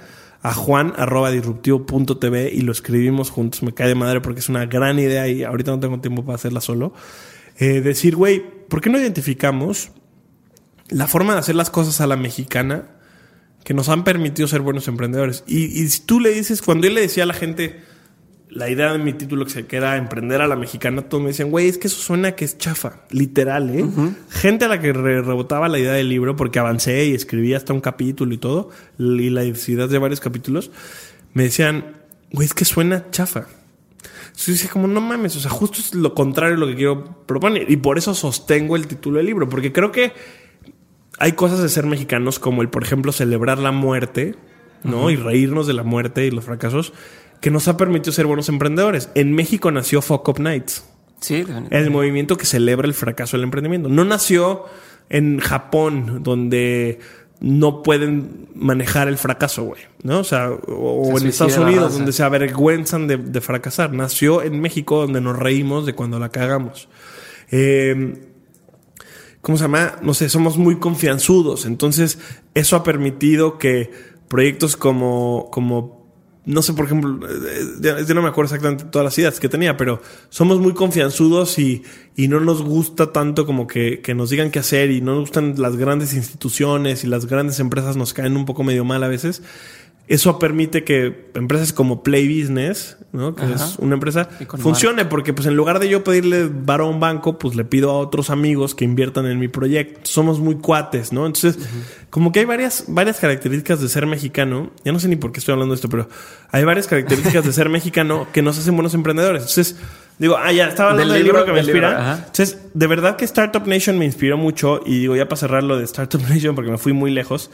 a 0.44 0.52
juan 0.52 0.92
arroba 0.98 1.30
disruptivo.tv 1.30 2.52
y 2.52 2.60
lo 2.60 2.70
escribimos 2.70 3.30
juntos. 3.30 3.62
Me 3.62 3.72
cae 3.72 3.88
de 3.88 3.94
madre 3.94 4.20
porque 4.20 4.40
es 4.40 4.50
una 4.50 4.66
gran 4.66 4.98
idea 4.98 5.26
y 5.26 5.42
ahorita 5.42 5.70
no 5.70 5.80
tengo 5.80 6.00
tiempo 6.00 6.22
para 6.22 6.36
hacerla 6.36 6.60
solo. 6.60 6.92
Eh, 7.58 7.80
decir, 7.80 8.14
güey, 8.14 8.44
¿por 8.68 8.82
qué 8.82 8.90
no 8.90 8.98
identificamos 8.98 9.90
la 10.90 11.06
forma 11.06 11.32
de 11.32 11.38
hacer 11.38 11.54
las 11.54 11.70
cosas 11.70 12.02
a 12.02 12.06
la 12.06 12.16
mexicana 12.16 12.90
que 13.64 13.72
nos 13.72 13.88
han 13.88 14.04
permitido 14.04 14.46
ser 14.46 14.60
buenos 14.60 14.86
emprendedores? 14.86 15.44
Y, 15.46 15.64
y 15.64 15.88
si 15.88 16.02
tú 16.02 16.20
le 16.20 16.28
dices, 16.28 16.60
cuando 16.60 16.88
yo 16.88 16.92
le 16.92 17.00
decía 17.00 17.22
a 17.22 17.26
la 17.26 17.32
gente, 17.32 17.80
la 18.54 18.70
idea 18.70 18.92
de 18.92 18.98
mi 18.98 19.12
título 19.12 19.46
que 19.46 19.76
era 19.76 19.96
emprender 19.96 20.40
a 20.40 20.46
la 20.46 20.54
mexicana, 20.54 21.02
todos 21.02 21.22
me 21.22 21.30
decían, 21.30 21.50
güey, 21.50 21.68
es 21.68 21.76
que 21.76 21.88
eso 21.88 22.00
suena 22.00 22.36
que 22.36 22.44
es 22.44 22.56
chafa, 22.56 23.00
literal, 23.10 23.68
¿eh? 23.70 23.84
Gente 24.30 24.64
a 24.66 24.68
la 24.68 24.80
que 24.80 24.92
rebotaba 24.92 25.68
la 25.68 25.80
idea 25.80 25.92
del 25.92 26.08
libro 26.08 26.36
porque 26.36 26.60
avancé 26.60 27.06
y 27.06 27.14
escribí 27.14 27.52
hasta 27.52 27.72
un 27.72 27.80
capítulo 27.80 28.32
y 28.32 28.38
todo, 28.38 28.70
y 28.96 29.30
la 29.30 29.42
diversidad 29.42 29.88
de 29.88 29.98
varios 29.98 30.20
capítulos, 30.20 30.70
me 31.32 31.42
decían, 31.42 31.96
güey, 32.30 32.46
es 32.46 32.54
que 32.54 32.64
suena 32.64 33.10
chafa. 33.10 33.46
Yo 34.36 34.52
decía, 34.52 34.70
como 34.70 34.86
no 34.86 35.00
mames, 35.00 35.34
o 35.34 35.40
sea, 35.40 35.50
justo 35.50 35.80
es 35.80 35.92
lo 35.92 36.14
contrario 36.14 36.54
de 36.54 36.60
lo 36.60 36.66
que 36.68 36.76
quiero 36.76 37.26
proponer. 37.26 37.68
Y 37.70 37.76
por 37.76 37.98
eso 37.98 38.14
sostengo 38.14 38.76
el 38.76 38.86
título 38.86 39.16
del 39.16 39.26
libro, 39.26 39.48
porque 39.48 39.72
creo 39.72 39.90
que 39.90 40.12
hay 41.18 41.32
cosas 41.32 41.60
de 41.60 41.68
ser 41.68 41.86
mexicanos 41.86 42.38
como 42.38 42.62
el, 42.62 42.68
por 42.68 42.84
ejemplo, 42.84 43.10
celebrar 43.10 43.58
la 43.58 43.72
muerte, 43.72 44.36
¿no? 44.84 45.10
Y 45.10 45.16
reírnos 45.16 45.66
de 45.66 45.72
la 45.72 45.82
muerte 45.82 46.26
y 46.26 46.30
los 46.30 46.44
fracasos 46.44 46.92
que 47.40 47.50
nos 47.50 47.68
ha 47.68 47.76
permitido 47.76 48.12
ser 48.12 48.26
buenos 48.26 48.48
emprendedores. 48.48 49.10
En 49.14 49.32
México 49.32 49.70
nació 49.70 50.02
Fuck 50.02 50.28
Up 50.28 50.40
Nights. 50.40 50.84
Sí, 51.20 51.44
el 51.70 51.90
movimiento 51.90 52.36
que 52.36 52.44
celebra 52.44 52.86
el 52.86 52.94
fracaso 52.94 53.36
del 53.36 53.44
emprendimiento. 53.44 53.88
No 53.88 54.04
nació 54.04 54.64
en 55.08 55.38
Japón, 55.38 56.22
donde 56.22 56.98
no 57.40 57.82
pueden 57.82 58.48
manejar 58.54 59.08
el 59.08 59.18
fracaso, 59.18 59.64
güey. 59.64 59.82
¿No? 60.02 60.20
O 60.20 60.24
sea, 60.24 60.50
o, 60.50 61.18
en 61.18 61.26
Estados 61.26 61.56
Unidos, 61.56 61.94
donde 61.94 62.12
se 62.12 62.22
avergüenzan 62.22 63.06
de, 63.06 63.40
fracasar. 63.40 63.92
Nació 63.92 64.42
en 64.42 64.60
México, 64.60 65.00
donde 65.00 65.20
nos 65.20 65.38
reímos 65.38 65.86
de 65.86 65.94
cuando 65.94 66.18
la 66.18 66.28
cagamos. 66.30 66.88
Eh, 67.50 68.18
¿Cómo 69.40 69.58
se 69.58 69.64
llama? 69.64 69.96
No 70.00 70.14
sé, 70.14 70.30
somos 70.30 70.56
muy 70.56 70.78
confianzudos. 70.78 71.66
Entonces, 71.66 72.18
eso 72.54 72.76
ha 72.76 72.82
permitido 72.82 73.58
que 73.58 73.90
proyectos 74.28 74.76
como, 74.76 75.48
como 75.50 76.03
no 76.46 76.60
sé, 76.60 76.74
por 76.74 76.84
ejemplo, 76.84 77.18
yo 77.80 78.14
no 78.14 78.22
me 78.22 78.28
acuerdo 78.28 78.54
exactamente 78.54 78.84
todas 78.84 79.04
las 79.04 79.18
ideas 79.18 79.40
que 79.40 79.48
tenía, 79.48 79.78
pero 79.78 80.02
somos 80.28 80.60
muy 80.60 80.74
confianzudos 80.74 81.58
y, 81.58 81.82
y 82.16 82.28
no 82.28 82.38
nos 82.40 82.62
gusta 82.62 83.12
tanto 83.12 83.46
como 83.46 83.66
que, 83.66 84.00
que, 84.00 84.14
nos 84.14 84.28
digan 84.28 84.50
qué 84.50 84.58
hacer 84.58 84.90
y 84.90 85.00
no 85.00 85.12
nos 85.12 85.20
gustan 85.22 85.54
las 85.56 85.76
grandes 85.76 86.12
instituciones 86.12 87.02
y 87.02 87.06
las 87.06 87.26
grandes 87.26 87.60
empresas 87.60 87.96
nos 87.96 88.12
caen 88.12 88.36
un 88.36 88.44
poco 88.44 88.62
medio 88.62 88.84
mal 88.84 89.02
a 89.02 89.08
veces. 89.08 89.42
Eso 90.06 90.38
permite 90.38 90.84
que 90.84 91.30
empresas 91.32 91.72
como 91.72 92.02
Play 92.02 92.28
Business, 92.28 92.98
¿no? 93.12 93.34
que 93.34 93.50
es 93.50 93.76
una 93.78 93.94
empresa, 93.94 94.28
funcione, 94.58 95.06
porque 95.06 95.32
pues 95.32 95.46
en 95.46 95.56
lugar 95.56 95.78
de 95.78 95.88
yo 95.88 96.04
pedirle 96.04 96.50
varo 96.52 96.84
a 96.84 96.90
un 96.90 97.00
banco, 97.00 97.38
pues 97.38 97.56
le 97.56 97.64
pido 97.64 97.90
a 97.90 97.94
otros 97.94 98.28
amigos 98.28 98.74
que 98.74 98.84
inviertan 98.84 99.24
en 99.24 99.38
mi 99.38 99.48
proyecto. 99.48 100.00
Somos 100.04 100.40
muy 100.40 100.56
cuates, 100.56 101.14
¿no? 101.14 101.24
Entonces, 101.24 101.58
como 102.10 102.32
que 102.32 102.40
hay 102.40 102.44
varias, 102.44 102.84
varias 102.88 103.18
características 103.18 103.80
de 103.80 103.88
ser 103.88 104.06
mexicano, 104.06 104.72
ya 104.84 104.92
no 104.92 105.00
sé 105.00 105.08
ni 105.08 105.16
por 105.16 105.32
qué 105.32 105.38
estoy 105.38 105.52
hablando 105.52 105.72
de 105.72 105.76
esto, 105.76 105.88
pero 105.88 106.06
hay 106.50 106.64
varias 106.64 106.86
características 106.86 107.42
de 107.42 107.52
ser 107.54 107.68
mexicano 107.70 108.26
que 108.30 108.42
nos 108.42 108.58
hacen 108.58 108.76
buenos 108.76 108.92
emprendedores. 108.92 109.44
Entonces, 109.44 109.76
digo, 110.18 110.36
ah, 110.36 110.52
ya 110.52 110.68
estaba 110.68 110.90
hablando 110.90 111.14
del, 111.14 111.24
libro, 111.24 111.46
que 111.46 111.52
me 111.52 111.60
inspira. 111.60 112.24
Entonces, 112.26 112.58
de 112.74 112.86
verdad 112.86 113.16
que 113.16 113.24
Startup 113.24 113.66
Nation 113.66 113.98
me 113.98 114.04
inspiró 114.04 114.36
mucho 114.36 114.82
y 114.84 114.98
digo, 114.98 115.16
ya 115.16 115.28
para 115.30 115.38
cerrar 115.38 115.62
lo 115.62 115.78
de 115.78 115.84
Startup 115.84 116.20
Nation 116.28 116.54
porque 116.54 116.70
me 116.70 116.76
fui 116.76 116.92
muy 116.92 117.10
lejos. 117.10 117.50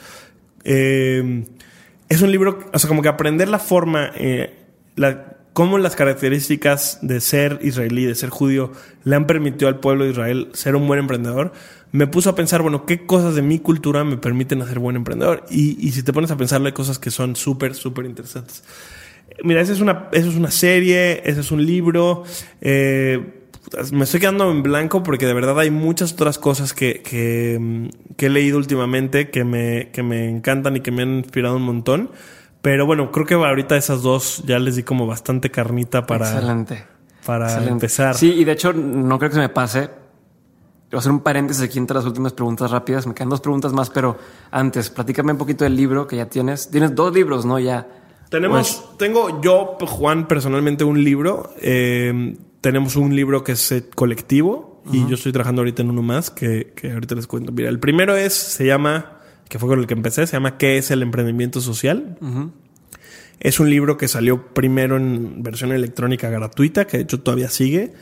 Eh, 0.64 1.44
es 2.11 2.20
un 2.20 2.30
libro, 2.30 2.58
o 2.72 2.78
sea, 2.78 2.88
como 2.88 3.00
que 3.00 3.08
aprender 3.08 3.48
la 3.48 3.61
forma, 3.61 4.11
eh, 4.16 4.52
la, 4.96 5.36
cómo 5.52 5.78
las 5.78 5.96
características 5.96 6.98
de 7.00 7.20
ser 7.20 7.61
israelí, 7.62 8.04
de 8.04 8.14
ser 8.14 8.28
judío, 8.28 8.72
le 9.04 9.16
han 9.16 9.26
permitido 9.26 9.68
al 9.68 9.78
pueblo 9.78 10.04
de 10.04 10.11
Israel 10.11 10.48
ser 10.52 10.76
un 10.76 10.86
buen 10.86 11.00
emprendedor, 11.00 11.52
me 11.92 12.06
puso 12.08 12.30
a 12.30 12.34
pensar, 12.34 12.62
bueno, 12.62 12.84
¿qué 12.84 13.06
cosas 13.06 13.36
de 13.36 13.42
mi 13.42 13.61
cultura 13.61 14.04
me 14.04 14.16
permiten 14.16 14.66
ser 14.66 14.80
buen 14.80 14.96
emprendedor? 14.96 15.46
Y, 15.50 15.76
y 15.86 15.92
si 15.92 16.02
te 16.02 16.12
pones 16.12 16.30
a 16.30 16.36
pensarlo, 16.36 16.66
hay 16.66 16.72
cosas 16.72 16.98
que 16.98 17.11
son 17.11 17.36
súper, 17.36 17.74
súper 17.74 18.04
interesantes. 18.04 18.64
Mira, 19.44 19.61
esa 19.61 19.72
es 19.72 19.80
una, 19.80 20.08
eso 20.12 20.28
es 20.28 20.36
una 20.36 20.50
serie, 20.50 21.22
ese 21.24 21.40
es 21.40 21.50
un 21.50 21.64
libro. 21.64 22.24
Eh, 22.61 23.39
me 23.92 24.04
estoy 24.04 24.20
quedando 24.20 24.50
en 24.50 24.62
blanco 24.62 25.02
porque 25.02 25.26
de 25.26 25.34
verdad 25.34 25.58
hay 25.58 25.70
muchas 25.70 26.12
otras 26.12 26.38
cosas 26.38 26.72
que, 26.72 27.02
que, 27.02 28.26
he 28.26 28.28
leído 28.28 28.58
últimamente 28.58 29.30
que 29.30 29.44
me, 29.44 29.90
que 29.92 30.02
me 30.02 30.28
encantan 30.28 30.76
y 30.76 30.80
que 30.80 30.90
me 30.90 31.02
han 31.02 31.18
inspirado 31.18 31.56
un 31.56 31.62
montón. 31.62 32.10
Pero 32.62 32.84
bueno, 32.86 33.10
creo 33.10 33.26
que 33.26 33.34
ahorita 33.34 33.76
esas 33.76 34.02
dos 34.02 34.42
ya 34.46 34.58
les 34.58 34.76
di 34.76 34.82
como 34.82 35.06
bastante 35.06 35.50
carnita 35.50 36.06
para, 36.06 36.30
Excelente. 36.30 36.84
para 37.24 37.64
empezar. 37.66 38.14
Sí, 38.14 38.32
y 38.32 38.44
de 38.44 38.52
hecho 38.52 38.72
no 38.72 39.18
creo 39.18 39.30
que 39.30 39.36
se 39.36 39.40
me 39.40 39.48
pase. 39.48 39.88
Voy 40.90 40.96
a 40.96 40.98
hacer 40.98 41.12
un 41.12 41.20
paréntesis 41.20 41.62
aquí 41.62 41.78
entre 41.78 41.94
las 41.94 42.04
últimas 42.04 42.32
preguntas 42.32 42.70
rápidas. 42.70 43.06
Me 43.06 43.14
quedan 43.14 43.30
dos 43.30 43.40
preguntas 43.40 43.72
más, 43.72 43.88
pero 43.90 44.18
antes, 44.50 44.90
platícame 44.90 45.32
un 45.32 45.38
poquito 45.38 45.64
del 45.64 45.76
libro 45.76 46.06
que 46.06 46.16
ya 46.16 46.26
tienes. 46.26 46.68
Tienes 46.68 46.94
dos 46.94 47.14
libros, 47.14 47.46
¿no? 47.46 47.58
Ya. 47.58 47.86
Tenemos, 48.28 48.72
pues 48.72 48.98
tengo 48.98 49.40
yo, 49.40 49.78
Juan, 49.80 50.26
personalmente 50.28 50.84
un 50.84 51.02
libro. 51.02 51.50
Eh, 51.60 52.36
tenemos 52.61 52.96
un 52.96 53.14
libro 53.14 53.42
que 53.42 53.52
es 53.52 53.84
colectivo 53.94 54.82
y 54.92 55.06
yo 55.06 55.14
estoy 55.14 55.32
trabajando 55.32 55.61
ahorita 55.61 55.82
en 55.82 55.90
uno 55.90 56.02
más 56.02 56.30
que, 56.30 56.72
ahorita 56.82 57.14
les 57.14 57.26
cuento. 57.26 57.52
Mira, 57.52 57.68
el 57.68 57.78
primero 57.78 58.16
es, 58.16 58.34
se 58.34 58.66
llama, 58.66 59.20
que 59.48 59.58
fue 59.58 59.68
con 59.68 59.78
el 59.78 59.86
que 59.86 59.94
empecé, 59.94 60.26
se 60.26 60.34
llama 60.34 60.58
¿Qué 60.58 60.78
es 60.78 60.90
el 60.90 61.02
emprendimiento 61.02 61.61
social? 61.61 62.18
Es 63.38 63.61
un 63.61 63.70
libro 63.70 63.96
que 63.96 64.08
salió 64.08 64.52
primero 64.52 64.96
en 64.96 65.42
versión 65.42 65.72
electrónica 65.72 66.28
gratuita, 66.28 66.86
que 66.86 66.98
de 66.98 67.02
hecho 67.04 67.20
todavía 67.20 67.48
sigue. 67.48 67.92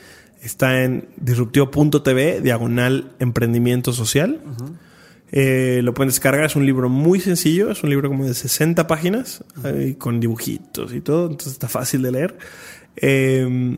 Está 0.41 0.83
en 0.83 1.09
disruptivo.tv, 1.17 2.41
diagonal 2.41 3.11
emprendimiento 3.19 3.93
social. 3.93 4.41
Eh, 5.31 5.81
lo 5.83 5.93
pueden 5.93 6.09
descargar, 6.09 6.45
es 6.45 6.55
un 6.55 6.65
libro 6.65 6.89
muy 6.89 7.19
sencillo, 7.19 7.71
es 7.71 7.83
un 7.83 7.91
libro 7.91 8.09
como 8.09 8.25
de 8.25 8.33
60 8.33 8.87
páginas, 8.87 9.43
con 9.97 10.19
dibujitos 10.19 10.93
y 10.93 11.01
todo, 11.01 11.27
entonces 11.27 11.53
está 11.53 11.69
fácil 11.69 12.01
de 12.01 12.11
leer. 12.11 12.37
Eh, 12.97 13.77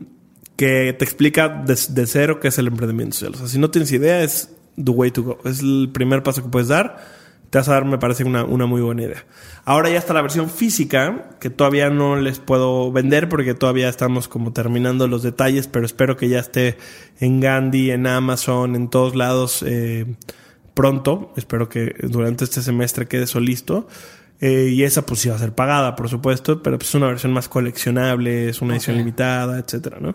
que 0.62 0.92
te 0.92 1.04
explica 1.04 1.48
de, 1.48 2.06
cero 2.06 2.38
qué 2.38 2.46
es 2.46 2.56
el 2.56 2.68
emprendimiento 2.68 3.16
social. 3.16 3.34
O 3.34 3.38
sea, 3.38 3.48
si 3.48 3.58
no 3.58 3.72
tienes 3.72 3.90
idea, 3.90 4.22
es 4.22 4.54
the 4.76 4.92
way 4.92 5.10
to 5.10 5.24
go. 5.24 5.38
Es 5.44 5.58
el 5.58 5.90
primer 5.92 6.22
paso 6.22 6.40
que 6.40 6.50
puedes 6.50 6.68
dar. 6.68 7.04
Te 7.50 7.58
vas 7.58 7.68
a 7.68 7.72
dar, 7.72 7.84
me 7.84 7.98
parece, 7.98 8.22
una, 8.22 8.44
una 8.44 8.66
muy 8.66 8.80
buena 8.80 9.02
idea. 9.02 9.26
Ahora 9.64 9.90
ya 9.90 9.98
está 9.98 10.14
la 10.14 10.22
versión 10.22 10.48
física, 10.48 11.30
que 11.40 11.50
todavía 11.50 11.90
no 11.90 12.14
les 12.14 12.38
puedo 12.38 12.92
vender 12.92 13.28
porque 13.28 13.54
todavía 13.54 13.88
estamos 13.88 14.28
como 14.28 14.52
terminando 14.52 15.08
los 15.08 15.24
detalles, 15.24 15.66
pero 15.66 15.84
espero 15.84 16.16
que 16.16 16.28
ya 16.28 16.38
esté 16.38 16.78
en 17.18 17.40
Gandhi, 17.40 17.90
en 17.90 18.06
Amazon, 18.06 18.76
en 18.76 18.88
todos 18.88 19.16
lados 19.16 19.64
eh, 19.66 20.14
pronto. 20.74 21.32
Espero 21.36 21.68
que 21.68 21.96
durante 22.02 22.44
este 22.44 22.62
semestre 22.62 23.08
quede 23.08 23.24
eso 23.24 23.40
listo. 23.40 23.88
Eh, 24.40 24.68
y 24.68 24.84
esa 24.84 25.04
pues 25.04 25.18
sí 25.18 25.28
va 25.28 25.34
a 25.34 25.38
ser 25.40 25.56
pagada, 25.56 25.96
por 25.96 26.08
supuesto, 26.08 26.62
pero 26.62 26.78
pues 26.78 26.90
es 26.90 26.94
una 26.94 27.08
versión 27.08 27.32
más 27.32 27.48
coleccionable, 27.48 28.48
es 28.48 28.62
una 28.62 28.74
edición 28.74 28.96
limitada, 28.96 29.58
etcétera, 29.58 29.98
¿no? 30.00 30.14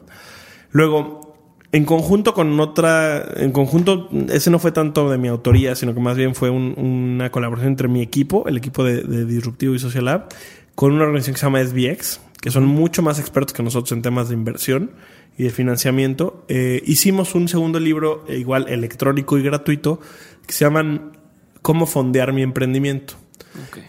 Luego, 0.72 1.28
en 1.72 1.86
conjunto 1.86 2.34
con 2.34 2.59
otra, 2.59 3.26
en 3.36 3.51
conjunto, 3.51 4.09
ese 4.30 4.49
no 4.49 4.59
fue 4.59 4.72
tanto 4.72 5.09
de 5.09 5.18
mi 5.18 5.28
autoría, 5.28 5.76
sino 5.76 5.93
que 5.93 5.99
más 5.99 6.18
bien 6.18 6.34
fue 6.34 6.49
una 6.49 7.30
colaboración 7.32 7.72
entre 7.72 7.88
mi 7.88 8.01
equipo, 8.01 8.47
el 8.47 8.57
equipo 8.57 8.84
de, 8.84 9.26
Disruptivo 9.26 9.76
y 9.76 9.80
Social 9.80 10.05
Lab, 10.05 10.30
con 10.76 10.93
una 10.93 11.03
organización 11.03 11.34
que 11.34 11.39
se 11.39 11.45
llama 11.45 11.63
SBX. 11.63 12.22
que 12.41 12.51
son 12.51 12.65
mucho 12.65 13.01
más 13.01 13.20
expertos 13.20 13.53
que 13.53 13.63
nosotros 13.63 13.91
en 13.91 14.03
temas 14.03 14.30
de 14.30 14.36
inversión 14.36 14.91
y 15.38 15.43
de 15.43 15.49
financiamiento. 15.49 16.45
Eh, 16.47 16.82
hicimos 16.86 17.36
un 17.36 17.47
segundo 17.47 17.80
libro, 17.80 18.24
eh, 18.28 18.38
igual 18.38 18.68
electrónico 18.70 19.38
y 19.38 19.43
gratuito, 19.43 19.99
que 20.45 20.53
se 20.53 20.63
llaman 20.63 21.18
Cómo 21.61 21.88
fondear 21.88 22.32
mi 22.34 22.43
emprendimiento. 22.43 23.15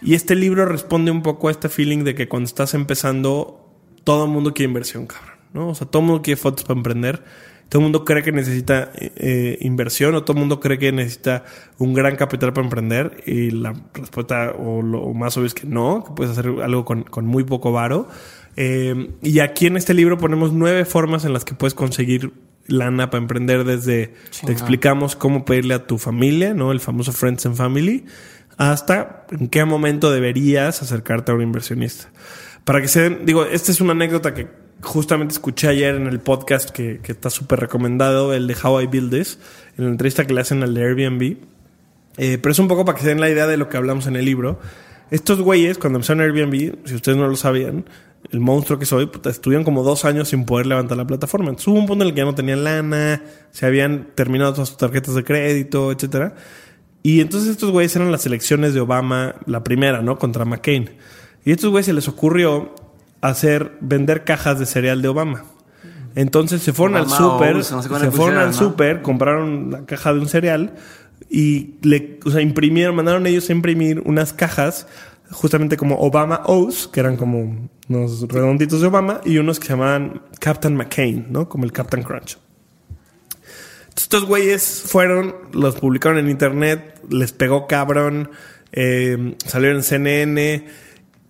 Y 0.01 0.15
este 0.15 0.35
libro 0.35 0.65
responde 0.65 1.11
un 1.11 1.21
poco 1.21 1.47
a 1.47 1.51
este 1.51 1.69
feeling 1.69 2.03
de 2.03 2.15
que 2.15 2.27
cuando 2.27 2.47
estás 2.47 2.73
empezando, 2.73 3.71
todo 4.03 4.25
el 4.25 4.31
mundo 4.31 4.53
quiere 4.53 4.69
inversión, 4.69 5.05
cabrón. 5.07 5.28
¿No? 5.53 5.69
O 5.69 5.75
sea, 5.75 5.87
todo 5.87 6.01
el 6.01 6.07
mundo 6.07 6.21
quiere 6.21 6.39
fotos 6.39 6.63
para 6.63 6.77
emprender. 6.77 7.23
Todo 7.69 7.81
el 7.81 7.83
mundo 7.83 8.03
cree 8.03 8.23
que 8.23 8.31
necesita 8.31 8.91
eh, 8.95 9.59
inversión 9.61 10.15
o 10.15 10.23
todo 10.23 10.33
el 10.33 10.39
mundo 10.39 10.59
cree 10.59 10.79
que 10.79 10.91
necesita 10.91 11.43
un 11.77 11.93
gran 11.93 12.15
capital 12.15 12.51
para 12.51 12.65
emprender 12.65 13.23
y 13.27 13.51
la 13.51 13.73
respuesta 13.93 14.53
o 14.57 14.81
lo 14.81 15.13
más 15.13 15.37
obvio 15.37 15.45
es 15.45 15.53
que 15.53 15.67
no, 15.67 16.03
que 16.03 16.13
puedes 16.13 16.31
hacer 16.31 16.51
algo 16.63 16.83
con, 16.83 17.03
con 17.03 17.27
muy 17.27 17.43
poco 17.43 17.71
varo. 17.71 18.07
Eh, 18.55 19.11
y 19.21 19.39
aquí 19.39 19.67
en 19.67 19.77
este 19.77 19.93
libro 19.93 20.17
ponemos 20.17 20.51
nueve 20.51 20.83
formas 20.83 21.25
en 21.25 21.33
las 21.33 21.45
que 21.45 21.53
puedes 21.53 21.75
conseguir 21.75 22.33
lana 22.65 23.09
para 23.09 23.21
emprender 23.21 23.63
desde 23.63 24.13
te 24.45 24.51
explicamos 24.51 25.15
cómo 25.15 25.45
pedirle 25.45 25.73
a 25.73 25.87
tu 25.87 25.97
familia, 25.97 26.53
¿no? 26.53 26.71
El 26.71 26.79
famoso 26.79 27.11
Friends 27.11 27.45
and 27.45 27.55
Family, 27.55 28.05
hasta 28.57 29.25
en 29.31 29.47
qué 29.47 29.63
momento 29.65 30.11
deberías 30.11 30.81
acercarte 30.81 31.31
a 31.31 31.35
un 31.35 31.41
inversionista. 31.41 32.09
Para 32.65 32.81
que 32.81 32.87
se 32.87 33.01
den, 33.01 33.25
digo, 33.25 33.45
esta 33.45 33.71
es 33.71 33.81
una 33.81 33.93
anécdota 33.93 34.33
que 34.33 34.47
justamente 34.81 35.33
escuché 35.33 35.67
ayer 35.67 35.95
en 35.95 36.07
el 36.07 36.19
podcast 36.19 36.69
que, 36.69 37.01
está 37.03 37.29
súper 37.29 37.59
recomendado, 37.59 38.33
el 38.33 38.47
de 38.47 38.55
How 38.61 38.81
I 38.81 38.87
Build 38.87 39.11
This, 39.11 39.39
en 39.77 39.85
la 39.85 39.91
entrevista 39.91 40.25
que 40.25 40.33
le 40.33 40.41
hacen 40.41 40.63
al 40.63 40.73
de 40.73 40.83
Airbnb. 40.83 41.37
Eh, 42.17 42.37
pero 42.41 42.51
es 42.51 42.59
un 42.59 42.67
poco 42.67 42.85
para 42.85 42.97
que 42.97 43.03
se 43.03 43.09
den 43.09 43.21
la 43.21 43.29
idea 43.29 43.47
de 43.47 43.57
lo 43.57 43.69
que 43.69 43.77
hablamos 43.77 44.07
en 44.07 44.15
el 44.15 44.25
libro. 44.25 44.59
Estos 45.11 45.41
güeyes, 45.41 45.77
cuando 45.77 45.97
empezaron 45.97 46.21
Airbnb, 46.21 46.85
si 46.85 46.95
ustedes 46.95 47.17
no 47.17 47.27
lo 47.27 47.35
sabían, 47.35 47.85
el 48.31 48.39
monstruo 48.39 48.77
que 48.77 48.85
soy, 48.85 49.09
estuvieron 49.25 49.63
como 49.63 49.83
dos 49.83 50.05
años 50.05 50.29
sin 50.29 50.45
poder 50.45 50.65
levantar 50.65 50.97
la 50.97 51.07
plataforma. 51.07 51.49
Entonces 51.49 51.67
hubo 51.69 51.79
un 51.79 51.87
punto 51.87 52.03
en 52.03 52.09
el 52.09 52.13
que 52.13 52.19
ya 52.19 52.25
no 52.25 52.35
tenían 52.35 52.63
lana, 52.63 53.23
se 53.51 53.65
habían 53.65 54.09
terminado 54.15 54.53
todas 54.53 54.69
sus 54.69 54.77
tarjetas 54.77 55.15
de 55.15 55.23
crédito, 55.23 55.91
etcétera. 55.91 56.35
Y 57.01 57.21
entonces 57.21 57.49
estos 57.49 57.71
güeyes 57.71 57.95
eran 57.95 58.11
las 58.11 58.25
elecciones 58.25 58.73
de 58.73 58.81
Obama, 58.81 59.35
la 59.45 59.63
primera, 59.63 60.01
¿no? 60.01 60.17
Contra 60.17 60.45
McCain. 60.45 60.89
Y 61.45 61.51
a 61.51 61.53
estos 61.53 61.71
güeyes 61.71 61.85
se 61.85 61.93
les 61.93 62.07
ocurrió 62.07 62.75
hacer, 63.21 63.77
vender 63.81 64.23
cajas 64.23 64.59
de 64.59 64.65
cereal 64.65 65.01
de 65.01 65.07
Obama. 65.07 65.43
Entonces 66.15 66.61
se 66.61 66.73
fueron 66.73 66.97
al 66.97 67.09
súper, 67.09 67.63
se 67.63 68.11
fueron 68.11 68.37
al 68.37 68.53
súper, 68.53 69.01
compraron 69.01 69.71
la 69.71 69.85
caja 69.85 70.13
de 70.13 70.19
un 70.19 70.27
cereal 70.27 70.73
y 71.29 71.75
le, 71.81 72.19
o 72.25 72.31
sea, 72.31 72.41
imprimieron, 72.41 72.95
mandaron 72.95 73.27
ellos 73.27 73.49
a 73.49 73.53
imprimir 73.53 74.01
unas 74.05 74.33
cajas 74.33 74.87
justamente 75.31 75.77
como 75.77 75.99
Obama 75.99 76.41
O's, 76.45 76.87
que 76.87 76.99
eran 76.99 77.15
como 77.15 77.69
unos 77.87 78.27
redonditos 78.27 78.81
de 78.81 78.87
Obama, 78.87 79.21
y 79.25 79.37
unos 79.37 79.59
que 79.59 79.67
se 79.67 79.73
llamaban 79.73 80.23
Captain 80.39 80.75
McCain, 80.75 81.27
¿no? 81.29 81.47
Como 81.47 81.65
el 81.65 81.71
Captain 81.71 82.03
Crunch. 82.03 82.37
Estos 83.95 84.25
güeyes 84.25 84.83
fueron, 84.85 85.35
los 85.51 85.75
publicaron 85.75 86.17
en 86.17 86.29
internet, 86.29 86.99
les 87.09 87.31
pegó 87.31 87.67
cabrón, 87.67 88.31
eh, 88.71 89.35
salieron 89.45 89.77
en 89.77 89.83
CNN, 89.83 90.67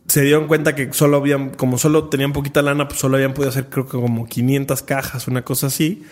se 0.10 0.24
dieron 0.24 0.48
cuenta 0.48 0.74
que 0.74 0.92
solo 0.92 1.18
habían, 1.18 1.52
como 1.52 1.78
solo 1.78 2.10
tenían 2.10 2.34
poquita 2.34 2.64
lana, 2.64 2.88
pues 2.88 3.00
solo 3.00 3.16
habían 3.16 3.34
podido 3.34 3.52
hacer 3.52 3.68
creo 3.70 3.86
que 3.86 3.92
como 3.92 4.26
500 4.26 4.82
cajas, 4.82 5.28
una 5.28 5.44
cosa 5.44 5.68
así. 5.68 6.04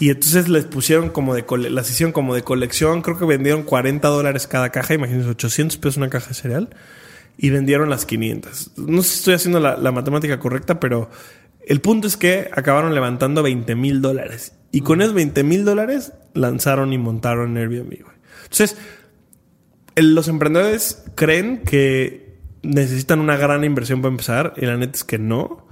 Y 0.00 0.10
entonces 0.10 0.48
les 0.48 0.64
pusieron 0.64 1.10
como 1.10 1.36
de, 1.36 1.44
las 1.70 1.88
hicieron 1.88 2.12
como 2.12 2.34
de 2.34 2.42
colección, 2.42 3.00
creo 3.00 3.16
que 3.16 3.24
vendieron 3.24 3.62
40 3.62 4.08
dólares 4.08 4.48
cada 4.48 4.70
caja, 4.70 4.94
imagínense, 4.94 5.28
800 5.30 5.78
pesos 5.78 5.98
una 5.98 6.10
caja 6.10 6.30
de 6.30 6.34
cereal. 6.34 6.70
Y 7.36 7.50
vendieron 7.50 7.90
las 7.90 8.06
500. 8.06 8.72
No 8.76 9.02
sé 9.02 9.08
si 9.08 9.18
estoy 9.18 9.34
haciendo 9.34 9.60
la, 9.60 9.76
la 9.76 9.92
matemática 9.92 10.38
correcta, 10.40 10.80
pero 10.80 11.10
el 11.64 11.80
punto 11.80 12.08
es 12.08 12.16
que 12.16 12.50
acabaron 12.52 12.92
levantando 12.92 13.42
20 13.44 13.74
mil 13.76 14.02
dólares. 14.02 14.52
Y 14.72 14.80
con 14.80 15.00
esos 15.00 15.14
20 15.14 15.44
mil 15.44 15.64
dólares 15.64 16.12
lanzaron 16.32 16.92
y 16.92 16.98
montaron 16.98 17.56
Airbnb. 17.56 18.04
Entonces, 18.42 18.76
los 19.94 20.26
emprendedores 20.26 21.04
creen 21.14 21.62
que 21.62 22.23
necesitan 22.64 23.20
una 23.20 23.36
gran 23.36 23.64
inversión 23.64 24.02
para 24.02 24.10
empezar 24.10 24.54
y 24.56 24.66
la 24.66 24.76
neta 24.76 24.96
es 24.96 25.04
que 25.04 25.18
no. 25.18 25.66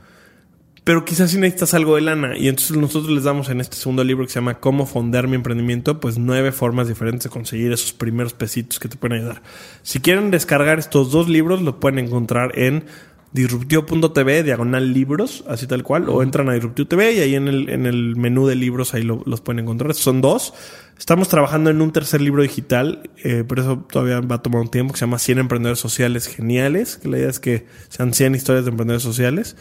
Pero 0.85 1.05
quizás 1.05 1.31
si 1.31 1.39
necesitas 1.39 1.75
algo 1.75 1.95
de 1.95 2.03
lana. 2.03 2.37
Y 2.37 2.49
entonces 2.49 2.77
nosotros 2.77 3.13
les 3.13 3.23
damos 3.23 3.49
en 3.51 3.61
este 3.61 3.77
segundo 3.77 4.03
libro 4.03 4.25
que 4.25 4.33
se 4.33 4.41
llama 4.41 4.59
Cómo 4.59 4.85
fondear 4.85 5.29
mi 5.29 5.37
emprendimiento, 5.37 6.01
pues 6.01 6.19
nueve 6.19 6.51
formas 6.51 6.89
diferentes 6.89 7.25
de 7.25 7.31
conseguir 7.31 7.73
esos 7.73 7.93
primeros 7.93 8.33
pesitos 8.33 8.81
que 8.81 8.89
te 8.89 8.97
pueden 8.97 9.19
ayudar. 9.19 9.43
Si 9.83 10.01
quieren 10.01 10.33
descargar 10.33 10.81
estos 10.81 11.13
dos 11.13 11.29
libros, 11.29 11.63
lo 11.63 11.79
pueden 11.79 12.01
encontrar 12.01 12.59
en 12.59 12.85
disruptivo.tv, 13.33 14.43
diagonal 14.43 14.93
libros, 14.93 15.45
así 15.49 15.67
tal 15.67 15.83
cual, 15.83 16.09
o 16.09 16.23
entran 16.23 16.49
a 16.49 16.55
Disruptivo 16.55 16.89
TV 16.89 17.13
y 17.13 17.21
ahí 17.21 17.35
en 17.35 17.49
el, 17.49 17.69
en 17.71 17.87
el 17.87 18.17
menú 18.17 18.47
de 18.47 18.55
libros 18.55 18.95
ahí 18.95 19.03
los 19.03 19.41
pueden 19.41 19.61
encontrar. 19.61 19.95
Son 19.95 20.21
dos. 20.21 20.53
Estamos 20.99 21.29
trabajando 21.29 21.71
en 21.71 21.81
un 21.81 21.91
tercer 21.91 22.21
libro 22.21 22.43
digital, 22.43 23.11
eh, 23.25 23.43
pero 23.49 23.63
eso 23.63 23.87
todavía 23.91 24.21
va 24.21 24.37
a 24.37 24.43
tomar 24.43 24.61
un 24.61 24.71
tiempo, 24.71 24.93
que 24.93 24.99
se 24.99 25.07
llama 25.07 25.19
100 25.19 25.39
Emprendedores 25.39 25.81
Sociales 25.81 26.29
Geniales, 26.29 26.97
que 26.97 27.09
la 27.09 27.19
idea 27.19 27.31
es 27.31 27.41
que 27.41 27.67
sean 27.89 28.15
100 28.15 28.35
historias 28.35 28.65
de 28.65 28.71
emprendedores 28.71 29.03
sociales. 29.03 29.57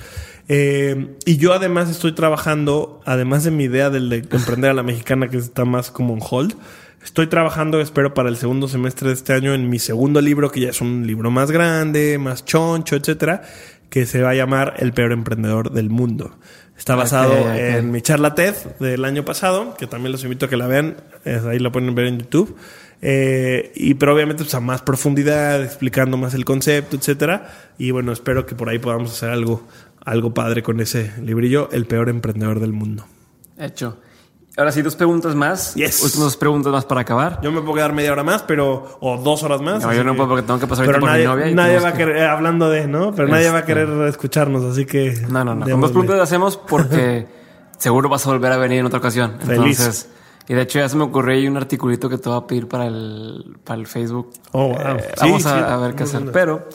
Eh, 0.49 1.15
y 1.25 1.37
yo 1.37 1.53
además 1.53 1.89
estoy 1.89 2.11
trabajando, 2.11 3.01
además 3.05 3.43
de 3.43 3.51
mi 3.51 3.63
idea 3.63 3.89
del 3.89 4.09
de 4.09 4.17
emprender 4.17 4.69
a 4.69 4.73
la 4.73 4.83
mexicana, 4.83 5.29
que 5.29 5.37
está 5.37 5.65
más 5.65 5.89
como 5.89 6.13
en 6.13 6.19
hold, 6.29 6.55
Estoy 7.03 7.27
trabajando, 7.27 7.81
espero, 7.81 8.13
para 8.13 8.29
el 8.29 8.37
segundo 8.37 8.67
semestre 8.67 9.07
de 9.07 9.15
este 9.15 9.33
año 9.33 9.53
en 9.53 9.69
mi 9.69 9.79
segundo 9.79 10.21
libro, 10.21 10.51
que 10.51 10.59
ya 10.59 10.69
es 10.69 10.81
un 10.81 11.07
libro 11.07 11.31
más 11.31 11.49
grande, 11.49 12.17
más 12.19 12.45
choncho, 12.45 12.95
etcétera, 12.95 13.41
que 13.89 14.05
se 14.05 14.21
va 14.21 14.29
a 14.29 14.35
llamar 14.35 14.75
El 14.77 14.93
peor 14.93 15.11
emprendedor 15.11 15.71
del 15.71 15.89
mundo. 15.89 16.37
Está 16.77 16.95
basado 16.95 17.53
en 17.53 17.91
mi 17.91 18.01
charla 18.01 18.33
TED 18.33 18.55
del 18.79 19.03
año 19.05 19.25
pasado, 19.25 19.75
que 19.77 19.87
también 19.87 20.11
los 20.11 20.23
invito 20.23 20.45
a 20.45 20.49
que 20.49 20.57
la 20.57 20.67
vean, 20.67 20.97
ahí 21.25 21.59
la 21.59 21.71
pueden 21.71 21.93
ver 21.93 22.05
en 22.05 22.19
YouTube. 22.19 22.55
Eh, 23.03 23.71
y 23.75 23.95
pero 23.95 24.13
obviamente 24.13 24.43
pues, 24.43 24.53
a 24.53 24.59
más 24.59 24.83
profundidad, 24.83 25.63
explicando 25.63 26.17
más 26.17 26.33
el 26.33 26.45
concepto, 26.45 26.95
etcétera. 26.95 27.49
Y 27.77 27.91
bueno, 27.91 28.11
espero 28.11 28.45
que 28.45 28.55
por 28.55 28.69
ahí 28.69 28.79
podamos 28.79 29.11
hacer 29.11 29.29
algo, 29.29 29.67
algo 30.05 30.33
padre 30.33 30.63
con 30.63 30.79
ese 30.79 31.11
librillo, 31.21 31.69
El 31.71 31.85
peor 31.85 32.09
emprendedor 32.09 32.59
del 32.59 32.73
mundo. 32.73 33.05
Hecho. 33.57 33.97
Ahora 34.57 34.73
sí, 34.73 34.81
dos 34.81 34.97
preguntas 34.97 35.33
más. 35.33 35.75
Yes. 35.75 36.17
Dos 36.19 36.35
preguntas 36.35 36.73
más 36.73 36.83
para 36.83 37.01
acabar. 37.01 37.39
Yo 37.41 37.51
me 37.51 37.61
puedo 37.61 37.75
quedar 37.75 37.93
media 37.93 38.11
hora 38.11 38.23
más, 38.23 38.43
pero. 38.43 38.97
O 38.99 39.17
dos 39.17 39.43
horas 39.43 39.61
más. 39.61 39.81
No, 39.81 39.93
yo 39.93 40.03
no 40.03 40.13
puedo 40.15 40.27
porque 40.27 40.45
tengo 40.45 40.59
que 40.59 40.67
pasar 40.67 40.85
pero 40.85 40.99
nadie, 40.99 41.19
mi 41.19 41.25
novia. 41.25 41.55
nadie 41.55 41.79
va 41.79 41.89
a 41.89 41.93
querer. 41.93 42.23
Hablando 42.25 42.69
de, 42.69 42.87
¿no? 42.87 43.13
Pero 43.13 43.29
nadie 43.29 43.49
va 43.49 43.59
a 43.59 43.65
querer 43.65 43.87
escucharnos, 44.07 44.63
así 44.65 44.85
que. 44.85 45.13
No, 45.29 45.45
no, 45.45 45.55
no. 45.55 45.69
Con 45.69 45.79
dos 45.79 45.91
preguntas 45.91 46.19
hacemos 46.19 46.57
porque 46.57 47.27
seguro 47.77 48.09
vas 48.09 48.25
a 48.27 48.31
volver 48.31 48.51
a 48.51 48.57
venir 48.57 48.79
en 48.79 48.85
otra 48.87 48.99
ocasión. 48.99 49.37
Entonces. 49.41 50.09
Y 50.49 50.53
de 50.53 50.63
hecho 50.63 50.79
ya 50.79 50.89
se 50.89 50.97
me 50.97 51.03
ocurrió 51.03 51.37
ahí 51.37 51.47
un 51.47 51.55
articulito 51.55 52.09
que 52.09 52.17
te 52.17 52.27
voy 52.27 52.37
a 52.37 52.45
pedir 52.45 52.67
para 52.67 52.87
el, 52.87 53.57
para 53.63 53.79
el 53.79 53.87
Facebook. 53.87 54.33
Oh, 54.51 54.67
wow. 54.67 54.97
Eh, 54.97 55.13
vamos 55.21 55.45
a, 55.45 55.77
ver 55.77 55.95
qué 55.95 56.03
hacer. 56.03 56.29
Pero. 56.33 56.67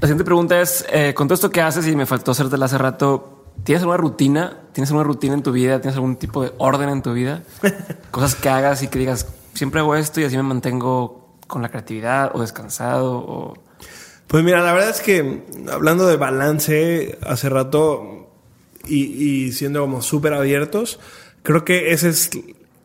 La 0.00 0.06
siguiente 0.06 0.24
pregunta 0.24 0.60
es, 0.60 0.86
eh, 0.90 1.12
con 1.14 1.28
todo 1.28 1.34
esto 1.34 1.50
que 1.50 1.60
haces 1.60 1.86
y 1.86 1.94
me 1.94 2.06
faltó 2.06 2.30
hacértela 2.30 2.66
hace 2.66 2.78
rato, 2.78 3.37
¿Tienes 3.64 3.82
alguna 3.82 3.98
rutina? 3.98 4.58
¿Tienes 4.72 4.90
alguna 4.90 5.04
rutina 5.04 5.34
en 5.34 5.42
tu 5.42 5.52
vida? 5.52 5.80
¿Tienes 5.80 5.96
algún 5.96 6.16
tipo 6.16 6.42
de 6.42 6.52
orden 6.58 6.88
en 6.88 7.02
tu 7.02 7.12
vida? 7.12 7.42
Cosas 8.10 8.34
que 8.34 8.48
hagas 8.48 8.82
y 8.82 8.88
que 8.88 8.98
digas, 8.98 9.26
siempre 9.54 9.80
hago 9.80 9.94
esto 9.96 10.20
y 10.20 10.24
así 10.24 10.36
me 10.36 10.42
mantengo 10.42 11.36
con 11.46 11.62
la 11.62 11.68
creatividad 11.68 12.30
o 12.34 12.40
descansado 12.40 13.16
o... 13.18 13.54
Pues 14.28 14.44
mira, 14.44 14.62
la 14.62 14.72
verdad 14.74 14.90
es 14.90 15.00
que 15.00 15.42
hablando 15.72 16.06
de 16.06 16.16
balance 16.16 17.18
hace 17.22 17.48
rato 17.48 18.28
y, 18.86 19.52
siendo 19.52 19.80
como 19.80 20.02
súper 20.02 20.34
abiertos, 20.34 21.00
creo 21.42 21.64
que 21.64 21.92
ese 21.92 22.10
es, 22.10 22.30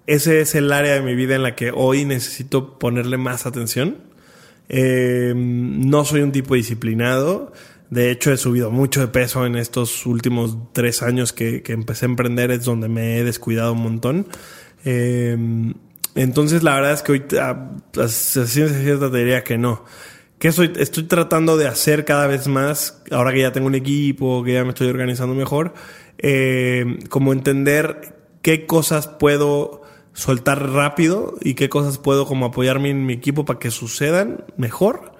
ese 0.08 0.42
es 0.42 0.56
el 0.56 0.72
área 0.72 0.94
de 0.94 1.02
mi 1.02 1.16
vida 1.16 1.36
en 1.36 1.44
la 1.44 1.56
que 1.56 1.72
hoy 1.74 2.06
necesito 2.06 2.80
ponerle 2.80 3.18
más 3.18 3.46
atención. 3.46 3.98
Eh, 4.70 5.34
no 5.36 6.06
soy 6.06 6.22
un 6.22 6.32
tipo 6.32 6.56
disciplinado. 6.56 7.52
De 7.94 8.10
hecho, 8.10 8.32
he 8.32 8.38
subido 8.38 8.72
mucho 8.72 9.02
de 9.02 9.08
peso 9.08 9.46
en 9.46 9.56
estos 9.56 10.08
últimos 10.08 10.58
tres 10.74 11.04
años 11.04 11.32
que, 11.32 11.62
empecé 11.68 12.06
a 12.06 12.10
emprender, 12.10 12.50
es 12.50 12.66
donde 12.66 12.88
me 12.90 13.20
he 13.20 13.24
descuidado 13.24 13.74
un 13.74 13.84
montón. 13.84 14.28
Eh, 14.84 15.38
entonces, 16.16 16.64
la 16.64 16.74
verdad 16.74 16.94
es 16.94 17.04
que 17.04 17.12
hoy, 17.12 17.24
a, 17.40 17.70
a 18.02 18.08
ciencia 18.08 18.68
cierta, 18.82 19.12
te 19.12 19.18
diría 19.20 19.44
que 19.44 19.60
no. 19.60 19.86
Que 20.40 20.48
estoy, 20.48 21.04
tratando 21.04 21.56
de 21.56 21.68
hacer 21.68 22.04
cada 22.04 22.26
vez 22.26 22.48
más, 22.48 23.04
ahora 23.12 23.32
que 23.32 23.42
ya 23.42 23.52
tengo 23.52 23.68
un 23.68 23.76
equipo, 23.76 24.44
que 24.44 24.54
ya 24.54 24.64
me 24.64 24.70
estoy 24.70 24.88
organizando 24.88 25.36
mejor, 25.36 25.76
eh, 26.18 26.98
como 27.10 27.32
entender 27.32 28.16
qué 28.42 28.66
cosas 28.66 29.08
puedo 29.08 29.84
soltar 30.14 30.72
rápido 30.72 31.36
y 31.42 31.54
qué 31.54 31.70
cosas 31.70 32.00
puedo 32.00 32.26
como 32.26 32.48
apoyarme 32.48 32.90
en 32.90 33.06
mi 33.06 33.14
equipo 33.14 33.46
para 33.46 33.60
que 33.60 33.70
sucedan 33.70 34.46
mejor 34.58 35.13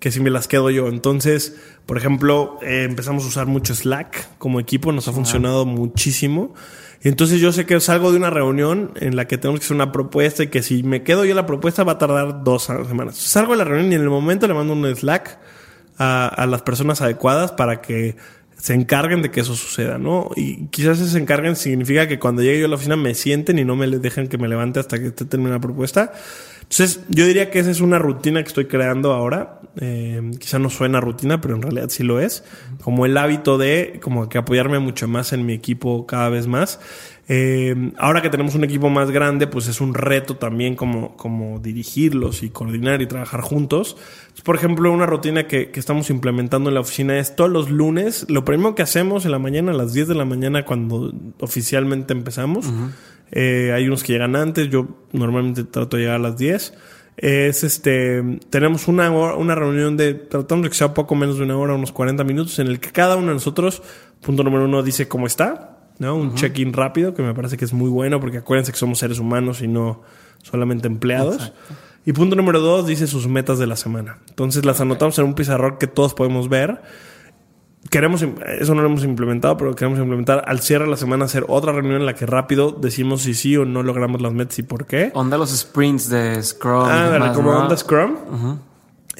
que 0.00 0.10
si 0.10 0.20
me 0.20 0.30
las 0.30 0.48
quedo 0.48 0.70
yo. 0.70 0.88
Entonces, 0.88 1.56
por 1.86 1.98
ejemplo, 1.98 2.58
eh, 2.62 2.84
empezamos 2.84 3.24
a 3.24 3.28
usar 3.28 3.46
mucho 3.46 3.74
Slack 3.74 4.38
como 4.38 4.60
equipo, 4.60 4.92
nos 4.92 5.08
ha 5.08 5.12
funcionado 5.12 5.66
muchísimo. 5.66 6.54
Y 7.02 7.08
entonces 7.08 7.40
yo 7.40 7.52
sé 7.52 7.64
que 7.64 7.78
salgo 7.80 8.10
de 8.10 8.18
una 8.18 8.30
reunión 8.30 8.92
en 8.96 9.14
la 9.14 9.26
que 9.26 9.38
tenemos 9.38 9.60
que 9.60 9.64
hacer 9.66 9.76
una 9.76 9.92
propuesta 9.92 10.42
y 10.42 10.48
que 10.48 10.62
si 10.62 10.82
me 10.82 11.04
quedo 11.04 11.24
yo 11.24 11.34
la 11.34 11.46
propuesta 11.46 11.84
va 11.84 11.92
a 11.92 11.98
tardar 11.98 12.42
dos 12.42 12.64
semanas. 12.64 13.16
Salgo 13.16 13.52
de 13.52 13.58
la 13.58 13.64
reunión 13.64 13.92
y 13.92 13.94
en 13.94 14.02
el 14.02 14.10
momento 14.10 14.46
le 14.48 14.54
mando 14.54 14.72
un 14.72 14.96
Slack 14.96 15.38
a, 15.98 16.46
las 16.48 16.62
personas 16.62 17.00
adecuadas 17.00 17.52
para 17.52 17.80
que 17.80 18.16
se 18.58 18.74
encarguen 18.74 19.22
de 19.22 19.30
que 19.30 19.40
eso 19.40 19.54
suceda, 19.54 19.98
¿no? 19.98 20.30
Y 20.36 20.66
quizás 20.66 20.98
se 20.98 21.18
encarguen 21.18 21.56
significa 21.56 22.08
que 22.08 22.18
cuando 22.18 22.42
llegue 22.42 22.60
yo 22.60 22.66
a 22.66 22.68
la 22.68 22.74
oficina 22.74 22.96
me 22.96 23.14
sienten 23.14 23.58
y 23.58 23.64
no 23.64 23.76
me 23.76 23.86
dejen 23.86 24.28
que 24.28 24.36
me 24.36 24.48
levante 24.48 24.80
hasta 24.80 24.98
que 24.98 25.06
esté 25.06 25.24
terminada 25.24 25.56
la 25.56 25.60
propuesta. 25.60 26.12
Entonces, 26.62 27.00
yo 27.08 27.24
diría 27.24 27.50
que 27.50 27.60
esa 27.60 27.70
es 27.70 27.80
una 27.80 27.98
rutina 27.98 28.42
que 28.42 28.48
estoy 28.48 28.66
creando 28.66 29.12
ahora. 29.12 29.60
Eh, 29.80 30.32
quizá 30.38 30.58
no 30.58 30.68
suena 30.68 31.00
rutina, 31.00 31.40
pero 31.40 31.54
en 31.54 31.62
realidad 31.62 31.88
sí 31.88 32.02
lo 32.02 32.20
es. 32.20 32.44
Como 32.82 33.06
el 33.06 33.16
hábito 33.16 33.56
de 33.56 34.00
como 34.02 34.28
que 34.28 34.36
apoyarme 34.36 34.78
mucho 34.78 35.08
más 35.08 35.32
en 35.32 35.46
mi 35.46 35.54
equipo 35.54 36.06
cada 36.06 36.28
vez 36.28 36.46
más. 36.46 36.78
Eh, 37.30 37.92
ahora 37.98 38.22
que 38.22 38.30
tenemos 38.30 38.54
un 38.54 38.64
equipo 38.64 38.88
más 38.88 39.10
grande, 39.10 39.46
pues 39.46 39.68
es 39.68 39.82
un 39.82 39.92
reto 39.92 40.36
también 40.36 40.74
como, 40.74 41.14
como 41.16 41.58
dirigirlos 41.58 42.42
y 42.42 42.48
coordinar 42.48 43.02
y 43.02 43.06
trabajar 43.06 43.42
juntos. 43.42 43.98
Por 44.44 44.56
ejemplo, 44.56 44.90
una 44.90 45.04
rutina 45.04 45.46
que, 45.46 45.70
que, 45.70 45.78
estamos 45.78 46.08
implementando 46.08 46.70
en 46.70 46.74
la 46.74 46.80
oficina 46.80 47.18
es 47.18 47.36
todos 47.36 47.50
los 47.50 47.70
lunes, 47.70 48.24
lo 48.30 48.46
primero 48.46 48.74
que 48.74 48.80
hacemos 48.80 49.26
en 49.26 49.32
la 49.32 49.38
mañana, 49.38 49.72
a 49.72 49.74
las 49.74 49.92
10 49.92 50.08
de 50.08 50.14
la 50.14 50.24
mañana, 50.24 50.64
cuando 50.64 51.12
oficialmente 51.40 52.14
empezamos, 52.14 52.72
eh, 53.30 53.72
hay 53.74 53.86
unos 53.86 54.02
que 54.02 54.14
llegan 54.14 54.34
antes, 54.34 54.70
yo 54.70 54.88
normalmente 55.12 55.64
trato 55.64 55.98
de 55.98 56.04
llegar 56.04 56.16
a 56.16 56.20
las 56.20 56.38
10 56.38 56.72
es 57.18 57.64
este 57.64 58.22
tenemos 58.48 58.86
una 58.86 59.10
una 59.10 59.56
reunión 59.56 59.96
de 59.96 60.14
tratamos 60.14 60.62
de 60.62 60.68
que 60.70 60.76
sea 60.76 60.94
poco 60.94 61.16
menos 61.16 61.36
de 61.36 61.42
una 61.42 61.58
hora, 61.58 61.74
unos 61.74 61.90
40 61.90 62.22
minutos 62.22 62.60
en 62.60 62.68
el 62.68 62.78
que 62.78 62.92
cada 62.92 63.16
uno 63.16 63.26
de 63.26 63.34
nosotros 63.34 63.82
punto 64.22 64.44
número 64.44 64.66
uno 64.66 64.84
dice 64.84 65.08
cómo 65.08 65.26
está 65.26 65.77
¿no? 65.98 66.16
Un 66.16 66.34
check-in 66.34 66.72
rápido 66.72 67.14
que 67.14 67.22
me 67.22 67.34
parece 67.34 67.56
que 67.56 67.64
es 67.64 67.72
muy 67.72 67.90
bueno 67.90 68.20
porque 68.20 68.38
acuérdense 68.38 68.72
que 68.72 68.78
somos 68.78 68.98
seres 68.98 69.18
humanos 69.18 69.62
y 69.62 69.68
no 69.68 70.02
solamente 70.42 70.86
empleados. 70.86 71.52
Y 72.06 72.12
punto 72.12 72.36
número 72.36 72.60
dos 72.60 72.86
dice 72.86 73.06
sus 73.06 73.26
metas 73.28 73.58
de 73.58 73.66
la 73.66 73.76
semana. 73.76 74.18
Entonces 74.28 74.64
las 74.64 74.80
anotamos 74.80 75.18
en 75.18 75.26
un 75.26 75.34
pizarrón 75.34 75.76
que 75.78 75.86
todos 75.86 76.14
podemos 76.14 76.48
ver. 76.48 76.80
Queremos, 77.90 78.22
eso 78.22 78.74
no 78.74 78.82
lo 78.82 78.88
hemos 78.88 79.04
implementado, 79.04 79.56
pero 79.56 79.74
queremos 79.74 79.98
implementar 79.98 80.44
al 80.46 80.60
cierre 80.60 80.84
de 80.84 80.90
la 80.90 80.96
semana 80.96 81.24
hacer 81.24 81.44
otra 81.48 81.72
reunión 81.72 81.96
en 81.96 82.06
la 82.06 82.14
que 82.14 82.26
rápido 82.26 82.70
decimos 82.72 83.22
si 83.22 83.34
sí 83.34 83.56
o 83.56 83.64
no 83.64 83.82
logramos 83.82 84.20
las 84.20 84.32
metas 84.32 84.58
y 84.58 84.62
por 84.62 84.86
qué. 84.86 85.10
Onda 85.14 85.38
los 85.38 85.56
sprints 85.56 86.08
de 86.08 86.42
Scrum. 86.42 86.86
Ah, 86.86 87.32
como 87.34 87.50
onda 87.50 87.76
Scrum. 87.76 88.16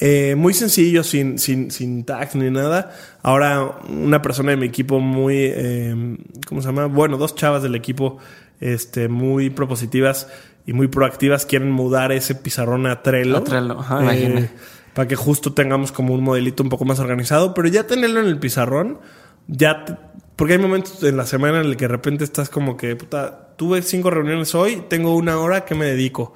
Eh, 0.01 0.37
muy 0.37 0.55
sencillo, 0.55 1.03
sin, 1.03 1.39
sin, 1.39 1.73
sin 1.73 2.05
tags 2.05 2.37
ni 2.37 2.51
nada. 2.51 2.93
Ahora, 3.23 3.81
una 3.89 4.23
persona 4.23 4.53
de 4.53 4.57
mi 4.57 4.67
equipo 4.67 5.01
muy, 5.01 5.37
eh, 5.37 6.17
¿cómo 6.47 6.63
se 6.63 6.69
llama? 6.69 6.87
Bueno, 6.87 7.17
dos 7.17 7.35
chavas 7.35 7.65
del 7.65 7.75
equipo, 7.75 8.19
este, 8.61 9.09
muy 9.09 9.51
propositivas 9.51 10.29
y 10.67 10.73
muy 10.73 10.87
proactivas 10.87 11.47
quieren 11.47 11.73
mudar 11.73 12.13
ese 12.13 12.37
pizarrón 12.37 12.87
a 12.87 13.03
Trello. 13.03 13.39
A 13.39 13.45
Trello, 13.45 13.81
ajá, 13.81 14.15
eh, 14.15 14.49
Para 14.95 15.09
que 15.09 15.17
justo 15.17 15.53
tengamos 15.53 15.91
como 15.91 16.15
un 16.15 16.23
modelito 16.23 16.63
un 16.63 16.69
poco 16.69 16.85
más 16.85 17.01
organizado, 17.01 17.53
pero 17.53 17.67
ya 17.67 17.87
tenerlo 17.87 18.21
en 18.21 18.27
el 18.27 18.39
pizarrón, 18.39 19.01
ya, 19.49 19.85
porque 20.37 20.53
hay 20.53 20.59
momentos 20.61 21.03
en 21.03 21.17
la 21.17 21.27
semana 21.27 21.61
en 21.61 21.67
el 21.67 21.77
que 21.77 21.87
de 21.87 21.89
repente 21.89 22.23
estás 22.23 22.51
como 22.51 22.77
que, 22.77 22.95
puta, 22.95 23.49
tuve 23.57 23.83
cinco 23.83 24.11
reuniones 24.11 24.55
hoy, 24.55 24.85
tengo 24.89 25.17
una 25.17 25.41
hora, 25.41 25.65
¿qué 25.65 25.75
me 25.75 25.87
dedico? 25.87 26.35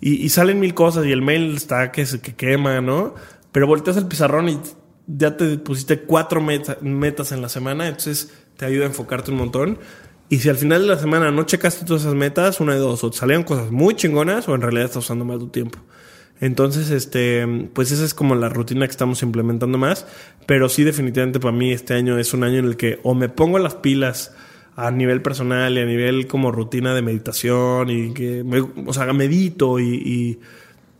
Y, 0.00 0.28
salen 0.30 0.60
mil 0.60 0.72
cosas 0.72 1.04
y 1.04 1.12
el 1.12 1.20
mail 1.20 1.54
está 1.56 1.92
que 1.92 2.06
se 2.06 2.20
que 2.20 2.34
quema, 2.34 2.80
¿no? 2.80 3.14
Pero 3.52 3.66
volteas 3.66 3.98
el 3.98 4.06
pizarrón 4.06 4.48
y 4.48 4.58
ya 5.06 5.36
te 5.36 5.58
pusiste 5.58 6.00
cuatro 6.00 6.40
metas 6.40 7.32
en 7.32 7.42
la 7.42 7.48
semana, 7.48 7.86
entonces 7.86 8.32
te 8.56 8.64
ayuda 8.64 8.84
a 8.84 8.88
enfocarte 8.88 9.30
un 9.30 9.36
montón. 9.36 9.78
Y 10.30 10.38
si 10.38 10.48
al 10.48 10.56
final 10.56 10.82
de 10.82 10.88
la 10.88 10.98
semana 10.98 11.30
no 11.30 11.42
checaste 11.42 11.84
todas 11.84 12.02
esas 12.02 12.14
metas, 12.14 12.60
una 12.60 12.74
de 12.74 12.78
dos, 12.78 13.02
o 13.02 13.10
te 13.10 13.18
salieron 13.18 13.42
cosas 13.42 13.70
muy 13.70 13.94
chingonas 13.94 14.48
o 14.48 14.54
en 14.54 14.62
realidad 14.62 14.84
estás 14.84 15.04
usando 15.04 15.24
más 15.24 15.38
tu 15.38 15.48
tiempo. 15.48 15.78
Entonces, 16.40 16.90
este, 16.90 17.46
pues 17.74 17.90
esa 17.90 18.04
es 18.04 18.14
como 18.14 18.34
la 18.34 18.48
rutina 18.48 18.86
que 18.86 18.92
estamos 18.92 19.22
implementando 19.22 19.76
más. 19.76 20.06
Pero 20.46 20.68
sí, 20.68 20.84
definitivamente 20.84 21.40
para 21.40 21.52
mí 21.52 21.72
este 21.72 21.94
año 21.94 22.18
es 22.18 22.32
un 22.32 22.44
año 22.44 22.58
en 22.58 22.64
el 22.64 22.76
que 22.76 23.00
o 23.02 23.14
me 23.14 23.28
pongo 23.28 23.58
las 23.58 23.74
pilas 23.74 24.32
a 24.76 24.90
nivel 24.90 25.22
personal 25.22 25.76
y 25.76 25.80
a 25.80 25.84
nivel 25.84 26.26
como 26.26 26.52
rutina 26.52 26.94
de 26.94 27.02
meditación 27.02 27.90
y 27.90 28.12
que, 28.14 28.44
me, 28.44 28.60
o 28.60 28.92
sea, 28.92 29.12
medito 29.12 29.78
y, 29.78 30.38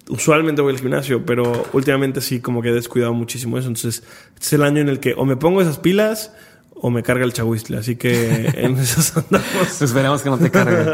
usualmente 0.09 0.61
voy 0.61 0.73
al 0.73 0.81
gimnasio, 0.81 1.25
pero 1.25 1.67
últimamente 1.73 2.21
sí 2.21 2.41
como 2.41 2.63
que 2.63 2.71
he 2.71 2.75
descuidado 2.75 3.15
muchísimo 3.15 3.59
eso. 3.59 3.69
Entonces, 3.69 4.03
es 4.41 4.53
el 4.53 4.65
año 4.65 4.81
en 4.81 4.89
el 4.89 4.99
que 4.99 5.15
o 5.15 5.25
me 5.25 5.37
pongo 5.37 5.63
esas 5.63 5.79
pilas 5.79 6.33
o 6.75 6.91
me 6.91 7.03
carga 7.03 7.25
el 7.25 7.33
chahuistle. 7.33 7.79
Así 7.79 7.97
que 7.97 8.47
en 8.55 8.77
esos 8.79 9.17
andamos. 9.17 9.81
Esperamos 9.81 10.23
que 10.23 10.31
no 10.31 10.39
te 10.39 10.51
cargue. 10.51 10.85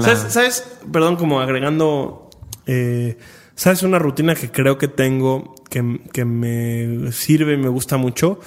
¿Sabes, 0.00 0.66
Perdón, 0.90 1.16
como 1.16 1.40
agregando. 1.40 2.30
Eh, 2.66 3.18
¿Sabes 3.54 3.82
una 3.82 3.98
rutina 3.98 4.34
que 4.34 4.50
creo 4.50 4.78
que 4.78 4.88
tengo 4.88 5.54
que, 5.68 6.00
que 6.12 6.24
me 6.24 7.12
sirve 7.12 7.54
y 7.54 7.56
me 7.58 7.68
gusta 7.68 7.98
mucho? 7.98 8.40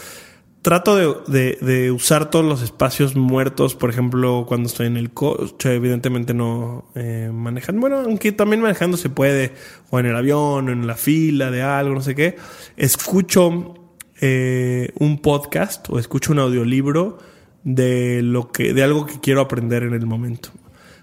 Trato 0.63 1.23
de, 1.27 1.57
de, 1.59 1.91
usar 1.91 2.31
todos 2.31 2.45
los 2.45 2.61
espacios 2.61 3.17
muertos, 3.17 3.75
por 3.75 3.89
ejemplo, 3.89 4.45
cuando 4.47 4.67
estoy 4.67 4.87
en 4.87 4.95
el 4.95 5.11
coche, 5.11 5.75
evidentemente 5.75 6.33
no 6.33 6.85
eh, 6.95 7.29
manejan, 7.33 7.79
bueno, 7.81 7.99
aunque 7.99 8.31
también 8.31 8.61
manejando 8.61 8.95
se 8.95 9.09
puede, 9.09 9.53
o 9.91 9.99
en 9.99 10.05
el 10.05 10.15
avión, 10.15 10.69
o 10.69 10.71
en 10.71 10.87
la 10.87 10.95
fila 10.95 11.51
de 11.51 11.61
algo, 11.61 11.93
no 11.93 12.01
sé 12.01 12.15
qué, 12.15 12.37
escucho 12.77 13.75
eh, 14.21 14.93
un 14.99 15.21
podcast 15.21 15.89
o 15.89 15.99
escucho 15.99 16.31
un 16.31 16.39
audiolibro 16.39 17.17
de 17.65 18.21
lo 18.23 18.53
que, 18.53 18.73
de 18.73 18.83
algo 18.83 19.05
que 19.05 19.19
quiero 19.19 19.41
aprender 19.41 19.83
en 19.83 19.93
el 19.93 20.05
momento. 20.05 20.49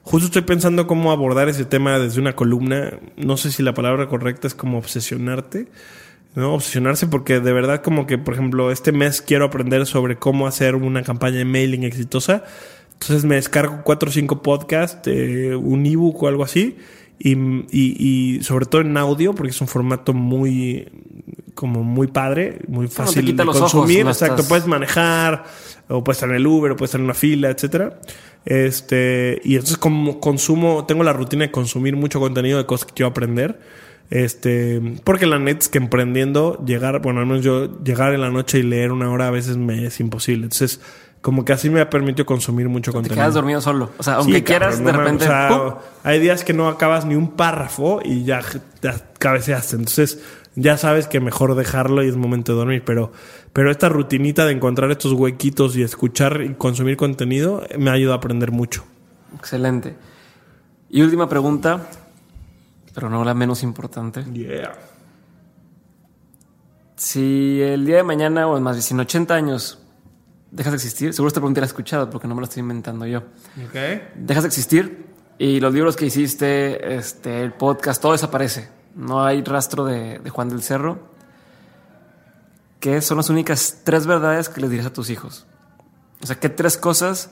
Justo 0.02 0.26
estoy 0.26 0.42
pensando 0.42 0.86
cómo 0.86 1.12
abordar 1.12 1.50
ese 1.50 1.66
tema 1.66 1.98
desde 1.98 2.18
una 2.18 2.34
columna. 2.34 2.98
No 3.18 3.36
sé 3.36 3.52
si 3.52 3.62
la 3.62 3.74
palabra 3.74 4.08
correcta 4.08 4.46
es 4.46 4.54
como 4.54 4.78
obsesionarte 4.78 5.68
¿no? 6.34 6.54
Obsesionarse 6.54 7.06
porque 7.06 7.40
de 7.40 7.52
verdad 7.52 7.82
como 7.82 8.06
que, 8.06 8.18
por 8.18 8.34
ejemplo, 8.34 8.70
este 8.70 8.92
mes 8.92 9.22
quiero 9.22 9.46
aprender 9.46 9.86
sobre 9.86 10.16
cómo 10.16 10.46
hacer 10.46 10.74
una 10.74 11.02
campaña 11.02 11.38
de 11.38 11.44
mailing 11.44 11.84
exitosa. 11.84 12.44
Entonces 12.94 13.24
me 13.24 13.36
descargo 13.36 13.82
cuatro 13.84 14.10
o 14.10 14.12
cinco 14.12 14.42
podcasts, 14.42 15.06
eh, 15.06 15.54
un 15.54 15.86
ebook 15.86 16.22
o 16.22 16.28
algo 16.28 16.44
así. 16.44 16.76
Y, 17.22 17.36
y, 17.70 18.42
sobre 18.42 18.64
todo 18.64 18.80
en 18.80 18.96
audio, 18.96 19.34
porque 19.34 19.50
es 19.50 19.60
un 19.60 19.68
formato 19.68 20.14
muy, 20.14 20.88
como 21.54 21.82
muy 21.82 22.06
padre, 22.06 22.60
muy 22.66 22.88
fácil 22.88 23.36
de 23.36 23.44
consumir. 23.44 24.06
Exacto, 24.06 24.42
puedes 24.48 24.66
manejar, 24.66 25.44
o 25.88 26.02
puedes 26.02 26.16
estar 26.16 26.30
en 26.30 26.36
el 26.36 26.46
Uber, 26.46 26.72
o 26.72 26.76
puedes 26.76 26.88
estar 26.88 26.98
en 26.98 27.04
una 27.04 27.14
fila, 27.14 27.50
etcétera. 27.50 28.00
Este, 28.46 29.38
y 29.44 29.54
entonces 29.54 29.76
como 29.76 30.18
consumo, 30.18 30.86
tengo 30.86 31.04
la 31.04 31.12
rutina 31.12 31.44
de 31.44 31.50
consumir 31.50 31.94
mucho 31.94 32.20
contenido 32.20 32.56
de 32.56 32.64
cosas 32.64 32.86
que 32.86 32.94
quiero 32.94 33.10
aprender. 33.10 33.60
Este, 34.10 34.82
porque 35.04 35.26
la 35.26 35.38
neta 35.38 35.60
es 35.60 35.68
que 35.68 35.78
emprendiendo, 35.78 36.62
llegar, 36.64 37.00
bueno, 37.00 37.20
al 37.20 37.26
menos 37.26 37.44
yo, 37.44 37.82
llegar 37.82 38.12
en 38.12 38.20
la 38.20 38.30
noche 38.30 38.58
y 38.58 38.62
leer 38.62 38.90
una 38.90 39.08
hora 39.10 39.28
a 39.28 39.30
veces 39.30 39.56
me 39.56 39.86
es 39.86 40.00
imposible. 40.00 40.44
Entonces, 40.44 40.80
como 41.20 41.44
que 41.44 41.52
así 41.52 41.70
me 41.70 41.80
ha 41.80 41.88
permitido 41.90 42.26
consumir 42.26 42.68
mucho 42.68 42.92
contenido. 42.92 43.14
Te 43.14 43.20
quedas 43.20 43.34
dormido 43.34 43.60
solo. 43.60 43.90
O 43.98 44.02
sea, 44.02 44.14
aunque 44.14 44.42
quieras, 44.42 44.82
de 44.82 44.90
repente. 44.90 45.26
hay 46.02 46.18
días 46.18 46.44
que 46.44 46.52
no 46.52 46.68
acabas 46.68 47.04
ni 47.04 47.14
un 47.14 47.32
párrafo 47.32 48.00
y 48.02 48.24
ya 48.24 48.40
te 48.80 48.90
cabeceaste. 49.18 49.76
Entonces, 49.76 50.20
ya 50.56 50.76
sabes 50.76 51.06
que 51.06 51.20
mejor 51.20 51.54
dejarlo 51.54 52.02
y 52.02 52.08
es 52.08 52.16
momento 52.16 52.52
de 52.52 52.58
dormir. 52.58 52.82
Pero, 52.84 53.12
pero 53.52 53.70
esta 53.70 53.88
rutinita 53.88 54.44
de 54.44 54.52
encontrar 54.52 54.90
estos 54.90 55.12
huequitos 55.12 55.76
y 55.76 55.82
escuchar 55.82 56.40
y 56.42 56.54
consumir 56.54 56.96
contenido 56.96 57.64
me 57.78 57.90
ha 57.90 57.92
ayudado 57.92 58.14
a 58.14 58.16
aprender 58.16 58.50
mucho. 58.50 58.84
Excelente. 59.36 59.94
Y 60.88 61.02
última 61.02 61.28
pregunta 61.28 61.86
pero 62.94 63.08
no 63.08 63.24
la 63.24 63.34
menos 63.34 63.62
importante. 63.62 64.24
Yeah. 64.32 64.72
Si 66.96 67.60
el 67.62 67.86
día 67.86 67.96
de 67.96 68.02
mañana, 68.02 68.46
o 68.46 68.60
más 68.60 68.82
si 68.84 68.94
en 68.94 69.00
80 69.00 69.34
años 69.34 69.78
dejas 70.50 70.72
de 70.72 70.76
existir, 70.76 71.14
seguro 71.14 71.28
esta 71.28 71.40
pregunta 71.40 71.60
la 71.60 71.66
escuchado 71.66 72.10
porque 72.10 72.28
no 72.28 72.34
me 72.34 72.40
lo 72.40 72.44
estoy 72.44 72.60
inventando 72.60 73.06
yo. 73.06 73.22
Okay. 73.68 74.08
Dejas 74.16 74.42
de 74.42 74.48
existir 74.48 75.06
y 75.38 75.60
los 75.60 75.72
libros 75.72 75.96
que 75.96 76.06
hiciste, 76.06 76.96
este, 76.96 77.42
el 77.42 77.52
podcast, 77.52 78.02
todo 78.02 78.12
desaparece. 78.12 78.68
No 78.94 79.24
hay 79.24 79.42
rastro 79.42 79.84
de, 79.84 80.18
de 80.18 80.30
Juan 80.30 80.48
del 80.48 80.62
Cerro. 80.62 81.08
¿Qué 82.80 83.00
son 83.00 83.16
las 83.16 83.30
únicas 83.30 83.78
tres 83.84 84.06
verdades 84.06 84.48
que 84.48 84.60
les 84.60 84.70
dirías 84.70 84.86
a 84.86 84.92
tus 84.92 85.10
hijos? 85.10 85.46
O 86.22 86.26
sea, 86.26 86.38
¿qué 86.38 86.48
tres 86.48 86.76
cosas 86.76 87.30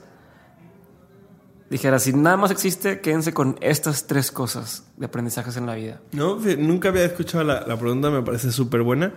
dijera, 1.70 1.98
si 1.98 2.12
nada 2.12 2.36
más 2.36 2.50
existe, 2.50 3.00
quédense 3.00 3.32
con 3.32 3.58
estas 3.60 4.06
tres 4.06 4.30
cosas 4.30 4.84
de 4.96 5.06
aprendizajes 5.06 5.56
en 5.56 5.66
la 5.66 5.74
vida. 5.74 6.00
No, 6.12 6.38
nunca 6.58 6.88
había 6.88 7.04
escuchado 7.04 7.44
la, 7.44 7.76
pregunta, 7.78 8.10
me 8.10 8.22
parece 8.22 8.52
súper 8.52 8.82
buena. 8.82 9.12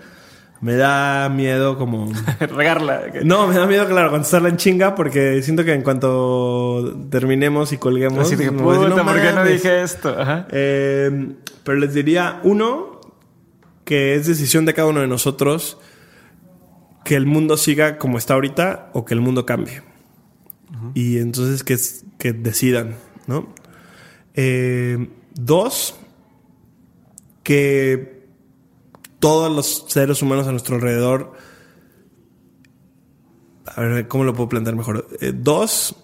Me 0.59 0.75
da 0.75 1.27
miedo 1.29 1.77
como... 1.77 2.11
Regarla. 2.39 3.03
No, 3.23 3.47
me 3.47 3.55
da 3.55 3.65
miedo, 3.65 3.87
claro, 3.87 4.11
contestarla 4.11 4.49
en 4.49 4.57
chinga 4.57 4.93
porque 4.93 5.41
siento 5.41 5.65
que 5.65 5.73
en 5.73 5.81
cuanto 5.81 7.07
terminemos 7.09 7.71
y 7.73 7.77
colguemos... 7.77 8.27
Así 8.27 8.37
que, 8.37 8.51
no, 8.51 8.63
¿por 8.63 9.21
qué 9.21 9.31
no 9.33 9.43
dije 9.43 9.81
esto? 9.81 10.15
Eh, 10.51 11.33
pero 11.63 11.79
les 11.79 11.93
diría, 11.95 12.41
uno, 12.43 13.01
que 13.85 14.13
es 14.15 14.27
decisión 14.27 14.65
de 14.65 14.75
cada 14.75 14.87
uno 14.87 15.01
de 15.01 15.07
nosotros 15.07 15.79
que 17.03 17.15
el 17.15 17.25
mundo 17.25 17.57
siga 17.57 17.97
como 17.97 18.17
está 18.17 18.35
ahorita 18.35 18.91
o 18.93 19.05
que 19.05 19.13
el 19.13 19.21
mundo 19.21 19.45
cambie. 19.45 19.81
Y 20.93 21.18
entonces 21.18 21.64
que, 21.64 21.77
que 22.18 22.34
decidan, 22.34 22.95
¿no? 23.27 23.53
Eh, 24.34 25.10
dos, 25.35 25.95
que 27.43 28.27
todos 29.19 29.56
los 29.56 29.85
seres 29.88 30.22
humanos 30.22 30.48
a 30.48 30.52
nuestro 30.52 30.76
alrededor. 30.76 31.34
A 33.65 33.81
ver, 33.81 34.07
¿cómo 34.07 34.23
lo 34.23 34.34
puedo 34.34 34.49
plantear 34.49 34.76
mejor? 34.76 35.07
Eh, 35.22 35.34
dos. 35.34 35.95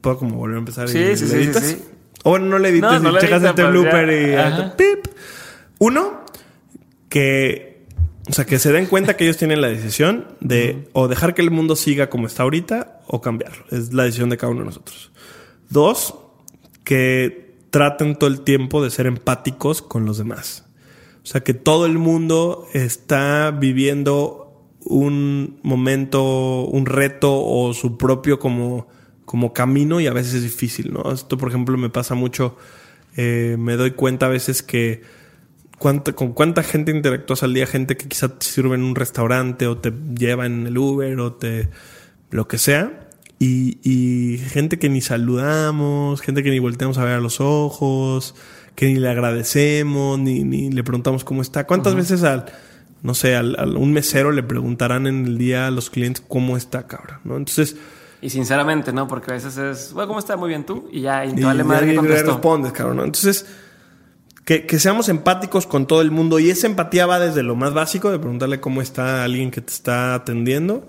¿Puedo 0.00 0.18
como 0.18 0.36
volver 0.36 0.56
a 0.56 0.58
empezar? 0.60 0.88
Sí, 0.88 1.16
sí, 1.16 1.26
sí, 1.26 1.52
sí, 1.52 1.84
O 2.24 2.30
bueno, 2.30 2.46
no 2.46 2.58
le 2.58 2.70
edites 2.70 3.02
no, 3.02 3.18
checas 3.18 3.42
este 3.42 3.64
blooper 3.64 4.08
y... 4.08 4.76
¡pip! 4.76 5.06
Uno, 5.78 6.24
que... 7.08 7.77
O 8.28 8.32
sea, 8.32 8.44
que 8.44 8.58
se 8.58 8.72
den 8.72 8.86
cuenta 8.86 9.16
que 9.16 9.24
ellos 9.24 9.38
tienen 9.38 9.60
la 9.60 9.68
decisión 9.68 10.26
de 10.40 10.88
o 10.92 11.08
dejar 11.08 11.34
que 11.34 11.42
el 11.42 11.50
mundo 11.50 11.76
siga 11.76 12.10
como 12.10 12.26
está 12.26 12.42
ahorita 12.42 13.00
o 13.06 13.20
cambiarlo. 13.20 13.64
Es 13.70 13.94
la 13.94 14.04
decisión 14.04 14.28
de 14.28 14.36
cada 14.36 14.52
uno 14.52 14.60
de 14.60 14.66
nosotros. 14.66 15.10
Dos, 15.70 16.14
que 16.84 17.54
traten 17.70 18.16
todo 18.16 18.28
el 18.28 18.42
tiempo 18.42 18.82
de 18.82 18.90
ser 18.90 19.06
empáticos 19.06 19.82
con 19.82 20.04
los 20.04 20.18
demás. 20.18 20.66
O 21.22 21.26
sea, 21.26 21.42
que 21.42 21.54
todo 21.54 21.86
el 21.86 21.98
mundo 21.98 22.66
está 22.72 23.50
viviendo 23.50 24.48
un 24.80 25.58
momento, 25.62 26.64
un 26.64 26.86
reto 26.86 27.42
o 27.44 27.74
su 27.74 27.98
propio 27.98 28.38
como, 28.38 28.88
como 29.24 29.52
camino 29.52 30.00
y 30.00 30.06
a 30.06 30.12
veces 30.12 30.34
es 30.34 30.42
difícil, 30.42 30.92
¿no? 30.92 31.12
Esto, 31.12 31.36
por 31.36 31.48
ejemplo, 31.48 31.76
me 31.76 31.90
pasa 31.90 32.14
mucho. 32.14 32.56
Eh, 33.16 33.56
me 33.58 33.76
doy 33.76 33.90
cuenta 33.92 34.26
a 34.26 34.28
veces 34.30 34.62
que 34.62 35.02
cuánta, 35.78 36.12
con 36.12 36.32
cuánta 36.32 36.62
gente 36.62 36.90
interactúas 36.90 37.42
al 37.42 37.54
día, 37.54 37.66
gente 37.66 37.96
que 37.96 38.08
quizá 38.08 38.28
te 38.28 38.44
sirve 38.44 38.74
en 38.74 38.82
un 38.82 38.94
restaurante 38.94 39.66
o 39.66 39.78
te 39.78 39.92
lleva 40.14 40.46
en 40.46 40.66
el 40.66 40.78
Uber 40.78 41.18
o 41.20 41.32
te 41.34 41.68
lo 42.30 42.46
que 42.46 42.58
sea 42.58 43.08
y, 43.38 44.40
gente 44.48 44.78
que 44.78 44.88
ni 44.88 45.00
saludamos, 45.00 46.20
gente 46.20 46.42
que 46.42 46.50
ni 46.50 46.58
volteamos 46.58 46.98
a 46.98 47.04
ver 47.04 47.14
a 47.14 47.20
los 47.20 47.40
ojos, 47.40 48.34
que 48.74 48.86
ni 48.86 48.96
le 48.96 49.08
agradecemos, 49.08 50.18
ni, 50.18 50.42
ni 50.42 50.70
le 50.70 50.82
preguntamos 50.82 51.24
cómo 51.24 51.42
está. 51.42 51.66
¿Cuántas 51.66 51.94
veces 51.94 52.24
al, 52.24 52.46
no 53.02 53.14
sé, 53.14 53.36
al, 53.36 53.76
un 53.76 53.92
mesero 53.92 54.32
le 54.32 54.42
preguntarán 54.42 55.06
en 55.06 55.24
el 55.26 55.38
día 55.38 55.68
a 55.68 55.70
los 55.70 55.90
clientes 55.90 56.22
cómo 56.26 56.56
está, 56.56 56.86
cabrón? 56.86 57.20
¿no? 57.24 57.36
Entonces... 57.36 57.76
Y 58.20 58.30
sinceramente, 58.30 58.92
¿no? 58.92 59.06
Porque 59.06 59.30
a 59.30 59.34
veces 59.34 59.56
es, 59.56 59.92
bueno, 59.92 60.08
¿cómo 60.08 60.18
está? 60.18 60.36
Muy 60.36 60.48
bien 60.48 60.66
tú. 60.66 60.88
Y 60.90 61.02
ya, 61.02 61.24
y, 61.24 61.38
y 61.38 61.42
vale 61.44 61.62
madre 61.62 61.94
que 61.94 62.00
respondes, 62.00 62.72
cabrón. 62.72 62.96
¿no? 62.96 63.04
Entonces, 63.04 63.46
que, 64.48 64.78
seamos 64.78 65.10
empáticos 65.10 65.66
con 65.66 65.86
todo 65.86 66.00
el 66.00 66.10
mundo. 66.10 66.38
Y 66.38 66.48
esa 66.48 66.66
empatía 66.66 67.04
va 67.04 67.18
desde 67.18 67.42
lo 67.42 67.54
más 67.54 67.74
básico, 67.74 68.10
de 68.10 68.18
preguntarle 68.18 68.60
cómo 68.60 68.80
está 68.80 69.22
alguien 69.22 69.50
que 69.50 69.60
te 69.60 69.72
está 69.72 70.14
atendiendo, 70.14 70.88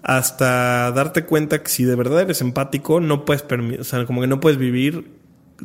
hasta 0.00 0.92
darte 0.92 1.24
cuenta 1.24 1.60
que 1.60 1.70
si 1.70 1.82
de 1.82 1.96
verdad 1.96 2.20
eres 2.20 2.40
empático, 2.40 3.00
no 3.00 3.24
puedes 3.24 3.44
o 3.80 3.84
sea, 3.84 4.06
como 4.06 4.20
que 4.20 4.28
no 4.28 4.38
puedes 4.38 4.58
vivir 4.58 5.10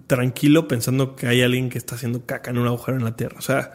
tranquilo 0.07 0.67
pensando 0.67 1.15
que 1.15 1.27
hay 1.27 1.43
alguien 1.43 1.69
que 1.69 1.77
está 1.77 1.93
haciendo 1.95 2.25
caca 2.25 2.49
en 2.49 2.57
un 2.57 2.65
agujero 2.65 2.97
en 2.97 3.03
la 3.03 3.15
tierra. 3.15 3.35
O 3.37 3.43
sea, 3.43 3.73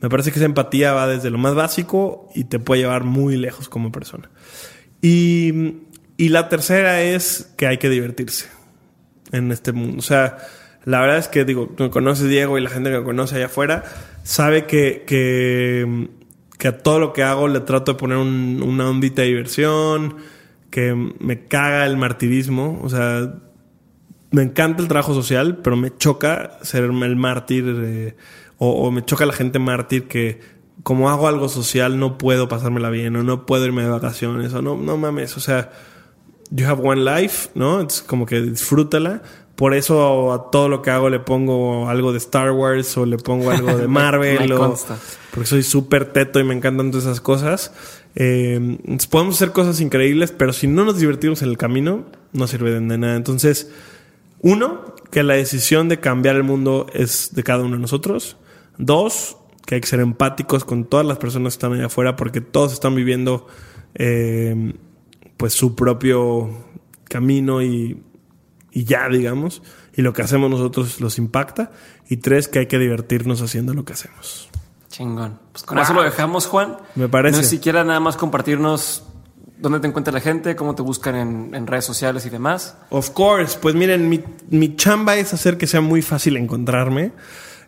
me 0.00 0.08
parece 0.08 0.32
que 0.32 0.40
esa 0.40 0.46
empatía 0.46 0.92
va 0.92 1.06
desde 1.06 1.30
lo 1.30 1.38
más 1.38 1.54
básico 1.54 2.28
y 2.34 2.44
te 2.44 2.58
puede 2.58 2.82
llevar 2.82 3.04
muy 3.04 3.36
lejos 3.36 3.68
como 3.68 3.92
persona. 3.92 4.30
Y, 5.00 5.76
y 6.16 6.30
la 6.30 6.48
tercera 6.48 7.02
es 7.02 7.52
que 7.56 7.68
hay 7.68 7.78
que 7.78 7.88
divertirse 7.88 8.46
en 9.30 9.52
este 9.52 9.70
mundo. 9.70 9.98
O 9.98 10.02
sea, 10.02 10.38
la 10.86 11.00
verdad 11.02 11.18
es 11.18 11.28
que, 11.28 11.44
digo, 11.44 11.74
me 11.78 11.90
conoces 11.90 12.30
Diego 12.30 12.56
y 12.56 12.62
la 12.62 12.70
gente 12.70 12.90
que 12.90 12.98
me 12.98 13.04
conoce 13.04 13.36
allá 13.36 13.46
afuera 13.46 13.84
sabe 14.22 14.64
que, 14.64 15.04
que 15.06 16.08
que 16.58 16.68
a 16.68 16.78
todo 16.78 16.98
lo 16.98 17.12
que 17.12 17.22
hago 17.22 17.48
le 17.48 17.60
trato 17.60 17.92
de 17.92 17.98
poner 17.98 18.18
una 18.18 18.88
ondita 18.88 19.22
de 19.22 19.28
diversión, 19.28 20.16
que 20.70 20.94
me 20.94 21.46
caga 21.46 21.86
el 21.86 21.96
martirismo, 21.96 22.80
o 22.82 22.88
sea, 22.88 23.34
me 24.30 24.42
encanta 24.42 24.82
el 24.82 24.88
trabajo 24.88 25.14
social, 25.14 25.58
pero 25.62 25.76
me 25.76 25.96
choca 25.96 26.58
ser 26.62 26.84
el 26.84 27.16
mártir 27.16 27.64
eh, 27.68 28.16
o, 28.58 28.90
me 28.90 29.04
choca 29.04 29.26
la 29.26 29.32
gente 29.32 29.58
mártir 29.58 30.08
que 30.08 30.40
como 30.82 31.10
hago 31.10 31.28
algo 31.28 31.48
social 31.48 31.98
no 31.98 32.16
puedo 32.18 32.48
pasármela 32.48 32.90
bien 32.90 33.16
o 33.16 33.22
no 33.22 33.46
puedo 33.46 33.64
irme 33.64 33.82
de 33.82 33.88
vacaciones 33.88 34.52
o 34.54 34.62
no, 34.62 34.76
no 34.76 34.96
mames, 34.96 35.36
o 35.36 35.40
sea, 35.40 35.70
you 36.50 36.66
have 36.66 36.82
one 36.82 37.02
life, 37.02 37.50
¿no? 37.54 37.80
Es 37.80 38.02
como 38.02 38.24
que 38.24 38.40
disfrútala, 38.40 39.22
por 39.56 39.74
eso 39.74 40.32
a 40.32 40.50
todo 40.50 40.68
lo 40.68 40.82
que 40.82 40.90
hago 40.90 41.08
le 41.08 41.18
pongo 41.18 41.88
algo 41.88 42.12
de 42.12 42.18
Star 42.18 42.52
Wars 42.52 42.96
o 42.98 43.06
le 43.06 43.16
pongo 43.16 43.50
algo 43.50 43.76
de 43.76 43.88
Marvel. 43.88 44.52
o, 44.52 44.76
porque 45.30 45.46
soy 45.46 45.62
súper 45.62 46.12
teto 46.12 46.38
y 46.38 46.44
me 46.44 46.54
encantan 46.54 46.90
todas 46.90 47.06
esas 47.06 47.20
cosas. 47.22 47.72
Eh, 48.14 48.78
podemos 49.10 49.36
hacer 49.36 49.52
cosas 49.52 49.80
increíbles, 49.80 50.30
pero 50.30 50.52
si 50.52 50.66
no 50.66 50.84
nos 50.84 50.98
divertimos 50.98 51.42
en 51.42 51.48
el 51.48 51.56
camino, 51.56 52.04
no 52.32 52.46
sirve 52.46 52.70
de 52.70 52.80
nada. 52.80 53.16
Entonces, 53.16 53.70
uno, 54.40 54.94
que 55.10 55.22
la 55.22 55.34
decisión 55.34 55.88
de 55.88 56.00
cambiar 56.00 56.36
el 56.36 56.42
mundo 56.42 56.86
es 56.92 57.34
de 57.34 57.42
cada 57.42 57.64
uno 57.64 57.76
de 57.76 57.82
nosotros. 57.82 58.36
Dos, 58.76 59.38
que 59.64 59.76
hay 59.76 59.80
que 59.80 59.86
ser 59.86 60.00
empáticos 60.00 60.64
con 60.64 60.84
todas 60.84 61.06
las 61.06 61.16
personas 61.16 61.54
que 61.54 61.56
están 61.56 61.72
allá 61.72 61.86
afuera 61.86 62.14
porque 62.16 62.42
todos 62.42 62.72
están 62.72 62.94
viviendo 62.94 63.46
eh, 63.94 64.74
pues 65.36 65.54
su 65.54 65.74
propio 65.74 66.50
camino 67.08 67.62
y 67.62 68.02
y 68.76 68.84
ya, 68.84 69.08
digamos, 69.08 69.62
y 69.94 70.02
lo 70.02 70.12
que 70.12 70.20
hacemos 70.20 70.50
nosotros 70.50 71.00
los 71.00 71.16
impacta. 71.16 71.70
Y 72.10 72.18
tres, 72.18 72.46
que 72.46 72.58
hay 72.58 72.66
que 72.66 72.78
divertirnos 72.78 73.40
haciendo 73.40 73.72
lo 73.72 73.86
que 73.86 73.94
hacemos. 73.94 74.50
Chingón. 74.90 75.38
Pues 75.50 75.64
con 75.64 75.78
eso 75.78 75.94
lo 75.94 76.02
dejamos, 76.02 76.46
Juan. 76.46 76.76
Me 76.94 77.08
parece. 77.08 77.38
No 77.38 77.42
siquiera 77.42 77.84
nada 77.84 78.00
más 78.00 78.18
compartirnos 78.18 79.04
dónde 79.56 79.80
te 79.80 79.86
encuentra 79.86 80.12
la 80.12 80.20
gente, 80.20 80.56
cómo 80.56 80.74
te 80.74 80.82
buscan 80.82 81.16
en, 81.54 81.66
redes 81.66 81.86
sociales 81.86 82.26
y 82.26 82.28
demás. 82.28 82.76
Of 82.90 83.12
course. 83.12 83.56
Pues 83.62 83.74
miren, 83.74 84.10
mi, 84.10 84.22
mi 84.50 84.76
chamba 84.76 85.16
es 85.16 85.32
hacer 85.32 85.56
que 85.56 85.66
sea 85.66 85.80
muy 85.80 86.02
fácil 86.02 86.36
encontrarme. 86.36 87.12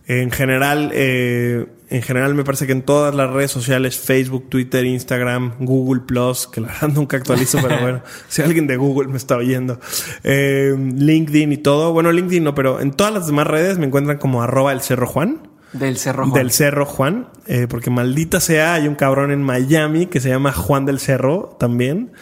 En 0.09 0.31
general, 0.31 0.91
eh, 0.95 1.67
en 1.91 2.01
general 2.01 2.35
me 2.35 2.43
parece 2.43 2.67
que 2.67 2.73
en 2.73 2.81
todas 2.81 3.15
las 3.15 3.31
redes 3.31 3.51
sociales, 3.51 3.99
Facebook, 3.99 4.49
Twitter, 4.49 4.87
Instagram, 4.87 5.57
Google 5.61 6.01
Plus, 6.01 6.47
que 6.47 6.63
la 6.63 6.69
verdad 6.81 6.89
nunca 6.89 7.19
actualizo, 7.19 7.59
pero 7.61 7.79
bueno, 7.83 8.03
si 8.27 8.41
alguien 8.41 8.67
de 8.67 8.79
Google 8.79 9.09
me 9.09 9.19
está 9.19 9.37
oyendo, 9.37 9.79
eh, 10.25 10.75
LinkedIn 10.79 11.53
y 11.53 11.59
todo. 11.59 11.93
Bueno, 11.93 12.11
LinkedIn 12.11 12.43
no, 12.43 12.55
pero 12.55 12.81
en 12.81 12.93
todas 12.93 13.13
las 13.13 13.27
demás 13.27 13.47
redes 13.47 13.77
me 13.77 13.85
encuentran 13.85 14.17
como 14.17 14.43
arroba 14.43 14.73
el 14.73 14.81
Cerro 14.81 15.07
Juan. 15.07 15.47
Del 15.75 15.99
Cerro 15.99 16.25
Juan. 16.25 16.33
Del 16.33 16.51
Cerro 16.53 16.87
Juan, 16.87 17.29
eh, 17.47 17.67
porque 17.69 17.91
maldita 17.91 18.41
sea, 18.41 18.73
hay 18.73 18.89
un 18.89 18.95
cabrón 18.95 19.31
en 19.31 19.43
Miami 19.43 20.07
que 20.07 20.21
se 20.21 20.31
llama 20.31 20.53
Juan 20.53 20.87
del 20.87 21.01
Cerro 21.01 21.55
también. 21.61 22.13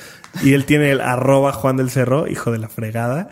Y 0.43 0.55
él 0.55 0.65
tiene 0.65 0.91
el 0.91 1.01
arroba 1.01 1.53
Juan 1.53 1.77
del 1.77 1.89
Cerro, 1.89 2.27
hijo 2.27 2.51
de 2.51 2.59
la 2.59 2.69
fregada. 2.69 3.29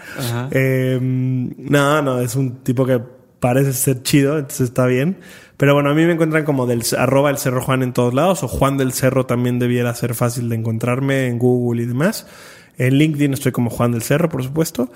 no, 0.52 2.02
no, 2.02 2.20
es 2.20 2.36
un 2.36 2.62
tipo 2.62 2.86
que 2.86 3.00
parece 3.44 3.74
ser 3.74 4.02
chido, 4.02 4.38
entonces 4.38 4.68
está 4.70 4.86
bien. 4.86 5.18
Pero 5.58 5.74
bueno, 5.74 5.90
a 5.90 5.94
mí 5.94 6.06
me 6.06 6.12
encuentran 6.12 6.44
como 6.44 6.66
del 6.66 6.82
arroba 6.96 7.28
el 7.28 7.36
Cerro 7.36 7.60
Juan 7.60 7.82
en 7.82 7.92
todos 7.92 8.14
lados, 8.14 8.42
o 8.42 8.48
Juan 8.48 8.78
del 8.78 8.94
Cerro 8.94 9.26
también 9.26 9.58
debiera 9.58 9.94
ser 9.94 10.14
fácil 10.14 10.48
de 10.48 10.56
encontrarme 10.56 11.26
en 11.26 11.38
Google 11.38 11.82
y 11.82 11.84
demás. 11.84 12.26
En 12.76 12.94
LinkedIn 12.98 13.32
estoy 13.32 13.52
como 13.52 13.70
Juan 13.70 13.92
del 13.92 14.02
Cerro, 14.02 14.28
por 14.28 14.42
supuesto. 14.42 14.90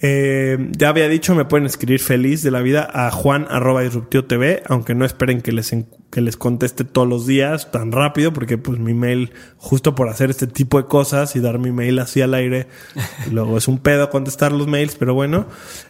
Eh, 0.00 0.70
ya 0.76 0.88
había 0.88 1.08
dicho, 1.08 1.34
me 1.34 1.44
pueden 1.44 1.66
escribir 1.66 2.00
feliz 2.00 2.42
de 2.42 2.50
la 2.50 2.60
vida 2.60 2.88
a 2.92 3.10
juan 3.10 3.46
arroba 3.48 3.82
TV, 4.28 4.62
aunque 4.68 4.94
no 4.94 5.04
esperen 5.04 5.40
que 5.40 5.50
les, 5.50 5.74
que 6.10 6.20
les 6.20 6.36
conteste 6.36 6.84
todos 6.84 7.08
los 7.08 7.26
días 7.26 7.72
tan 7.72 7.90
rápido, 7.90 8.32
porque 8.32 8.56
pues 8.56 8.78
mi 8.78 8.94
mail, 8.94 9.32
justo 9.56 9.94
por 9.94 10.08
hacer 10.08 10.30
este 10.30 10.46
tipo 10.46 10.80
de 10.80 10.86
cosas 10.86 11.34
y 11.34 11.40
dar 11.40 11.58
mi 11.58 11.72
mail 11.72 11.98
así 11.98 12.20
al 12.20 12.34
aire, 12.34 12.68
luego 13.32 13.58
es 13.58 13.66
un 13.66 13.78
pedo 13.78 14.10
contestar 14.10 14.52
los 14.52 14.68
mails, 14.68 14.94
pero 14.96 15.14
bueno. 15.14 15.46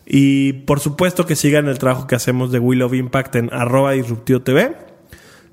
Y 0.07 0.53
por 0.53 0.81
supuesto 0.81 1.27
que 1.27 1.37
sigan 1.37 1.69
el 1.69 1.79
trabajo 1.79 2.07
que 2.07 2.15
hacemos 2.15 2.53
de 2.53 2.59
Will 2.59 2.83
of 2.83 2.95
Impact 2.95 3.37
en 3.37 3.53
arroba 3.53 3.93
TV, 4.45 4.77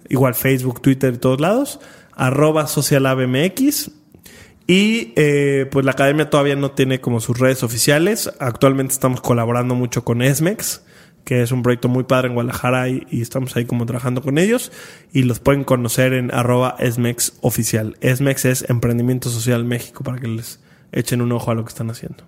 igual 0.08 0.36
Facebook, 0.36 0.82
Twitter 0.82 1.16
y 1.16 1.18
todos 1.18 1.42
lados, 1.42 1.80
arroba 2.16 2.68
socialabmx 2.68 4.01
y 4.68 5.14
eh, 5.16 5.68
pues 5.72 5.86
la 5.86 5.92
academia 5.92 6.30
todavía 6.30 6.56
no 6.56 6.72
tiene 6.72 7.02
como 7.02 7.20
sus 7.20 7.40
redes 7.40 7.64
oficiales. 7.64 8.32
Actualmente 8.40 8.94
estamos 8.94 9.22
colaborando 9.22 9.76
mucho 9.76 10.04
con 10.04 10.22
ESMEX, 10.22 10.84
que 11.26 11.42
es 11.42 11.52
un 11.52 11.64
proyecto 11.64 11.88
muy 11.88 12.04
padre 12.04 12.28
en 12.28 12.36
Guadalajara 12.36 12.90
y, 12.90 13.06
estamos 13.22 13.56
ahí 13.56 13.66
como 13.66 13.86
trabajando 13.86 14.22
con 14.22 14.38
ellos. 14.38 14.72
Y 15.12 15.24
los 15.24 15.40
pueden 15.40 15.64
conocer 15.64 16.14
en 16.14 16.34
arroba 16.34 16.76
ESMEX 16.80 17.34
oficial. 17.42 17.98
ESMEX 18.02 18.46
es 18.46 18.70
Emprendimiento 18.70 19.30
Social 19.30 19.66
México 19.66 20.04
para 20.04 20.20
que 20.20 20.28
les 20.28 20.60
echen 20.92 21.22
un 21.22 21.32
ojo 21.32 21.52
a 21.52 21.56
lo 21.56 21.64
que 21.64 21.70
están 21.70 21.90
haciendo. 21.90 22.24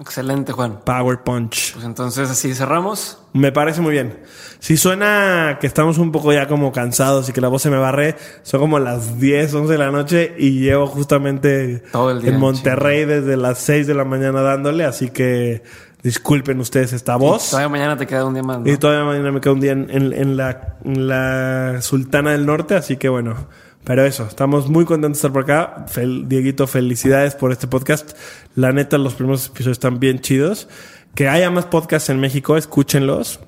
Excelente, 0.00 0.52
Juan. 0.52 0.80
Power 0.84 1.22
Punch. 1.24 1.72
Pues 1.72 1.84
entonces 1.84 2.30
así 2.30 2.54
cerramos. 2.54 3.18
Me 3.32 3.50
parece 3.50 3.80
muy 3.80 3.92
bien. 3.92 4.20
Si 4.60 4.76
suena 4.76 5.58
que 5.60 5.66
estamos 5.66 5.98
un 5.98 6.12
poco 6.12 6.32
ya 6.32 6.46
como 6.46 6.72
cansados 6.72 7.28
y 7.28 7.32
que 7.32 7.40
la 7.40 7.48
voz 7.48 7.62
se 7.62 7.70
me 7.70 7.78
barre, 7.78 8.16
son 8.42 8.60
como 8.60 8.78
las 8.78 9.18
10, 9.18 9.54
11 9.54 9.72
de 9.72 9.78
la 9.78 9.90
noche 9.90 10.34
y 10.38 10.60
llevo 10.60 10.86
justamente 10.86 11.82
en 11.92 12.38
Monterrey 12.38 13.04
desde 13.04 13.36
las 13.36 13.58
6 13.58 13.86
de 13.86 13.94
la 13.94 14.04
mañana 14.04 14.40
dándole, 14.42 14.84
así 14.84 15.10
que 15.10 15.62
disculpen 16.02 16.60
ustedes 16.60 16.92
esta 16.92 17.16
voz. 17.16 17.50
todavía 17.50 17.68
mañana 17.68 17.96
te 17.96 18.06
queda 18.06 18.24
un 18.24 18.34
día 18.34 18.42
más. 18.42 18.60
Y 18.64 18.76
todavía 18.76 19.04
mañana 19.04 19.32
me 19.32 19.40
queda 19.40 19.52
un 19.52 19.60
día 19.60 19.72
en, 19.72 20.36
la, 20.36 20.76
en 20.84 21.08
la 21.08 21.82
Sultana 21.82 22.32
del 22.32 22.46
Norte, 22.46 22.76
así 22.76 22.96
que 22.96 23.08
bueno. 23.08 23.48
Pero 23.88 24.04
eso, 24.04 24.26
estamos 24.26 24.68
muy 24.68 24.84
contentos 24.84 25.16
de 25.16 25.28
estar 25.28 25.32
por 25.32 25.44
acá. 25.44 25.86
Dieguito, 26.26 26.66
felicidades 26.66 27.34
por 27.34 27.52
este 27.52 27.68
podcast. 27.68 28.12
La 28.54 28.70
neta, 28.70 28.98
los 28.98 29.14
primeros 29.14 29.46
episodios 29.46 29.78
están 29.78 29.98
bien 29.98 30.20
chidos. 30.20 30.68
Que 31.14 31.26
haya 31.26 31.50
más 31.50 31.64
podcasts 31.64 32.10
en 32.10 32.20
México, 32.20 32.58
escúchenlos. 32.58 33.40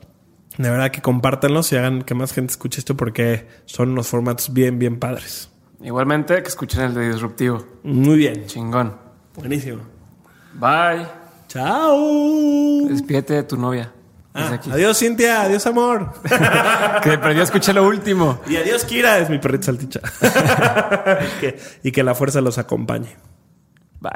De 0.56 0.70
verdad 0.70 0.92
que 0.92 1.02
compártanlos 1.02 1.70
y 1.72 1.76
hagan 1.76 2.00
que 2.04 2.14
más 2.14 2.32
gente 2.32 2.52
escuche 2.52 2.80
esto 2.80 2.96
porque 2.96 3.48
son 3.66 3.90
unos 3.90 4.08
formatos 4.08 4.50
bien, 4.54 4.78
bien 4.78 4.98
padres. 4.98 5.50
Igualmente 5.82 6.42
que 6.42 6.48
escuchen 6.48 6.84
el 6.84 6.94
de 6.94 7.12
Disruptivo. 7.12 7.62
Muy 7.82 8.16
bien. 8.16 8.46
Chingón. 8.46 8.96
Buenísimo. 9.36 9.82
Bye. 10.54 11.06
Chao. 11.48 12.88
Despídete 12.88 13.34
de 13.34 13.42
tu 13.42 13.58
novia. 13.58 13.92
Ah, 14.32 14.60
adiós, 14.70 14.98
Cintia. 14.98 15.42
Adiós, 15.42 15.66
amor. 15.66 16.12
que 17.02 17.18
perdió 17.18 17.42
escuché 17.42 17.72
lo 17.72 17.86
último. 17.86 18.40
Y 18.46 18.56
adiós, 18.56 18.84
Kira. 18.84 19.18
Es 19.18 19.28
mi 19.28 19.38
perrito 19.38 19.64
salticha. 19.64 20.00
y, 21.82 21.92
que, 21.92 22.02
la 22.02 22.14
fuerza 22.14 22.40
los 22.40 22.58
acompañe. 22.58 23.16
Bye. 24.00 24.12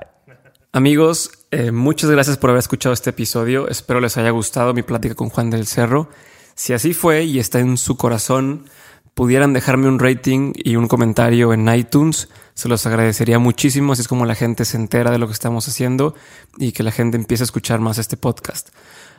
Amigos, 0.73 1.47
eh, 1.51 1.71
muchas 1.71 2.11
gracias 2.11 2.37
por 2.37 2.51
haber 2.51 2.61
escuchado 2.61 2.93
este 2.93 3.11
episodio. 3.11 3.69
Espero 3.69 4.01
les 4.01 4.17
haya 4.17 4.31
gustado 4.31 4.75
mi 4.75 4.83
plática 4.83 5.15
con 5.15 5.31
Juan 5.31 5.51
del 5.51 5.67
Cerro. 5.67 6.09
Si 6.55 6.73
así 6.73 6.95
fue 6.95 7.25
y 7.25 7.39
está 7.39 7.59
en 7.59 7.77
su 7.77 7.97
corazón, 7.97 8.67
pudieran 9.15 9.53
dejarme 9.53 9.89
un 9.89 9.99
rating 9.99 10.53
y 10.57 10.77
un 10.77 10.89
comentario 10.89 11.53
en 11.53 11.73
iTunes, 11.73 12.29
se 12.55 12.69
los 12.69 12.85
agradecería 12.87 13.39
muchísimo. 13.39 13.93
Así 13.93 14.03
es 14.03 14.09
como 14.09 14.27
la 14.27 14.35
gente 14.35 14.65
se 14.65 14.77
entera 14.77 15.11
de 15.11 15.19
lo 15.19 15.27
que 15.27 15.33
estamos 15.33 15.67
haciendo 15.69 16.15
y 16.59 16.73
que 16.73 16.83
la 16.83 16.91
gente 16.91 17.17
empiece 17.17 17.43
a 17.43 17.47
escuchar 17.47 17.81
más 17.81 17.99
este 17.99 18.17
podcast. 18.17 18.71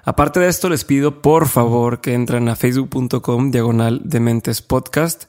Aparte 0.04 0.40
de 0.40 0.48
esto, 0.48 0.70
les 0.70 0.86
pido 0.86 1.22
por 1.22 1.48
favor 1.48 2.00
que 2.00 2.14
entren 2.14 2.48
a 2.48 2.56
facebook.com 2.56 3.50
diagonal 3.50 4.02
de 4.04 4.20
mentes 4.20 4.62
podcast 4.62 5.26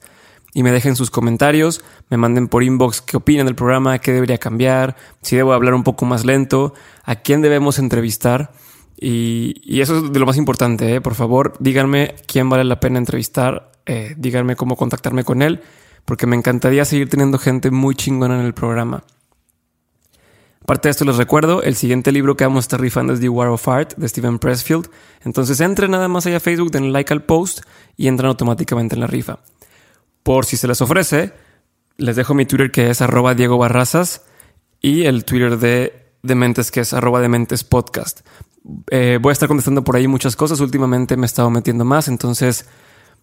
y 0.53 0.63
me 0.63 0.73
dejen 0.73 0.97
sus 0.97 1.11
comentarios, 1.11 1.83
me 2.09 2.17
manden 2.17 2.49
por 2.49 2.63
inbox 2.63 3.01
qué 3.03 3.17
opinan 3.17 3.47
del 3.47 3.55
programa, 3.55 3.99
qué 3.99 4.13
debería 4.13 4.39
cambiar, 4.39 4.97
si 5.23 5.37
debo 5.37 5.53
hablar 5.53 5.75
un 5.75 5.83
poco 5.83 6.07
más 6.07 6.25
lento, 6.25 6.75
a 7.05 7.17
quién 7.17 7.43
debemos 7.43 7.79
entrevistar. 7.79 8.53
Y, 8.99 9.81
eso 9.81 9.99
es 9.99 10.13
de 10.13 10.19
lo 10.19 10.25
más 10.25 10.39
importante, 10.39 10.95
¿eh? 10.95 11.01
por 11.03 11.15
favor, 11.15 11.55
díganme 11.59 12.15
quién 12.27 12.49
vale 12.49 12.65
la 12.65 12.81
pena 12.81 12.99
entrevistar, 12.99 13.71
eh, 13.87 14.15
díganme 14.19 14.57
cómo 14.57 14.77
contactarme 14.77 15.25
con 15.25 15.43
él, 15.43 15.63
porque 16.05 16.27
me 16.27 16.37
encantaría 16.37 16.85
seguir 16.85 17.09
teniendo 17.09 17.39
gente 17.39 17.71
muy 17.71 17.95
chingona 17.95 18.39
en 18.39 18.45
el 18.45 18.55
programa. 18.55 19.05
Aparte 20.67 20.89
de 20.89 20.91
esto, 20.91 21.05
les 21.05 21.17
recuerdo, 21.17 21.63
el 21.63 21.77
siguiente 21.77 22.11
libro 22.11 22.37
que 22.37 22.43
vamos 22.43 22.65
a 22.65 22.67
estar 22.67 22.81
rifando 22.81 23.13
es 23.13 23.21
The 23.21 23.29
War 23.29 23.47
of 23.47 23.69
Art 23.69 23.95
de 23.97 24.09
Steven 24.09 24.41
Pressfield. 24.41 24.91
Entonces 25.25 25.61
entren 25.61 25.93
nada 25.93 26.09
más 26.09 26.27
allá 26.27 26.39
a 26.39 26.41
Facebook, 26.41 26.73
den 26.73 26.93
like 26.93 27.13
al 27.13 27.23
post 27.23 27.61
y 27.97 28.09
entran 28.09 28.31
automáticamente 28.31 28.97
en 28.97 29.01
la 29.01 29.07
rifa. 29.07 29.39
Por 30.25 30.45
si 30.45 30.57
se 30.57 30.67
les 30.67 30.81
ofrece, 30.81 31.33
les 31.99 32.17
dejo 32.17 32.35
mi 32.35 32.47
Twitter 32.47 32.73
que 32.73 32.91
es 32.91 33.01
arroba 33.01 33.37
Diego 33.37 33.59
Barrazas 33.59 34.23
y 34.81 35.05
el 35.05 35.25
Twitter 35.25 35.57
de 35.57 36.11
Dementes 36.25 36.73
que 36.73 36.81
es 36.81 36.93
arroba 36.93 37.21
Dementes 37.21 37.63
Podcast. 37.63 38.27
Eh, 38.91 39.21
voy 39.23 39.31
a 39.31 39.35
estar 39.35 39.47
contestando 39.47 39.85
por 39.85 39.95
ahí 39.95 40.09
muchas 40.09 40.35
cosas. 40.35 40.59
Últimamente 40.59 41.17
me 41.17 41.27
he 41.27 41.27
estado 41.27 41.49
metiendo 41.49 41.85
más, 41.85 42.09
entonces 42.09 42.67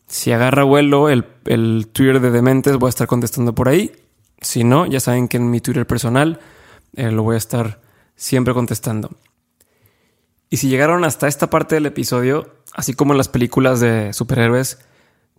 si 0.07 0.31
agarra 0.31 0.63
vuelo 0.63 1.09
el, 1.09 1.25
el 1.45 1.87
Twitter 1.91 2.19
de 2.19 2.31
Dementes 2.31 2.77
voy 2.77 2.87
a 2.87 2.89
estar 2.89 3.07
contestando 3.07 3.55
por 3.55 3.69
ahí. 3.69 3.91
Si 4.41 4.63
no, 4.63 4.85
ya 4.85 4.99
saben 4.99 5.27
que 5.27 5.37
en 5.37 5.49
mi 5.49 5.61
Twitter 5.61 5.87
personal 5.87 6.39
eh, 6.95 7.11
lo 7.11 7.23
voy 7.23 7.35
a 7.35 7.37
estar 7.37 7.81
siempre 8.15 8.53
contestando. 8.53 9.09
Y 10.49 10.57
si 10.57 10.67
llegaron 10.67 11.03
hasta 11.03 11.27
esta 11.27 11.49
parte 11.49 11.75
del 11.75 11.87
episodio, 11.87 12.53
así 12.73 12.93
como 12.93 13.13
en 13.13 13.17
las 13.17 13.27
películas 13.27 13.79
de 13.79 14.13
superhéroes, 14.13 14.79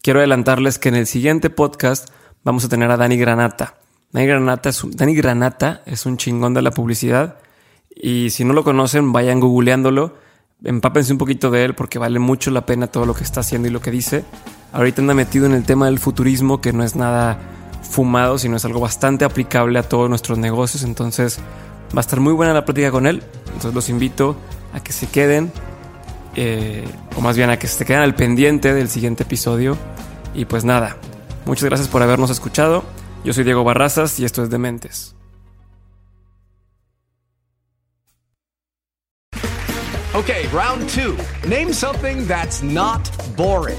quiero 0.03 0.19
adelantarles 0.19 0.79
que 0.79 0.89
en 0.89 0.97
el 0.97 1.07
siguiente 1.07 1.51
podcast 1.51 2.11
vamos 2.43 2.65
a 2.65 2.69
tener 2.69 2.91
a 2.91 2.97
Dani 2.97 3.17
Granata. 3.17 3.77
Dani 4.11 4.27
Granata 4.27 4.71
es 4.71 4.83
un, 4.83 4.91
Dani 4.91 5.15
Granata 5.15 5.83
es 5.87 6.07
un 6.07 6.17
chingón 6.17 6.55
de 6.55 6.63
la 6.63 6.73
publicidad 6.73 7.39
y 7.95 8.31
si 8.31 8.45
no 8.45 8.55
lo 8.55 8.65
conocen, 8.65 9.13
vayan 9.13 9.39
googleándolo, 9.39 10.17
empápense 10.65 11.13
un 11.13 11.19
poquito 11.19 11.51
de 11.51 11.65
él 11.65 11.75
porque 11.75 11.99
vale 11.99 12.19
mucho 12.19 12.51
la 12.51 12.67
pena 12.67 12.89
todo 12.89 13.07
lo 13.07 13.15
que 13.15 13.23
está 13.23 13.41
haciendo 13.41 13.69
y 13.69 13.71
lo 13.71 13.81
que 13.81 13.93
dice. 13.93 14.25
Ahorita 14.75 15.01
anda 15.01 15.15
metido 15.15 15.47
en 15.47 15.53
el 15.53 15.63
tema 15.63 15.87
del 15.87 16.01
futurismo, 16.01 16.61
que 16.61 16.73
no 16.73 16.83
es 16.83 16.97
nada 16.97 17.39
fumado, 17.89 18.39
sino 18.39 18.57
es 18.57 18.65
algo 18.65 18.81
bastante 18.81 19.25
aplicable 19.25 19.79
a 19.79 19.85
todos 19.85 20.11
nuestros 20.11 20.37
negocios. 20.37 20.83
Entonces 20.83 21.39
va 21.97 21.99
a 21.99 22.01
estar 22.01 22.19
muy 22.19 22.33
buena 22.33 22.53
la 22.53 22.65
plática 22.65 22.91
con 22.91 23.07
él. 23.07 23.23
Entonces 23.47 23.73
los 23.73 23.89
invito 23.89 24.37
a 24.73 24.81
que 24.81 24.93
se 24.93 25.07
queden, 25.07 25.53
eh, 26.35 26.85
o 27.17 27.21
más 27.21 27.37
bien 27.37 27.51
a 27.51 27.57
que 27.57 27.69
se 27.69 27.85
queden 27.85 28.03
al 28.03 28.17
pendiente 28.17 28.75
del 28.75 28.89
siguiente 28.89 29.23
episodio. 29.23 29.79
Y 30.35 30.47
pues 30.47 30.65
nada, 30.65 30.97
muchas 31.47 31.65
gracias 31.67 31.89
por 31.89 32.03
habernos 32.03 32.31
escuchado. 32.31 32.83
Yo 33.25 33.33
soy 33.33 33.45
Diego 33.45 33.63
Barrazas 33.63 34.19
y 34.19 34.25
esto 34.25 34.43
es 34.43 34.51
Dementes. 34.51 35.15
Okay, 40.15 40.49
round 40.53 40.89
two. 40.89 41.17
Name 41.49 41.73
something 41.73 42.27
that's 42.27 42.61
not 42.61 43.09
boring. 43.37 43.79